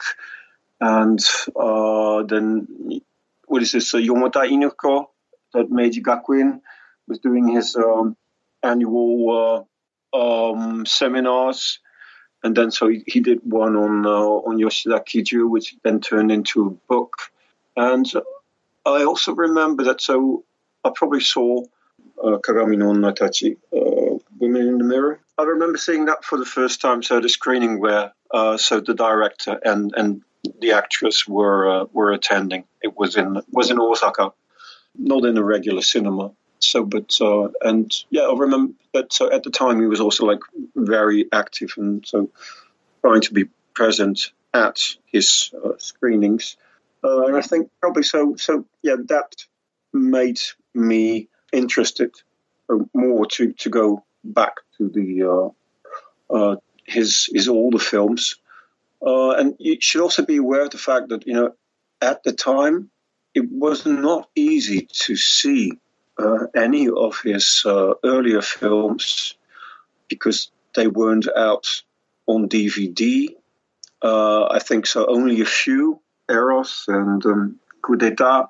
and 0.79 1.19
uh, 1.55 2.23
then 2.23 3.01
what 3.47 3.61
is 3.61 3.73
this? 3.73 3.93
Uh, 3.93 3.97
Yomota 3.97 4.47
Inuhiko 4.47 5.07
that 5.53 5.69
Meiji 5.69 6.01
Gakuin 6.01 6.61
was 7.07 7.19
doing 7.19 7.49
his 7.49 7.75
um, 7.75 8.15
annual 8.63 9.67
uh, 10.13 10.51
um, 10.51 10.85
seminars. 10.85 11.79
And 12.43 12.55
then 12.55 12.71
so 12.71 12.87
he, 12.87 13.03
he 13.07 13.19
did 13.19 13.39
one 13.43 13.75
on 13.75 14.05
uh, 14.05 14.09
on 14.09 14.57
Yoshida 14.57 14.99
Kiju, 15.01 15.49
which 15.49 15.75
then 15.83 15.99
turned 15.99 16.31
into 16.31 16.67
a 16.67 16.69
book. 16.87 17.31
And 17.77 18.11
I 18.85 19.03
also 19.03 19.33
remember 19.33 19.85
that. 19.85 20.01
So 20.01 20.43
I 20.83 20.91
probably 20.93 21.21
saw 21.21 21.63
uh, 22.21 22.37
Kagami 22.39 22.77
no 22.77 22.91
Onnatachi, 22.91 23.57
uh, 23.75 24.17
Women 24.39 24.67
in 24.67 24.77
the 24.79 24.83
Mirror. 24.83 25.19
I 25.37 25.43
remember 25.43 25.77
seeing 25.77 26.05
that 26.05 26.25
for 26.25 26.37
the 26.37 26.45
first 26.45 26.81
time. 26.81 27.03
So 27.03 27.21
the 27.21 27.29
screening 27.29 27.79
where 27.79 28.13
uh, 28.31 28.57
so 28.57 28.79
the 28.79 28.95
director 28.95 29.59
and 29.63 29.93
and 29.95 30.23
the 30.59 30.73
actress 30.73 31.27
were 31.27 31.69
uh, 31.69 31.85
were 31.93 32.11
attending. 32.11 32.63
It 32.81 32.97
was 32.97 33.15
in 33.15 33.41
was 33.51 33.69
in 33.69 33.79
Osaka, 33.79 34.33
not 34.97 35.25
in 35.25 35.37
a 35.37 35.43
regular 35.43 35.81
cinema. 35.81 36.31
So, 36.59 36.83
but 36.83 37.15
uh, 37.21 37.49
and 37.61 37.93
yeah, 38.09 38.23
I 38.23 38.35
remember. 38.35 38.73
But 38.91 39.13
so 39.13 39.31
at 39.31 39.43
the 39.43 39.51
time, 39.51 39.79
he 39.79 39.85
was 39.85 40.01
also 40.01 40.25
like 40.25 40.39
very 40.75 41.27
active 41.31 41.75
and 41.77 42.05
so 42.05 42.31
trying 43.01 43.21
to 43.21 43.33
be 43.33 43.45
present 43.75 44.31
at 44.53 44.79
his 45.05 45.51
uh, 45.63 45.73
screenings. 45.77 46.57
Uh, 47.07 47.27
and 47.27 47.37
I 47.37 47.41
think 47.41 47.69
probably 47.79 48.03
so. 48.03 48.35
So 48.35 48.65
yeah, 48.83 48.97
that 49.07 49.33
made 49.93 50.39
me 50.73 51.29
interested 51.53 52.11
more 52.93 53.25
to 53.25 53.53
to 53.53 53.69
go 53.69 54.03
back 54.23 54.55
to 54.77 54.89
the 54.89 55.23
uh, 55.23 56.35
uh, 56.35 56.55
his 56.85 57.29
his 57.33 57.47
older 57.47 57.79
films 57.79 58.35
uh, 59.05 59.31
and 59.31 59.55
you 59.59 59.77
should 59.79 60.01
also 60.01 60.25
be 60.25 60.37
aware 60.37 60.61
of 60.61 60.71
the 60.71 60.77
fact 60.77 61.09
that, 61.09 61.27
you 61.27 61.33
know, 61.33 61.53
at 62.01 62.23
the 62.23 62.33
time, 62.33 62.89
it 63.33 63.45
was 63.51 63.85
not 63.85 64.29
easy 64.35 64.87
to 64.91 65.15
see 65.15 65.73
uh, 66.17 66.47
any 66.55 66.89
of 66.89 67.19
his 67.21 67.63
uh, 67.65 67.93
earlier 68.03 68.41
films 68.41 69.35
because 70.09 70.51
they 70.75 70.87
weren't 70.87 71.27
out 71.35 71.83
on 72.25 72.49
DVD. 72.49 73.29
Uh, 74.01 74.45
I 74.45 74.59
think 74.59 74.87
so, 74.87 75.05
only 75.05 75.41
a 75.41 75.45
few, 75.45 75.99
Eros 76.29 76.85
and 76.87 77.25
um, 77.25 77.59
Coup 77.81 77.95
d'etat, 77.95 78.49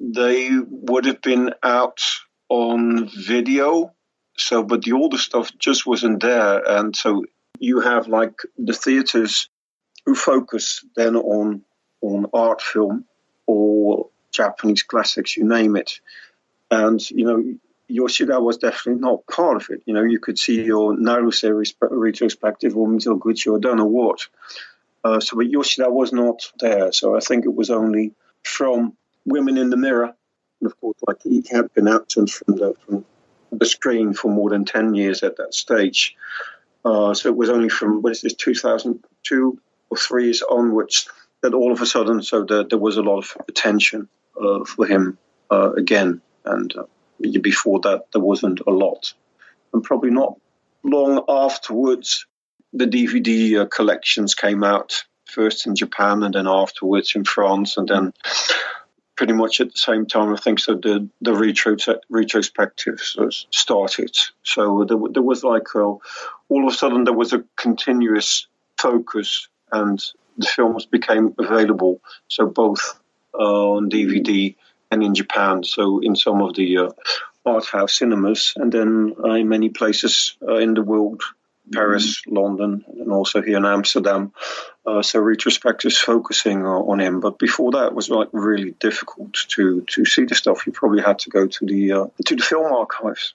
they 0.00 0.50
would 0.68 1.04
have 1.04 1.22
been 1.22 1.54
out 1.62 2.00
on 2.48 3.08
video. 3.08 3.92
So, 4.36 4.62
but 4.62 4.82
the 4.82 4.92
older 4.92 5.18
stuff 5.18 5.50
just 5.58 5.86
wasn't 5.86 6.20
there. 6.22 6.62
And 6.66 6.96
so 6.96 7.24
you 7.58 7.80
have 7.80 8.08
like 8.08 8.34
the 8.58 8.72
theaters 8.72 9.48
who 10.04 10.14
focus 10.14 10.84
then 10.96 11.16
on 11.16 11.62
on 12.00 12.26
art 12.34 12.60
film 12.60 13.04
or 13.46 14.08
Japanese 14.32 14.82
classics, 14.82 15.36
you 15.36 15.44
name 15.44 15.76
it. 15.76 16.00
And 16.70 17.00
you 17.10 17.24
know, 17.24 17.54
Yoshida 17.88 18.40
was 18.40 18.56
definitely 18.56 19.00
not 19.00 19.26
part 19.26 19.56
of 19.56 19.68
it. 19.70 19.82
You 19.86 19.94
know, 19.94 20.02
you 20.02 20.18
could 20.18 20.38
see 20.38 20.62
your 20.64 20.96
Naruse 20.96 21.74
retrospective 21.80 22.76
or 22.76 22.88
Mizoguchi 22.88 23.52
or 23.52 23.58
don't 23.58 23.76
know 23.76 23.84
what. 23.84 24.26
Uh, 25.04 25.20
so, 25.20 25.36
but 25.36 25.50
Yoshida 25.50 25.90
was 25.90 26.12
not 26.12 26.50
there. 26.60 26.92
So 26.92 27.16
I 27.16 27.20
think 27.20 27.44
it 27.44 27.54
was 27.54 27.70
only 27.70 28.12
from 28.44 28.96
Women 29.24 29.58
in 29.58 29.70
the 29.70 29.76
Mirror. 29.76 30.14
And 30.60 30.70
of 30.70 30.80
course, 30.80 30.96
like 31.06 31.22
he 31.22 31.44
had 31.50 31.72
been 31.74 31.88
absent 31.88 32.30
from 32.30 32.56
the 32.56 32.74
from 32.86 33.04
the 33.50 33.66
screen 33.66 34.14
for 34.14 34.30
more 34.30 34.50
than 34.50 34.64
ten 34.64 34.94
years 34.94 35.22
at 35.22 35.36
that 35.36 35.54
stage. 35.54 36.16
Uh, 36.84 37.14
so 37.14 37.28
it 37.28 37.36
was 37.36 37.50
only 37.50 37.68
from 37.68 38.02
what 38.02 38.12
is 38.12 38.22
this 38.22 38.34
2002 38.34 39.58
or 39.90 39.96
three 39.96 40.34
onwards 40.50 41.08
that 41.42 41.54
all 41.54 41.72
of 41.72 41.80
a 41.80 41.86
sudden, 41.86 42.22
so 42.22 42.44
the, 42.44 42.64
there 42.64 42.78
was 42.78 42.96
a 42.96 43.02
lot 43.02 43.18
of 43.18 43.36
attention 43.48 44.08
uh, 44.40 44.64
for 44.64 44.86
him 44.86 45.18
uh, 45.50 45.72
again. 45.72 46.20
And 46.44 46.74
uh, 46.76 46.84
before 47.40 47.80
that, 47.80 48.06
there 48.12 48.22
wasn't 48.22 48.60
a 48.66 48.70
lot. 48.70 49.12
And 49.72 49.82
probably 49.82 50.10
not 50.10 50.38
long 50.82 51.24
afterwards, 51.28 52.26
the 52.72 52.86
DVD 52.86 53.60
uh, 53.60 53.66
collections 53.66 54.34
came 54.34 54.64
out 54.64 55.04
first 55.26 55.66
in 55.66 55.74
Japan 55.74 56.22
and 56.22 56.34
then 56.34 56.46
afterwards 56.46 57.14
in 57.14 57.24
France, 57.24 57.76
and 57.76 57.88
then 57.88 58.12
pretty 59.16 59.32
much 59.32 59.60
at 59.60 59.72
the 59.72 59.78
same 59.78 60.06
time, 60.06 60.32
I 60.32 60.36
think 60.36 60.58
so. 60.58 60.74
The 60.74 61.08
the 61.20 61.34
retro 61.34 61.76
retrospectives 61.76 63.46
started. 63.50 64.16
So 64.42 64.84
there, 64.84 64.98
there 65.10 65.22
was 65.22 65.44
like 65.44 65.74
uh, 65.74 65.80
all 65.80 66.66
of 66.66 66.72
a 66.72 66.76
sudden 66.76 67.04
there 67.04 67.14
was 67.14 67.32
a 67.32 67.44
continuous 67.56 68.46
focus 68.78 69.48
and 69.70 70.02
the 70.38 70.46
films 70.46 70.86
became 70.86 71.34
available. 71.38 72.00
So 72.28 72.46
both 72.46 73.00
uh, 73.34 73.72
on 73.72 73.90
DVD 73.90 74.54
and 74.90 75.02
in 75.02 75.14
Japan. 75.14 75.64
So 75.64 76.00
in 76.00 76.16
some 76.16 76.42
of 76.42 76.54
the 76.54 76.78
uh, 76.78 76.90
art 77.44 77.66
house 77.66 77.98
cinemas, 77.98 78.54
and 78.56 78.70
then 78.72 79.14
uh, 79.22 79.32
in 79.32 79.48
many 79.48 79.68
places 79.70 80.36
uh, 80.46 80.56
in 80.56 80.74
the 80.74 80.82
world, 80.82 81.22
Paris. 81.70 82.22
London, 82.26 82.84
and 82.88 83.12
also 83.12 83.42
here 83.42 83.56
in 83.56 83.64
Amsterdam. 83.64 84.32
Uh, 84.84 85.02
so 85.02 85.20
retrospectives 85.20 85.96
focusing 85.96 86.64
on 86.64 87.00
him. 87.00 87.20
But 87.20 87.38
before 87.38 87.72
that, 87.72 87.88
it 87.88 87.94
was 87.94 88.10
like 88.10 88.28
really 88.32 88.72
difficult 88.72 89.34
to 89.48 89.82
to 89.82 90.04
see 90.04 90.24
the 90.24 90.34
stuff. 90.34 90.66
You 90.66 90.72
probably 90.72 91.02
had 91.02 91.20
to 91.20 91.30
go 91.30 91.46
to 91.46 91.66
the 91.66 91.92
uh, 91.92 92.06
to 92.26 92.36
the 92.36 92.42
film 92.42 92.72
archives. 92.72 93.34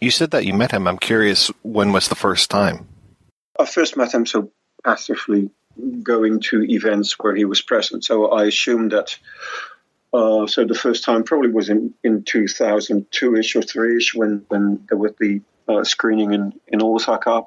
You 0.00 0.10
said 0.10 0.30
that 0.30 0.46
you 0.46 0.54
met 0.54 0.72
him. 0.72 0.86
I'm 0.86 0.98
curious, 0.98 1.50
when 1.62 1.92
was 1.92 2.08
the 2.08 2.14
first 2.14 2.50
time? 2.50 2.86
I 3.58 3.64
first 3.64 3.96
met 3.96 4.12
him 4.12 4.26
so 4.26 4.50
passively 4.84 5.50
going 6.02 6.40
to 6.40 6.62
events 6.62 7.18
where 7.18 7.34
he 7.34 7.44
was 7.44 7.62
present. 7.62 8.04
So 8.04 8.30
I 8.30 8.44
assume 8.44 8.90
that. 8.90 9.18
Uh, 10.12 10.46
so 10.46 10.64
the 10.64 10.74
first 10.74 11.04
time 11.04 11.24
probably 11.24 11.50
was 11.50 11.68
in, 11.68 11.92
in 12.02 12.22
2002ish 12.22 13.56
or 13.56 13.60
3ish 13.60 14.14
when, 14.14 14.44
when 14.48 14.86
there 14.88 14.98
was 14.98 15.12
the 15.18 15.40
uh, 15.68 15.84
screening 15.84 16.32
in, 16.32 16.52
in 16.68 16.82
Osaka. 16.82 17.42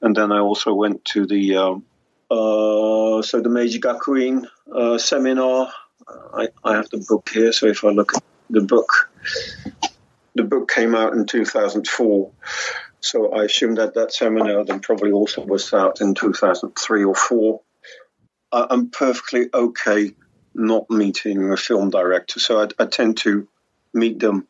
And 0.00 0.16
then 0.16 0.32
I 0.32 0.38
also 0.38 0.74
went 0.74 1.04
to 1.06 1.26
the 1.26 1.56
um, 1.56 1.84
uh, 2.30 3.22
so 3.22 3.40
the 3.40 3.48
Meiji 3.48 3.80
Gakuin 3.80 4.46
uh, 4.74 4.98
seminar. 4.98 5.72
I, 6.34 6.48
I 6.64 6.76
have 6.76 6.90
the 6.90 7.04
book 7.08 7.30
here, 7.32 7.52
so 7.52 7.66
if 7.66 7.84
I 7.84 7.88
look 7.88 8.14
at 8.14 8.22
the 8.50 8.60
book, 8.60 9.10
the 10.34 10.42
book 10.42 10.70
came 10.70 10.94
out 10.94 11.14
in 11.14 11.26
2004. 11.26 12.30
So 13.00 13.32
I 13.32 13.44
assume 13.44 13.76
that 13.76 13.94
that 13.94 14.12
seminar 14.12 14.64
then 14.64 14.80
probably 14.80 15.12
also 15.12 15.42
was 15.42 15.72
out 15.72 16.00
in 16.00 16.14
2003 16.14 17.04
or 17.04 17.14
4. 17.14 17.60
I'm 18.52 18.90
perfectly 18.90 19.48
okay 19.52 20.14
not 20.54 20.90
meeting 20.90 21.52
a 21.52 21.56
film 21.56 21.90
director. 21.90 22.40
So 22.40 22.62
I, 22.62 22.68
I 22.82 22.86
tend 22.86 23.18
to 23.18 23.48
meet 23.92 24.18
them 24.18 24.46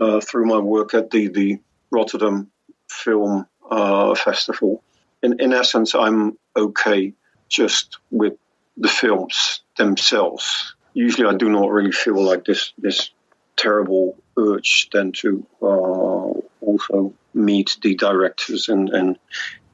uh, 0.00 0.20
through 0.20 0.46
my 0.46 0.58
work 0.58 0.94
at 0.94 1.10
the, 1.10 1.28
the 1.28 1.58
Rotterdam 1.90 2.50
Film 2.88 3.46
uh, 3.70 4.14
Festival. 4.14 4.82
In, 5.22 5.40
in 5.40 5.52
essence, 5.52 5.94
I'm 5.94 6.38
okay 6.56 7.14
just 7.48 7.98
with 8.10 8.34
the 8.76 8.88
films 8.88 9.60
themselves. 9.76 10.74
Usually, 10.92 11.26
I 11.26 11.36
do 11.36 11.48
not 11.48 11.70
really 11.70 11.92
feel 11.92 12.22
like 12.22 12.44
this 12.44 12.72
this 12.78 13.10
terrible 13.56 14.16
urge 14.36 14.88
then 14.92 15.12
to 15.12 15.46
uh, 15.62 15.66
also 15.66 17.14
meet 17.32 17.78
the 17.82 17.94
directors 17.94 18.68
and, 18.68 18.90
and 18.90 19.18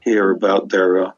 hear 0.01 0.31
about 0.31 0.69
their 0.69 1.07
uh, 1.07 1.13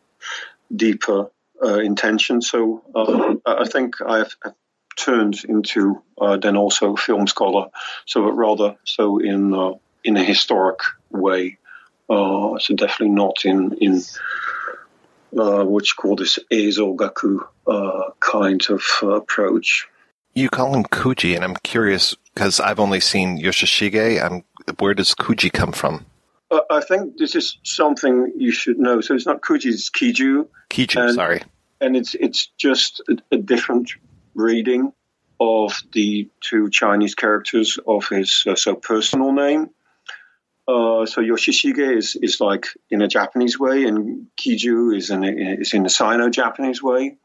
deeper 0.74 1.30
uh, 1.64 1.78
intentions. 1.78 2.48
So 2.48 2.82
uh, 2.94 3.34
I 3.46 3.66
think 3.66 4.00
I've, 4.00 4.36
I've 4.44 4.54
turned 4.96 5.44
into 5.44 6.02
uh, 6.20 6.36
then 6.36 6.56
also 6.56 6.96
film 6.96 7.26
scholar. 7.26 7.68
So 8.06 8.30
rather 8.30 8.76
so 8.84 9.18
in 9.18 9.54
uh, 9.54 9.72
in 10.02 10.16
a 10.16 10.24
historic 10.24 10.80
way. 11.10 11.58
Uh, 12.08 12.58
so 12.58 12.74
definitely 12.74 13.14
not 13.14 13.44
in 13.44 13.76
in 13.80 14.02
what 15.30 15.84
you 15.88 15.94
call 15.96 16.16
this 16.16 16.38
eizogaku 16.52 17.40
kind 18.20 18.66
of 18.68 18.82
approach. 19.02 19.88
You 20.34 20.48
call 20.48 20.74
him 20.74 20.84
Kuji, 20.84 21.34
and 21.34 21.44
I'm 21.44 21.56
curious 21.56 22.14
because 22.34 22.60
I've 22.60 22.80
only 22.80 23.00
seen 23.00 23.40
Yoshishige. 23.40 24.22
I'm, 24.22 24.44
where 24.78 24.94
does 24.94 25.14
Kuji 25.14 25.52
come 25.52 25.72
from? 25.72 26.04
Uh, 26.50 26.60
I 26.70 26.80
think 26.80 27.16
this 27.18 27.34
is 27.34 27.58
something 27.62 28.32
you 28.36 28.52
should 28.52 28.78
know. 28.78 29.00
So 29.00 29.14
it's 29.14 29.26
not 29.26 29.40
Kuji, 29.40 29.66
it's 29.66 29.90
Kiju. 29.90 30.46
Kiju, 30.70 31.00
and, 31.00 31.14
sorry. 31.14 31.42
And 31.80 31.96
it's 31.96 32.14
it's 32.14 32.48
just 32.56 33.02
a, 33.08 33.16
a 33.34 33.38
different 33.38 33.92
reading 34.34 34.92
of 35.40 35.82
the 35.92 36.28
two 36.40 36.70
Chinese 36.70 37.14
characters 37.14 37.78
of 37.86 38.08
his 38.08 38.44
uh, 38.46 38.54
so 38.54 38.74
personal 38.74 39.32
name. 39.32 39.70
Uh, 40.66 41.04
so 41.04 41.20
Yoshishige 41.20 41.96
is, 41.96 42.16
is 42.16 42.40
like 42.40 42.68
in 42.88 43.02
a 43.02 43.08
Japanese 43.08 43.58
way, 43.58 43.84
and 43.84 44.28
Kiju 44.38 44.96
is 44.96 45.10
in 45.10 45.22
a, 45.22 45.30
is 45.60 45.74
in 45.74 45.84
a 45.84 45.90
Sino-Japanese 45.90 46.82
way. 46.82 47.16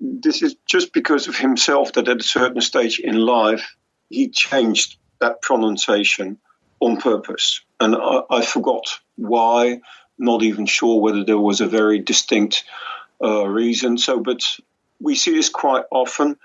This 0.00 0.42
is 0.42 0.56
just 0.66 0.92
because 0.92 1.28
of 1.28 1.36
himself 1.36 1.92
that 1.92 2.08
at 2.08 2.20
a 2.20 2.24
certain 2.24 2.60
stage 2.60 2.98
in 2.98 3.16
life 3.16 3.76
he 4.10 4.28
changed 4.28 4.96
that 5.20 5.40
pronunciation 5.40 6.38
on 6.80 6.96
purpose, 6.96 7.60
and 7.78 7.94
I, 7.94 8.22
I 8.28 8.44
forgot 8.44 8.98
why. 9.16 9.80
Not 10.16 10.44
even 10.44 10.66
sure 10.66 11.00
whether 11.00 11.24
there 11.24 11.38
was 11.38 11.60
a 11.60 11.66
very 11.66 11.98
distinct 11.98 12.62
uh, 13.22 13.46
reason. 13.46 13.98
So, 13.98 14.20
but 14.20 14.42
we 15.00 15.14
see 15.14 15.32
this 15.32 15.48
quite 15.48 15.84
often. 15.90 16.36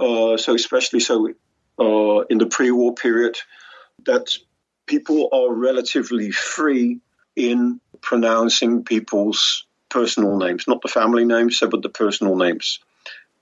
Uh, 0.00 0.36
so, 0.36 0.54
especially 0.54 1.00
so 1.00 1.28
uh, 1.78 2.20
in 2.30 2.38
the 2.38 2.46
pre-war 2.46 2.94
period, 2.94 3.38
that 4.06 4.36
people 4.86 5.28
are 5.32 5.52
relatively 5.52 6.30
free 6.30 7.00
in 7.36 7.80
pronouncing 8.00 8.84
people's 8.84 9.66
personal 9.88 10.36
names, 10.36 10.66
not 10.68 10.82
the 10.82 10.88
family 10.88 11.24
names, 11.24 11.58
so 11.58 11.68
but 11.68 11.82
the 11.82 11.88
personal 11.88 12.36
names. 12.36 12.80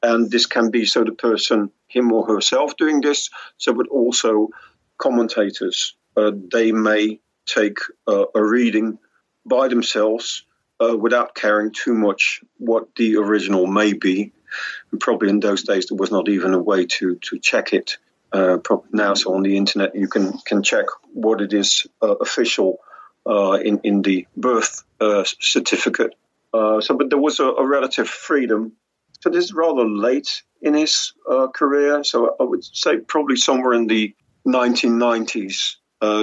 And 0.03 0.31
this 0.31 0.47
can 0.47 0.71
be 0.71 0.85
so 0.87 1.05
the 1.05 1.13
person, 1.13 1.71
him 1.89 2.13
or 2.13 2.27
herself, 2.27 2.77
doing 2.77 3.01
this, 3.01 3.31
so 3.59 3.73
but 3.73 3.89
also 3.89 4.51
commentators. 4.99 5.97
Uh, 6.17 6.33
they 6.53 6.73
may 6.73 7.21
take 7.47 7.79
uh, 8.07 8.25
a 8.35 8.45
reading 8.45 8.99
by 9.45 9.69
themselves 9.69 10.45
uh, 10.81 10.97
without 10.97 11.35
caring 11.35 11.73
too 11.73 11.95
much 11.95 12.43
what 12.59 12.95
the 12.97 13.17
original 13.17 13.67
may 13.67 13.93
be. 13.93 14.33
And 14.91 15.01
probably 15.01 15.31
in 15.31 15.41
those 15.41 15.63
days 15.65 15.87
there 15.87 15.97
was 15.97 16.11
not 16.11 16.29
even 16.29 16.55
a 16.55 16.59
way 16.59 16.87
to 16.87 17.17
to 17.17 17.39
check 17.39 17.73
it. 17.73 17.99
Uh, 18.33 18.59
now, 18.93 19.15
so 19.15 19.35
on 19.35 19.43
the 19.43 19.57
internet 19.57 19.95
you 19.95 20.09
can 20.09 20.33
can 20.45 20.63
check 20.63 20.87
what 21.13 21.41
it 21.41 21.53
is 21.53 21.87
uh, 22.03 22.17
official 22.17 22.79
uh, 23.27 23.53
in 23.53 23.81
in 23.85 24.03
the 24.03 24.27
birth 24.37 24.85
uh, 25.01 25.25
certificate. 25.25 26.15
Uh, 26.53 26.81
so, 26.81 26.97
but 26.97 27.11
there 27.11 27.19
was 27.19 27.41
a, 27.41 27.45
a, 27.45 27.67
relative 27.67 28.09
freedom. 28.09 28.73
So 29.21 29.29
this 29.31 29.45
is 29.45 29.53
rather 29.53 29.85
late 29.85 30.43
in 30.63 30.75
his 30.75 31.13
career. 31.55 32.03
So 32.05 32.35
I 32.41 32.45
would 32.45 32.65
say 32.65 32.99
probably 32.99 33.37
somewhere 33.37 33.75
in 33.75 33.89
the 33.89 34.15
1990s. 34.47 35.77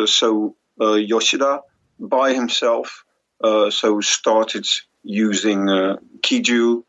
so 0.07 0.55
Yoshida 0.80 1.61
by 1.99 2.34
himself 2.34 3.03
uh, 3.41 3.69
so 3.69 4.01
started 4.01 4.65
using 5.03 5.69
uh, 5.69 5.97
Kiju, 6.22 6.84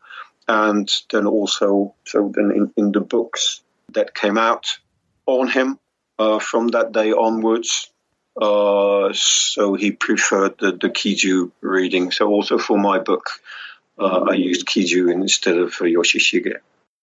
and 0.47 0.89
then 1.11 1.25
also 1.25 1.95
so 2.05 2.31
then 2.33 2.51
in, 2.51 2.73
in 2.77 2.91
the 2.91 3.01
books 3.01 3.61
that 3.93 4.13
came 4.13 4.37
out 4.37 4.77
on 5.25 5.47
him 5.47 5.79
uh, 6.19 6.39
from 6.39 6.69
that 6.69 6.91
day 6.91 7.11
onwards. 7.11 7.89
Uh, 8.39 9.13
so 9.13 9.75
he 9.75 9.91
preferred 9.91 10.57
the, 10.59 10.71
the 10.73 10.89
Kiju 10.89 11.51
reading. 11.61 12.11
So 12.11 12.27
also 12.27 12.57
for 12.57 12.77
my 12.77 12.99
book, 12.99 13.29
uh, 13.97 14.25
I 14.29 14.33
used 14.33 14.65
Kiju 14.65 15.11
instead 15.11 15.57
of 15.57 15.71
Yoshishige. 15.73 16.55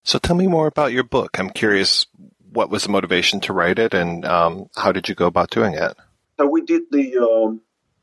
So 0.04 0.18
tell 0.18 0.36
me 0.36 0.46
more 0.46 0.66
about 0.66 0.92
your 0.92 1.04
book. 1.04 1.38
I'm 1.38 1.50
curious 1.50 2.06
what 2.52 2.68
was 2.68 2.82
the 2.84 2.90
motivation 2.90 3.40
to 3.40 3.52
write 3.52 3.78
it 3.78 3.94
and 3.94 4.24
um, 4.26 4.68
how 4.76 4.92
did 4.92 5.08
you 5.08 5.14
go 5.14 5.26
about 5.26 5.50
doing 5.50 5.74
it? 5.74 5.96
So 6.36 6.46
we 6.46 6.62
did 6.62 6.82
the 6.90 7.18
um, 7.18 7.60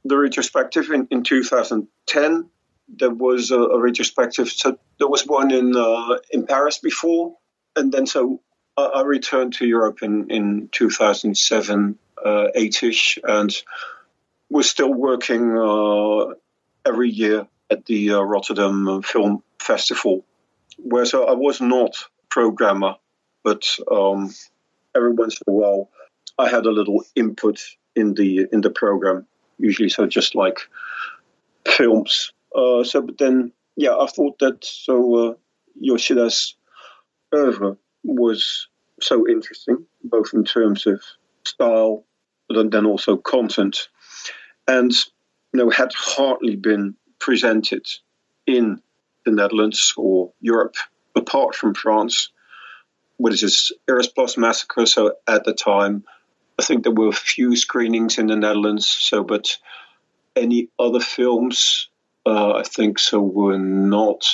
the 0.09 0.17
retrospective 0.17 0.89
in, 0.91 1.07
in 1.11 1.23
2010. 1.23 2.49
There 2.89 3.09
was 3.11 3.51
a, 3.51 3.59
a 3.59 3.79
retrospective. 3.79 4.49
So 4.49 4.77
there 4.97 5.07
was 5.07 5.25
one 5.25 5.51
in 5.51 5.75
uh, 5.75 6.17
in 6.31 6.45
Paris 6.45 6.79
before, 6.79 7.37
and 7.75 7.91
then 7.91 8.07
so 8.07 8.41
I, 8.75 8.83
I 8.83 9.01
returned 9.03 9.53
to 9.55 9.67
Europe 9.67 9.99
in 10.01 10.29
in 10.31 10.69
2007, 10.71 11.99
uh, 12.25 12.47
eight-ish, 12.55 13.19
and 13.23 13.55
was 14.49 14.69
still 14.69 14.93
working 14.93 15.55
uh, 15.55 16.33
every 16.85 17.11
year 17.11 17.47
at 17.69 17.85
the 17.85 18.13
uh, 18.13 18.21
Rotterdam 18.21 19.03
Film 19.03 19.43
Festival, 19.59 20.25
where 20.77 21.05
so 21.05 21.25
I 21.25 21.33
was 21.33 21.61
not 21.61 21.95
programmer, 22.29 22.95
but 23.43 23.63
um, 23.91 24.33
every 24.95 25.11
once 25.11 25.39
in 25.45 25.53
a 25.53 25.55
while 25.55 25.89
I 26.39 26.49
had 26.49 26.65
a 26.65 26.71
little 26.71 27.03
input 27.15 27.61
in 27.95 28.15
the 28.15 28.47
in 28.51 28.61
the 28.61 28.71
program 28.71 29.27
usually 29.59 29.89
so 29.89 30.07
just 30.07 30.35
like 30.35 30.59
films. 31.67 32.33
Uh, 32.55 32.83
so, 32.83 33.01
but 33.01 33.17
then, 33.17 33.51
yeah, 33.75 33.95
I 33.95 34.07
thought 34.07 34.39
that 34.39 34.63
so 34.63 35.15
uh, 35.15 35.33
Yoshida's 35.81 36.55
oeuvre 37.33 37.77
was 38.03 38.67
so 39.01 39.27
interesting, 39.27 39.85
both 40.03 40.33
in 40.33 40.43
terms 40.43 40.87
of 40.87 41.01
style, 41.45 42.05
but 42.47 42.71
then 42.71 42.85
also 42.85 43.17
content, 43.17 43.89
and 44.67 44.91
you 45.53 45.59
know 45.59 45.69
had 45.69 45.93
hardly 45.93 46.55
been 46.55 46.95
presented 47.19 47.87
in 48.47 48.81
the 49.25 49.31
Netherlands 49.31 49.93
or 49.97 50.31
Europe 50.41 50.75
apart 51.15 51.55
from 51.55 51.73
France, 51.75 52.31
which 53.17 53.43
is 53.43 53.71
Eros 53.87 54.07
Plus 54.07 54.37
Massacre. 54.37 54.85
So 54.85 55.15
at 55.27 55.43
the 55.43 55.53
time, 55.53 56.03
I 56.59 56.61
think 56.61 56.83
there 56.83 56.91
were 56.91 57.07
a 57.07 57.13
few 57.13 57.55
screenings 57.55 58.17
in 58.17 58.27
the 58.27 58.35
Netherlands. 58.35 58.85
So, 58.85 59.23
but 59.23 59.57
any 60.35 60.67
other 60.77 60.99
films, 60.99 61.87
uh, 62.25 62.51
I 62.51 62.63
think 62.63 62.99
so, 62.99 63.21
were 63.21 63.57
not 63.57 64.25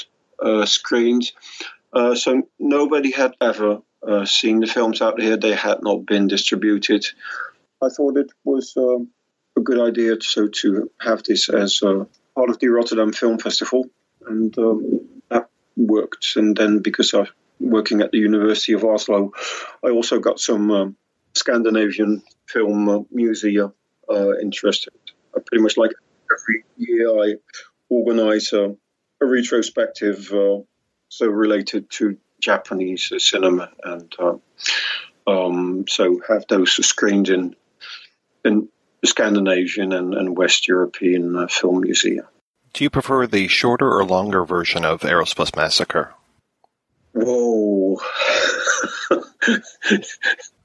uh, 0.41 0.65
screened. 0.65 1.31
Uh, 1.93 2.15
so 2.15 2.41
nobody 2.57 3.11
had 3.11 3.35
ever 3.39 3.81
uh, 4.05 4.25
seen 4.25 4.59
the 4.59 4.65
films 4.65 5.03
out 5.03 5.21
here. 5.21 5.37
They 5.37 5.53
had 5.53 5.83
not 5.83 6.07
been 6.07 6.27
distributed. 6.27 7.05
I 7.79 7.89
thought 7.89 8.17
it 8.17 8.31
was 8.43 8.73
um, 8.75 9.09
a 9.55 9.61
good 9.61 9.79
idea 9.79 10.15
so 10.19 10.47
to 10.47 10.89
have 10.99 11.21
this 11.21 11.47
as 11.47 11.79
part 11.79 12.49
of 12.49 12.57
the 12.57 12.69
Rotterdam 12.69 13.13
Film 13.13 13.37
Festival, 13.37 13.85
and 14.25 14.57
um, 14.57 15.01
that 15.29 15.47
worked. 15.77 16.35
And 16.37 16.57
then 16.57 16.79
because 16.79 17.13
I'm 17.13 17.27
working 17.59 18.01
at 18.01 18.11
the 18.11 18.17
University 18.17 18.73
of 18.73 18.83
Oslo, 18.83 19.31
I 19.85 19.89
also 19.91 20.17
got 20.17 20.39
some. 20.39 20.71
Um, 20.71 20.97
Scandinavian 21.35 22.23
film 22.47 23.05
museum 23.11 23.73
uh, 24.09 24.37
interested. 24.37 24.93
I 25.35 25.39
pretty 25.45 25.61
much 25.61 25.77
like 25.77 25.91
every 26.31 26.63
year 26.77 27.09
I 27.09 27.35
organize 27.89 28.53
a, 28.53 28.75
a 29.21 29.25
retrospective, 29.25 30.31
uh, 30.31 30.59
so 31.09 31.27
related 31.27 31.89
to 31.91 32.17
Japanese 32.41 33.11
cinema, 33.17 33.69
and 33.83 34.13
uh, 34.19 34.35
um, 35.27 35.85
so 35.87 36.21
have 36.27 36.45
those 36.47 36.73
screened 36.85 37.29
in 37.29 37.55
in 38.43 38.69
the 39.01 39.07
Scandinavian 39.07 39.91
and, 39.91 40.13
and 40.13 40.37
West 40.37 40.67
European 40.67 41.35
uh, 41.35 41.47
film 41.47 41.81
museum. 41.81 42.25
Do 42.73 42.83
you 42.83 42.89
prefer 42.89 43.25
the 43.25 43.47
shorter 43.47 43.89
or 43.89 44.03
longer 44.05 44.43
version 44.43 44.83
of 44.83 45.03
Eros 45.05 45.33
Plus 45.33 45.55
Massacre? 45.55 46.13
Whoa. 47.13 47.97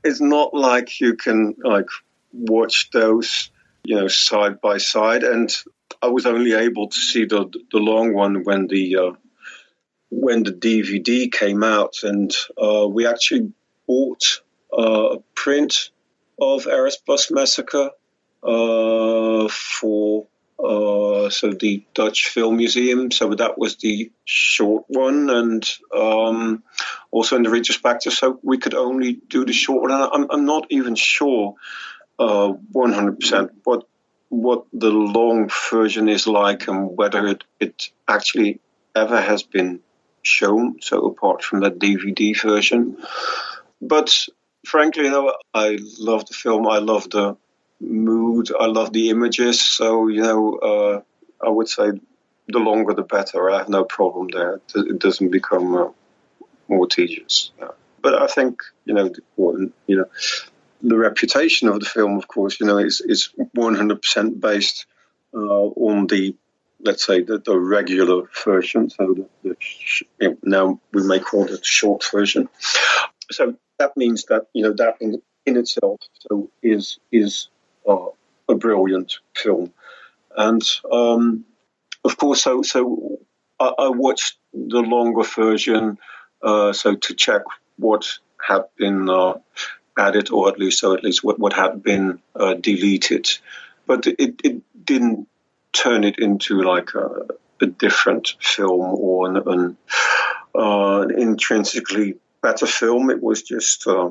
it's 0.05 0.21
not 0.21 0.55
like 0.55 1.01
you 1.01 1.17
can 1.17 1.55
like 1.63 1.89
watch 2.33 2.91
those, 2.91 3.51
you 3.85 3.97
know, 3.97 4.09
side 4.09 4.61
by 4.61 4.79
side. 4.79 5.23
And 5.23 5.55
I 6.03 6.09
was 6.09 6.27
only 6.27 6.55
able 6.55 6.89
to 6.89 6.97
see 6.97 7.25
the 7.25 7.51
the 7.71 7.79
long 7.79 8.15
one 8.15 8.45
when 8.45 8.67
the 8.67 8.97
uh, 8.97 9.13
when 10.11 10.43
the 10.43 10.53
DVD 10.53 11.31
came 11.31 11.63
out, 11.63 11.97
and 12.03 12.35
uh, 12.61 12.87
we 12.89 13.07
actually 13.07 13.53
bought 13.87 14.43
uh, 14.77 15.17
a 15.17 15.19
print 15.35 15.91
of 16.41 16.67
Eros 16.67 16.97
Plus 16.97 17.31
Massacre 17.31 17.91
uh, 18.43 19.49
for 19.49 20.27
uh, 20.63 21.31
so 21.31 21.53
the 21.53 21.85
Dutch 21.95 22.29
Film 22.29 22.57
Museum. 22.57 23.11
So 23.11 23.35
that 23.35 23.59
was 23.59 23.77
the 23.77 24.11
short 24.25 24.85
one, 24.89 25.31
and 25.31 25.69
um, 25.95 26.63
also 27.11 27.37
in 27.37 27.43
the 27.43 27.51
retrospective. 27.51 28.13
So 28.13 28.39
we 28.43 28.59
could 28.59 28.75
only 28.75 29.15
do 29.15 29.45
the 29.45 29.53
short 29.53 29.83
one. 29.83 29.93
And 29.93 30.11
I'm, 30.13 30.31
I'm 30.31 30.45
not 30.45 30.67
even 30.71 30.95
sure 30.95 31.55
uh, 32.19 32.53
100% 32.75 33.51
what 33.65 33.87
what 34.29 34.65
the 34.73 34.91
long 34.91 35.51
version 35.71 36.09
is 36.09 36.27
like 36.29 36.69
and 36.69 36.97
whether 36.97 37.27
it, 37.27 37.43
it 37.59 37.91
actually 38.07 38.61
ever 38.95 39.21
has 39.21 39.43
been 39.43 39.81
shown. 40.23 40.77
So 40.81 41.07
apart 41.07 41.43
from 41.43 41.61
that 41.61 41.81
DVD 41.81 42.41
version, 42.41 42.97
but 43.83 44.15
frankly, 44.65 45.09
know, 45.09 45.35
I 45.53 45.79
love 45.99 46.27
the 46.27 46.35
film. 46.35 46.69
I 46.69 46.79
love 46.79 47.11
the 47.11 47.37
mood. 47.81 48.51
I 48.59 48.67
love 48.67 48.93
the 48.93 49.11
images. 49.11 49.61
So, 49.61 50.09
you 50.09 50.23
know, 50.23 50.55
uh, 50.57 51.01
I 51.45 51.51
would 51.51 51.69
say 51.69 51.93
the 52.49 52.59
longer 52.59 52.95
the 52.95 53.03
better. 53.03 53.51
I 53.51 53.59
have 53.59 53.69
no 53.69 53.85
problem 53.85 54.29
there. 54.29 54.61
It 54.75 54.99
doesn't 54.99 55.31
become 55.31 55.75
uh, 55.75 55.89
more 56.69 56.87
tedious. 56.87 57.53
But 58.03 58.15
I 58.15 58.27
think, 58.27 58.63
you 58.85 58.95
know, 58.95 59.09
the, 59.09 59.73
you 59.87 59.97
know, 59.97 60.07
the 60.83 60.97
reputation 60.97 61.69
of 61.69 61.81
the 61.81 61.87
film, 61.87 62.17
of 62.17 62.27
course, 62.27 62.59
you 62.59 62.67
know, 62.67 62.79
is, 62.79 63.01
is 63.01 63.29
100% 63.57 64.41
based 64.41 64.87
uh, 65.35 65.39
on 65.39 66.07
the, 66.07 66.35
let's 66.83 67.05
say, 67.07 67.23
the, 67.23 67.39
the 67.39 67.59
regular 67.59 68.23
version. 68.45 68.89
So 68.89 69.15
the, 69.15 69.57
the 70.21 70.29
know, 70.29 70.37
now 70.43 70.81
we 70.93 71.07
may 71.07 71.21
call 71.21 71.45
it 71.45 71.51
the 71.51 71.61
short 71.63 72.05
version. 72.11 72.49
so 73.31 73.55
that 73.79 73.97
means 73.97 74.25
that 74.27 74.47
you 74.53 74.63
know 74.63 74.73
that 74.75 74.97
in, 75.01 75.21
in 75.47 75.57
itself 75.57 76.01
so 76.21 76.51
is 76.63 76.99
is 77.11 77.49
brilliant 78.61 79.19
film, 79.35 79.73
and 80.37 80.63
um, 80.91 81.45
of 82.05 82.17
course, 82.17 82.43
so 82.43 82.63
so 82.63 83.19
I, 83.59 83.73
I 83.79 83.89
watched 83.89 84.37
the 84.53 84.81
longer 84.81 85.23
version, 85.23 85.99
uh, 86.43 86.73
so 86.73 86.95
to 86.95 87.15
check 87.15 87.43
what 87.77 88.07
had 88.47 88.65
been 88.77 89.09
uh, 89.09 89.35
added, 89.97 90.31
or 90.31 90.49
at 90.49 90.59
least 90.59 90.81
so 90.81 90.95
at 90.95 91.05
least 91.05 91.25
what 91.25 91.39
what 91.39 91.53
had 91.53 91.83
been 91.83 92.21
uh, 92.35 92.55
deleted, 92.55 93.29
but 93.87 94.07
it 94.07 94.41
it 94.45 94.63
didn't 94.85 95.29
turn 95.73 96.05
it 96.05 96.19
into 96.19 96.63
like 96.63 96.95
a, 96.95 97.27
a 97.61 97.67
different 97.67 98.35
film 98.41 98.95
or 98.95 99.29
an, 99.29 99.37
an 99.37 99.77
uh, 100.55 101.07
intrinsically 101.17 102.17
better 102.43 102.67
film. 102.67 103.11
It 103.11 103.23
was 103.23 103.43
just 103.43 103.87
uh, 103.87 104.11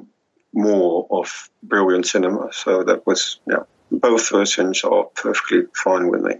more 0.53 1.07
of 1.09 1.49
brilliant 1.63 2.05
cinema. 2.05 2.49
So 2.53 2.83
that 2.83 3.05
was 3.05 3.39
yeah, 3.47 3.63
both 3.91 4.29
versions 4.29 4.83
are 4.83 5.05
perfectly 5.15 5.63
fine 5.75 6.09
with 6.09 6.21
me. 6.21 6.35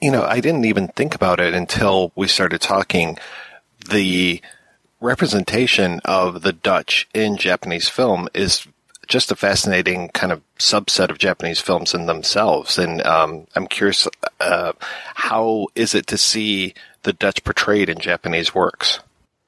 You 0.00 0.10
know, 0.10 0.24
I 0.24 0.40
didn't 0.40 0.64
even 0.64 0.88
think 0.88 1.14
about 1.14 1.40
it 1.40 1.54
until 1.54 2.12
we 2.16 2.26
started 2.26 2.60
talking. 2.60 3.18
The 3.88 4.42
representation 5.00 6.00
of 6.04 6.42
the 6.42 6.52
Dutch 6.52 7.08
in 7.14 7.36
Japanese 7.36 7.88
film 7.88 8.28
is 8.34 8.66
just 9.08 9.32
a 9.32 9.36
fascinating 9.36 10.08
kind 10.08 10.32
of 10.32 10.42
subset 10.58 11.10
of 11.10 11.18
Japanese 11.18 11.60
films 11.60 11.92
in 11.92 12.06
themselves. 12.06 12.78
And 12.78 13.04
um, 13.04 13.46
I'm 13.54 13.66
curious, 13.66 14.08
uh, 14.40 14.72
how 15.14 15.66
is 15.74 15.94
it 15.94 16.06
to 16.08 16.18
see 16.18 16.74
the 17.02 17.12
Dutch 17.12 17.44
portrayed 17.44 17.88
in 17.88 17.98
Japanese 17.98 18.54
works? 18.54 19.00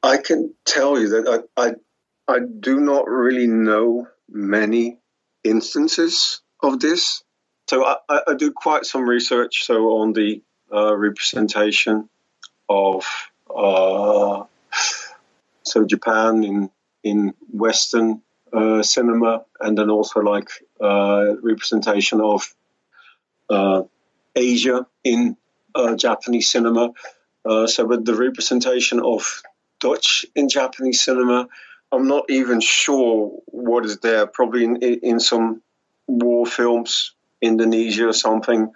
I 0.02 0.18
can 0.18 0.52
tell 0.64 1.00
you 1.00 1.08
that 1.10 1.46
I, 1.56 1.62
I, 1.62 1.72
I 2.28 2.40
do 2.40 2.80
not 2.80 3.08
really 3.08 3.46
know 3.46 4.08
many 4.28 4.98
instances 5.44 6.42
of 6.62 6.80
this. 6.80 7.22
So 7.68 7.84
I, 7.84 7.96
I 8.08 8.34
do 8.34 8.52
quite 8.52 8.84
some 8.84 9.08
research 9.08 9.64
so 9.64 9.98
on 10.00 10.12
the 10.12 10.42
uh, 10.72 10.96
representation 10.96 12.08
of 12.68 13.06
uh, 13.54 14.44
so 15.62 15.84
Japan 15.84 16.44
in 16.44 16.70
in 17.02 17.34
Western 17.52 18.22
uh, 18.52 18.82
cinema, 18.82 19.44
and 19.60 19.76
then 19.76 19.90
also 19.90 20.20
like 20.20 20.48
uh, 20.80 21.34
representation 21.42 22.20
of 22.20 22.54
uh, 23.50 23.82
Asia 24.34 24.86
in 25.02 25.36
uh, 25.74 25.96
Japanese 25.96 26.50
cinema. 26.50 26.92
so, 27.44 27.84
with 27.84 28.04
the 28.04 28.14
representation 28.14 29.00
of 29.00 29.42
Dutch 29.80 30.24
in 30.34 30.48
Japanese 30.48 31.00
cinema, 31.00 31.48
I'm 31.92 32.06
not 32.06 32.30
even 32.30 32.60
sure 32.60 33.32
what 33.46 33.84
is 33.84 33.98
there. 33.98 34.26
Probably 34.26 34.64
in, 34.64 34.76
in 34.76 35.20
some 35.20 35.60
war 36.06 36.46
films, 36.46 37.13
Indonesia 37.44 38.08
or 38.08 38.12
something, 38.12 38.72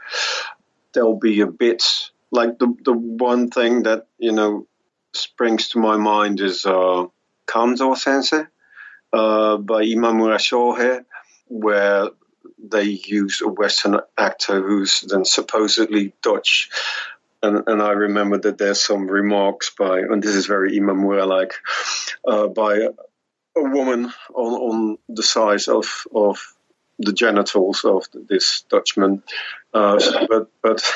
there'll 0.92 1.18
be 1.18 1.40
a 1.40 1.46
bit 1.46 1.82
like 2.30 2.58
the 2.58 2.74
the 2.84 2.92
one 2.92 3.48
thing 3.50 3.84
that 3.84 4.06
you 4.18 4.32
know 4.32 4.66
springs 5.12 5.68
to 5.70 5.78
my 5.78 5.96
mind 5.96 6.40
is 6.40 6.66
uh, 6.66 7.06
Kanzo 7.46 7.96
Sensei 7.96 8.44
uh, 9.12 9.56
by 9.56 9.84
Imamura 9.84 10.38
Shohei, 10.38 11.04
where 11.46 12.08
they 12.58 12.84
use 12.84 13.40
a 13.40 13.48
Western 13.48 14.00
actor 14.16 14.60
who's 14.60 15.00
then 15.00 15.24
supposedly 15.24 16.12
Dutch. 16.22 16.70
And, 17.42 17.62
and 17.68 17.80
I 17.80 17.92
remember 17.92 18.38
that 18.38 18.58
there's 18.58 18.82
some 18.82 19.06
remarks 19.06 19.70
by, 19.70 20.00
and 20.00 20.22
this 20.22 20.34
is 20.34 20.46
very 20.46 20.76
Imamura 20.78 21.26
like, 21.26 21.54
uh, 22.26 22.48
by 22.48 22.76
a, 22.76 22.90
a 23.56 23.62
woman 23.62 24.12
on, 24.34 24.52
on 24.54 24.98
the 25.08 25.22
size 25.22 25.68
of, 25.68 25.86
of 26.12 26.38
the 26.98 27.12
genitals 27.12 27.84
of 27.84 28.06
this 28.12 28.62
Dutchman. 28.68 29.22
Uh, 29.72 30.26
but 30.28 30.48
but 30.62 30.92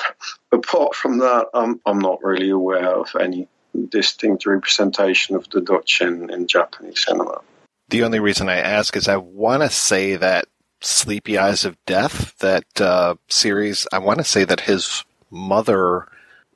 apart 0.51 0.95
from 0.95 1.19
that, 1.19 1.49
I'm 1.55 1.81
I'm 1.87 1.99
not 1.99 2.23
really 2.23 2.51
aware 2.51 2.95
of 2.97 3.15
any 3.19 3.49
distinct 3.89 4.47
representation 4.47 5.37
of 5.37 5.49
the 5.51 5.61
Dutch 5.61 6.01
in, 6.01 6.31
in 6.31 6.47
Japanese 6.47 7.05
cinema. 7.05 7.41
The 7.89 8.05
only 8.05 8.21
reason 8.21 8.49
I 8.49 8.57
ask 8.57 8.97
is 8.97 9.09
I 9.09 9.17
want 9.17 9.63
to 9.63 9.71
say 9.71 10.17
that 10.17 10.47
Sleepy 10.81 11.39
Eyes 11.39 11.65
of 11.65 11.77
Death, 11.87 12.37
that 12.39 12.81
uh, 12.81 13.15
series, 13.29 13.87
I 13.93 13.99
want 13.99 14.19
to 14.19 14.25
say 14.25 14.45
that 14.45 14.61
his 14.61 15.05
mother, 15.31 16.07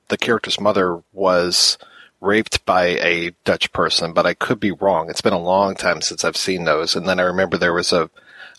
the 0.08 0.18
character's 0.18 0.60
mother, 0.60 1.02
was 1.12 1.78
raped 2.20 2.64
by 2.64 2.86
a 2.86 3.30
Dutch 3.44 3.72
person, 3.72 4.12
but 4.12 4.26
I 4.26 4.34
could 4.34 4.58
be 4.58 4.72
wrong. 4.72 5.10
It's 5.10 5.20
been 5.20 5.32
a 5.32 5.38
long 5.38 5.74
time 5.74 6.00
since 6.00 6.24
I've 6.24 6.36
seen 6.36 6.64
those. 6.64 6.96
And 6.96 7.06
then 7.08 7.20
I 7.20 7.24
remember 7.24 7.56
there 7.56 7.72
was 7.72 7.92
a 7.92 8.10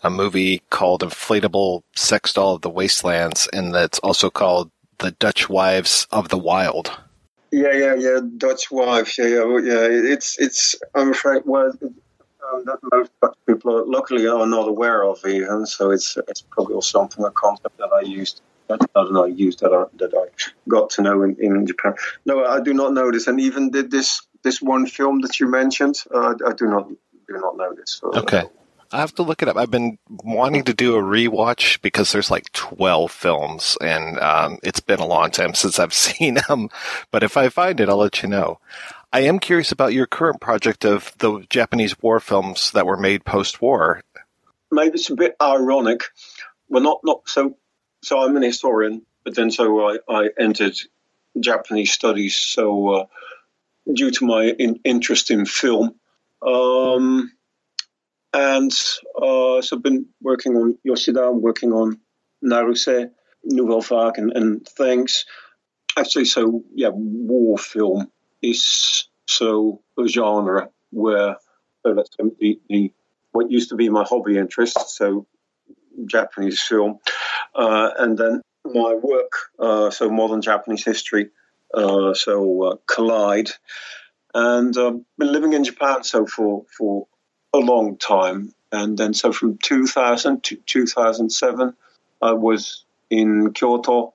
a 0.03 0.09
movie 0.09 0.61
called 0.69 1.01
Inflatable 1.01 1.83
Sex 1.95 2.33
Doll 2.33 2.55
of 2.55 2.61
the 2.61 2.69
Wastelands, 2.69 3.47
and 3.53 3.73
that's 3.73 3.99
also 3.99 4.29
called 4.29 4.71
The 4.99 5.11
Dutch 5.11 5.49
Wives 5.49 6.07
of 6.11 6.29
the 6.29 6.37
Wild. 6.37 6.91
Yeah, 7.51 7.71
yeah, 7.73 7.95
yeah. 7.95 8.19
Dutch 8.37 8.69
wives. 8.71 9.17
Yeah, 9.17 9.27
yeah, 9.27 9.59
yeah. 9.59 10.11
It's, 10.13 10.37
it's. 10.37 10.75
I'm 10.93 11.11
afraid. 11.11 11.43
Well, 11.45 11.71
um, 11.81 12.63
that 12.65 12.79
most 12.91 13.11
Dutch 13.21 13.37
people, 13.47 13.89
luckily, 13.89 14.27
are 14.27 14.45
not 14.45 14.67
aware 14.67 15.03
of 15.03 15.25
even. 15.25 15.65
So 15.65 15.91
it's, 15.91 16.17
it's 16.27 16.41
probably 16.41 16.79
something 16.81 17.23
a 17.23 17.31
concept 17.31 17.77
that 17.77 17.89
I 17.93 18.01
used. 18.01 18.41
That 18.67 18.81
I 18.81 19.03
don't 19.03 19.13
know. 19.13 19.25
Used 19.25 19.61
that 19.61 19.73
I 19.73 19.85
that 19.97 20.13
I 20.13 20.27
got 20.69 20.89
to 20.91 21.01
know 21.01 21.23
in, 21.23 21.37
in 21.39 21.65
Japan. 21.65 21.93
No, 22.25 22.45
I 22.45 22.59
do 22.59 22.73
not 22.73 22.93
know 22.93 23.11
this. 23.11 23.27
And 23.27 23.39
even 23.39 23.71
did 23.71 23.91
this 23.91 24.21
this 24.43 24.61
one 24.61 24.85
film 24.85 25.21
that 25.21 25.39
you 25.39 25.49
mentioned. 25.49 26.03
Uh, 26.13 26.35
I 26.45 26.51
do 26.51 26.67
not 26.67 26.89
do 26.89 27.33
not 27.33 27.55
know 27.55 27.73
this. 27.73 27.99
So, 28.01 28.11
okay. 28.13 28.43
I 28.91 28.99
have 28.99 29.15
to 29.15 29.23
look 29.23 29.41
it 29.41 29.47
up. 29.47 29.57
I've 29.57 29.71
been 29.71 29.97
wanting 30.09 30.63
to 30.65 30.73
do 30.73 30.95
a 30.95 31.01
rewatch 31.01 31.81
because 31.81 32.11
there's 32.11 32.31
like 32.31 32.51
12 32.53 33.11
films 33.11 33.77
and 33.81 34.19
um, 34.19 34.59
it's 34.63 34.79
been 34.79 34.99
a 34.99 35.05
long 35.05 35.31
time 35.31 35.53
since 35.55 35.79
I've 35.79 35.93
seen 35.93 36.39
them. 36.47 36.69
But 37.11 37.23
if 37.23 37.37
I 37.37 37.49
find 37.49 37.79
it, 37.79 37.89
I'll 37.89 37.97
let 37.97 38.23
you 38.23 38.29
know. 38.29 38.59
I 39.11 39.21
am 39.21 39.39
curious 39.39 39.71
about 39.71 39.93
your 39.93 40.05
current 40.05 40.41
project 40.41 40.85
of 40.85 41.13
the 41.19 41.45
Japanese 41.49 42.01
war 42.01 42.19
films 42.19 42.71
that 42.71 42.85
were 42.85 42.97
made 42.97 43.23
post-war. 43.23 44.03
Maybe 44.69 44.95
it's 44.95 45.09
a 45.09 45.15
bit 45.15 45.35
ironic. 45.41 46.03
Well, 46.67 46.83
not 46.83 46.99
not 47.03 47.21
so. 47.27 47.55
So 48.01 48.19
I'm 48.19 48.35
an 48.35 48.43
historian, 48.43 49.03
but 49.23 49.33
then 49.33 49.49
so 49.49 49.89
I, 49.89 49.97
I 50.09 50.29
entered 50.37 50.77
Japanese 51.39 51.93
studies. 51.93 52.35
So 52.35 52.87
uh, 52.89 53.05
due 53.91 54.11
to 54.11 54.25
my 54.25 54.43
in, 54.43 54.81
interest 54.83 55.31
in 55.31 55.45
film, 55.45 55.95
um, 56.41 57.31
and 58.33 58.71
uh, 59.15 59.61
so 59.61 59.75
I've 59.75 59.83
been 59.83 60.07
working 60.21 60.55
on 60.55 60.77
Yoshida, 60.83 61.23
I'm 61.23 61.41
working 61.41 61.71
on 61.71 61.99
Naruse, 62.43 63.09
Nouvelle 63.43 63.81
Vague, 63.81 64.17
and, 64.17 64.31
and 64.35 64.67
things. 64.67 65.25
Actually, 65.97 66.25
so 66.25 66.63
yeah, 66.73 66.89
war 66.93 67.57
film 67.57 68.11
is 68.41 69.07
so 69.27 69.81
a 69.97 70.07
genre 70.07 70.69
where 70.91 71.37
so 71.85 71.93
that's 71.93 72.09
the, 72.39 72.59
the 72.69 72.91
what 73.31 73.51
used 73.51 73.69
to 73.69 73.75
be 73.75 73.89
my 73.89 74.03
hobby 74.03 74.37
interest, 74.37 74.89
so 74.89 75.27
Japanese 76.05 76.61
film, 76.61 76.99
uh, 77.55 77.91
and 77.97 78.17
then 78.17 78.41
my 78.65 78.93
work, 78.93 79.31
uh, 79.59 79.89
so 79.89 80.09
modern 80.09 80.41
Japanese 80.41 80.83
history, 80.83 81.29
uh, 81.73 82.13
so 82.13 82.63
uh, 82.63 82.75
Collide, 82.87 83.51
and 84.33 84.77
I've 84.77 84.85
um, 84.85 85.05
been 85.17 85.31
living 85.31 85.53
in 85.53 85.63
Japan 85.63 86.03
so 86.03 86.25
for 86.25 86.65
for 86.77 87.07
a 87.57 87.65
long 87.65 87.97
time. 87.97 88.53
And 88.71 88.97
then, 88.97 89.13
so 89.13 89.31
from 89.31 89.57
2000 89.57 90.43
to 90.43 90.55
2007, 90.55 91.73
I 92.21 92.33
was 92.33 92.83
in 93.09 93.53
Kyoto, 93.53 94.13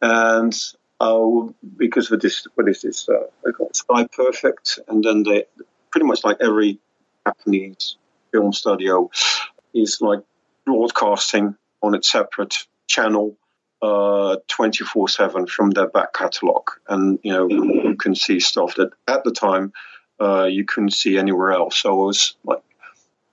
and 0.00 0.54
uh, 1.00 1.48
because 1.76 2.10
of 2.10 2.20
this, 2.20 2.46
what 2.54 2.68
is 2.68 2.82
this? 2.82 3.08
Uh, 3.08 3.24
Sky 3.72 4.06
Perfect, 4.06 4.78
and 4.88 5.04
then 5.04 5.24
they 5.24 5.44
pretty 5.90 6.06
much 6.06 6.24
like 6.24 6.38
every 6.40 6.78
Japanese 7.26 7.96
film 8.32 8.52
studio 8.52 9.10
is 9.74 9.98
like 10.00 10.20
broadcasting 10.64 11.56
on 11.82 11.94
its 11.94 12.10
separate 12.10 12.66
channel 12.86 13.36
uh, 13.82 14.36
24 14.48 15.08
7 15.08 15.46
from 15.46 15.70
their 15.70 15.88
back 15.88 16.12
catalogue. 16.14 16.70
And, 16.88 17.18
you 17.22 17.32
know, 17.32 17.48
you 17.48 17.96
can 17.96 18.14
see 18.14 18.40
stuff 18.40 18.76
that 18.76 18.90
at 19.08 19.24
the 19.24 19.32
time 19.32 19.72
uh, 20.20 20.44
you 20.44 20.64
couldn't 20.64 20.92
see 20.92 21.18
anywhere 21.18 21.52
else. 21.52 21.78
So 21.78 21.92
it 21.92 22.06
was 22.06 22.36
like 22.44 22.62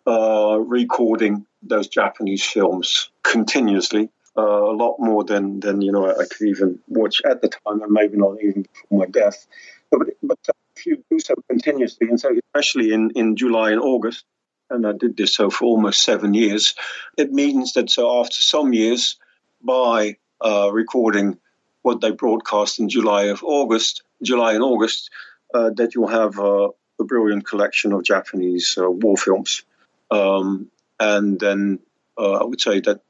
uh, 0.09 0.57
recording 0.57 1.45
those 1.61 1.87
Japanese 1.87 2.43
films 2.43 3.11
continuously. 3.23 4.09
Uh, 4.35 4.41
a 4.41 4.75
lot 4.75 4.95
more 4.99 5.23
than, 5.23 5.59
than 5.59 5.81
you 5.81 5.91
know 5.91 6.09
I 6.09 6.25
could 6.25 6.47
even 6.47 6.79
watch 6.87 7.21
at 7.25 7.41
the 7.41 7.49
time, 7.49 7.81
and 7.81 7.91
maybe 7.91 8.17
not 8.17 8.41
even 8.41 8.63
before 8.63 8.99
my 8.99 9.05
death. 9.05 9.45
But, 9.91 10.07
but 10.23 10.39
if 10.75 10.85
you 10.85 11.03
do 11.11 11.19
so 11.19 11.35
continuously, 11.49 12.07
and 12.07 12.19
so 12.19 12.29
especially 12.45 12.91
in, 12.93 13.11
in 13.11 13.35
July 13.35 13.71
and 13.71 13.81
August, 13.81 14.23
and 14.69 14.87
I 14.87 14.93
did 14.93 15.17
this 15.17 15.35
so 15.35 15.49
for 15.49 15.65
almost 15.65 16.03
seven 16.03 16.33
years, 16.33 16.75
it 17.17 17.31
means 17.31 17.73
that 17.73 17.89
so 17.89 18.19
after 18.19 18.41
some 18.41 18.71
years, 18.73 19.17
by 19.61 20.17
uh, 20.43 20.69
recording 20.71 21.37
what 21.81 22.01
they 22.01 22.11
broadcast 22.11 22.79
in 22.79 22.89
July 22.89 23.25
of 23.25 23.43
August, 23.43 24.03
July 24.23 24.53
and 24.53 24.63
August, 24.63 25.09
uh, 25.53 25.71
that 25.75 25.93
you'll 25.93 26.07
have 26.07 26.39
uh, 26.39 26.69
a 26.99 27.03
brilliant 27.03 27.45
collection 27.45 27.91
of 27.91 28.03
Japanese 28.03 28.77
uh, 28.79 28.89
war 28.89 29.17
films 29.17 29.63
Um, 30.11 30.69
and 30.99 31.39
then 31.39 31.79
uh, 32.17 32.33
I 32.33 32.43
would 32.43 32.61
say 32.61 32.79
that 32.81 33.01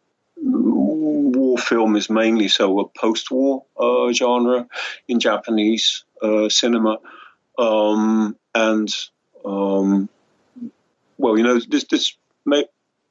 war 0.41 1.57
film 1.57 1.95
is 1.95 2.09
mainly 2.09 2.47
so 2.47 2.79
a 2.79 2.87
post-war 2.87 3.65
uh, 3.77 4.11
genre 4.13 4.67
in 5.07 5.19
Japanese 5.19 6.03
uh, 6.21 6.49
cinema, 6.49 6.97
um, 7.57 8.35
and 8.53 8.93
um, 9.45 10.09
well, 11.17 11.37
you 11.37 11.43
know, 11.43 11.59
this 11.59 11.85
this 11.85 12.15
may, 12.45 12.65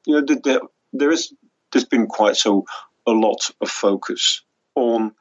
you 0.07 0.21
know, 0.21 0.37
there, 0.43 0.61
there 0.93 1.11
is 1.11 1.33
there's 1.73 1.85
been 1.85 2.07
quite 2.07 2.37
so 2.37 2.65
a 3.07 3.13
lot 3.13 3.51
of 3.61 3.69
focus 3.69 4.43
on 4.75 5.13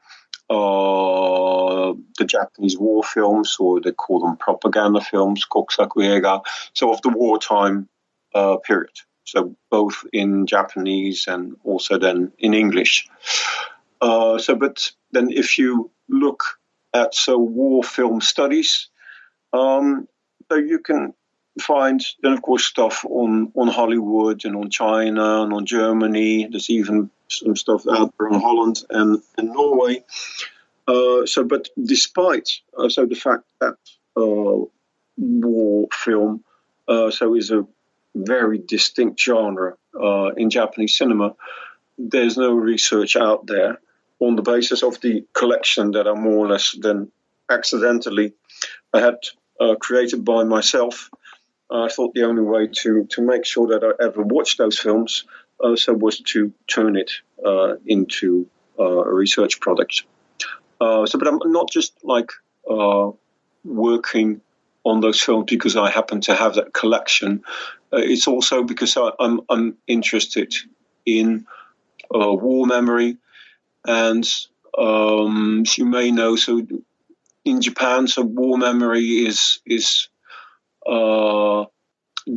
uh, 0.49 1.94
the 2.18 2.26
Japanese 2.26 2.77
war 2.77 3.03
films, 3.03 3.57
or 3.60 3.81
they 3.81 3.91
call 3.91 4.22
them 4.22 4.38
propaganda 4.38 5.02
films, 5.02 5.45
kokusaku 5.49 5.98
eiga. 5.98 6.41
so 6.73 6.91
of 6.91 7.02
the 7.02 7.10
wartime 7.10 7.89
uh, 8.33 8.57
period. 8.57 8.93
So 9.23 9.55
both 9.69 10.05
in 10.13 10.47
Japanese 10.47 11.27
and 11.27 11.57
also 11.63 11.97
then 11.97 12.31
in 12.39 12.53
English. 12.53 13.07
Uh, 13.99 14.37
so, 14.37 14.55
but 14.55 14.91
then 15.11 15.31
if 15.31 15.57
you 15.57 15.91
look 16.07 16.43
at 16.93 17.13
so 17.13 17.37
war 17.37 17.83
film 17.83 18.21
studies, 18.21 18.89
um, 19.51 20.07
so 20.49 20.57
you 20.57 20.79
can 20.79 21.13
find 21.59 22.05
then 22.21 22.33
of 22.33 22.41
course 22.41 22.63
stuff 22.63 23.03
on 23.09 23.51
on 23.55 23.67
Hollywood 23.67 24.45
and 24.45 24.55
on 24.55 24.69
China 24.69 25.41
and 25.43 25.51
on 25.53 25.65
Germany. 25.65 26.47
There's 26.49 26.69
even 26.69 27.09
some 27.29 27.55
stuff 27.55 27.85
out 27.91 28.13
there 28.17 28.29
on 28.29 28.39
Holland 28.39 28.83
and, 28.89 29.21
and 29.37 29.49
Norway. 29.49 30.03
Uh, 30.87 31.25
so, 31.25 31.43
but 31.43 31.67
despite 31.83 32.49
uh, 32.77 32.87
so 32.87 33.05
the 33.05 33.15
fact 33.15 33.43
that 33.59 33.75
uh, 34.15 34.65
war 35.17 35.87
film 35.91 36.43
uh, 36.87 37.11
so 37.11 37.35
is 37.35 37.51
a 37.51 37.67
very 38.26 38.57
distinct 38.57 39.19
genre 39.19 39.76
uh, 39.99 40.30
in 40.35 40.49
Japanese 40.49 40.98
cinema, 40.98 41.35
there's 41.98 42.38
no 42.38 42.53
research 42.53 43.15
out 43.15 43.48
there 43.48 43.80
on 44.19 44.35
the 44.35 44.41
basis 44.41 44.84
of 44.84 44.99
the 45.02 45.26
collection 45.34 45.91
that 45.91 46.07
I 46.07 46.14
more 46.14 46.45
or 46.45 46.49
less 46.49 46.76
then 46.80 47.11
accidentally 47.49 48.34
I 48.94 48.99
had 49.02 49.18
uh, 49.60 49.76
created 49.76 50.23
by 50.26 50.44
myself. 50.44 51.10
I 51.69 51.89
thought 51.89 52.14
the 52.14 52.23
only 52.23 52.41
way 52.41 52.68
to, 52.68 53.06
to 53.11 53.22
make 53.22 53.45
sure 53.45 53.68
that 53.68 53.84
I 53.84 54.03
ever 54.03 54.22
watched 54.22 54.57
those 54.57 54.80
films 54.80 55.26
uh, 55.64 55.76
so 55.76 55.94
was 55.94 56.19
to 56.19 56.53
turn 56.68 56.95
it 56.95 57.11
uh, 57.45 57.76
into 57.85 58.48
uh, 58.80 58.84
a 58.84 59.14
research 59.14 59.60
product. 59.60 60.03
Uh, 60.80 61.06
so, 61.06 61.18
but 61.18 61.27
I'm 61.27 61.39
not 61.45 61.69
just 61.72 61.94
like 62.03 62.31
uh, 62.69 63.11
working 63.64 64.41
on 64.83 65.01
those 65.01 65.21
films 65.21 65.45
because 65.49 65.75
I 65.75 65.91
happen 65.91 66.21
to 66.21 66.35
have 66.35 66.55
that 66.55 66.73
collection. 66.73 67.43
it's 67.91 68.27
also 68.27 68.63
because 68.63 68.95
I, 68.97 69.11
I'm, 69.19 69.41
I'm 69.49 69.77
interested 69.87 70.53
in 71.05 71.45
war 72.11 72.65
memory, 72.65 73.17
and 73.85 74.27
um, 74.77 75.63
as 75.65 75.77
you 75.77 75.85
may 75.85 76.11
know, 76.11 76.35
so 76.35 76.65
in 77.45 77.61
Japan, 77.61 78.07
so 78.07 78.21
war 78.21 78.57
memory 78.57 79.25
is 79.25 79.59
is 79.65 80.09
uh, 80.85 81.65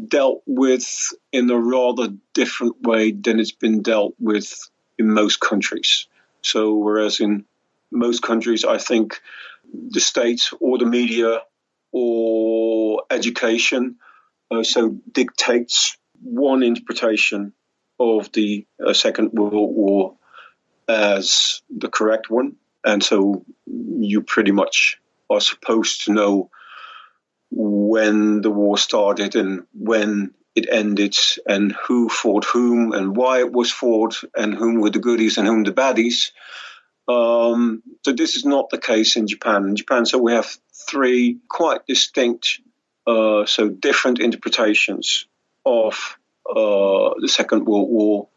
dealt 0.09 0.43
with 0.47 1.13
in 1.33 1.51
a 1.51 1.59
rather 1.59 2.09
different 2.33 2.81
way 2.83 3.13
than 3.13 3.41
it's 3.41 3.53
been 3.53 3.83
dealt 3.83 4.15
with 4.19 4.69
in 4.99 5.13
most 5.13 5.41
countries. 5.41 6.07
So, 6.43 6.75
whereas 6.75 7.21
in 7.21 7.45
most 7.91 8.23
countries, 8.23 8.65
I 8.65 8.79
think 8.79 9.21
the 9.73 10.01
state 10.01 10.49
or 10.61 10.79
the 10.79 10.87
media 10.87 11.41
or 11.93 13.03
education 13.11 13.97
uh, 14.51 14.63
so 14.63 14.99
dictates 15.13 15.97
one 16.23 16.63
interpretation 16.63 17.53
of 17.99 18.31
the 18.33 18.67
uh, 18.85 18.93
Second 18.93 19.33
World 19.33 19.75
War 19.75 20.17
as 20.89 21.63
the 21.71 21.89
correct 21.89 22.31
one, 22.31 22.57
and 22.85 23.03
so 23.03 23.45
you 23.67 24.23
pretty 24.23 24.51
much 24.51 24.99
are 25.29 25.41
supposed 25.41 26.05
to 26.05 26.13
know 26.13 26.51
when 27.51 28.41
the 28.41 28.51
war 28.51 28.79
started 28.79 29.37
and 29.37 29.67
when 29.73 30.33
it 30.55 30.69
ended 30.71 31.17
and 31.47 31.73
who 31.73 32.09
fought 32.09 32.45
whom 32.45 32.93
and 32.93 33.17
why 33.17 33.41
it 33.41 33.53
was 33.53 33.71
fought 33.71 34.21
and 34.37 34.55
whom 34.55 34.81
were 34.81 34.91
the 34.91 34.99
goodies 34.99 35.39
and 35.39 35.47
whom 35.47 35.63
the 35.65 35.73
baddies. 35.73 36.33
Um, 37.11 37.83
so 38.05 38.13
this 38.13 38.37
is 38.37 38.45
not 38.45 38.71
the 38.71 38.79
case 38.79 39.17
in 39.17 39.27
Japan. 39.27 39.65
In 39.65 39.77
Japan, 39.77 40.07
so 40.07 40.19
we 40.19 40.33
have 40.33 40.51
three 40.89 41.39
quite 41.49 41.87
distinct, 41.87 42.61
uh, 43.07 43.47
so 43.47 43.69
different 43.69 44.21
interpretations 44.21 45.27
of 45.67 46.19
uh, 46.49 47.11
the 47.21 47.29
Second 47.29 47.67
World 47.67 47.89
War 47.89 48.29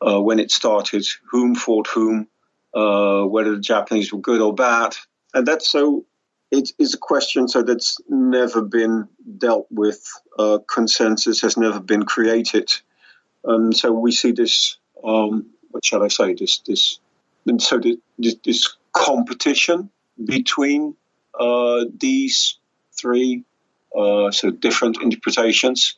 uh, 0.00 0.20
when 0.20 0.38
it 0.38 0.50
started, 0.50 1.06
whom 1.30 1.54
fought 1.54 1.88
whom, 1.88 2.28
uh, 2.74 3.22
whether 3.24 3.54
the 3.56 3.60
Japanese 3.60 4.12
were 4.12 4.20
good 4.20 4.40
or 4.40 4.54
bad, 4.54 4.96
and 5.34 5.46
that's 5.46 5.68
so 5.68 6.04
it 6.50 6.70
is 6.78 6.94
a 6.94 6.98
question 6.98 7.46
so 7.46 7.62
that's 7.62 7.98
never 8.08 8.62
been 8.62 9.08
dealt 9.36 9.66
with. 9.70 10.00
Uh, 10.38 10.58
consensus 10.72 11.40
has 11.40 11.56
never 11.56 11.80
been 11.80 12.04
created, 12.04 12.70
and 13.44 13.76
so 13.76 13.92
we 13.92 14.12
see 14.12 14.32
this. 14.32 14.76
Um, 15.02 15.46
what 15.70 15.84
shall 15.84 16.02
I 16.02 16.08
say? 16.08 16.34
This 16.34 16.60
this 16.60 17.00
and 17.48 17.62
so 17.62 17.80
this, 18.18 18.36
this 18.44 18.76
competition 18.92 19.90
between 20.22 20.94
uh, 21.38 21.84
these 21.96 22.58
three 22.98 23.44
uh, 23.96 24.30
so 24.30 24.50
different 24.50 25.00
interpretations 25.00 25.96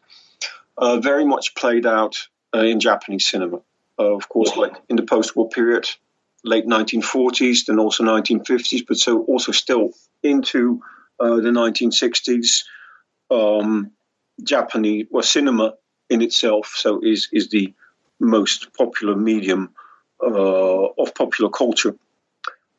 uh, 0.78 0.98
very 0.98 1.24
much 1.24 1.54
played 1.54 1.86
out 1.86 2.16
uh, 2.54 2.60
in 2.60 2.80
Japanese 2.80 3.26
cinema. 3.26 3.60
Uh, 3.98 4.14
of 4.14 4.28
course, 4.28 4.56
like 4.56 4.74
in 4.88 4.96
the 4.96 5.02
post-war 5.02 5.48
period, 5.48 5.88
late 6.44 6.66
1940s, 6.66 7.66
then 7.66 7.78
also 7.78 8.02
1950s, 8.04 8.86
but 8.86 8.96
so 8.96 9.22
also 9.24 9.52
still 9.52 9.90
into 10.22 10.80
uh, 11.18 11.36
the 11.36 11.50
1960s. 11.50 12.64
Um, 13.30 13.92
Japanese 14.42 15.06
well, 15.10 15.22
cinema 15.22 15.74
in 16.08 16.22
itself 16.22 16.72
so 16.74 17.00
is 17.02 17.28
is 17.32 17.50
the 17.50 17.74
most 18.18 18.72
popular 18.76 19.14
medium 19.14 19.70
of 20.22 21.14
popular 21.14 21.50
culture. 21.50 21.94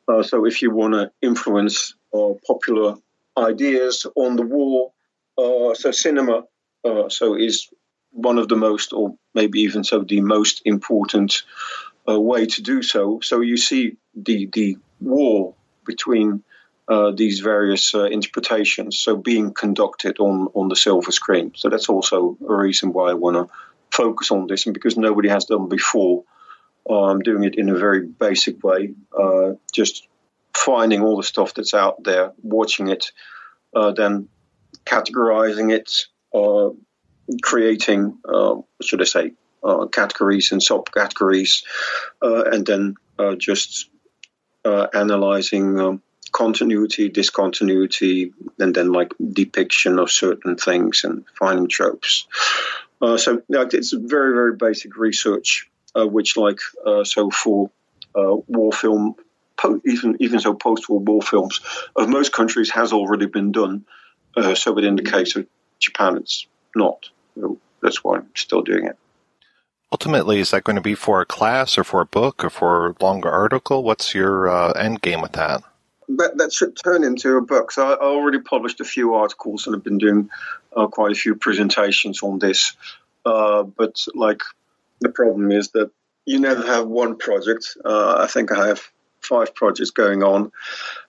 Uh, 0.08 0.22
so 0.22 0.46
if 0.46 0.62
you 0.62 0.70
want 0.70 0.94
to 0.94 1.10
influence 1.20 1.94
uh, 2.14 2.32
popular 2.46 2.96
ideas 3.36 4.06
on 4.14 4.36
the 4.36 4.42
war, 4.42 4.92
uh, 5.38 5.74
so 5.74 5.90
cinema 5.90 6.44
uh, 6.84 7.08
so 7.08 7.36
is 7.36 7.68
one 8.10 8.38
of 8.38 8.48
the 8.48 8.56
most, 8.56 8.92
or 8.92 9.14
maybe 9.34 9.60
even 9.60 9.84
so 9.84 10.00
the 10.00 10.20
most 10.20 10.62
important 10.64 11.42
way 12.06 12.46
to 12.46 12.62
do 12.62 12.82
so. 12.82 13.20
So 13.22 13.40
you 13.40 13.56
see 13.56 13.96
the 14.14 14.48
the 14.52 14.76
war 15.00 15.54
between 15.84 16.42
uh, 16.88 17.12
these 17.12 17.40
various 17.40 17.94
uh, 17.94 18.04
interpretations, 18.04 18.98
so 18.98 19.16
being 19.16 19.54
conducted 19.54 20.18
on 20.18 20.48
on 20.54 20.68
the 20.68 20.76
silver 20.76 21.12
screen. 21.12 21.52
So 21.56 21.68
that's 21.68 21.88
also 21.88 22.36
a 22.46 22.54
reason 22.54 22.92
why 22.92 23.10
I 23.10 23.14
want 23.14 23.36
to 23.36 23.54
focus 23.90 24.30
on 24.30 24.46
this, 24.46 24.66
and 24.66 24.74
because 24.74 24.96
nobody 24.96 25.28
has 25.28 25.44
done 25.44 25.68
before. 25.68 26.24
Uh, 26.88 27.04
I'm 27.04 27.20
doing 27.20 27.44
it 27.44 27.56
in 27.56 27.68
a 27.68 27.78
very 27.78 28.06
basic 28.06 28.62
way, 28.64 28.94
uh, 29.18 29.52
just 29.72 30.08
finding 30.54 31.02
all 31.02 31.16
the 31.16 31.22
stuff 31.22 31.54
that's 31.54 31.74
out 31.74 32.02
there, 32.02 32.32
watching 32.42 32.88
it, 32.88 33.12
uh, 33.74 33.92
then 33.92 34.28
categorizing 34.84 35.72
it, 35.72 36.06
creating, 37.42 38.18
what 38.22 38.64
should 38.82 39.00
I 39.00 39.04
say, 39.04 39.32
uh, 39.64 39.86
categories 39.86 40.50
and 40.50 40.60
subcategories, 40.60 41.62
uh, 42.20 42.42
and 42.44 42.66
then 42.66 42.96
uh, 43.18 43.36
just 43.36 43.88
analyzing 44.64 45.78
um, 45.78 46.02
continuity, 46.32 47.08
discontinuity, 47.08 48.32
and 48.58 48.74
then 48.74 48.92
like 48.92 49.12
depiction 49.32 49.98
of 49.98 50.10
certain 50.10 50.56
things 50.56 51.04
and 51.04 51.24
finding 51.38 51.68
tropes. 51.68 52.26
so 53.00 53.42
it's 53.48 53.92
very 53.92 54.34
very 54.34 54.56
basic 54.56 54.96
research, 54.96 55.70
which 55.94 56.36
like 56.36 56.58
so 57.04 57.30
for 57.30 57.70
war 58.14 58.72
film 58.72 59.14
even 59.84 60.16
even 60.20 60.40
so 60.40 60.54
post-war 60.54 61.00
war 61.00 61.22
films 61.22 61.60
of 61.96 62.08
most 62.08 62.32
countries 62.32 62.70
has 62.70 62.92
already 62.92 63.26
been 63.26 63.52
done. 63.52 63.84
Uh, 64.36 64.54
so, 64.54 64.74
but 64.74 64.84
in 64.84 64.96
the 64.96 65.02
case 65.02 65.36
of 65.36 65.46
Japan, 65.78 66.16
it's 66.16 66.46
not. 66.74 67.10
that's 67.82 68.02
why 68.02 68.18
I'm 68.18 68.30
still 68.34 68.62
doing 68.62 68.86
it. 68.86 68.96
Ultimately, 69.90 70.40
is 70.40 70.52
that 70.52 70.64
going 70.64 70.76
to 70.76 70.82
be 70.82 70.94
for 70.94 71.20
a 71.20 71.26
class 71.26 71.76
or 71.76 71.84
for 71.84 72.00
a 72.00 72.06
book 72.06 72.44
or 72.44 72.50
for 72.50 72.88
a 72.88 72.94
longer 73.00 73.30
article? 73.30 73.82
What's 73.82 74.14
your 74.14 74.48
uh, 74.48 74.72
end 74.72 75.02
game 75.02 75.20
with 75.20 75.32
that? 75.32 75.62
That, 76.08 76.38
that 76.38 76.52
should 76.52 76.76
turn 76.82 77.04
into 77.04 77.36
a 77.36 77.42
book. 77.42 77.72
So 77.72 77.92
I, 77.92 77.96
already 77.96 78.40
published 78.40 78.80
a 78.80 78.84
few 78.84 79.14
articles 79.14 79.66
and 79.66 79.76
I've 79.76 79.84
been 79.84 79.98
doing 79.98 80.30
uh, 80.74 80.86
quite 80.86 81.12
a 81.12 81.14
few 81.14 81.34
presentations 81.34 82.22
on 82.22 82.38
this. 82.38 82.74
Uh, 83.26 83.64
but 83.64 84.06
like 84.14 84.40
the 85.02 85.10
problem 85.10 85.52
is 85.52 85.70
that 85.70 85.90
you 86.24 86.38
never 86.38 86.64
have 86.64 86.86
one 86.86 87.16
project. 87.16 87.76
Uh, 87.84 88.16
I 88.18 88.26
think 88.26 88.52
I 88.52 88.68
have 88.68 88.82
five 89.20 89.54
projects 89.54 89.90
going 89.90 90.22
on. 90.22 90.52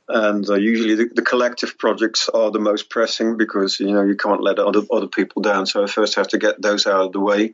and 0.08 0.48
uh, 0.50 0.56
usually 0.56 0.96
the, 0.96 1.10
the, 1.14 1.22
collective 1.22 1.78
projects 1.78 2.30
are 2.30 2.52
the 2.52 2.60
most 2.60 2.90
pressing 2.90 3.38
because 3.38 3.80
you 3.80 3.92
know 3.92 4.04
you 4.04 4.16
can't 4.16 4.44
let 4.44 4.60
other 4.60 4.82
other 4.92 5.08
people 5.08 5.42
down. 5.42 5.66
So 5.66 5.84
I 5.84 5.88
first 5.88 6.16
have 6.16 6.28
to 6.30 6.38
get 6.38 6.62
those 6.62 6.86
out 6.86 7.06
of 7.06 7.12
the 7.14 7.20
way, 7.20 7.54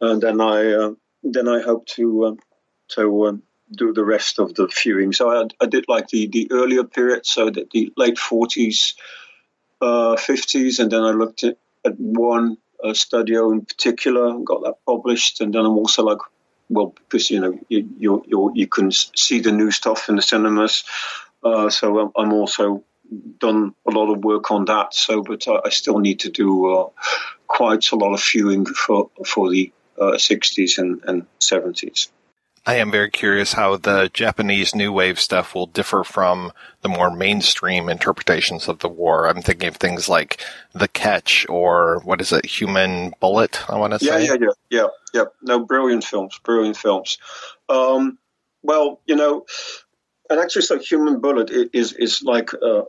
and 0.00 0.20
then 0.20 0.40
I 0.40 0.72
uh, 0.72 0.90
then 1.22 1.48
I 1.48 1.60
hope 1.62 1.86
to 1.96 2.24
uh, 2.24 2.34
to 2.94 3.26
um, 3.28 3.42
do 3.70 3.92
the 3.92 4.04
rest 4.04 4.38
of 4.38 4.54
the 4.54 4.66
viewing. 4.66 5.12
So 5.12 5.30
I, 5.30 5.46
I, 5.60 5.66
did 5.66 5.84
like 5.88 6.08
the 6.08 6.26
the 6.26 6.48
earlier 6.50 6.84
period, 6.84 7.24
so 7.26 7.48
that 7.48 7.70
the 7.70 7.92
late 7.96 8.18
forties, 8.18 8.94
uh, 9.80 10.16
fifties, 10.16 10.80
and 10.80 10.90
then 10.90 11.02
I 11.02 11.10
looked 11.10 11.44
at, 11.44 11.58
at 11.84 11.98
one 11.98 12.56
uh, 12.82 12.94
studio 12.94 13.50
in 13.50 13.64
particular, 13.64 14.38
got 14.38 14.62
that 14.62 14.76
published, 14.86 15.40
and 15.40 15.54
then 15.54 15.64
I'm 15.64 15.76
also 15.76 16.02
like 16.02 16.18
well 16.68 16.94
because 16.94 17.30
you 17.30 17.40
know 17.40 17.58
you 17.68 17.88
you 17.98 18.24
you, 18.26 18.52
you 18.54 18.66
can 18.66 18.90
see 18.92 19.40
the 19.40 19.52
new 19.52 19.70
stuff 19.70 20.08
in 20.08 20.16
the 20.16 20.22
cinemas. 20.22 20.84
Uh, 21.42 21.70
so 21.70 22.12
I'm, 22.16 22.32
also 22.32 22.82
done 23.38 23.72
a 23.86 23.90
lot 23.92 24.12
of 24.12 24.24
work 24.24 24.50
on 24.50 24.64
that. 24.64 24.92
So, 24.92 25.22
but 25.22 25.46
I, 25.46 25.60
I 25.66 25.68
still 25.70 25.98
need 25.98 26.20
to 26.20 26.30
do 26.30 26.74
uh, 26.74 26.88
quite 27.46 27.90
a 27.92 27.96
lot 27.96 28.12
of 28.12 28.22
viewing 28.22 28.66
for 28.66 29.10
for 29.24 29.50
the 29.50 29.72
uh, 29.98 30.12
60s 30.12 30.78
and, 30.78 31.02
and 31.04 31.26
70s. 31.40 32.08
I 32.68 32.74
am 32.74 32.90
very 32.90 33.10
curious 33.10 33.54
how 33.54 33.78
the 33.78 34.10
Japanese 34.12 34.74
New 34.74 34.92
Wave 34.92 35.18
stuff 35.18 35.54
will 35.54 35.68
differ 35.68 36.04
from 36.04 36.52
the 36.82 36.90
more 36.90 37.10
mainstream 37.10 37.88
interpretations 37.88 38.68
of 38.68 38.80
the 38.80 38.90
war. 38.90 39.26
I'm 39.26 39.40
thinking 39.40 39.68
of 39.68 39.76
things 39.76 40.06
like 40.06 40.38
The 40.74 40.86
Catch 40.86 41.46
or 41.48 42.02
what 42.04 42.20
is 42.20 42.30
it, 42.30 42.44
Human 42.44 43.14
Bullet, 43.20 43.64
I 43.70 43.78
want 43.78 43.98
to 43.98 44.04
yeah, 44.04 44.18
say. 44.18 44.26
Yeah, 44.26 44.36
yeah, 44.38 44.48
yeah, 44.68 44.86
yeah. 45.14 45.24
No, 45.40 45.64
brilliant 45.64 46.04
films, 46.04 46.38
brilliant 46.44 46.76
films. 46.76 47.16
Um, 47.70 48.18
well, 48.62 49.00
you 49.06 49.16
know, 49.16 49.46
and 50.28 50.38
actually, 50.38 50.66
so 50.66 50.78
Human 50.78 51.20
Bullet 51.20 51.50
is 51.72 51.94
is 51.94 52.22
like 52.22 52.50
a, 52.52 52.82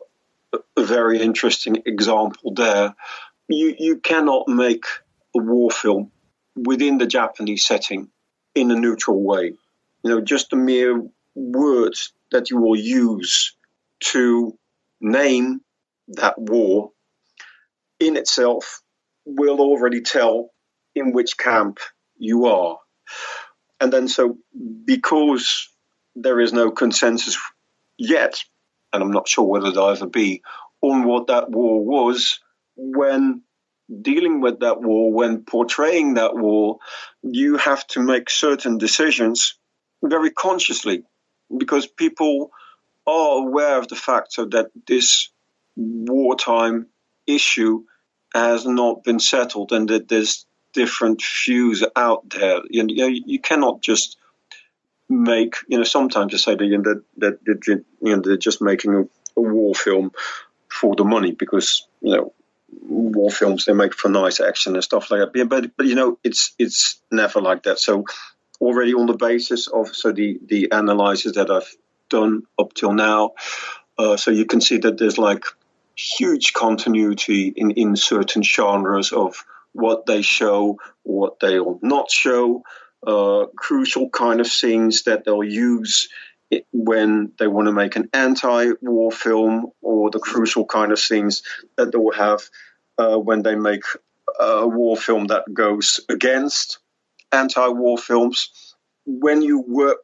a 0.76 0.84
very 0.84 1.22
interesting 1.22 1.84
example 1.86 2.54
there. 2.54 2.96
You 3.48 3.76
you 3.80 4.00
cannot 4.00 4.50
make 4.50 4.84
a 5.34 5.42
war 5.42 5.72
film 5.72 6.12
within 6.58 6.98
the 6.98 7.08
Japanese 7.08 7.64
setting 7.66 8.10
in 8.56 8.72
a 8.72 8.76
neutral 8.76 9.24
way. 9.24 9.54
You 10.04 10.12
know, 10.12 10.22
just 10.22 10.50
the 10.50 10.56
mere 10.56 11.04
words 11.36 12.14
that 12.32 12.50
you 12.50 12.58
will 12.58 12.76
use 12.76 13.56
to 14.00 14.58
name 15.02 15.62
that 16.10 16.38
war 16.38 16.92
in 18.00 18.16
itself 18.16 18.82
will 19.26 19.60
already 19.60 20.02
tell 20.02 20.50
in 20.96 21.12
which 21.12 21.38
camp 21.38 21.80
you 22.18 22.46
are. 22.46 22.78
And 23.80 23.94
then, 23.94 24.08
so 24.08 24.38
because 24.86 25.70
there 26.16 26.40
is 26.40 26.52
no 26.52 26.72
consensus 26.72 27.38
yet, 27.98 28.44
and 28.92 29.04
I'm 29.04 29.12
not 29.12 29.28
sure 29.28 29.46
whether 29.46 29.72
there'll 29.72 29.90
ever 29.90 30.08
be, 30.08 30.42
on 30.82 31.04
what 31.04 31.28
that 31.28 31.50
war 31.50 31.84
was 31.84 32.40
when 32.76 33.42
dealing 34.02 34.42
with 34.42 34.60
that 34.60 34.82
war, 34.82 35.12
when 35.12 35.44
portraying 35.44 36.16
that 36.16 36.36
war, 36.36 36.80
you 37.22 37.58
have 37.58 37.86
to 37.88 38.00
make 38.00 38.30
certain 38.30 38.78
decisions 38.78 39.59
very 40.04 40.32
consciously 40.32 41.04
because 41.56 41.88
people 41.88 42.52
are 43.08 43.40
aware 43.40 43.78
of 43.78 43.88
the 43.88 43.96
fact 43.96 44.36
that 44.36 44.72
this 44.88 45.30
wartime 45.76 46.88
issue 47.26 47.84
has 48.34 48.66
not 48.66 49.04
been 49.04 49.20
settled 49.20 49.72
and 49.72 49.90
that 49.90 50.08
there's 50.08 50.46
different 50.74 51.24
views 51.46 51.84
out 51.96 52.30
there. 52.30 52.60
You 52.70 52.84
know, 52.84 53.08
you 53.08 53.40
cannot 53.40 53.82
just 53.82 54.18
make, 55.10 55.56
you 55.68 55.78
know, 55.78 55.84
sometimes 55.84 56.32
you 56.32 56.38
say 56.38 56.56
that, 56.56 56.66
you 56.66 56.78
know, 56.78 57.02
that, 57.18 57.44
that, 57.46 57.68
you 57.68 57.84
know, 58.02 58.22
they're 58.22 58.38
just 58.38 58.62
making 58.62 58.94
a, 58.94 59.02
a 59.38 59.42
war 59.42 59.74
film 59.74 60.12
for 60.70 60.96
the 60.96 61.04
money 61.04 61.32
because, 61.32 61.88
you 62.02 62.16
know, 62.16 62.34
war 62.82 63.32
films 63.32 63.66
they 63.66 63.74
make 63.74 63.96
for 63.96 64.10
nice 64.10 64.40
action 64.40 64.76
and 64.76 64.84
stuff 64.84 65.10
like 65.10 65.34
that. 65.34 65.48
But 65.50 65.76
but 65.76 65.86
you 65.86 65.96
know 65.96 66.20
it's 66.24 66.54
it's 66.60 67.02
never 67.12 67.42
like 67.42 67.64
that. 67.64 67.80
So 67.80 68.06
already 68.62 68.94
on 68.94 69.06
the 69.06 69.14
basis 69.14 69.68
of 69.68 69.96
so 69.96 70.12
the 70.12 70.40
the 70.46 70.70
analysis 70.72 71.36
that 71.36 71.50
I've 71.50 71.76
done 72.10 72.44
up 72.58 72.74
till 72.74 72.94
now, 72.94 73.32
uh, 73.98 74.18
so 74.18 74.32
you 74.32 74.46
can 74.46 74.62
see 74.62 74.78
that 74.80 74.98
there's 74.98 75.18
like 75.18 75.46
huge 75.96 76.54
continuity 76.54 77.54
in 77.56 77.72
in 77.72 77.96
certain 77.96 78.44
genres 78.44 79.12
of 79.12 79.44
what 79.74 80.06
they 80.06 80.22
show, 80.22 80.78
what 81.04 81.40
they'll 81.40 81.80
not 81.82 82.10
show, 82.10 82.64
uh, 83.06 83.46
crucial 83.56 84.10
kind 84.10 84.40
of 84.40 84.48
scenes 84.48 85.04
that 85.04 85.24
they'll 85.24 85.44
use 85.44 86.10
when 86.72 87.32
they 87.38 87.46
want 87.46 87.68
to 87.68 87.72
make 87.72 87.96
an 87.96 88.10
anti-war 88.12 89.12
film, 89.12 89.68
or 89.82 90.10
the 90.10 90.20
crucial 90.20 90.66
kind 90.66 90.92
of 90.92 91.00
scenes 91.00 91.44
that 91.78 91.92
they'll 91.92 92.12
have 92.12 92.42
uh, 92.98 93.18
when 93.18 93.44
they 93.44 93.56
make 93.56 93.84
a 94.40 94.68
war 94.68 94.98
film 94.98 95.28
that 95.28 95.44
goes 95.54 96.00
against 96.10 96.80
anti-war 97.32 97.98
films. 97.98 98.76
When 99.06 99.42
you 99.42 99.64
work 99.68 100.04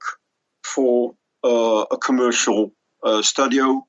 for 0.64 1.16
uh, 1.44 1.86
a 1.92 1.98
commercial 1.98 2.72
uh, 3.04 3.22
studio, 3.22 3.86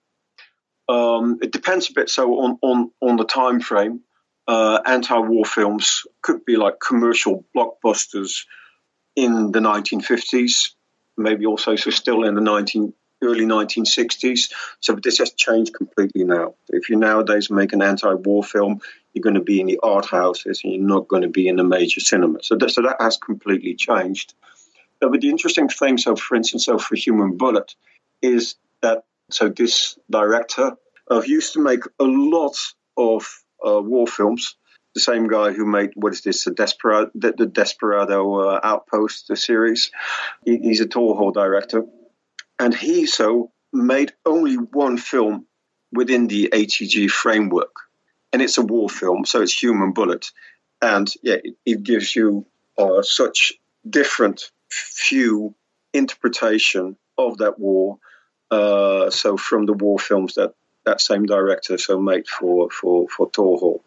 um, 0.89 1.39
it 1.43 1.53
depends 1.53 1.91
a 1.91 1.93
bit. 1.93 2.11
So 2.11 2.39
on 2.41 2.59
on 2.63 2.91
on 3.01 3.17
the 3.17 3.25
time 3.25 3.61
frame, 3.61 4.01
uh, 4.47 4.81
anti-war 4.85 5.45
films 5.45 6.03
could 6.23 6.45
be 6.45 6.57
like 6.57 6.75
commercial 6.81 7.45
blockbusters 7.57 8.45
in 9.17 9.51
the 9.53 9.61
1950s, 9.61 10.73
maybe 11.17 11.47
also 11.47 11.75
so 11.77 11.91
still 11.91 12.25
in 12.25 12.35
the 12.35 12.41
19 12.41 12.93
early 13.23 13.45
1960s. 13.45 14.53
So 14.81 14.95
this 14.95 15.19
has 15.19 15.33
changed 15.33 15.75
completely 15.75 16.25
now. 16.25 16.55
If 16.69 16.91
you 16.91 16.97
nowadays 16.97 17.51
make 17.51 17.73
an 17.73 17.83
anti-war 17.83 18.45
film, 18.45 18.81
you're 19.13 19.23
going 19.23 19.35
to 19.35 19.41
be 19.41 19.61
in 19.61 19.67
the 19.67 19.81
art 19.83 20.07
houses 20.07 20.61
and 20.63 20.73
you're 20.73 20.83
not 20.83 21.09
going 21.09 21.23
to 21.23 21.29
be 21.29 21.49
in 21.49 21.57
the 21.57 21.65
major 21.65 22.01
cinema. 22.01 22.43
So 22.43 22.57
that, 22.57 22.71
so 22.71 22.83
that 22.83 22.97
has 23.01 23.17
completely 23.17 23.75
changed. 23.75 24.35
but 25.01 25.21
the 25.21 25.31
interesting 25.31 25.69
thing, 25.69 25.99
so 25.99 26.17
for 26.17 26.37
instance, 26.37 26.67
so 26.67 26.79
for 26.79 26.97
Human 26.97 27.37
Bullet, 27.37 27.75
is 28.21 28.57
that 28.83 29.05
so 29.31 29.49
this 29.49 29.99
director 30.11 30.77
uh, 31.11 31.23
used 31.27 31.55
to 31.55 31.61
make 31.61 31.81
a 31.99 32.05
lot 32.05 32.57
of 32.97 33.43
uh, 33.67 33.81
war 33.81 34.07
films. 34.07 34.57
The 34.95 35.01
same 35.01 35.29
guy 35.29 35.53
who 35.53 35.67
made 35.67 35.91
what 35.95 36.15
is 36.15 36.23
this, 36.23 36.45
the 36.45 36.53
Desperado, 36.53 37.11
the, 37.15 37.33
the 37.33 37.47
Desperado 37.47 38.49
uh, 38.49 38.61
Outpost 38.63 39.29
the 39.29 39.37
series. 39.37 39.91
He, 40.45 40.57
he's 40.59 40.81
a 40.81 40.87
Toho 40.87 41.35
director, 41.35 41.85
and 42.59 42.75
he 42.75 43.07
so 43.07 43.53
made 43.73 44.13
only 44.25 44.55
one 44.55 44.99
film 44.99 45.47
within 45.93 46.27
the 46.27 46.51
ATG 46.53 47.11
framework, 47.11 47.75
and 48.33 48.43
it's 48.43 48.59
a 48.59 48.63
war 48.63 48.89
film, 48.89 49.25
so 49.25 49.43
it's 49.43 49.63
Human 49.63 49.93
Bullet, 49.93 50.31
and 50.83 51.13
yeah, 51.23 51.37
it, 51.43 51.57
it 51.65 51.83
gives 51.83 52.15
you 52.15 52.47
uh, 52.79 53.03
such 53.03 53.53
different 53.89 54.51
view 55.09 55.55
interpretation 55.93 56.97
of 57.17 57.39
that 57.39 57.59
war. 57.59 57.99
Uh, 58.51 59.11
so 59.11 59.37
from 59.37 59.67
the 59.67 59.73
war 59.73 59.99
films 59.99 60.35
that 60.35 60.55
that 60.85 61.01
same 61.01 61.27
director 61.27 61.77
so 61.79 62.01
made 62.01 62.29
for 62.29 62.71
for 62.71 63.09
for 63.09 63.31
Toho. 63.31 63.81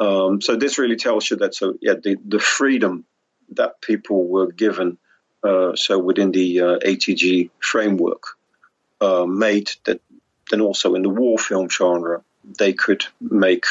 Um, 0.00 0.40
so 0.40 0.56
this 0.56 0.78
really 0.78 0.96
tells 0.96 1.30
you 1.30 1.36
that 1.38 1.54
so 1.54 1.74
yeah 1.80 1.94
the 1.94 2.16
the 2.24 2.40
freedom 2.40 3.04
that 3.50 3.80
people 3.80 4.26
were 4.26 4.50
given 4.50 4.98
so 5.44 5.98
within 5.98 6.32
the 6.32 6.60
uh, 6.60 6.78
ATG 6.78 7.50
framework, 7.60 8.22
uh, 9.00 9.26
made 9.26 9.70
that 9.84 10.00
then 10.50 10.60
also 10.60 10.94
in 10.94 11.02
the 11.02 11.08
war 11.08 11.38
film 11.38 11.68
genre, 11.68 12.22
they 12.58 12.72
could 12.72 13.04
make 13.20 13.64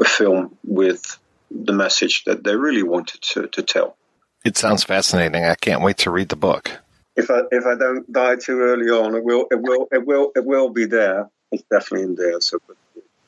a 0.00 0.04
film 0.04 0.56
with 0.64 1.18
the 1.50 1.72
message 1.72 2.24
that 2.24 2.44
they 2.44 2.56
really 2.56 2.82
wanted 2.82 3.20
to, 3.20 3.48
to 3.48 3.62
tell. 3.62 3.96
It 4.44 4.56
sounds 4.56 4.84
fascinating. 4.84 5.44
I 5.44 5.54
can't 5.54 5.82
wait 5.82 5.98
to 5.98 6.10
read 6.10 6.28
the 6.28 6.36
book. 6.36 6.70
If 7.14 7.30
I 7.30 7.40
if 7.50 7.66
I 7.66 7.74
don't 7.74 8.10
die 8.10 8.36
too 8.36 8.58
early 8.60 8.88
on, 8.88 9.14
it 9.14 9.22
will 9.22 9.46
it 9.50 9.60
will 9.60 9.86
it 9.92 10.06
will 10.06 10.32
it 10.34 10.44
will 10.44 10.70
be 10.70 10.86
there. 10.86 11.28
It's 11.50 11.62
definitely 11.70 12.06
in 12.06 12.14
there. 12.14 12.40
So, 12.40 12.58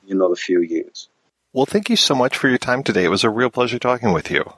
in 0.08 0.16
another 0.16 0.34
few 0.34 0.60
years. 0.60 1.08
Well, 1.52 1.66
thank 1.66 1.90
you 1.90 1.96
so 1.96 2.14
much 2.14 2.36
for 2.36 2.48
your 2.48 2.58
time 2.58 2.82
today. 2.82 3.04
It 3.04 3.10
was 3.10 3.24
a 3.24 3.30
real 3.30 3.50
pleasure 3.50 3.78
talking 3.78 4.12
with 4.12 4.30
you. 4.30 4.50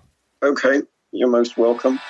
Okay, 0.42 0.82
you're 1.10 1.28
most 1.28 1.56
welcome. 1.56 2.00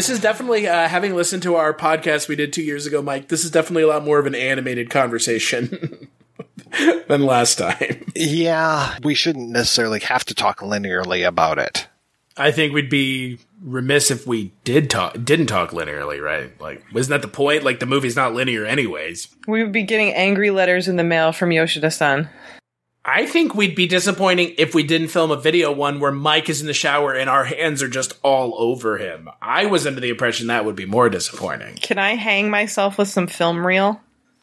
This 0.00 0.08
is 0.08 0.18
definitely, 0.18 0.66
uh, 0.66 0.88
having 0.88 1.14
listened 1.14 1.42
to 1.42 1.56
our 1.56 1.74
podcast 1.74 2.26
we 2.26 2.34
did 2.34 2.54
two 2.54 2.62
years 2.62 2.86
ago, 2.86 3.02
Mike, 3.02 3.28
this 3.28 3.44
is 3.44 3.50
definitely 3.50 3.82
a 3.82 3.86
lot 3.86 4.02
more 4.02 4.18
of 4.18 4.24
an 4.24 4.34
animated 4.34 4.88
conversation 4.88 6.08
than 7.06 7.26
last 7.26 7.58
time. 7.58 8.06
Yeah, 8.16 8.96
we 9.02 9.14
shouldn't 9.14 9.50
necessarily 9.50 10.00
have 10.00 10.24
to 10.24 10.34
talk 10.34 10.60
linearly 10.60 11.28
about 11.28 11.58
it. 11.58 11.86
I 12.34 12.50
think 12.50 12.72
we'd 12.72 12.88
be 12.88 13.40
remiss 13.62 14.10
if 14.10 14.26
we 14.26 14.54
did 14.64 14.88
talk 14.88 15.22
didn't 15.22 15.48
talk 15.48 15.72
linearly, 15.72 16.18
right? 16.18 16.58
Like, 16.58 16.82
wasn't 16.94 17.20
that 17.20 17.28
the 17.28 17.30
point? 17.30 17.62
Like, 17.62 17.78
the 17.78 17.84
movie's 17.84 18.16
not 18.16 18.32
linear, 18.32 18.64
anyways. 18.64 19.28
We 19.46 19.62
would 19.62 19.72
be 19.72 19.82
getting 19.82 20.14
angry 20.14 20.50
letters 20.50 20.88
in 20.88 20.96
the 20.96 21.04
mail 21.04 21.30
from 21.32 21.52
Yoshida-san. 21.52 22.30
I 23.04 23.26
think 23.26 23.54
we'd 23.54 23.74
be 23.74 23.86
disappointing 23.86 24.54
if 24.58 24.74
we 24.74 24.82
didn't 24.82 25.08
film 25.08 25.30
a 25.30 25.36
video 25.36 25.72
one 25.72 26.00
where 26.00 26.12
Mike 26.12 26.50
is 26.50 26.60
in 26.60 26.66
the 26.66 26.74
shower 26.74 27.14
and 27.14 27.30
our 27.30 27.44
hands 27.44 27.82
are 27.82 27.88
just 27.88 28.18
all 28.22 28.54
over 28.58 28.98
him. 28.98 29.30
I 29.40 29.66
was 29.66 29.86
under 29.86 30.00
the 30.00 30.10
impression 30.10 30.48
that 30.48 30.66
would 30.66 30.76
be 30.76 30.84
more 30.84 31.08
disappointing. 31.08 31.76
Can 31.76 31.98
I 31.98 32.14
hang 32.14 32.50
myself 32.50 32.98
with 32.98 33.08
some 33.08 33.26
film 33.26 33.66
reel? 33.66 34.00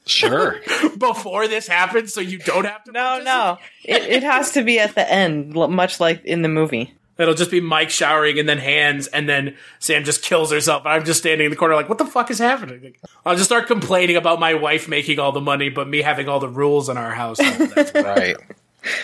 Sure. 0.07 0.59
Before 0.97 1.47
this 1.47 1.67
happens, 1.67 2.13
so 2.13 2.21
you 2.21 2.39
don't 2.39 2.65
have 2.65 2.83
to. 2.85 2.91
No, 2.91 3.21
no. 3.21 3.57
It, 3.83 4.03
it 4.03 4.23
has 4.23 4.51
to 4.53 4.63
be 4.63 4.79
at 4.79 4.95
the 4.95 5.09
end, 5.11 5.53
much 5.53 5.99
like 5.99 6.23
in 6.25 6.41
the 6.41 6.49
movie. 6.49 6.93
It'll 7.17 7.33
just 7.33 7.51
be 7.51 7.61
Mike 7.61 7.89
showering 7.89 8.39
and 8.39 8.47
then 8.47 8.57
hands, 8.57 9.07
and 9.07 9.27
then 9.27 9.55
Samm 9.79 10.03
just 10.03 10.21
kills 10.21 10.51
herself. 10.51 10.83
And 10.85 10.93
I'm 10.93 11.05
just 11.05 11.19
standing 11.19 11.45
in 11.45 11.51
the 11.51 11.57
corner 11.57 11.75
like, 11.75 11.89
what 11.89 11.97
the 11.97 12.05
fuck 12.05 12.29
is 12.29 12.39
happening? 12.39 12.81
Like, 12.83 12.99
I'll 13.25 13.35
just 13.35 13.49
start 13.49 13.67
complaining 13.67 14.15
about 14.15 14.39
my 14.39 14.53
wife 14.53 14.87
making 14.87 15.19
all 15.19 15.31
the 15.31 15.41
money, 15.41 15.69
but 15.69 15.87
me 15.87 16.01
having 16.01 16.29
all 16.29 16.39
the 16.39 16.49
rules 16.49 16.89
in 16.89 16.97
our 16.97 17.11
house. 17.11 17.39
right. 17.95 18.35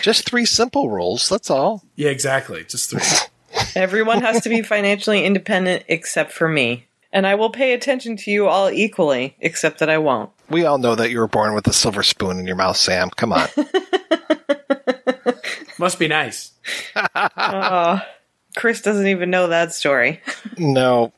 Just 0.02 0.28
three 0.28 0.44
simple 0.44 0.90
rules. 0.90 1.28
That's 1.28 1.50
all. 1.50 1.82
Yeah, 1.96 2.10
exactly. 2.10 2.64
Just 2.64 2.90
three. 2.90 3.02
Everyone 3.76 4.22
has 4.22 4.42
to 4.42 4.48
be 4.48 4.62
financially 4.62 5.24
independent 5.24 5.84
except 5.88 6.32
for 6.32 6.48
me. 6.48 6.86
And 7.12 7.26
I 7.26 7.36
will 7.36 7.50
pay 7.50 7.74
attention 7.74 8.16
to 8.18 8.30
you 8.30 8.48
all 8.48 8.70
equally, 8.70 9.36
except 9.38 9.78
that 9.78 9.88
I 9.88 9.98
won't. 9.98 10.30
We 10.50 10.64
all 10.64 10.78
know 10.78 10.96
that 10.96 11.10
you 11.10 11.20
were 11.20 11.28
born 11.28 11.54
with 11.54 11.66
a 11.68 11.72
silver 11.72 12.02
spoon 12.02 12.40
in 12.40 12.46
your 12.46 12.56
mouth, 12.56 12.76
Samm. 12.76 13.14
Come 13.14 13.32
on. 13.32 13.48
Must 15.78 15.98
be 15.98 16.08
nice. 16.08 16.52
oh, 17.36 18.00
Chris 18.56 18.80
doesn't 18.82 19.06
even 19.06 19.30
know 19.30 19.48
that 19.48 19.74
story. 19.74 20.20
no. 20.58 21.12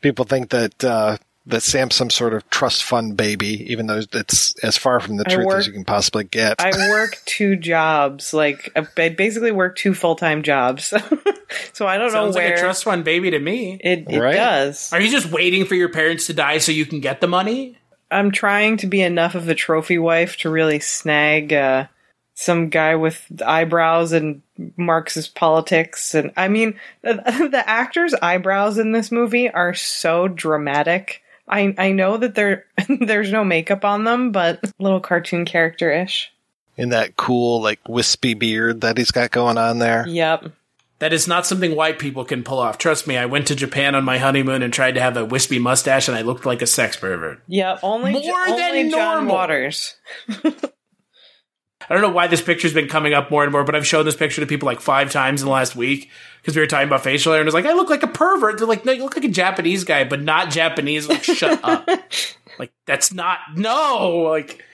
People 0.00 0.24
think 0.24 0.50
that 0.50 0.82
uh, 0.84 1.18
that 1.46 1.62
Samm's 1.62 1.94
some 1.94 2.10
sort 2.10 2.34
of 2.34 2.48
trust 2.50 2.82
fund 2.84 3.16
baby, 3.16 3.70
even 3.70 3.86
though 3.86 4.00
it's 4.12 4.54
as 4.64 4.76
far 4.76 4.98
from 5.00 5.16
the 5.16 5.24
I 5.26 5.34
truth 5.34 5.46
work- 5.46 5.58
as 5.58 5.66
you 5.66 5.72
can 5.72 5.84
possibly 5.84 6.24
get. 6.24 6.60
I 6.60 6.70
work 6.90 7.18
two 7.24 7.56
jobs, 7.56 8.34
like 8.34 8.70
I 8.74 9.08
basically 9.10 9.52
work 9.52 9.76
two 9.76 9.94
full 9.94 10.16
time 10.16 10.42
jobs. 10.42 10.86
so 11.72 11.86
I 11.86 11.98
don't 11.98 12.10
Sounds 12.10 12.34
know 12.34 12.40
where 12.40 12.50
like 12.50 12.58
a 12.58 12.60
trust 12.60 12.84
fund 12.84 13.04
baby 13.04 13.30
to 13.30 13.38
me. 13.38 13.78
it, 13.82 14.06
it 14.08 14.18
does. 14.18 14.92
Are 14.92 15.00
you 15.00 15.10
just 15.10 15.30
waiting 15.30 15.64
for 15.64 15.74
your 15.74 15.88
parents 15.90 16.26
to 16.26 16.34
die 16.34 16.58
so 16.58 16.72
you 16.72 16.86
can 16.86 17.00
get 17.00 17.20
the 17.20 17.28
money? 17.28 17.78
I'm 18.10 18.30
trying 18.30 18.76
to 18.78 18.86
be 18.86 19.02
enough 19.02 19.34
of 19.34 19.48
a 19.48 19.54
trophy 19.54 19.98
wife 19.98 20.36
to 20.38 20.50
really 20.50 20.78
snag 20.80 21.52
uh, 21.52 21.86
some 22.36 22.68
guy 22.68 22.94
with 22.94 23.24
eyebrows 23.44 24.12
and 24.12 24.42
Marxist 24.76 25.34
politics. 25.34 26.14
And 26.14 26.32
I 26.36 26.48
mean, 26.48 26.78
the, 27.02 27.14
the 27.50 27.64
actors' 27.68 28.14
eyebrows 28.14 28.78
in 28.78 28.92
this 28.92 29.10
movie 29.10 29.50
are 29.50 29.74
so 29.74 30.28
dramatic. 30.28 31.22
I 31.48 31.74
I 31.78 31.92
know 31.92 32.18
that 32.18 32.34
there 32.34 32.66
there's 33.00 33.32
no 33.32 33.42
makeup 33.42 33.84
on 33.84 34.04
them, 34.04 34.32
but 34.32 34.60
a 34.62 34.72
little 34.78 35.00
cartoon 35.00 35.44
character 35.46 35.90
ish. 35.90 36.30
in 36.76 36.90
that 36.90 37.16
cool, 37.16 37.62
like 37.62 37.80
wispy 37.88 38.34
beard 38.34 38.82
that 38.82 38.98
he's 38.98 39.10
got 39.10 39.30
going 39.30 39.56
on 39.58 39.78
there. 39.78 40.06
Yep. 40.06 40.52
That 40.98 41.12
is 41.12 41.28
not 41.28 41.46
something 41.46 41.76
white 41.76 41.98
people 41.98 42.24
can 42.24 42.42
pull 42.42 42.58
off. 42.58 42.78
Trust 42.78 43.06
me, 43.06 43.18
I 43.18 43.26
went 43.26 43.46
to 43.48 43.54
Japan 43.54 43.94
on 43.94 44.04
my 44.04 44.16
honeymoon 44.16 44.62
and 44.62 44.72
tried 44.72 44.94
to 44.94 45.00
have 45.00 45.16
a 45.18 45.26
wispy 45.26 45.58
mustache, 45.58 46.08
and 46.08 46.16
I 46.16 46.22
looked 46.22 46.46
like 46.46 46.62
a 46.62 46.66
sex 46.66 46.96
pervert. 46.96 47.40
Yeah, 47.46 47.78
only 47.82 48.12
More 48.12 48.22
than 48.22 48.60
only 48.60 48.90
John 48.90 49.26
normal. 49.26 49.34
Waters. 49.34 49.94
I 51.88 51.94
don't 51.94 52.02
know 52.02 52.10
why 52.10 52.26
this 52.26 52.42
picture's 52.42 52.74
been 52.74 52.88
coming 52.88 53.14
up 53.14 53.30
more 53.30 53.42
and 53.42 53.52
more, 53.52 53.64
but 53.64 53.74
I've 53.74 53.86
shown 53.86 54.04
this 54.04 54.16
picture 54.16 54.40
to 54.40 54.46
people 54.46 54.66
like 54.66 54.80
five 54.80 55.10
times 55.10 55.42
in 55.42 55.46
the 55.46 55.52
last 55.52 55.76
week 55.76 56.10
because 56.40 56.54
we 56.54 56.60
were 56.60 56.66
talking 56.66 56.88
about 56.88 57.02
facial 57.02 57.32
hair, 57.32 57.40
and 57.40 57.48
it's 57.48 57.54
like 57.54 57.66
I 57.66 57.72
look 57.72 57.90
like 57.90 58.02
a 58.02 58.08
pervert. 58.08 58.58
They're 58.58 58.66
like, 58.66 58.84
no, 58.84 58.92
you 58.92 59.02
look 59.02 59.16
like 59.16 59.24
a 59.24 59.28
Japanese 59.28 59.84
guy, 59.84 60.04
but 60.04 60.22
not 60.22 60.50
Japanese. 60.50 61.08
Like, 61.08 61.24
shut 61.24 61.60
up. 61.62 61.88
Like 62.58 62.72
that's 62.86 63.12
not 63.12 63.38
no. 63.54 64.30
Like 64.30 64.64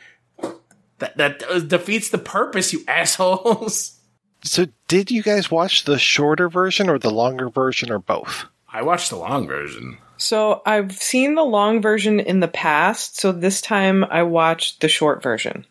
that 0.98 1.16
that 1.16 1.42
uh, 1.50 1.58
defeats 1.58 2.10
the 2.10 2.18
purpose, 2.18 2.72
you 2.72 2.84
assholes. 2.88 3.98
So, 4.44 4.66
did 4.88 5.12
you 5.12 5.22
guys 5.22 5.52
watch 5.52 5.84
the 5.84 6.00
shorter 6.00 6.48
version 6.48 6.90
or 6.90 6.98
the 6.98 7.12
longer 7.12 7.48
version 7.48 7.92
or 7.92 8.00
both? 8.00 8.44
I 8.68 8.82
watched 8.82 9.10
the 9.10 9.16
long 9.16 9.46
version. 9.46 9.98
So 10.16 10.62
I've 10.66 10.92
seen 10.92 11.36
the 11.36 11.44
long 11.44 11.80
version 11.80 12.18
in 12.18 12.40
the 12.40 12.48
past, 12.48 13.20
so 13.20 13.30
this 13.30 13.60
time 13.60 14.04
I 14.04 14.24
watched 14.24 14.80
the 14.80 14.88
short 14.88 15.22
version. 15.22 15.64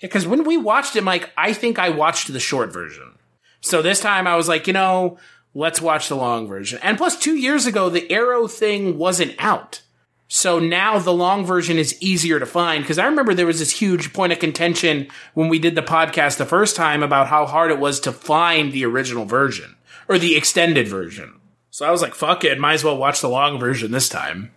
Because 0.00 0.26
when 0.26 0.44
we 0.44 0.56
watched 0.56 0.96
it, 0.96 1.04
Mike, 1.04 1.30
I 1.36 1.52
think 1.52 1.78
I 1.78 1.88
watched 1.90 2.32
the 2.32 2.40
short 2.40 2.72
version. 2.72 3.18
So 3.60 3.82
this 3.82 4.00
time 4.00 4.26
I 4.26 4.36
was 4.36 4.48
like, 4.48 4.66
you 4.66 4.72
know, 4.72 5.18
let's 5.54 5.80
watch 5.80 6.08
the 6.08 6.16
long 6.16 6.46
version. 6.46 6.78
And 6.82 6.96
plus, 6.96 7.18
two 7.18 7.36
years 7.36 7.66
ago, 7.66 7.88
the 7.88 8.10
Arrow 8.10 8.46
thing 8.46 8.96
wasn't 8.96 9.34
out. 9.38 9.82
So 10.28 10.58
now 10.58 10.98
the 10.98 11.12
long 11.12 11.44
version 11.44 11.78
is 11.78 12.00
easier 12.02 12.38
to 12.38 12.46
find. 12.46 12.84
Because 12.84 12.98
I 12.98 13.06
remember 13.06 13.34
there 13.34 13.46
was 13.46 13.58
this 13.58 13.80
huge 13.80 14.12
point 14.12 14.32
of 14.32 14.38
contention 14.38 15.08
when 15.34 15.48
we 15.48 15.58
did 15.58 15.74
the 15.74 15.82
podcast 15.82 16.36
the 16.36 16.46
first 16.46 16.76
time 16.76 17.02
about 17.02 17.28
how 17.28 17.46
hard 17.46 17.70
it 17.70 17.80
was 17.80 17.98
to 18.00 18.12
find 18.12 18.72
the 18.72 18.84
original 18.84 19.24
version 19.24 19.76
or 20.06 20.18
the 20.18 20.36
extended 20.36 20.86
version. 20.86 21.40
So 21.70 21.86
I 21.86 21.90
was 21.90 22.02
like, 22.02 22.14
fuck 22.14 22.44
it, 22.44 22.58
might 22.58 22.74
as 22.74 22.84
well 22.84 22.96
watch 22.96 23.20
the 23.20 23.28
long 23.28 23.58
version 23.58 23.90
this 23.90 24.08
time. 24.08 24.50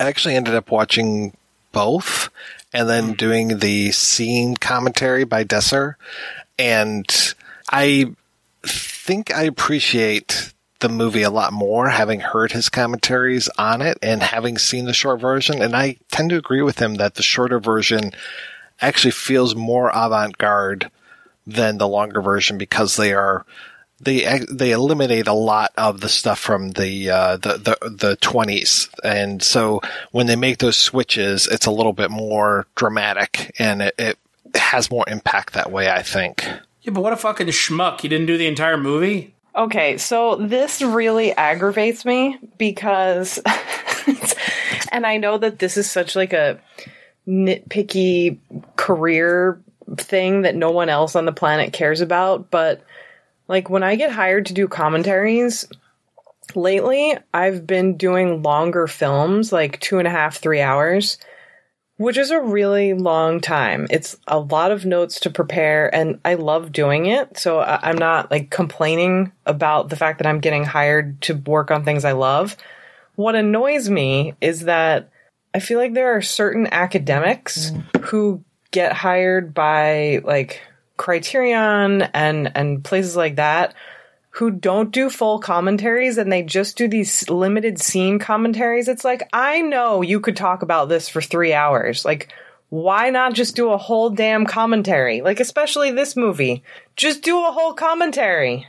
I 0.00 0.04
actually 0.04 0.36
ended 0.36 0.54
up 0.54 0.70
watching 0.70 1.36
both 1.72 2.30
and 2.78 2.88
then 2.88 3.04
mm-hmm. 3.06 3.12
doing 3.14 3.58
the 3.58 3.90
scene 3.90 4.56
commentary 4.56 5.24
by 5.24 5.42
Desser. 5.42 5.96
And 6.60 7.34
I 7.68 8.14
think 8.62 9.34
I 9.34 9.42
appreciate 9.42 10.52
the 10.78 10.88
movie 10.88 11.24
a 11.24 11.30
lot 11.30 11.52
more 11.52 11.88
having 11.88 12.20
heard 12.20 12.52
his 12.52 12.68
commentaries 12.68 13.48
on 13.58 13.82
it 13.82 13.98
and 14.00 14.22
having 14.22 14.58
seen 14.58 14.84
the 14.84 14.94
short 14.94 15.20
version. 15.20 15.60
And 15.60 15.74
I 15.74 15.96
tend 16.12 16.30
to 16.30 16.36
agree 16.36 16.62
with 16.62 16.78
him 16.78 16.94
that 16.94 17.16
the 17.16 17.22
shorter 17.24 17.58
version 17.58 18.12
actually 18.80 19.10
feels 19.10 19.56
more 19.56 19.90
avant 19.92 20.38
garde 20.38 20.88
than 21.48 21.78
the 21.78 21.88
longer 21.88 22.22
version 22.22 22.58
because 22.58 22.94
they 22.94 23.12
are 23.12 23.44
they 24.00 24.44
they 24.50 24.70
eliminate 24.70 25.26
a 25.26 25.32
lot 25.32 25.72
of 25.76 26.00
the 26.00 26.08
stuff 26.08 26.38
from 26.38 26.70
the 26.72 27.10
uh, 27.10 27.36
the 27.36 27.76
the 27.80 27.90
the 27.90 28.16
twenties, 28.16 28.88
and 29.02 29.42
so 29.42 29.80
when 30.12 30.26
they 30.26 30.36
make 30.36 30.58
those 30.58 30.76
switches, 30.76 31.46
it's 31.46 31.66
a 31.66 31.70
little 31.70 31.92
bit 31.92 32.10
more 32.10 32.66
dramatic, 32.76 33.54
and 33.58 33.82
it, 33.82 33.94
it 33.98 34.18
has 34.54 34.90
more 34.90 35.04
impact 35.08 35.54
that 35.54 35.72
way. 35.72 35.90
I 35.90 36.02
think. 36.02 36.46
Yeah, 36.82 36.92
but 36.92 37.02
what 37.02 37.12
a 37.12 37.16
fucking 37.16 37.48
schmuck. 37.48 38.02
You 38.02 38.08
didn't 38.08 38.26
do 38.26 38.38
the 38.38 38.46
entire 38.46 38.76
movie? 38.76 39.34
Okay, 39.54 39.98
so 39.98 40.36
this 40.36 40.80
really 40.80 41.32
aggravates 41.32 42.04
me 42.04 42.38
because 42.58 43.40
and 44.92 45.04
I 45.04 45.16
know 45.16 45.38
that 45.38 45.58
this 45.58 45.76
is 45.76 45.90
such 45.90 46.14
like 46.14 46.32
a 46.32 46.60
nitpicky 47.26 48.38
career 48.76 49.60
thing 49.96 50.42
that 50.42 50.54
no 50.54 50.70
one 50.70 50.88
else 50.88 51.16
on 51.16 51.24
the 51.24 51.32
planet 51.32 51.72
cares 51.72 52.00
about, 52.00 52.50
but 52.50 52.82
like 53.48 53.70
when 53.70 53.82
I 53.82 53.96
get 53.96 54.12
hired 54.12 54.46
to 54.46 54.54
do 54.54 54.68
commentaries, 54.68 55.66
lately 56.54 57.16
I've 57.32 57.66
been 57.66 57.96
doing 57.96 58.42
longer 58.42 58.86
films, 58.86 59.52
like 59.52 59.80
two 59.80 59.98
and 59.98 60.06
a 60.06 60.10
half, 60.10 60.36
three 60.36 60.60
hours, 60.60 61.18
which 61.96 62.16
is 62.16 62.30
a 62.30 62.40
really 62.40 62.94
long 62.94 63.40
time. 63.40 63.86
It's 63.90 64.16
a 64.28 64.38
lot 64.38 64.70
of 64.70 64.84
notes 64.84 65.20
to 65.20 65.30
prepare, 65.30 65.92
and 65.92 66.20
I 66.24 66.34
love 66.34 66.72
doing 66.72 67.06
it. 67.06 67.38
So 67.38 67.60
I- 67.60 67.80
I'm 67.82 67.98
not 67.98 68.30
like 68.30 68.50
complaining 68.50 69.32
about 69.46 69.88
the 69.88 69.96
fact 69.96 70.18
that 70.18 70.26
I'm 70.26 70.40
getting 70.40 70.64
hired 70.64 71.20
to 71.22 71.34
work 71.34 71.70
on 71.70 71.84
things 71.84 72.04
I 72.04 72.12
love. 72.12 72.56
What 73.16 73.34
annoys 73.34 73.90
me 73.90 74.34
is 74.40 74.60
that 74.60 75.10
I 75.54 75.60
feel 75.60 75.78
like 75.78 75.94
there 75.94 76.16
are 76.16 76.22
certain 76.22 76.68
academics 76.70 77.70
mm. 77.70 78.04
who 78.04 78.44
get 78.70 78.92
hired 78.92 79.54
by 79.54 80.20
like 80.22 80.60
Criterion 80.98 82.02
and 82.02 82.52
and 82.54 82.84
places 82.84 83.16
like 83.16 83.36
that 83.36 83.74
who 84.30 84.50
don't 84.50 84.92
do 84.92 85.08
full 85.08 85.38
commentaries 85.40 86.18
and 86.18 86.30
they 86.30 86.42
just 86.42 86.76
do 86.76 86.86
these 86.86 87.28
limited 87.30 87.80
scene 87.80 88.18
commentaries. 88.18 88.86
It's 88.88 89.04
like 89.04 89.28
I 89.32 89.62
know 89.62 90.02
you 90.02 90.20
could 90.20 90.36
talk 90.36 90.60
about 90.62 90.90
this 90.90 91.08
for 91.08 91.22
3 91.22 91.54
hours. 91.54 92.04
Like 92.04 92.30
why 92.68 93.08
not 93.08 93.32
just 93.32 93.56
do 93.56 93.70
a 93.70 93.78
whole 93.78 94.10
damn 94.10 94.44
commentary? 94.44 95.22
Like 95.22 95.40
especially 95.40 95.90
this 95.90 96.14
movie. 96.14 96.62
Just 96.96 97.22
do 97.22 97.38
a 97.46 97.50
whole 97.50 97.72
commentary. 97.72 98.66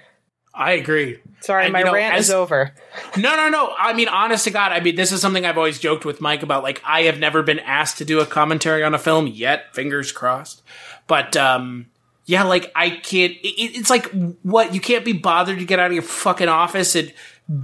I 0.53 0.71
agree. 0.73 1.19
Sorry, 1.41 1.65
And, 1.65 1.73
my 1.73 1.79
you 1.79 1.85
know, 1.85 1.93
rant 1.93 2.15
as- 2.15 2.25
is 2.29 2.31
over. 2.31 2.73
No, 3.17 3.35
no, 3.35 3.49
no. 3.49 3.73
I 3.77 3.93
mean, 3.93 4.07
honest 4.09 4.43
to 4.45 4.51
God, 4.51 4.71
I 4.73 4.79
mean, 4.81 4.95
this 4.95 5.11
is 5.13 5.21
something 5.21 5.45
I've 5.45 5.57
always 5.57 5.79
joked 5.79 6.03
with 6.05 6.19
Mike 6.19 6.43
about. 6.43 6.63
Like, 6.63 6.81
I 6.85 7.03
have 7.03 7.17
never 7.19 7.43
been 7.43 7.59
asked 7.59 7.99
to 7.99 8.05
do 8.05 8.19
a 8.19 8.25
commentary 8.25 8.83
on 8.83 8.93
a 8.93 8.97
film 8.99 9.25
yet. 9.27 9.73
Fingers 9.73 10.11
crossed. 10.11 10.61
But, 11.07 11.37
um, 11.37 11.85
yeah, 12.29 12.43
like, 12.43 12.71
I 12.75 12.91
can't, 12.91 13.31
it, 13.31 13.39
it's 13.43 13.89
like, 13.89 14.05
what? 14.43 14.75
You 14.75 14.79
can't 14.79 15.03
be 15.03 15.13
bothered 15.13 15.57
to 15.57 15.65
get 15.65 15.79
out 15.79 15.87
of 15.87 15.93
your 15.93 16.03
fucking 16.03 16.47
office 16.47 16.95
at 16.95 17.11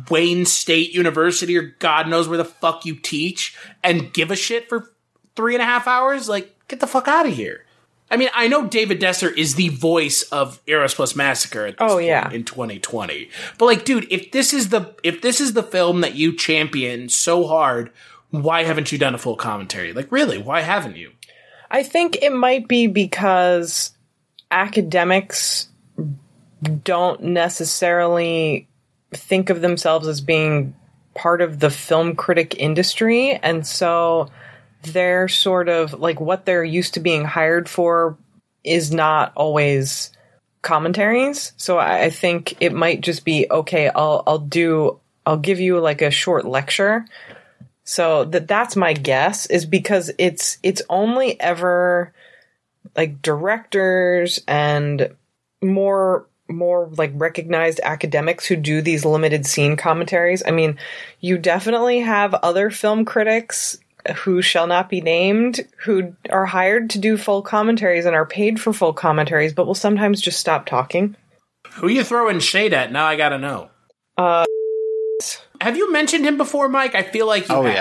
Wayne 0.09 0.47
State 0.47 0.91
University 0.91 1.55
or 1.55 1.75
God 1.77 2.07
knows 2.07 2.27
where 2.27 2.39
the 2.39 2.45
fuck 2.45 2.83
you 2.83 2.95
teach 2.95 3.55
and 3.83 4.11
give 4.11 4.31
a 4.31 4.35
shit 4.35 4.67
for 4.67 4.91
three 5.35 5.53
and 5.53 5.61
a 5.61 5.65
half 5.65 5.87
hours? 5.87 6.27
Like, 6.27 6.51
get 6.67 6.79
the 6.79 6.87
fuck 6.87 7.07
out 7.07 7.27
of 7.27 7.33
here. 7.35 7.63
I 8.09 8.17
mean, 8.17 8.29
I 8.33 8.47
know 8.47 8.65
David 8.65 8.99
Desser 8.99 9.31
is 9.31 9.53
the 9.53 9.69
voice 9.69 10.23
of 10.23 10.59
Eros 10.65 10.95
Plus 10.95 11.15
Massacre 11.15 11.67
at 11.67 11.77
this 11.77 11.91
Oh, 11.91 11.97
point 11.97 12.07
yeah. 12.07 12.31
in 12.31 12.43
2020. 12.43 13.29
But 13.59 13.65
like, 13.65 13.85
dude, 13.85 14.07
if 14.11 14.31
this 14.31 14.51
is 14.51 14.69
the 14.69 14.95
if 15.03 15.21
this 15.21 15.39
is 15.39 15.53
the 15.53 15.61
film 15.61 16.01
that 16.01 16.15
you 16.15 16.35
champion 16.35 17.09
so 17.09 17.45
hard, 17.45 17.91
why 18.31 18.63
haven't 18.63 18.91
you 18.91 18.97
done 18.97 19.13
a 19.13 19.19
full 19.19 19.35
commentary? 19.35 19.93
Like, 19.93 20.11
really, 20.11 20.39
why 20.39 20.61
haven't 20.61 20.97
you? 20.97 21.11
I 21.69 21.83
think 21.83 22.17
it 22.23 22.31
might 22.33 22.67
be 22.67 22.87
because 22.87 23.91
academics 24.55 25.67
don't 26.83 27.21
necessarily 27.21 28.67
think 29.11 29.49
of 29.49 29.61
themselves 29.61 30.07
as 30.07 30.21
being 30.21 30.73
part 31.13 31.41
of 31.41 31.59
the 31.59 31.69
film 31.69 32.15
critic 32.15 32.55
industry. 32.57 33.33
And 33.33 33.67
so 33.67 34.29
they're 34.83 35.27
sort 35.27 35.69
of 35.69 35.93
like 35.93 36.19
what 36.19 36.45
they're 36.45 36.63
used 36.63 36.95
to 36.95 36.99
being 36.99 37.25
hired 37.25 37.67
for 37.69 38.17
is 38.63 38.91
not 38.91 39.33
always 39.35 40.11
commentaries. 40.61 41.51
So 41.57 41.77
I, 41.77 42.09
think 42.09 42.55
it 42.59 42.73
might 42.73 43.01
just 43.01 43.25
be 43.25 43.47
okay, 43.51 43.89
I'll 43.89 44.23
I'll 44.25 44.39
do 44.39 44.99
I'll 45.25 45.37
give 45.37 45.59
you 45.59 45.79
like 45.79 46.01
a 46.01 46.09
short 46.09 46.45
lecture. 46.45 47.05
So 47.83 48.25
that 48.25 48.47
that's 48.47 48.75
my 48.75 48.93
guess 48.93 49.45
is 49.45 49.65
because 49.65 50.11
it's 50.17 50.57
it's 50.63 50.81
only 50.89 51.39
ever 51.39 52.13
like 52.95 53.21
directors 53.21 54.39
and 54.47 55.15
more 55.63 56.27
more 56.47 56.89
like 56.95 57.11
recognized 57.15 57.79
academics 57.83 58.45
who 58.45 58.55
do 58.55 58.79
these 58.81 59.03
limited 59.03 59.45
scene 59.47 59.75
commentaries. 59.75 60.43
I 60.45 60.51
mean, 60.51 60.77
you 61.19 61.37
definitely 61.39 62.01
have 62.01 62.35
other 62.35 62.69
film 62.69 63.03
critics 63.03 63.77
who 64.17 64.43
shall 64.43 64.67
not 64.67 64.87
be 64.87 65.01
named 65.01 65.61
who 65.77 66.15
are 66.29 66.45
hired 66.45 66.91
to 66.91 66.99
do 66.99 67.17
full 67.17 67.41
commentaries 67.41 68.05
and 68.05 68.15
are 68.15 68.27
paid 68.27 68.61
for 68.61 68.71
full 68.71 68.93
commentaries 68.93 69.51
but 69.53 69.65
will 69.65 69.73
sometimes 69.73 70.21
just 70.21 70.39
stop 70.39 70.67
talking. 70.67 71.15
Who 71.77 71.87
you 71.87 72.03
throwing 72.03 72.39
shade 72.39 72.73
at? 72.75 72.91
Now 72.91 73.05
I 73.05 73.15
gotta 73.15 73.39
know. 73.39 73.71
Uh 74.15 74.45
Have 75.59 75.75
you 75.77 75.91
mentioned 75.91 76.23
him 76.25 76.37
before, 76.37 76.69
Mike? 76.69 76.93
I 76.93 77.01
feel 77.01 77.25
like 77.25 77.49
you 77.49 77.55
Oh, 77.55 77.63
have. 77.63 77.73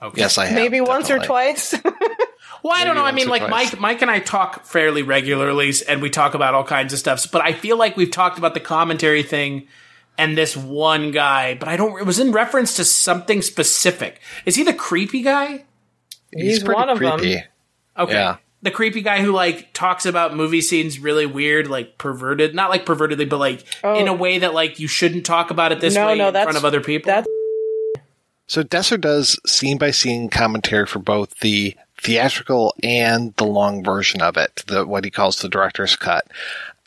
yeah. 0.00 0.06
Okay. 0.06 0.20
Yes, 0.22 0.38
I 0.38 0.46
have. 0.46 0.54
maybe 0.54 0.80
once 0.80 1.10
or 1.10 1.18
twice. 1.18 1.74
Well, 2.62 2.74
I 2.76 2.84
don't 2.84 2.94
know. 2.94 3.04
I 3.04 3.12
mean, 3.12 3.28
like 3.28 3.46
twice. 3.46 3.72
Mike, 3.72 3.80
Mike 3.80 4.02
and 4.02 4.10
I 4.10 4.18
talk 4.20 4.64
fairly 4.64 5.02
regularly, 5.02 5.72
and 5.88 6.02
we 6.02 6.10
talk 6.10 6.34
about 6.34 6.54
all 6.54 6.64
kinds 6.64 6.92
of 6.92 6.98
stuff. 6.98 7.26
But 7.30 7.42
I 7.42 7.52
feel 7.52 7.76
like 7.78 7.96
we've 7.96 8.10
talked 8.10 8.38
about 8.38 8.54
the 8.54 8.60
commentary 8.60 9.22
thing 9.22 9.66
and 10.18 10.36
this 10.36 10.56
one 10.56 11.10
guy. 11.10 11.54
But 11.54 11.68
I 11.68 11.76
don't. 11.76 11.98
It 11.98 12.04
was 12.06 12.18
in 12.18 12.32
reference 12.32 12.76
to 12.76 12.84
something 12.84 13.42
specific. 13.42 14.20
Is 14.44 14.56
he 14.56 14.62
the 14.62 14.74
creepy 14.74 15.22
guy? 15.22 15.64
He's, 16.32 16.62
pretty 16.62 16.78
one 16.78 16.88
of 16.90 16.98
creepy. 16.98 17.34
them. 17.34 17.44
Okay. 17.98 18.12
Yeah. 18.12 18.36
The 18.62 18.70
creepy 18.70 19.00
guy 19.00 19.22
who 19.22 19.32
like 19.32 19.72
talks 19.72 20.04
about 20.04 20.36
movie 20.36 20.60
scenes 20.60 20.98
really 20.98 21.24
weird, 21.26 21.66
like 21.68 21.96
perverted, 21.96 22.54
not 22.54 22.68
like 22.68 22.84
pervertedly, 22.84 23.26
but 23.28 23.38
like 23.38 23.64
Oh. 23.82 23.98
in 23.98 24.06
a 24.06 24.12
oh. 24.12 24.16
way 24.16 24.38
that 24.40 24.52
like 24.52 24.78
you 24.78 24.86
shouldn't 24.86 25.24
talk 25.24 25.50
about 25.50 25.72
it 25.72 25.80
this 25.80 25.94
No, 25.94 26.06
way 26.06 26.18
no, 26.18 26.28
in 26.28 26.34
that's- 26.34 26.44
front 26.44 26.58
of 26.58 26.64
other 26.66 26.80
people. 26.82 27.10
That's 27.10 27.26
So 28.46 28.62
Desser 28.62 29.00
does 29.00 29.40
scene 29.46 29.78
by 29.78 29.92
scene 29.92 30.28
commentary 30.28 30.86
for 30.86 30.98
both 30.98 31.38
the 31.40 31.74
theatrical 32.02 32.74
and 32.82 33.34
the 33.36 33.44
long 33.44 33.84
version 33.84 34.22
of 34.22 34.36
it, 34.36 34.64
the 34.66 34.86
what 34.86 35.04
he 35.04 35.10
calls 35.10 35.38
the 35.38 35.48
director's 35.48 35.96
cut. 35.96 36.26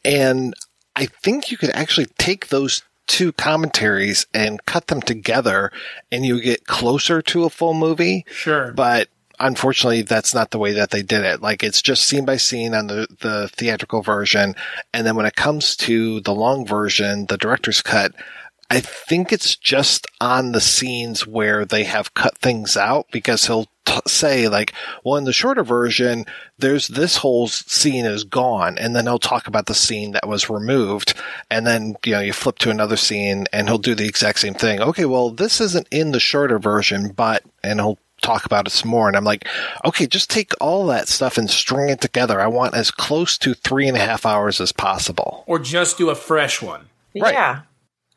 And 0.03 0.53
I 0.95 1.05
think 1.05 1.51
you 1.51 1.57
could 1.57 1.71
actually 1.71 2.07
take 2.17 2.47
those 2.47 2.83
two 3.07 3.31
commentaries 3.33 4.25
and 4.33 4.65
cut 4.65 4.87
them 4.87 5.01
together 5.01 5.71
and 6.11 6.25
you 6.25 6.41
get 6.41 6.65
closer 6.65 7.21
to 7.21 7.43
a 7.43 7.49
full 7.49 7.73
movie. 7.73 8.25
Sure. 8.31 8.71
But 8.71 9.09
unfortunately 9.39 10.03
that's 10.03 10.33
not 10.33 10.51
the 10.51 10.59
way 10.59 10.73
that 10.73 10.91
they 10.91 11.01
did 11.01 11.23
it. 11.23 11.41
Like 11.41 11.63
it's 11.63 11.81
just 11.81 12.03
scene 12.03 12.25
by 12.25 12.37
scene 12.37 12.73
on 12.73 12.87
the, 12.87 13.07
the 13.19 13.49
theatrical 13.49 14.01
version. 14.01 14.55
And 14.93 15.05
then 15.05 15.15
when 15.15 15.25
it 15.25 15.35
comes 15.35 15.75
to 15.77 16.21
the 16.21 16.33
long 16.33 16.65
version, 16.65 17.25
the 17.25 17.37
director's 17.37 17.81
cut, 17.81 18.13
I 18.69 18.79
think 18.79 19.31
it's 19.31 19.55
just 19.55 20.07
on 20.21 20.51
the 20.51 20.61
scenes 20.61 21.27
where 21.27 21.65
they 21.65 21.83
have 21.83 22.13
cut 22.13 22.37
things 22.37 22.77
out 22.77 23.07
because 23.11 23.45
he'll 23.45 23.67
t- 23.85 23.99
say 24.07 24.47
like, 24.47 24.73
well, 25.03 25.17
in 25.17 25.23
the 25.23 25.33
shorter 25.33 25.63
version, 25.63 26.25
there's 26.57 26.87
this 26.87 27.17
whole 27.17 27.47
scene 27.47 28.05
is 28.05 28.23
gone. 28.23 28.77
And 28.77 28.95
then 28.95 29.05
he'll 29.05 29.19
talk 29.19 29.47
about 29.47 29.65
the 29.65 29.73
scene 29.73 30.11
that 30.11 30.27
was 30.27 30.49
removed. 30.49 31.13
And 31.49 31.65
then, 31.65 31.95
you 32.05 32.13
know, 32.13 32.19
you 32.19 32.33
flip 32.33 32.57
to 32.59 32.69
another 32.69 32.97
scene 32.97 33.45
and 33.51 33.67
he'll 33.67 33.77
do 33.77 33.95
the 33.95 34.07
exact 34.07 34.39
same 34.39 34.53
thing. 34.53 34.81
Okay. 34.81 35.05
Well, 35.05 35.29
this 35.29 35.61
isn't 35.61 35.87
in 35.91 36.11
the 36.11 36.19
shorter 36.19 36.59
version, 36.59 37.09
but, 37.09 37.43
and 37.63 37.79
he'll 37.79 37.99
talk 38.21 38.45
about 38.45 38.67
it 38.67 38.71
some 38.71 38.89
more. 38.89 39.07
And 39.07 39.17
I'm 39.17 39.25
like, 39.25 39.47
okay, 39.85 40.07
just 40.07 40.29
take 40.29 40.53
all 40.61 40.87
that 40.87 41.07
stuff 41.07 41.37
and 41.37 41.49
string 41.49 41.89
it 41.89 42.01
together. 42.01 42.39
I 42.39 42.47
want 42.47 42.73
as 42.73 42.89
close 42.89 43.37
to 43.39 43.53
three 43.53 43.87
and 43.87 43.97
a 43.97 43.99
half 43.99 44.25
hours 44.25 44.61
as 44.61 44.71
possible. 44.71 45.43
or 45.45 45.59
just 45.59 45.97
do 45.97 46.09
a 46.09 46.15
fresh 46.15 46.61
one. 46.61 46.87
Right. 47.15 47.33
yeah. 47.33 47.61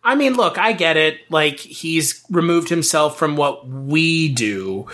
I 0.03 0.15
mean, 0.15 0.35
look, 0.35 0.57
I 0.57 0.73
get 0.73 0.97
it. 0.97 1.19
Like 1.31 1.59
he's 1.59 2.25
removed 2.31 2.69
himself 2.69 3.19
from 3.19 3.37
what 3.37 3.69
we 3.69 4.29
do 4.33 4.87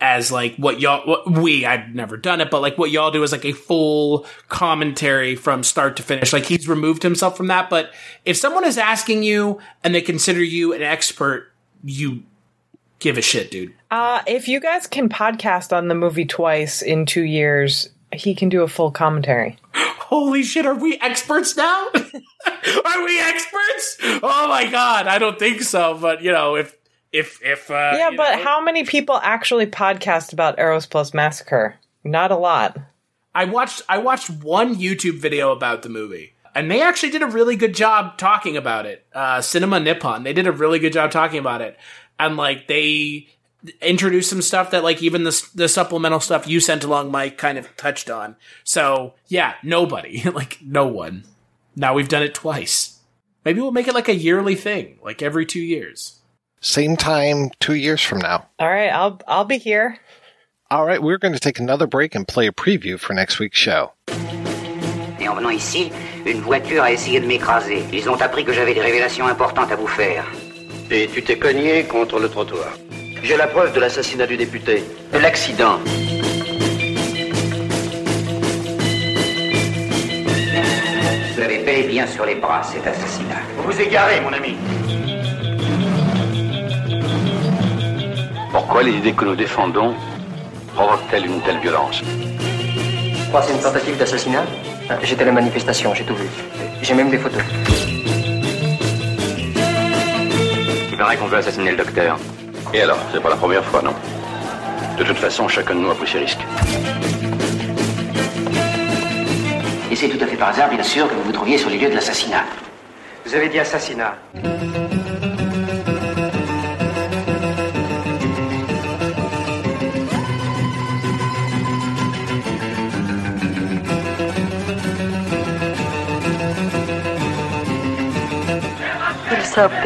as 0.00 0.32
like 0.32 0.56
what 0.56 0.80
y'all 0.80 1.06
what 1.06 1.30
we 1.30 1.66
I've 1.66 1.94
never 1.94 2.16
done 2.16 2.40
it, 2.40 2.50
but 2.50 2.62
like 2.62 2.78
what 2.78 2.90
y'all 2.90 3.10
do 3.10 3.22
is 3.22 3.32
like 3.32 3.44
a 3.44 3.52
full 3.52 4.26
commentary 4.48 5.36
from 5.36 5.62
start 5.62 5.96
to 5.96 6.02
finish. 6.02 6.32
Like 6.32 6.46
he's 6.46 6.68
removed 6.68 7.02
himself 7.02 7.36
from 7.36 7.48
that. 7.48 7.70
But 7.70 7.92
if 8.24 8.36
someone 8.36 8.64
is 8.64 8.78
asking 8.78 9.22
you 9.22 9.60
and 9.84 9.94
they 9.94 10.02
consider 10.02 10.42
you 10.42 10.72
an 10.72 10.82
expert, 10.82 11.52
you 11.84 12.22
give 12.98 13.18
a 13.18 13.22
shit, 13.22 13.50
dude. 13.50 13.74
Uh, 13.90 14.22
if 14.26 14.48
you 14.48 14.60
guys 14.60 14.86
can 14.86 15.08
podcast 15.08 15.76
on 15.76 15.88
the 15.88 15.94
movie 15.94 16.26
twice 16.26 16.82
in 16.82 17.06
two 17.06 17.22
years, 17.22 17.88
he 18.12 18.34
can 18.34 18.48
do 18.48 18.62
a 18.62 18.68
full 18.68 18.90
commentary. 18.90 19.58
Holy 19.74 20.42
shit, 20.42 20.66
are 20.66 20.74
we 20.74 20.98
experts 21.00 21.56
now? 21.56 21.88
are 21.94 23.04
we 23.04 23.20
experts? 23.20 23.98
Oh 24.22 24.48
my 24.48 24.68
god, 24.70 25.06
I 25.06 25.18
don't 25.18 25.38
think 25.38 25.62
so. 25.62 25.96
But 26.00 26.22
you 26.22 26.32
know, 26.32 26.56
if 26.56 26.76
if 27.12 27.40
if 27.42 27.70
uh, 27.70 27.94
yeah, 27.96 28.10
but 28.16 28.36
know- 28.36 28.44
how 28.44 28.62
many 28.62 28.84
people 28.84 29.16
actually 29.22 29.66
podcast 29.66 30.32
about 30.32 30.58
Eros 30.58 30.86
Plus 30.86 31.12
Massacre? 31.14 31.76
Not 32.04 32.30
a 32.30 32.36
lot. 32.36 32.78
I 33.34 33.44
watched 33.44 33.82
I 33.88 33.98
watched 33.98 34.30
one 34.30 34.76
YouTube 34.76 35.18
video 35.18 35.52
about 35.52 35.82
the 35.82 35.88
movie, 35.88 36.34
and 36.54 36.70
they 36.70 36.82
actually 36.82 37.10
did 37.10 37.22
a 37.22 37.26
really 37.26 37.56
good 37.56 37.74
job 37.74 38.18
talking 38.18 38.56
about 38.56 38.86
it. 38.86 39.06
Uh, 39.12 39.40
Cinema 39.40 39.80
Nippon, 39.80 40.24
they 40.24 40.32
did 40.32 40.46
a 40.46 40.52
really 40.52 40.78
good 40.78 40.92
job 40.92 41.10
talking 41.10 41.38
about 41.38 41.60
it, 41.60 41.76
and 42.18 42.36
like 42.36 42.66
they 42.66 43.28
introduced 43.82 44.30
some 44.30 44.42
stuff 44.42 44.70
that 44.70 44.84
like 44.84 45.02
even 45.02 45.24
the 45.24 45.48
the 45.54 45.68
supplemental 45.68 46.20
stuff 46.20 46.46
you 46.48 46.60
sent 46.60 46.84
along, 46.84 47.10
Mike, 47.10 47.38
kind 47.38 47.58
of 47.58 47.76
touched 47.76 48.10
on. 48.10 48.36
So 48.64 49.14
yeah, 49.28 49.54
nobody, 49.62 50.22
like 50.34 50.58
no 50.62 50.86
one. 50.86 51.24
Now 51.76 51.94
we've 51.94 52.08
done 52.08 52.22
it 52.22 52.34
twice. 52.34 52.98
Maybe 53.44 53.60
we'll 53.60 53.70
make 53.70 53.88
it 53.88 53.94
like 53.94 54.08
a 54.08 54.14
yearly 54.14 54.54
thing, 54.54 54.98
like 55.02 55.22
every 55.22 55.46
two 55.46 55.60
years. 55.60 56.19
Same 56.62 56.96
time 56.96 57.50
two 57.58 57.74
years 57.74 58.02
from 58.02 58.18
now. 58.18 58.46
All 58.58 58.68
right, 58.68 58.90
I'll 58.92 59.18
I'll 59.26 59.46
be 59.46 59.56
here. 59.58 59.96
All 60.70 60.84
right, 60.84 61.02
we're 61.02 61.18
going 61.18 61.32
to 61.32 61.40
take 61.40 61.58
another 61.58 61.86
break 61.86 62.14
and 62.14 62.28
play 62.28 62.46
a 62.46 62.52
preview 62.52 62.98
for 62.98 63.14
next 63.14 63.40
week's 63.40 63.58
show. 63.58 63.92
Et 65.18 65.26
en 65.26 65.34
venant 65.34 65.50
ici, 65.50 65.90
une 66.26 66.42
voiture 66.42 66.82
a 66.82 66.92
essayé 66.92 67.18
de 67.18 67.26
m'écraser. 67.26 67.82
Ils 67.92 68.08
ont 68.08 68.20
appris 68.20 68.44
que 68.44 68.52
j'avais 68.52 68.74
des 68.74 68.80
révélations 68.82 69.26
importantes 69.26 69.72
à 69.72 69.76
vous 69.76 69.86
faire. 69.86 70.24
Et 70.90 71.08
tu 71.08 71.22
t'es 71.22 71.38
cogné 71.38 71.84
contre 71.84 72.20
le 72.20 72.28
trottoir. 72.28 72.76
J'ai 73.22 73.36
la 73.38 73.46
preuve 73.46 73.72
de 73.72 73.80
l'assassinat 73.80 74.26
du 74.26 74.36
député. 74.36 74.84
De 75.12 75.18
l'accident. 75.18 75.78
Vous 81.34 81.40
avez 81.40 81.64
bel 81.64 81.78
et 81.84 81.88
bien 81.88 82.06
sur 82.06 82.26
les 82.26 82.34
bras 82.34 82.62
cet 82.62 82.86
assassinat. 82.86 83.40
Vous 83.56 83.72
vous 83.72 83.80
égarez, 83.80 84.20
mon 84.20 84.32
ami. 84.32 84.56
Pourquoi 88.52 88.82
les 88.82 88.92
idées 88.92 89.12
que 89.12 89.24
nous 89.24 89.36
défendons 89.36 89.94
provoquent-elles 90.74 91.26
une 91.26 91.40
telle 91.42 91.58
violence 91.58 92.02
Je 92.02 93.28
crois 93.28 93.40
que 93.42 93.46
c'est 93.46 93.52
une 93.54 93.60
tentative 93.60 93.96
d'assassinat. 93.96 94.44
Euh, 94.90 94.94
J'étais 95.02 95.22
à 95.22 95.26
la 95.26 95.32
manifestation, 95.32 95.94
j'ai 95.94 96.04
tout 96.04 96.16
vu. 96.16 96.26
J'ai 96.82 96.94
même 96.94 97.10
des 97.10 97.18
photos. 97.18 97.42
Il 100.90 100.96
paraît 100.96 101.16
qu'on 101.16 101.26
veut 101.26 101.38
assassiner 101.38 101.70
le 101.70 101.76
docteur. 101.76 102.18
Et 102.74 102.82
alors 102.82 102.98
C'est 103.12 103.20
pas 103.22 103.30
la 103.30 103.36
première 103.36 103.64
fois, 103.64 103.82
non 103.82 103.94
De 104.98 105.04
toute 105.04 105.18
façon, 105.18 105.46
chacun 105.48 105.74
de 105.74 105.80
nous 105.80 105.90
a 105.90 105.94
pris 105.94 106.08
ses 106.08 106.18
risques. 106.18 106.44
Et 109.92 109.96
c'est 109.96 110.08
tout 110.08 110.22
à 110.22 110.26
fait 110.26 110.36
par 110.36 110.48
hasard, 110.48 110.68
bien 110.70 110.82
sûr, 110.82 111.08
que 111.08 111.14
vous 111.14 111.22
vous 111.22 111.32
trouviez 111.32 111.58
sur 111.58 111.70
les 111.70 111.78
lieux 111.78 111.90
de 111.90 111.94
l'assassinat. 111.94 112.44
Vous 113.24 113.34
avez 113.34 113.48
dit 113.48 113.58
assassinat. 113.60 114.14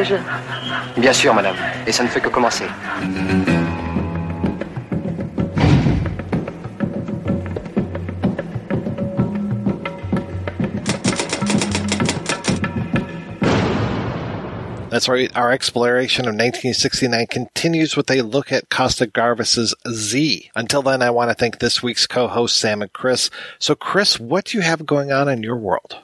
je... 0.03 0.17
Bien 1.01 1.13
sûr, 1.13 1.35
madame. 1.35 1.57
Et 1.87 1.93
ça 1.93 2.03
ne 2.03 2.09
fait 2.09 2.21
que 2.21 2.29
commencer. 2.29 2.65
That's 14.95 15.09
right. 15.09 15.37
Our 15.37 15.51
exploration 15.51 16.23
of 16.27 16.35
1969 16.35 17.27
continues 17.27 17.97
with 17.97 18.09
a 18.13 18.23
look 18.23 18.53
at 18.53 18.71
Costa-Gavras's 18.71 19.75
Z. 19.91 20.51
Until 20.55 20.83
then, 20.83 21.03
I 21.03 21.11
want 21.11 21.31
to 21.31 21.35
thank 21.35 21.59
this 21.59 21.83
week's 21.83 22.07
co-hosts, 22.07 22.63
Samm 22.63 22.81
and 22.81 22.93
Chris. 22.93 23.29
So, 23.59 23.75
Chris, 23.75 24.21
what 24.21 24.45
do 24.45 24.57
you 24.57 24.63
have 24.63 24.87
going 24.87 25.11
on 25.11 25.29
in 25.29 25.43
your 25.43 25.57
world? 25.57 25.97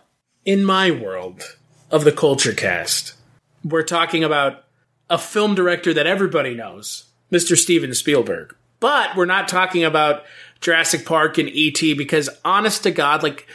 In 0.44 0.64
my 0.64 0.90
world 0.90 1.56
of 1.92 2.02
the 2.02 2.10
Culture 2.10 2.52
Cast, 2.52 3.14
we're 3.64 3.82
talking 3.82 4.24
about 4.24 4.64
a 5.08 5.18
film 5.18 5.54
director 5.54 5.92
that 5.92 6.06
everybody 6.06 6.54
knows, 6.54 7.04
Mr. 7.32 7.56
Steven 7.56 7.94
Spielberg. 7.94 8.54
But 8.78 9.16
we're 9.16 9.26
not 9.26 9.48
talking 9.48 9.84
about 9.84 10.24
Jurassic 10.60 11.04
Park 11.04 11.36
and 11.38 11.48
E.T. 11.48 11.94
because, 11.94 12.30
honest 12.44 12.82
to 12.84 12.90
God, 12.90 13.22
like, 13.22 13.46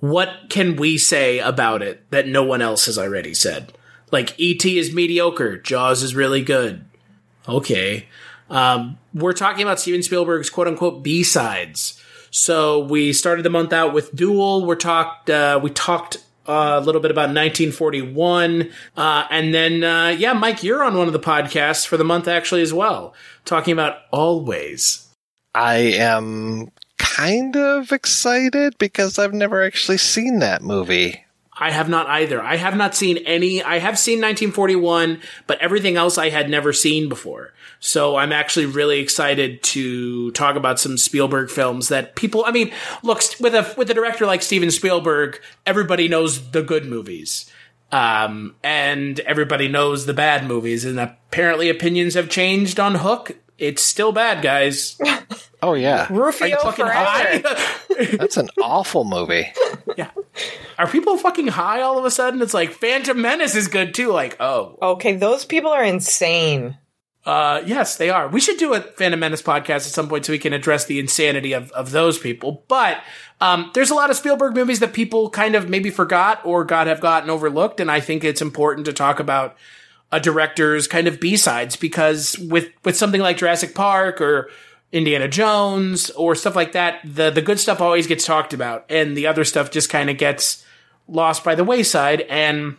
what 0.00 0.28
can 0.50 0.76
we 0.76 0.98
say 0.98 1.38
about 1.38 1.82
it 1.82 2.10
that 2.10 2.28
no 2.28 2.42
one 2.42 2.60
else 2.60 2.86
has 2.86 2.98
already 2.98 3.32
said? 3.32 3.72
Like, 4.10 4.38
E.T. 4.38 4.78
is 4.78 4.94
mediocre, 4.94 5.56
Jaws 5.56 6.02
is 6.02 6.14
really 6.14 6.42
good. 6.42 6.84
Okay. 7.48 8.06
Um, 8.50 8.98
we're 9.14 9.32
talking 9.32 9.62
about 9.62 9.80
Steven 9.80 10.02
Spielberg's 10.02 10.50
quote 10.50 10.68
unquote 10.68 11.02
B 11.02 11.22
sides. 11.22 12.00
So 12.30 12.80
we 12.80 13.12
started 13.12 13.44
the 13.44 13.50
month 13.50 13.72
out 13.72 13.94
with 13.94 14.14
Duel. 14.14 14.66
We're 14.66 14.74
talked, 14.74 15.30
uh, 15.30 15.60
we 15.62 15.70
talked 15.70 16.18
uh, 16.46 16.78
a 16.78 16.80
little 16.80 17.00
bit 17.00 17.10
about 17.10 17.28
1941. 17.28 18.70
Uh, 18.96 19.26
and 19.30 19.54
then, 19.54 19.84
uh, 19.84 20.08
yeah, 20.08 20.32
Mike, 20.32 20.62
you're 20.62 20.84
on 20.84 20.96
one 20.96 21.06
of 21.06 21.12
the 21.12 21.20
podcasts 21.20 21.86
for 21.86 21.96
the 21.96 22.04
month 22.04 22.28
actually 22.28 22.62
as 22.62 22.72
well, 22.72 23.14
talking 23.44 23.72
about 23.72 23.98
Always. 24.10 25.08
I 25.54 25.76
am 25.76 26.70
kind 26.98 27.56
of 27.56 27.92
excited 27.92 28.76
because 28.78 29.18
I've 29.18 29.34
never 29.34 29.62
actually 29.62 29.98
seen 29.98 30.40
that 30.40 30.62
movie. 30.62 31.24
I 31.56 31.70
have 31.70 31.88
not 31.88 32.08
either. 32.08 32.42
I 32.42 32.56
have 32.56 32.76
not 32.76 32.96
seen 32.96 33.18
any. 33.18 33.62
I 33.62 33.78
have 33.78 33.98
seen 33.98 34.18
1941, 34.18 35.20
but 35.46 35.60
everything 35.60 35.96
else 35.96 36.18
I 36.18 36.30
had 36.30 36.50
never 36.50 36.72
seen 36.72 37.08
before. 37.08 37.52
So 37.84 38.16
I'm 38.16 38.32
actually 38.32 38.64
really 38.64 39.00
excited 39.00 39.62
to 39.62 40.30
talk 40.30 40.56
about 40.56 40.80
some 40.80 40.96
Spielberg 40.96 41.50
films 41.50 41.88
that 41.88 42.16
people. 42.16 42.42
I 42.46 42.50
mean, 42.50 42.72
look 43.02 43.20
with 43.40 43.54
a 43.54 43.74
with 43.76 43.90
a 43.90 43.94
director 43.94 44.24
like 44.24 44.40
Steven 44.40 44.70
Spielberg, 44.70 45.38
everybody 45.66 46.08
knows 46.08 46.50
the 46.52 46.62
good 46.62 46.86
movies, 46.86 47.44
um, 47.92 48.54
and 48.64 49.20
everybody 49.20 49.68
knows 49.68 50.06
the 50.06 50.14
bad 50.14 50.46
movies. 50.46 50.86
And 50.86 50.98
apparently, 50.98 51.68
opinions 51.68 52.14
have 52.14 52.30
changed 52.30 52.80
on 52.80 52.94
Hook. 52.94 53.36
It's 53.58 53.82
still 53.82 54.12
bad, 54.12 54.42
guys. 54.42 54.98
Oh 55.62 55.74
yeah, 55.74 56.06
Rufio 56.08 56.72
forever. 56.72 57.42
That's 58.16 58.38
an 58.38 58.48
awful 58.62 59.04
movie. 59.04 59.52
yeah. 59.98 60.08
Are 60.78 60.86
people 60.86 61.18
fucking 61.18 61.48
high 61.48 61.82
all 61.82 61.98
of 61.98 62.06
a 62.06 62.10
sudden? 62.10 62.40
It's 62.40 62.54
like 62.54 62.72
Phantom 62.72 63.20
Menace 63.20 63.54
is 63.54 63.68
good 63.68 63.92
too. 63.92 64.10
Like, 64.10 64.40
oh. 64.40 64.78
Okay, 64.80 65.16
those 65.16 65.44
people 65.44 65.70
are 65.70 65.84
insane. 65.84 66.78
Uh, 67.24 67.62
yes, 67.64 67.96
they 67.96 68.10
are. 68.10 68.28
We 68.28 68.40
should 68.40 68.58
do 68.58 68.74
a 68.74 68.80
Phantom 68.80 69.18
Menace 69.18 69.40
podcast 69.40 69.68
at 69.68 69.82
some 69.82 70.08
point 70.08 70.26
so 70.26 70.32
we 70.32 70.38
can 70.38 70.52
address 70.52 70.84
the 70.84 70.98
insanity 70.98 71.54
of, 71.54 71.70
of 71.72 71.90
those 71.90 72.18
people. 72.18 72.62
But 72.68 73.02
um, 73.40 73.70
there's 73.74 73.90
a 73.90 73.94
lot 73.94 74.10
of 74.10 74.16
Spielberg 74.16 74.54
movies 74.54 74.80
that 74.80 74.92
people 74.92 75.30
kind 75.30 75.54
of 75.54 75.68
maybe 75.68 75.90
forgot 75.90 76.44
or 76.44 76.64
God 76.64 76.86
have 76.86 77.00
gotten 77.00 77.30
overlooked, 77.30 77.80
and 77.80 77.90
I 77.90 78.00
think 78.00 78.24
it's 78.24 78.42
important 78.42 78.84
to 78.86 78.92
talk 78.92 79.20
about 79.20 79.56
a 80.12 80.20
director's 80.20 80.86
kind 80.86 81.08
of 81.08 81.18
B 81.18 81.36
sides 81.36 81.76
because 81.76 82.38
with 82.38 82.68
with 82.84 82.96
something 82.96 83.20
like 83.20 83.38
Jurassic 83.38 83.74
Park 83.74 84.20
or 84.20 84.50
Indiana 84.92 85.26
Jones 85.26 86.10
or 86.10 86.34
stuff 86.34 86.54
like 86.54 86.72
that, 86.72 87.00
the 87.04 87.30
the 87.30 87.42
good 87.42 87.58
stuff 87.58 87.80
always 87.80 88.06
gets 88.06 88.24
talked 88.24 88.52
about, 88.52 88.84
and 88.88 89.16
the 89.16 89.26
other 89.26 89.44
stuff 89.44 89.70
just 89.70 89.90
kind 89.90 90.10
of 90.10 90.18
gets 90.18 90.64
lost 91.08 91.42
by 91.42 91.54
the 91.54 91.64
wayside. 91.64 92.20
And 92.22 92.76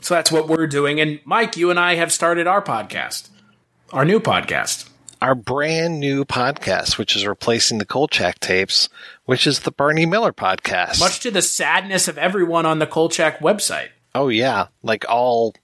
so 0.00 0.14
that's 0.14 0.30
what 0.30 0.48
we're 0.48 0.66
doing. 0.66 1.00
And 1.00 1.20
Mike, 1.24 1.56
you 1.56 1.70
and 1.70 1.80
I 1.80 1.94
have 1.94 2.12
started 2.12 2.46
our 2.46 2.62
podcast, 2.62 3.30
our 3.92 4.04
new 4.04 4.20
podcast, 4.20 4.88
our 5.22 5.34
brand 5.34 6.00
new 6.00 6.24
podcast, 6.24 6.98
which 6.98 7.16
is 7.16 7.26
replacing 7.26 7.78
the 7.78 7.84
Kolchak 7.84 8.40
tapes, 8.40 8.88
which 9.24 9.46
is 9.46 9.60
the 9.60 9.70
Barney 9.70 10.06
Miller 10.06 10.32
podcast. 10.32 11.00
Much 11.00 11.20
to 11.20 11.30
the 11.30 11.42
sadness 11.42 12.08
of 12.08 12.18
everyone 12.18 12.66
on 12.66 12.78
the 12.78 12.86
Kolchak 12.86 13.38
website. 13.38 13.88
Oh 14.14 14.28
yeah, 14.28 14.68
like 14.82 15.04
all 15.08 15.54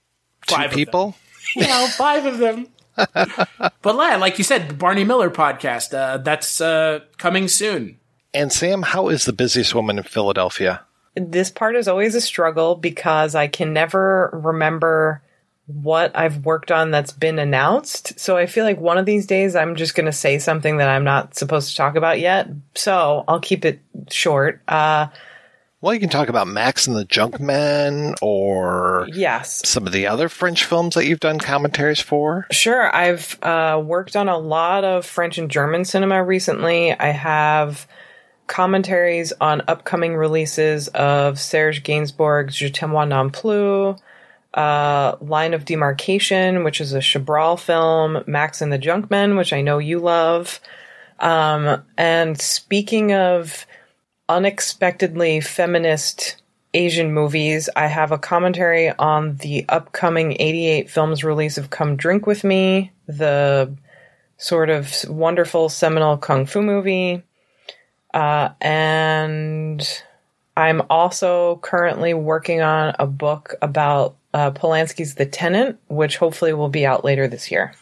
Five 0.47 0.71
two 0.71 0.75
people. 0.75 1.15
you 1.55 1.67
know, 1.67 1.87
five 1.87 2.25
of 2.25 2.37
them. 2.37 2.67
but 2.95 3.95
like 3.95 4.37
you 4.37 4.43
said, 4.43 4.69
the 4.69 4.73
Barney 4.73 5.03
Miller 5.03 5.29
podcast. 5.29 5.93
Uh, 5.93 6.17
that's 6.17 6.61
uh, 6.61 6.99
coming 7.17 7.47
soon. 7.47 7.99
And 8.33 8.51
Samm, 8.51 8.83
how 8.83 9.09
is 9.09 9.25
the 9.25 9.33
busiest 9.33 9.75
woman 9.75 9.97
in 9.97 10.03
Philadelphia? 10.03 10.81
This 11.15 11.51
part 11.51 11.75
is 11.75 11.87
always 11.87 12.15
a 12.15 12.21
struggle 12.21 12.75
because 12.75 13.35
I 13.35 13.47
can 13.47 13.73
never 13.73 14.31
remember 14.33 15.21
what 15.65 16.15
I've 16.15 16.45
worked 16.45 16.71
on 16.71 16.91
that's 16.91 17.11
been 17.11 17.39
announced. 17.39 18.19
So 18.19 18.35
I 18.35 18.45
feel 18.45 18.65
like 18.65 18.79
one 18.79 18.97
of 18.97 19.05
these 19.05 19.25
days 19.25 19.55
I'm 19.55 19.75
just 19.75 19.95
going 19.95 20.05
to 20.05 20.11
say 20.11 20.39
something 20.39 20.77
that 20.77 20.89
I'm 20.89 21.03
not 21.03 21.35
supposed 21.35 21.69
to 21.71 21.77
talk 21.77 21.95
about 21.95 22.19
yet. 22.19 22.49
So 22.75 23.23
I'll 23.27 23.39
keep 23.39 23.63
it 23.63 23.79
short. 24.09 24.61
Uh, 24.67 25.07
well, 25.83 25.93
you 25.93 25.99
can 25.99 26.09
talk 26.09 26.29
about 26.29 26.47
Max 26.47 26.87
and 26.87 26.95
the 26.95 27.03
Junkmen 27.03 28.15
or 28.21 29.05
yes, 29.11 29.67
some 29.67 29.85
of 29.85 29.91
the 29.91 30.07
other 30.07 30.29
French 30.29 30.63
films 30.63 30.95
that 30.95 31.05
you've 31.05 31.19
done 31.19 31.39
commentaries 31.39 31.99
for. 31.99 32.47
Sure, 32.51 32.93
I've 32.95 33.37
uh, 33.43 33.81
worked 33.83 34.15
on 34.15 34.29
a 34.29 34.37
lot 34.37 34.85
of 34.85 35.05
French 35.05 35.37
and 35.37 35.51
German 35.51 35.83
cinema 35.83 36.23
recently. 36.23 36.97
I 36.97 37.07
have 37.07 37.85
commentaries 38.47 39.33
on 39.41 39.61
upcoming 39.67 40.15
releases 40.15 40.87
of 40.87 41.37
Serge 41.37 41.83
Gainsbourg's 41.83 42.55
Je 42.55 42.69
t'aime 42.69 43.09
non 43.09 43.29
plus, 43.29 43.99
uh, 44.53 45.15
Line 45.21 45.53
of 45.53 45.65
Demarcation, 45.65 46.63
which 46.63 46.79
is 46.79 46.93
a 46.93 46.99
Chabrol 46.99 47.59
film, 47.59 48.23
Max 48.27 48.61
and 48.61 48.71
the 48.71 48.79
Junkmen, 48.79 49.37
which 49.37 49.53
I 49.53 49.61
know 49.61 49.77
you 49.79 49.99
love. 49.99 50.59
Um, 51.19 51.83
and 51.97 52.39
speaking 52.39 53.13
of 53.13 53.65
unexpectedly 54.29 55.41
feminist 55.41 56.37
Asian 56.73 57.13
movies, 57.13 57.69
I 57.75 57.87
have 57.87 58.11
a 58.11 58.17
commentary 58.17 58.89
on 58.91 59.37
the 59.37 59.65
upcoming 59.69 60.35
88 60.39 60.89
films 60.89 61.23
release 61.23 61.57
of 61.57 61.69
Come 61.69 61.95
Drink 61.95 62.25
With 62.25 62.43
Me, 62.43 62.91
the 63.07 63.75
sort 64.37 64.69
of 64.69 64.93
wonderful 65.07 65.69
seminal 65.69 66.17
kung 66.17 66.45
fu 66.45 66.61
movie. 66.61 67.23
Uh, 68.13 68.49
and 68.61 70.03
I'm 70.55 70.83
also 70.89 71.57
currently 71.57 72.13
working 72.13 72.61
on 72.61 72.95
a 72.99 73.07
book 73.07 73.55
about 73.61 74.15
uh, 74.33 74.51
Polanski's 74.51 75.15
The 75.15 75.25
Tenant, 75.25 75.79
which 75.87 76.17
hopefully 76.17 76.53
will 76.53 76.69
be 76.69 76.85
out 76.85 77.03
later 77.05 77.27
this 77.27 77.51
year. 77.51 77.73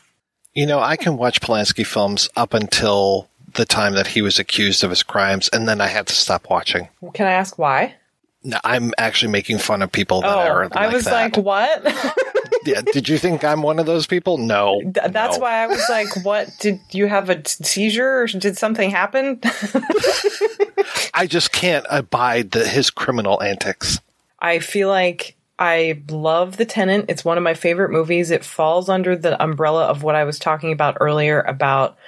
You 0.53 0.65
know, 0.65 0.79
I 0.79 0.97
can 0.97 1.17
watch 1.17 1.41
Polanski 1.41 1.85
films 1.85 2.29
up 2.35 2.53
until 2.53 3.29
the 3.53 3.65
time 3.65 3.93
that 3.93 4.07
he 4.07 4.21
was 4.21 4.39
accused 4.39 4.83
of 4.83 4.89
his 4.89 5.03
crimes, 5.03 5.49
and 5.53 5.67
then 5.67 5.81
I 5.81 5.87
had 5.87 6.07
to 6.07 6.13
stop 6.13 6.49
watching. 6.49 6.89
Can 7.13 7.27
I 7.27 7.31
ask 7.31 7.57
why? 7.57 7.95
No, 8.43 8.57
I'm 8.63 8.91
actually 8.97 9.31
making 9.31 9.59
fun 9.59 9.81
of 9.81 9.91
people 9.91 10.21
that 10.21 10.35
oh, 10.35 10.51
are 10.51 10.63
like 10.63 10.75
I 10.75 10.87
was 10.87 11.05
that. 11.05 11.35
like, 11.35 11.37
what? 11.37 11.83
yeah, 12.65 12.81
did 12.81 13.07
you 13.07 13.19
think 13.19 13.43
I'm 13.43 13.61
one 13.61 13.77
of 13.77 13.85
those 13.85 14.07
people? 14.07 14.39
No. 14.39 14.81
Th- 14.81 15.11
that's 15.11 15.37
no. 15.37 15.43
why 15.43 15.63
I 15.63 15.67
was 15.67 15.87
like, 15.89 16.25
what? 16.25 16.49
Did 16.59 16.79
you 16.91 17.07
have 17.07 17.29
a 17.29 17.35
t- 17.35 17.63
seizure 17.63 18.21
or 18.21 18.27
did 18.27 18.57
something 18.57 18.89
happen? 18.89 19.39
I 21.13 21.27
just 21.27 21.51
can't 21.51 21.85
abide 21.89 22.51
the, 22.51 22.67
his 22.67 22.89
criminal 22.89 23.41
antics. 23.43 23.99
I 24.39 24.57
feel 24.57 24.89
like 24.89 25.35
I 25.61 26.01
love 26.09 26.57
The 26.57 26.65
Tenant. 26.65 27.05
It's 27.07 27.23
one 27.23 27.37
of 27.37 27.43
my 27.43 27.53
favorite 27.53 27.91
movies. 27.91 28.31
It 28.31 28.43
falls 28.43 28.89
under 28.89 29.15
the 29.15 29.41
umbrella 29.41 29.85
of 29.85 30.01
what 30.01 30.15
I 30.15 30.23
was 30.23 30.39
talking 30.39 30.71
about 30.71 30.97
earlier 30.99 31.39
about 31.41 31.99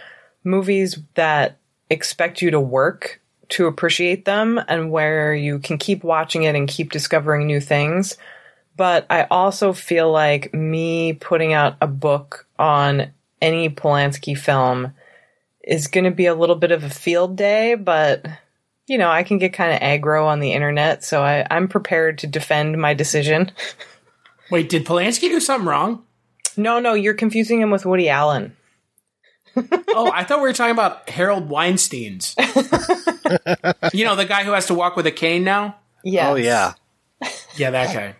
movies 0.44 0.98
that 1.14 1.60
expect 1.88 2.42
you 2.42 2.50
to 2.50 2.60
work 2.60 3.22
to 3.50 3.68
appreciate 3.68 4.26
them 4.26 4.60
and 4.68 4.90
where 4.90 5.36
you 5.36 5.60
can 5.60 5.78
keep 5.78 6.04
watching 6.04 6.42
it 6.42 6.56
and 6.56 6.68
keep 6.68 6.92
discovering 6.92 7.46
new 7.46 7.60
things. 7.60 8.18
But 8.76 9.06
I 9.08 9.28
also 9.30 9.72
feel 9.72 10.12
like 10.12 10.52
me 10.52 11.14
putting 11.14 11.54
out 11.54 11.76
a 11.80 11.86
book 11.86 12.48
on 12.58 13.12
any 13.40 13.70
Polanski 13.70 14.36
film 14.36 14.96
is 15.64 15.86
going 15.86 16.06
to 16.06 16.12
be 16.12 16.26
a 16.26 16.34
little 16.34 16.56
bit 16.56 16.72
of 16.72 16.84
a 16.84 16.90
field 16.90 17.36
day, 17.36 17.76
but 17.76 18.26
you 18.88 18.98
know, 18.98 19.10
I 19.10 19.24
can 19.24 19.38
get 19.38 19.54
kind 19.54 19.74
of 19.74 19.80
aggro 19.80 20.26
on 20.26 20.40
the 20.40 20.54
internet, 20.54 21.04
so 21.04 21.24
I, 21.24 21.46
I'm 21.50 21.68
prepared 21.68 22.18
to 22.20 22.28
defend 22.28 22.78
my 22.78 22.94
decision. 22.94 23.52
Wait, 24.52 24.70
did 24.70 24.86
Polanski 24.86 25.30
do 25.30 25.40
something 25.40 25.68
wrong? 25.68 26.04
No, 26.58 26.80
no, 26.80 26.94
you're 26.94 27.14
confusing 27.14 27.62
him 27.62 27.72
with 27.72 27.86
Woody 27.86 28.10
Allen. 28.10 28.56
oh, 29.56 30.12
I 30.14 30.24
thought 30.24 30.40
we 30.40 30.48
were 30.48 30.54
talking 30.54 30.74
about 30.74 31.10
Harold 31.10 31.50
Weinstein's. 31.50 32.36
you 33.94 34.06
know, 34.06 34.16
the 34.16 34.26
guy 34.28 34.44
who 34.44 34.52
has 34.52 34.66
to 34.68 34.74
walk 34.74 34.96
with 34.96 35.08
a 35.08 35.12
cane 35.12 35.44
now? 35.44 35.78
Yeah. 36.04 36.30
Oh, 36.30 36.36
yeah. 36.36 36.74
Yeah, 37.56 37.72
that 37.72 37.94
guy. 37.94 38.16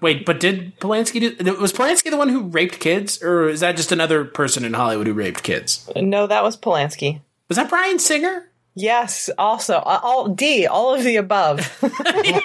Wait, 0.00 0.24
but 0.24 0.38
did 0.38 0.78
Polanski 0.78 1.36
do? 1.36 1.54
Was 1.56 1.72
Polanski 1.72 2.10
the 2.10 2.16
one 2.16 2.28
who 2.28 2.42
raped 2.42 2.78
kids, 2.78 3.20
or 3.22 3.48
is 3.48 3.60
that 3.60 3.76
just 3.76 3.90
another 3.90 4.24
person 4.24 4.64
in 4.64 4.74
Hollywood 4.74 5.08
who 5.08 5.12
raped 5.12 5.42
kids? 5.42 5.90
No, 5.96 6.26
that 6.28 6.44
was 6.44 6.56
Polanski. 6.56 7.20
Was 7.48 7.56
that 7.56 7.68
Bryan 7.68 7.98
Singer? 7.98 8.47
Yes, 8.78 9.28
also 9.36 9.78
uh, 9.78 9.98
all 10.04 10.28
D, 10.28 10.68
all 10.68 10.94
of 10.94 11.02
the 11.02 11.16
above. 11.16 11.58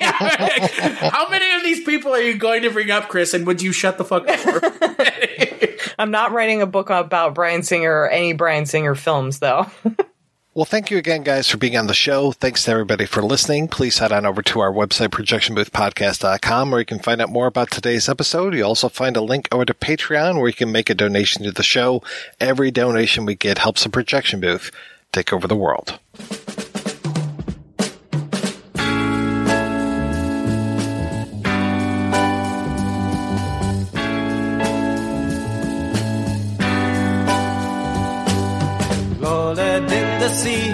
How 0.01 1.29
many 1.29 1.51
of 1.51 1.61
these 1.61 1.83
people 1.83 2.11
are 2.11 2.21
you 2.21 2.39
going 2.39 2.63
to 2.63 2.71
bring 2.71 2.89
up, 2.89 3.07
Chris? 3.07 3.35
And 3.35 3.45
would 3.45 3.61
you 3.61 3.71
shut 3.71 3.99
the 3.99 4.03
fuck 4.03 4.27
up? 4.27 4.39
I'm 5.99 6.09
not 6.09 6.31
writing 6.31 6.63
a 6.63 6.65
book 6.65 6.89
about 6.89 7.35
Bryan 7.35 7.61
Singer 7.61 7.91
or 7.91 8.09
any 8.09 8.33
Bryan 8.33 8.65
Singer 8.65 8.95
films, 8.95 9.39
though. 9.39 9.67
Well, 10.55 10.65
thank 10.65 10.91
you 10.91 10.99
again, 10.99 11.23
guys, 11.23 11.49
for 11.49 11.57
being 11.57 11.77
on 11.77 11.87
the 11.87 11.95
show. 11.95 12.31
Thanks 12.31 12.65
to 12.65 12.71
everybody 12.71 13.07
for 13.07 13.23
listening. 13.23 13.67
Please 13.67 13.97
head 13.97 14.11
on 14.11 14.23
over 14.23 14.43
to 14.43 14.59
our 14.59 14.71
website, 14.71 15.07
projectionboothpodcast.com, 15.07 16.69
where 16.69 16.79
you 16.79 16.85
can 16.85 16.99
find 16.99 17.21
out 17.21 17.31
more 17.31 17.47
about 17.47 17.71
today's 17.71 18.07
episode. 18.07 18.53
You 18.53 18.63
also 18.63 18.87
find 18.87 19.17
a 19.17 19.21
link 19.21 19.47
over 19.51 19.65
to 19.65 19.73
Patreon, 19.73 20.37
where 20.37 20.47
you 20.47 20.53
can 20.53 20.71
make 20.71 20.91
a 20.91 20.93
donation 20.93 21.41
to 21.41 21.51
the 21.51 21.63
show. 21.63 22.03
Every 22.39 22.69
donation 22.69 23.25
we 23.25 23.33
get 23.33 23.57
helps 23.57 23.83
the 23.83 23.89
projection 23.89 24.41
booth 24.41 24.69
take 25.13 25.31
over 25.31 25.47
the 25.47 25.55
world. 25.55 25.99
Loaded 39.21 39.83
in 39.83 40.09
the 40.19 40.29
sea, 40.29 40.73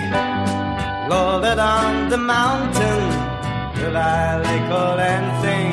loaded 1.09 1.59
on 1.59 2.09
the 2.09 2.17
mountain. 2.17 3.01
Will 3.75 3.97
I 3.97 4.37
lick 4.47 4.69
anything? 5.15 5.71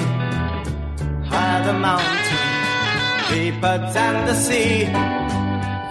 High 1.30 1.60
the 1.68 1.72
mountain, 1.88 2.46
deeper 3.30 3.76
than 3.94 4.26
the 4.26 4.34
sea. 4.34 4.86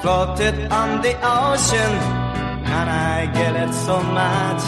Floated 0.01 0.71
on 0.71 1.01
the 1.01 1.15
ocean, 1.23 2.24
and 2.65 2.89
I 2.89 3.25
get 3.33 3.55
it 3.55 3.73
so 3.73 4.01
much. 4.01 4.61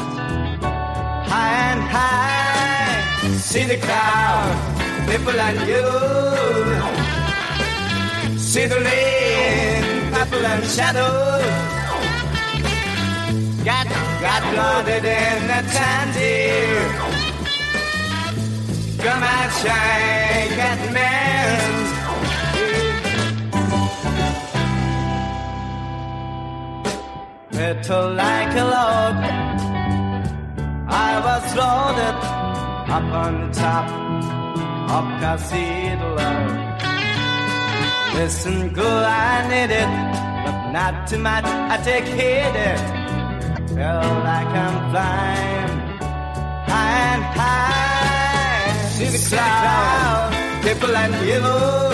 High 1.32 1.72
and 1.72 1.82
high, 1.95 3.38
see 3.38 3.65
the 3.65 3.78
crowd, 3.78 4.56
people 5.10 5.40
and 5.48 5.60
you. 5.72 5.86
See 8.38 8.65
the 8.65 8.80
rain, 8.80 10.11
purple 10.14 10.45
and 10.45 10.64
shadow. 10.65 11.14
Got, 13.64 13.88
got 14.22 14.44
loaded 14.57 15.03
in 15.03 15.49
a 15.57 15.61
tandy. 15.76 17.18
Come 19.03 19.24
and 19.24 19.52
shine, 19.61 20.49
get 20.56 20.94
men. 20.94 21.76
Little 27.57 28.13
like 28.13 28.53
a 28.53 28.65
load. 28.73 29.17
I 31.09 31.11
was 31.27 31.43
loaded 31.57 32.17
up 32.95 33.07
on 33.23 33.34
the 33.41 33.49
top 33.57 33.88
of 34.95 35.05
Cathedral. 35.21 36.17
Listen 38.13 38.69
girl, 38.69 39.03
I 39.05 39.47
need 39.49 39.71
it, 39.73 39.91
but 40.45 40.71
not 40.71 41.07
too 41.07 41.17
much. 41.17 41.45
I 41.45 41.77
take 41.84 42.05
hit 42.05 42.55
it. 42.69 42.79
Feel 43.69 44.05
like 44.29 44.51
I'm 44.63 44.77
flying 44.91 45.73
high 46.69 46.99
and 47.13 47.23
high. 47.39 48.89
See 48.95 49.09
the 49.15 49.21
cloud, 49.29 50.29
people 50.61 50.95
and 50.95 51.13
yellow. 51.25 51.91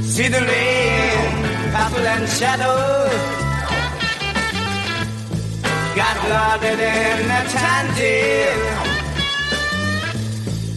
See 0.00 0.28
the 0.28 0.40
rain, 0.50 1.32
purple 1.74 2.06
and 2.14 2.26
shadow. 2.26 3.49
Got 5.96 6.16
loaded 6.30 6.78
in 6.78 7.30
a 7.30 7.42
tandy. 7.50 8.20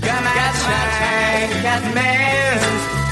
Come 0.01 0.25
and 0.25 0.55
shine, 0.57 1.61
get 1.61 3.02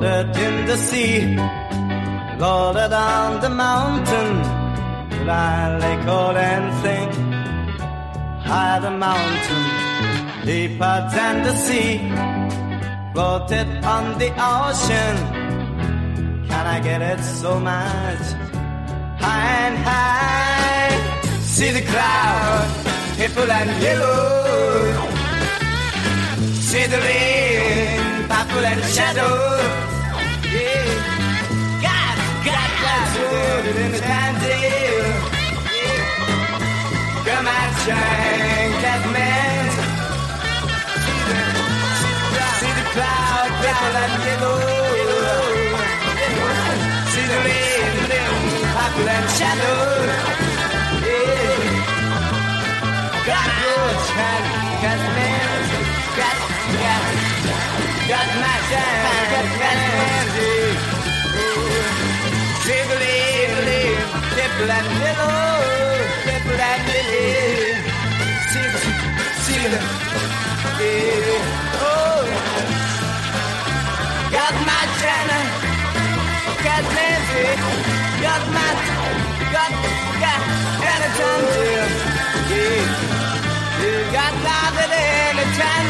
Loaded 0.00 0.34
in 0.38 0.64
the 0.64 0.78
sea, 0.78 1.36
loaded 2.38 2.90
on 2.90 3.40
the 3.42 3.50
mountain. 3.50 4.30
Fly 5.10 5.76
like 5.76 6.08
old 6.08 6.36
and 6.36 6.66
think, 6.82 7.12
high 8.42 8.78
the 8.80 8.90
mountain, 8.90 9.64
deeper 10.46 11.06
than 11.12 11.42
the 11.42 11.54
sea. 11.54 11.98
Floated 13.12 13.68
on 13.84 14.18
the 14.18 14.30
ocean, 14.40 15.16
can 16.48 16.64
I 16.66 16.80
get 16.80 17.02
it 17.02 17.22
so 17.22 17.60
much? 17.60 18.24
High 19.20 19.48
and 19.66 19.76
high, 19.84 21.40
see 21.42 21.72
the 21.72 21.84
crowd, 21.92 22.68
people 23.18 23.50
and 23.52 23.70
yellow. 23.82 25.10
See 26.68 26.86
the 26.86 27.00
rain, 27.06 28.28
purple 28.30 28.64
and 28.64 28.82
shadow. 28.94 29.79
Loaded 33.32 33.76
in 33.76 33.92
the 33.92 34.00
candy. 34.00 34.58
Yeah. 35.76 36.20
Come 37.26 37.48
and 37.48 37.76
shine. 37.84 38.72
See 42.60 42.72
the, 42.78 42.84
cloud, 42.94 43.50
purple 43.62 43.96
and 44.04 44.14
yellow. 44.26 44.58
See 47.12 47.26
the 47.32 47.38
rain, 47.46 47.94
purple 48.76 49.08
and 49.16 49.26
shadow. 49.38 49.80
God, 53.28 53.50
good, 53.60 53.98
shine. 54.10 54.46
Got, 56.18 56.38
got, 56.82 57.02
got 58.10 58.28
my 58.42 58.56
time, 58.72 59.26
got 59.32 59.46
my. 59.60 59.70
See 62.64 62.82
the 62.88 62.96
leaf, 63.02 63.19
little, 64.66 64.86
little. 65.00 65.40
See 69.44 69.64
yeah. 70.80 71.40
oh. 71.80 72.22
Got 74.36 74.54
my 74.68 74.82
China, 75.00 75.38
got 76.64 76.84
got 78.24 78.42
my, 78.56 78.70
got, 79.54 79.72
got, 80.22 80.42
anytime, 80.84 81.44
yeah. 82.50 82.84
yeah. 83.82 84.12
Got 84.12 84.34
nothing 84.44 84.92
in 84.92 85.36
the 85.40 85.89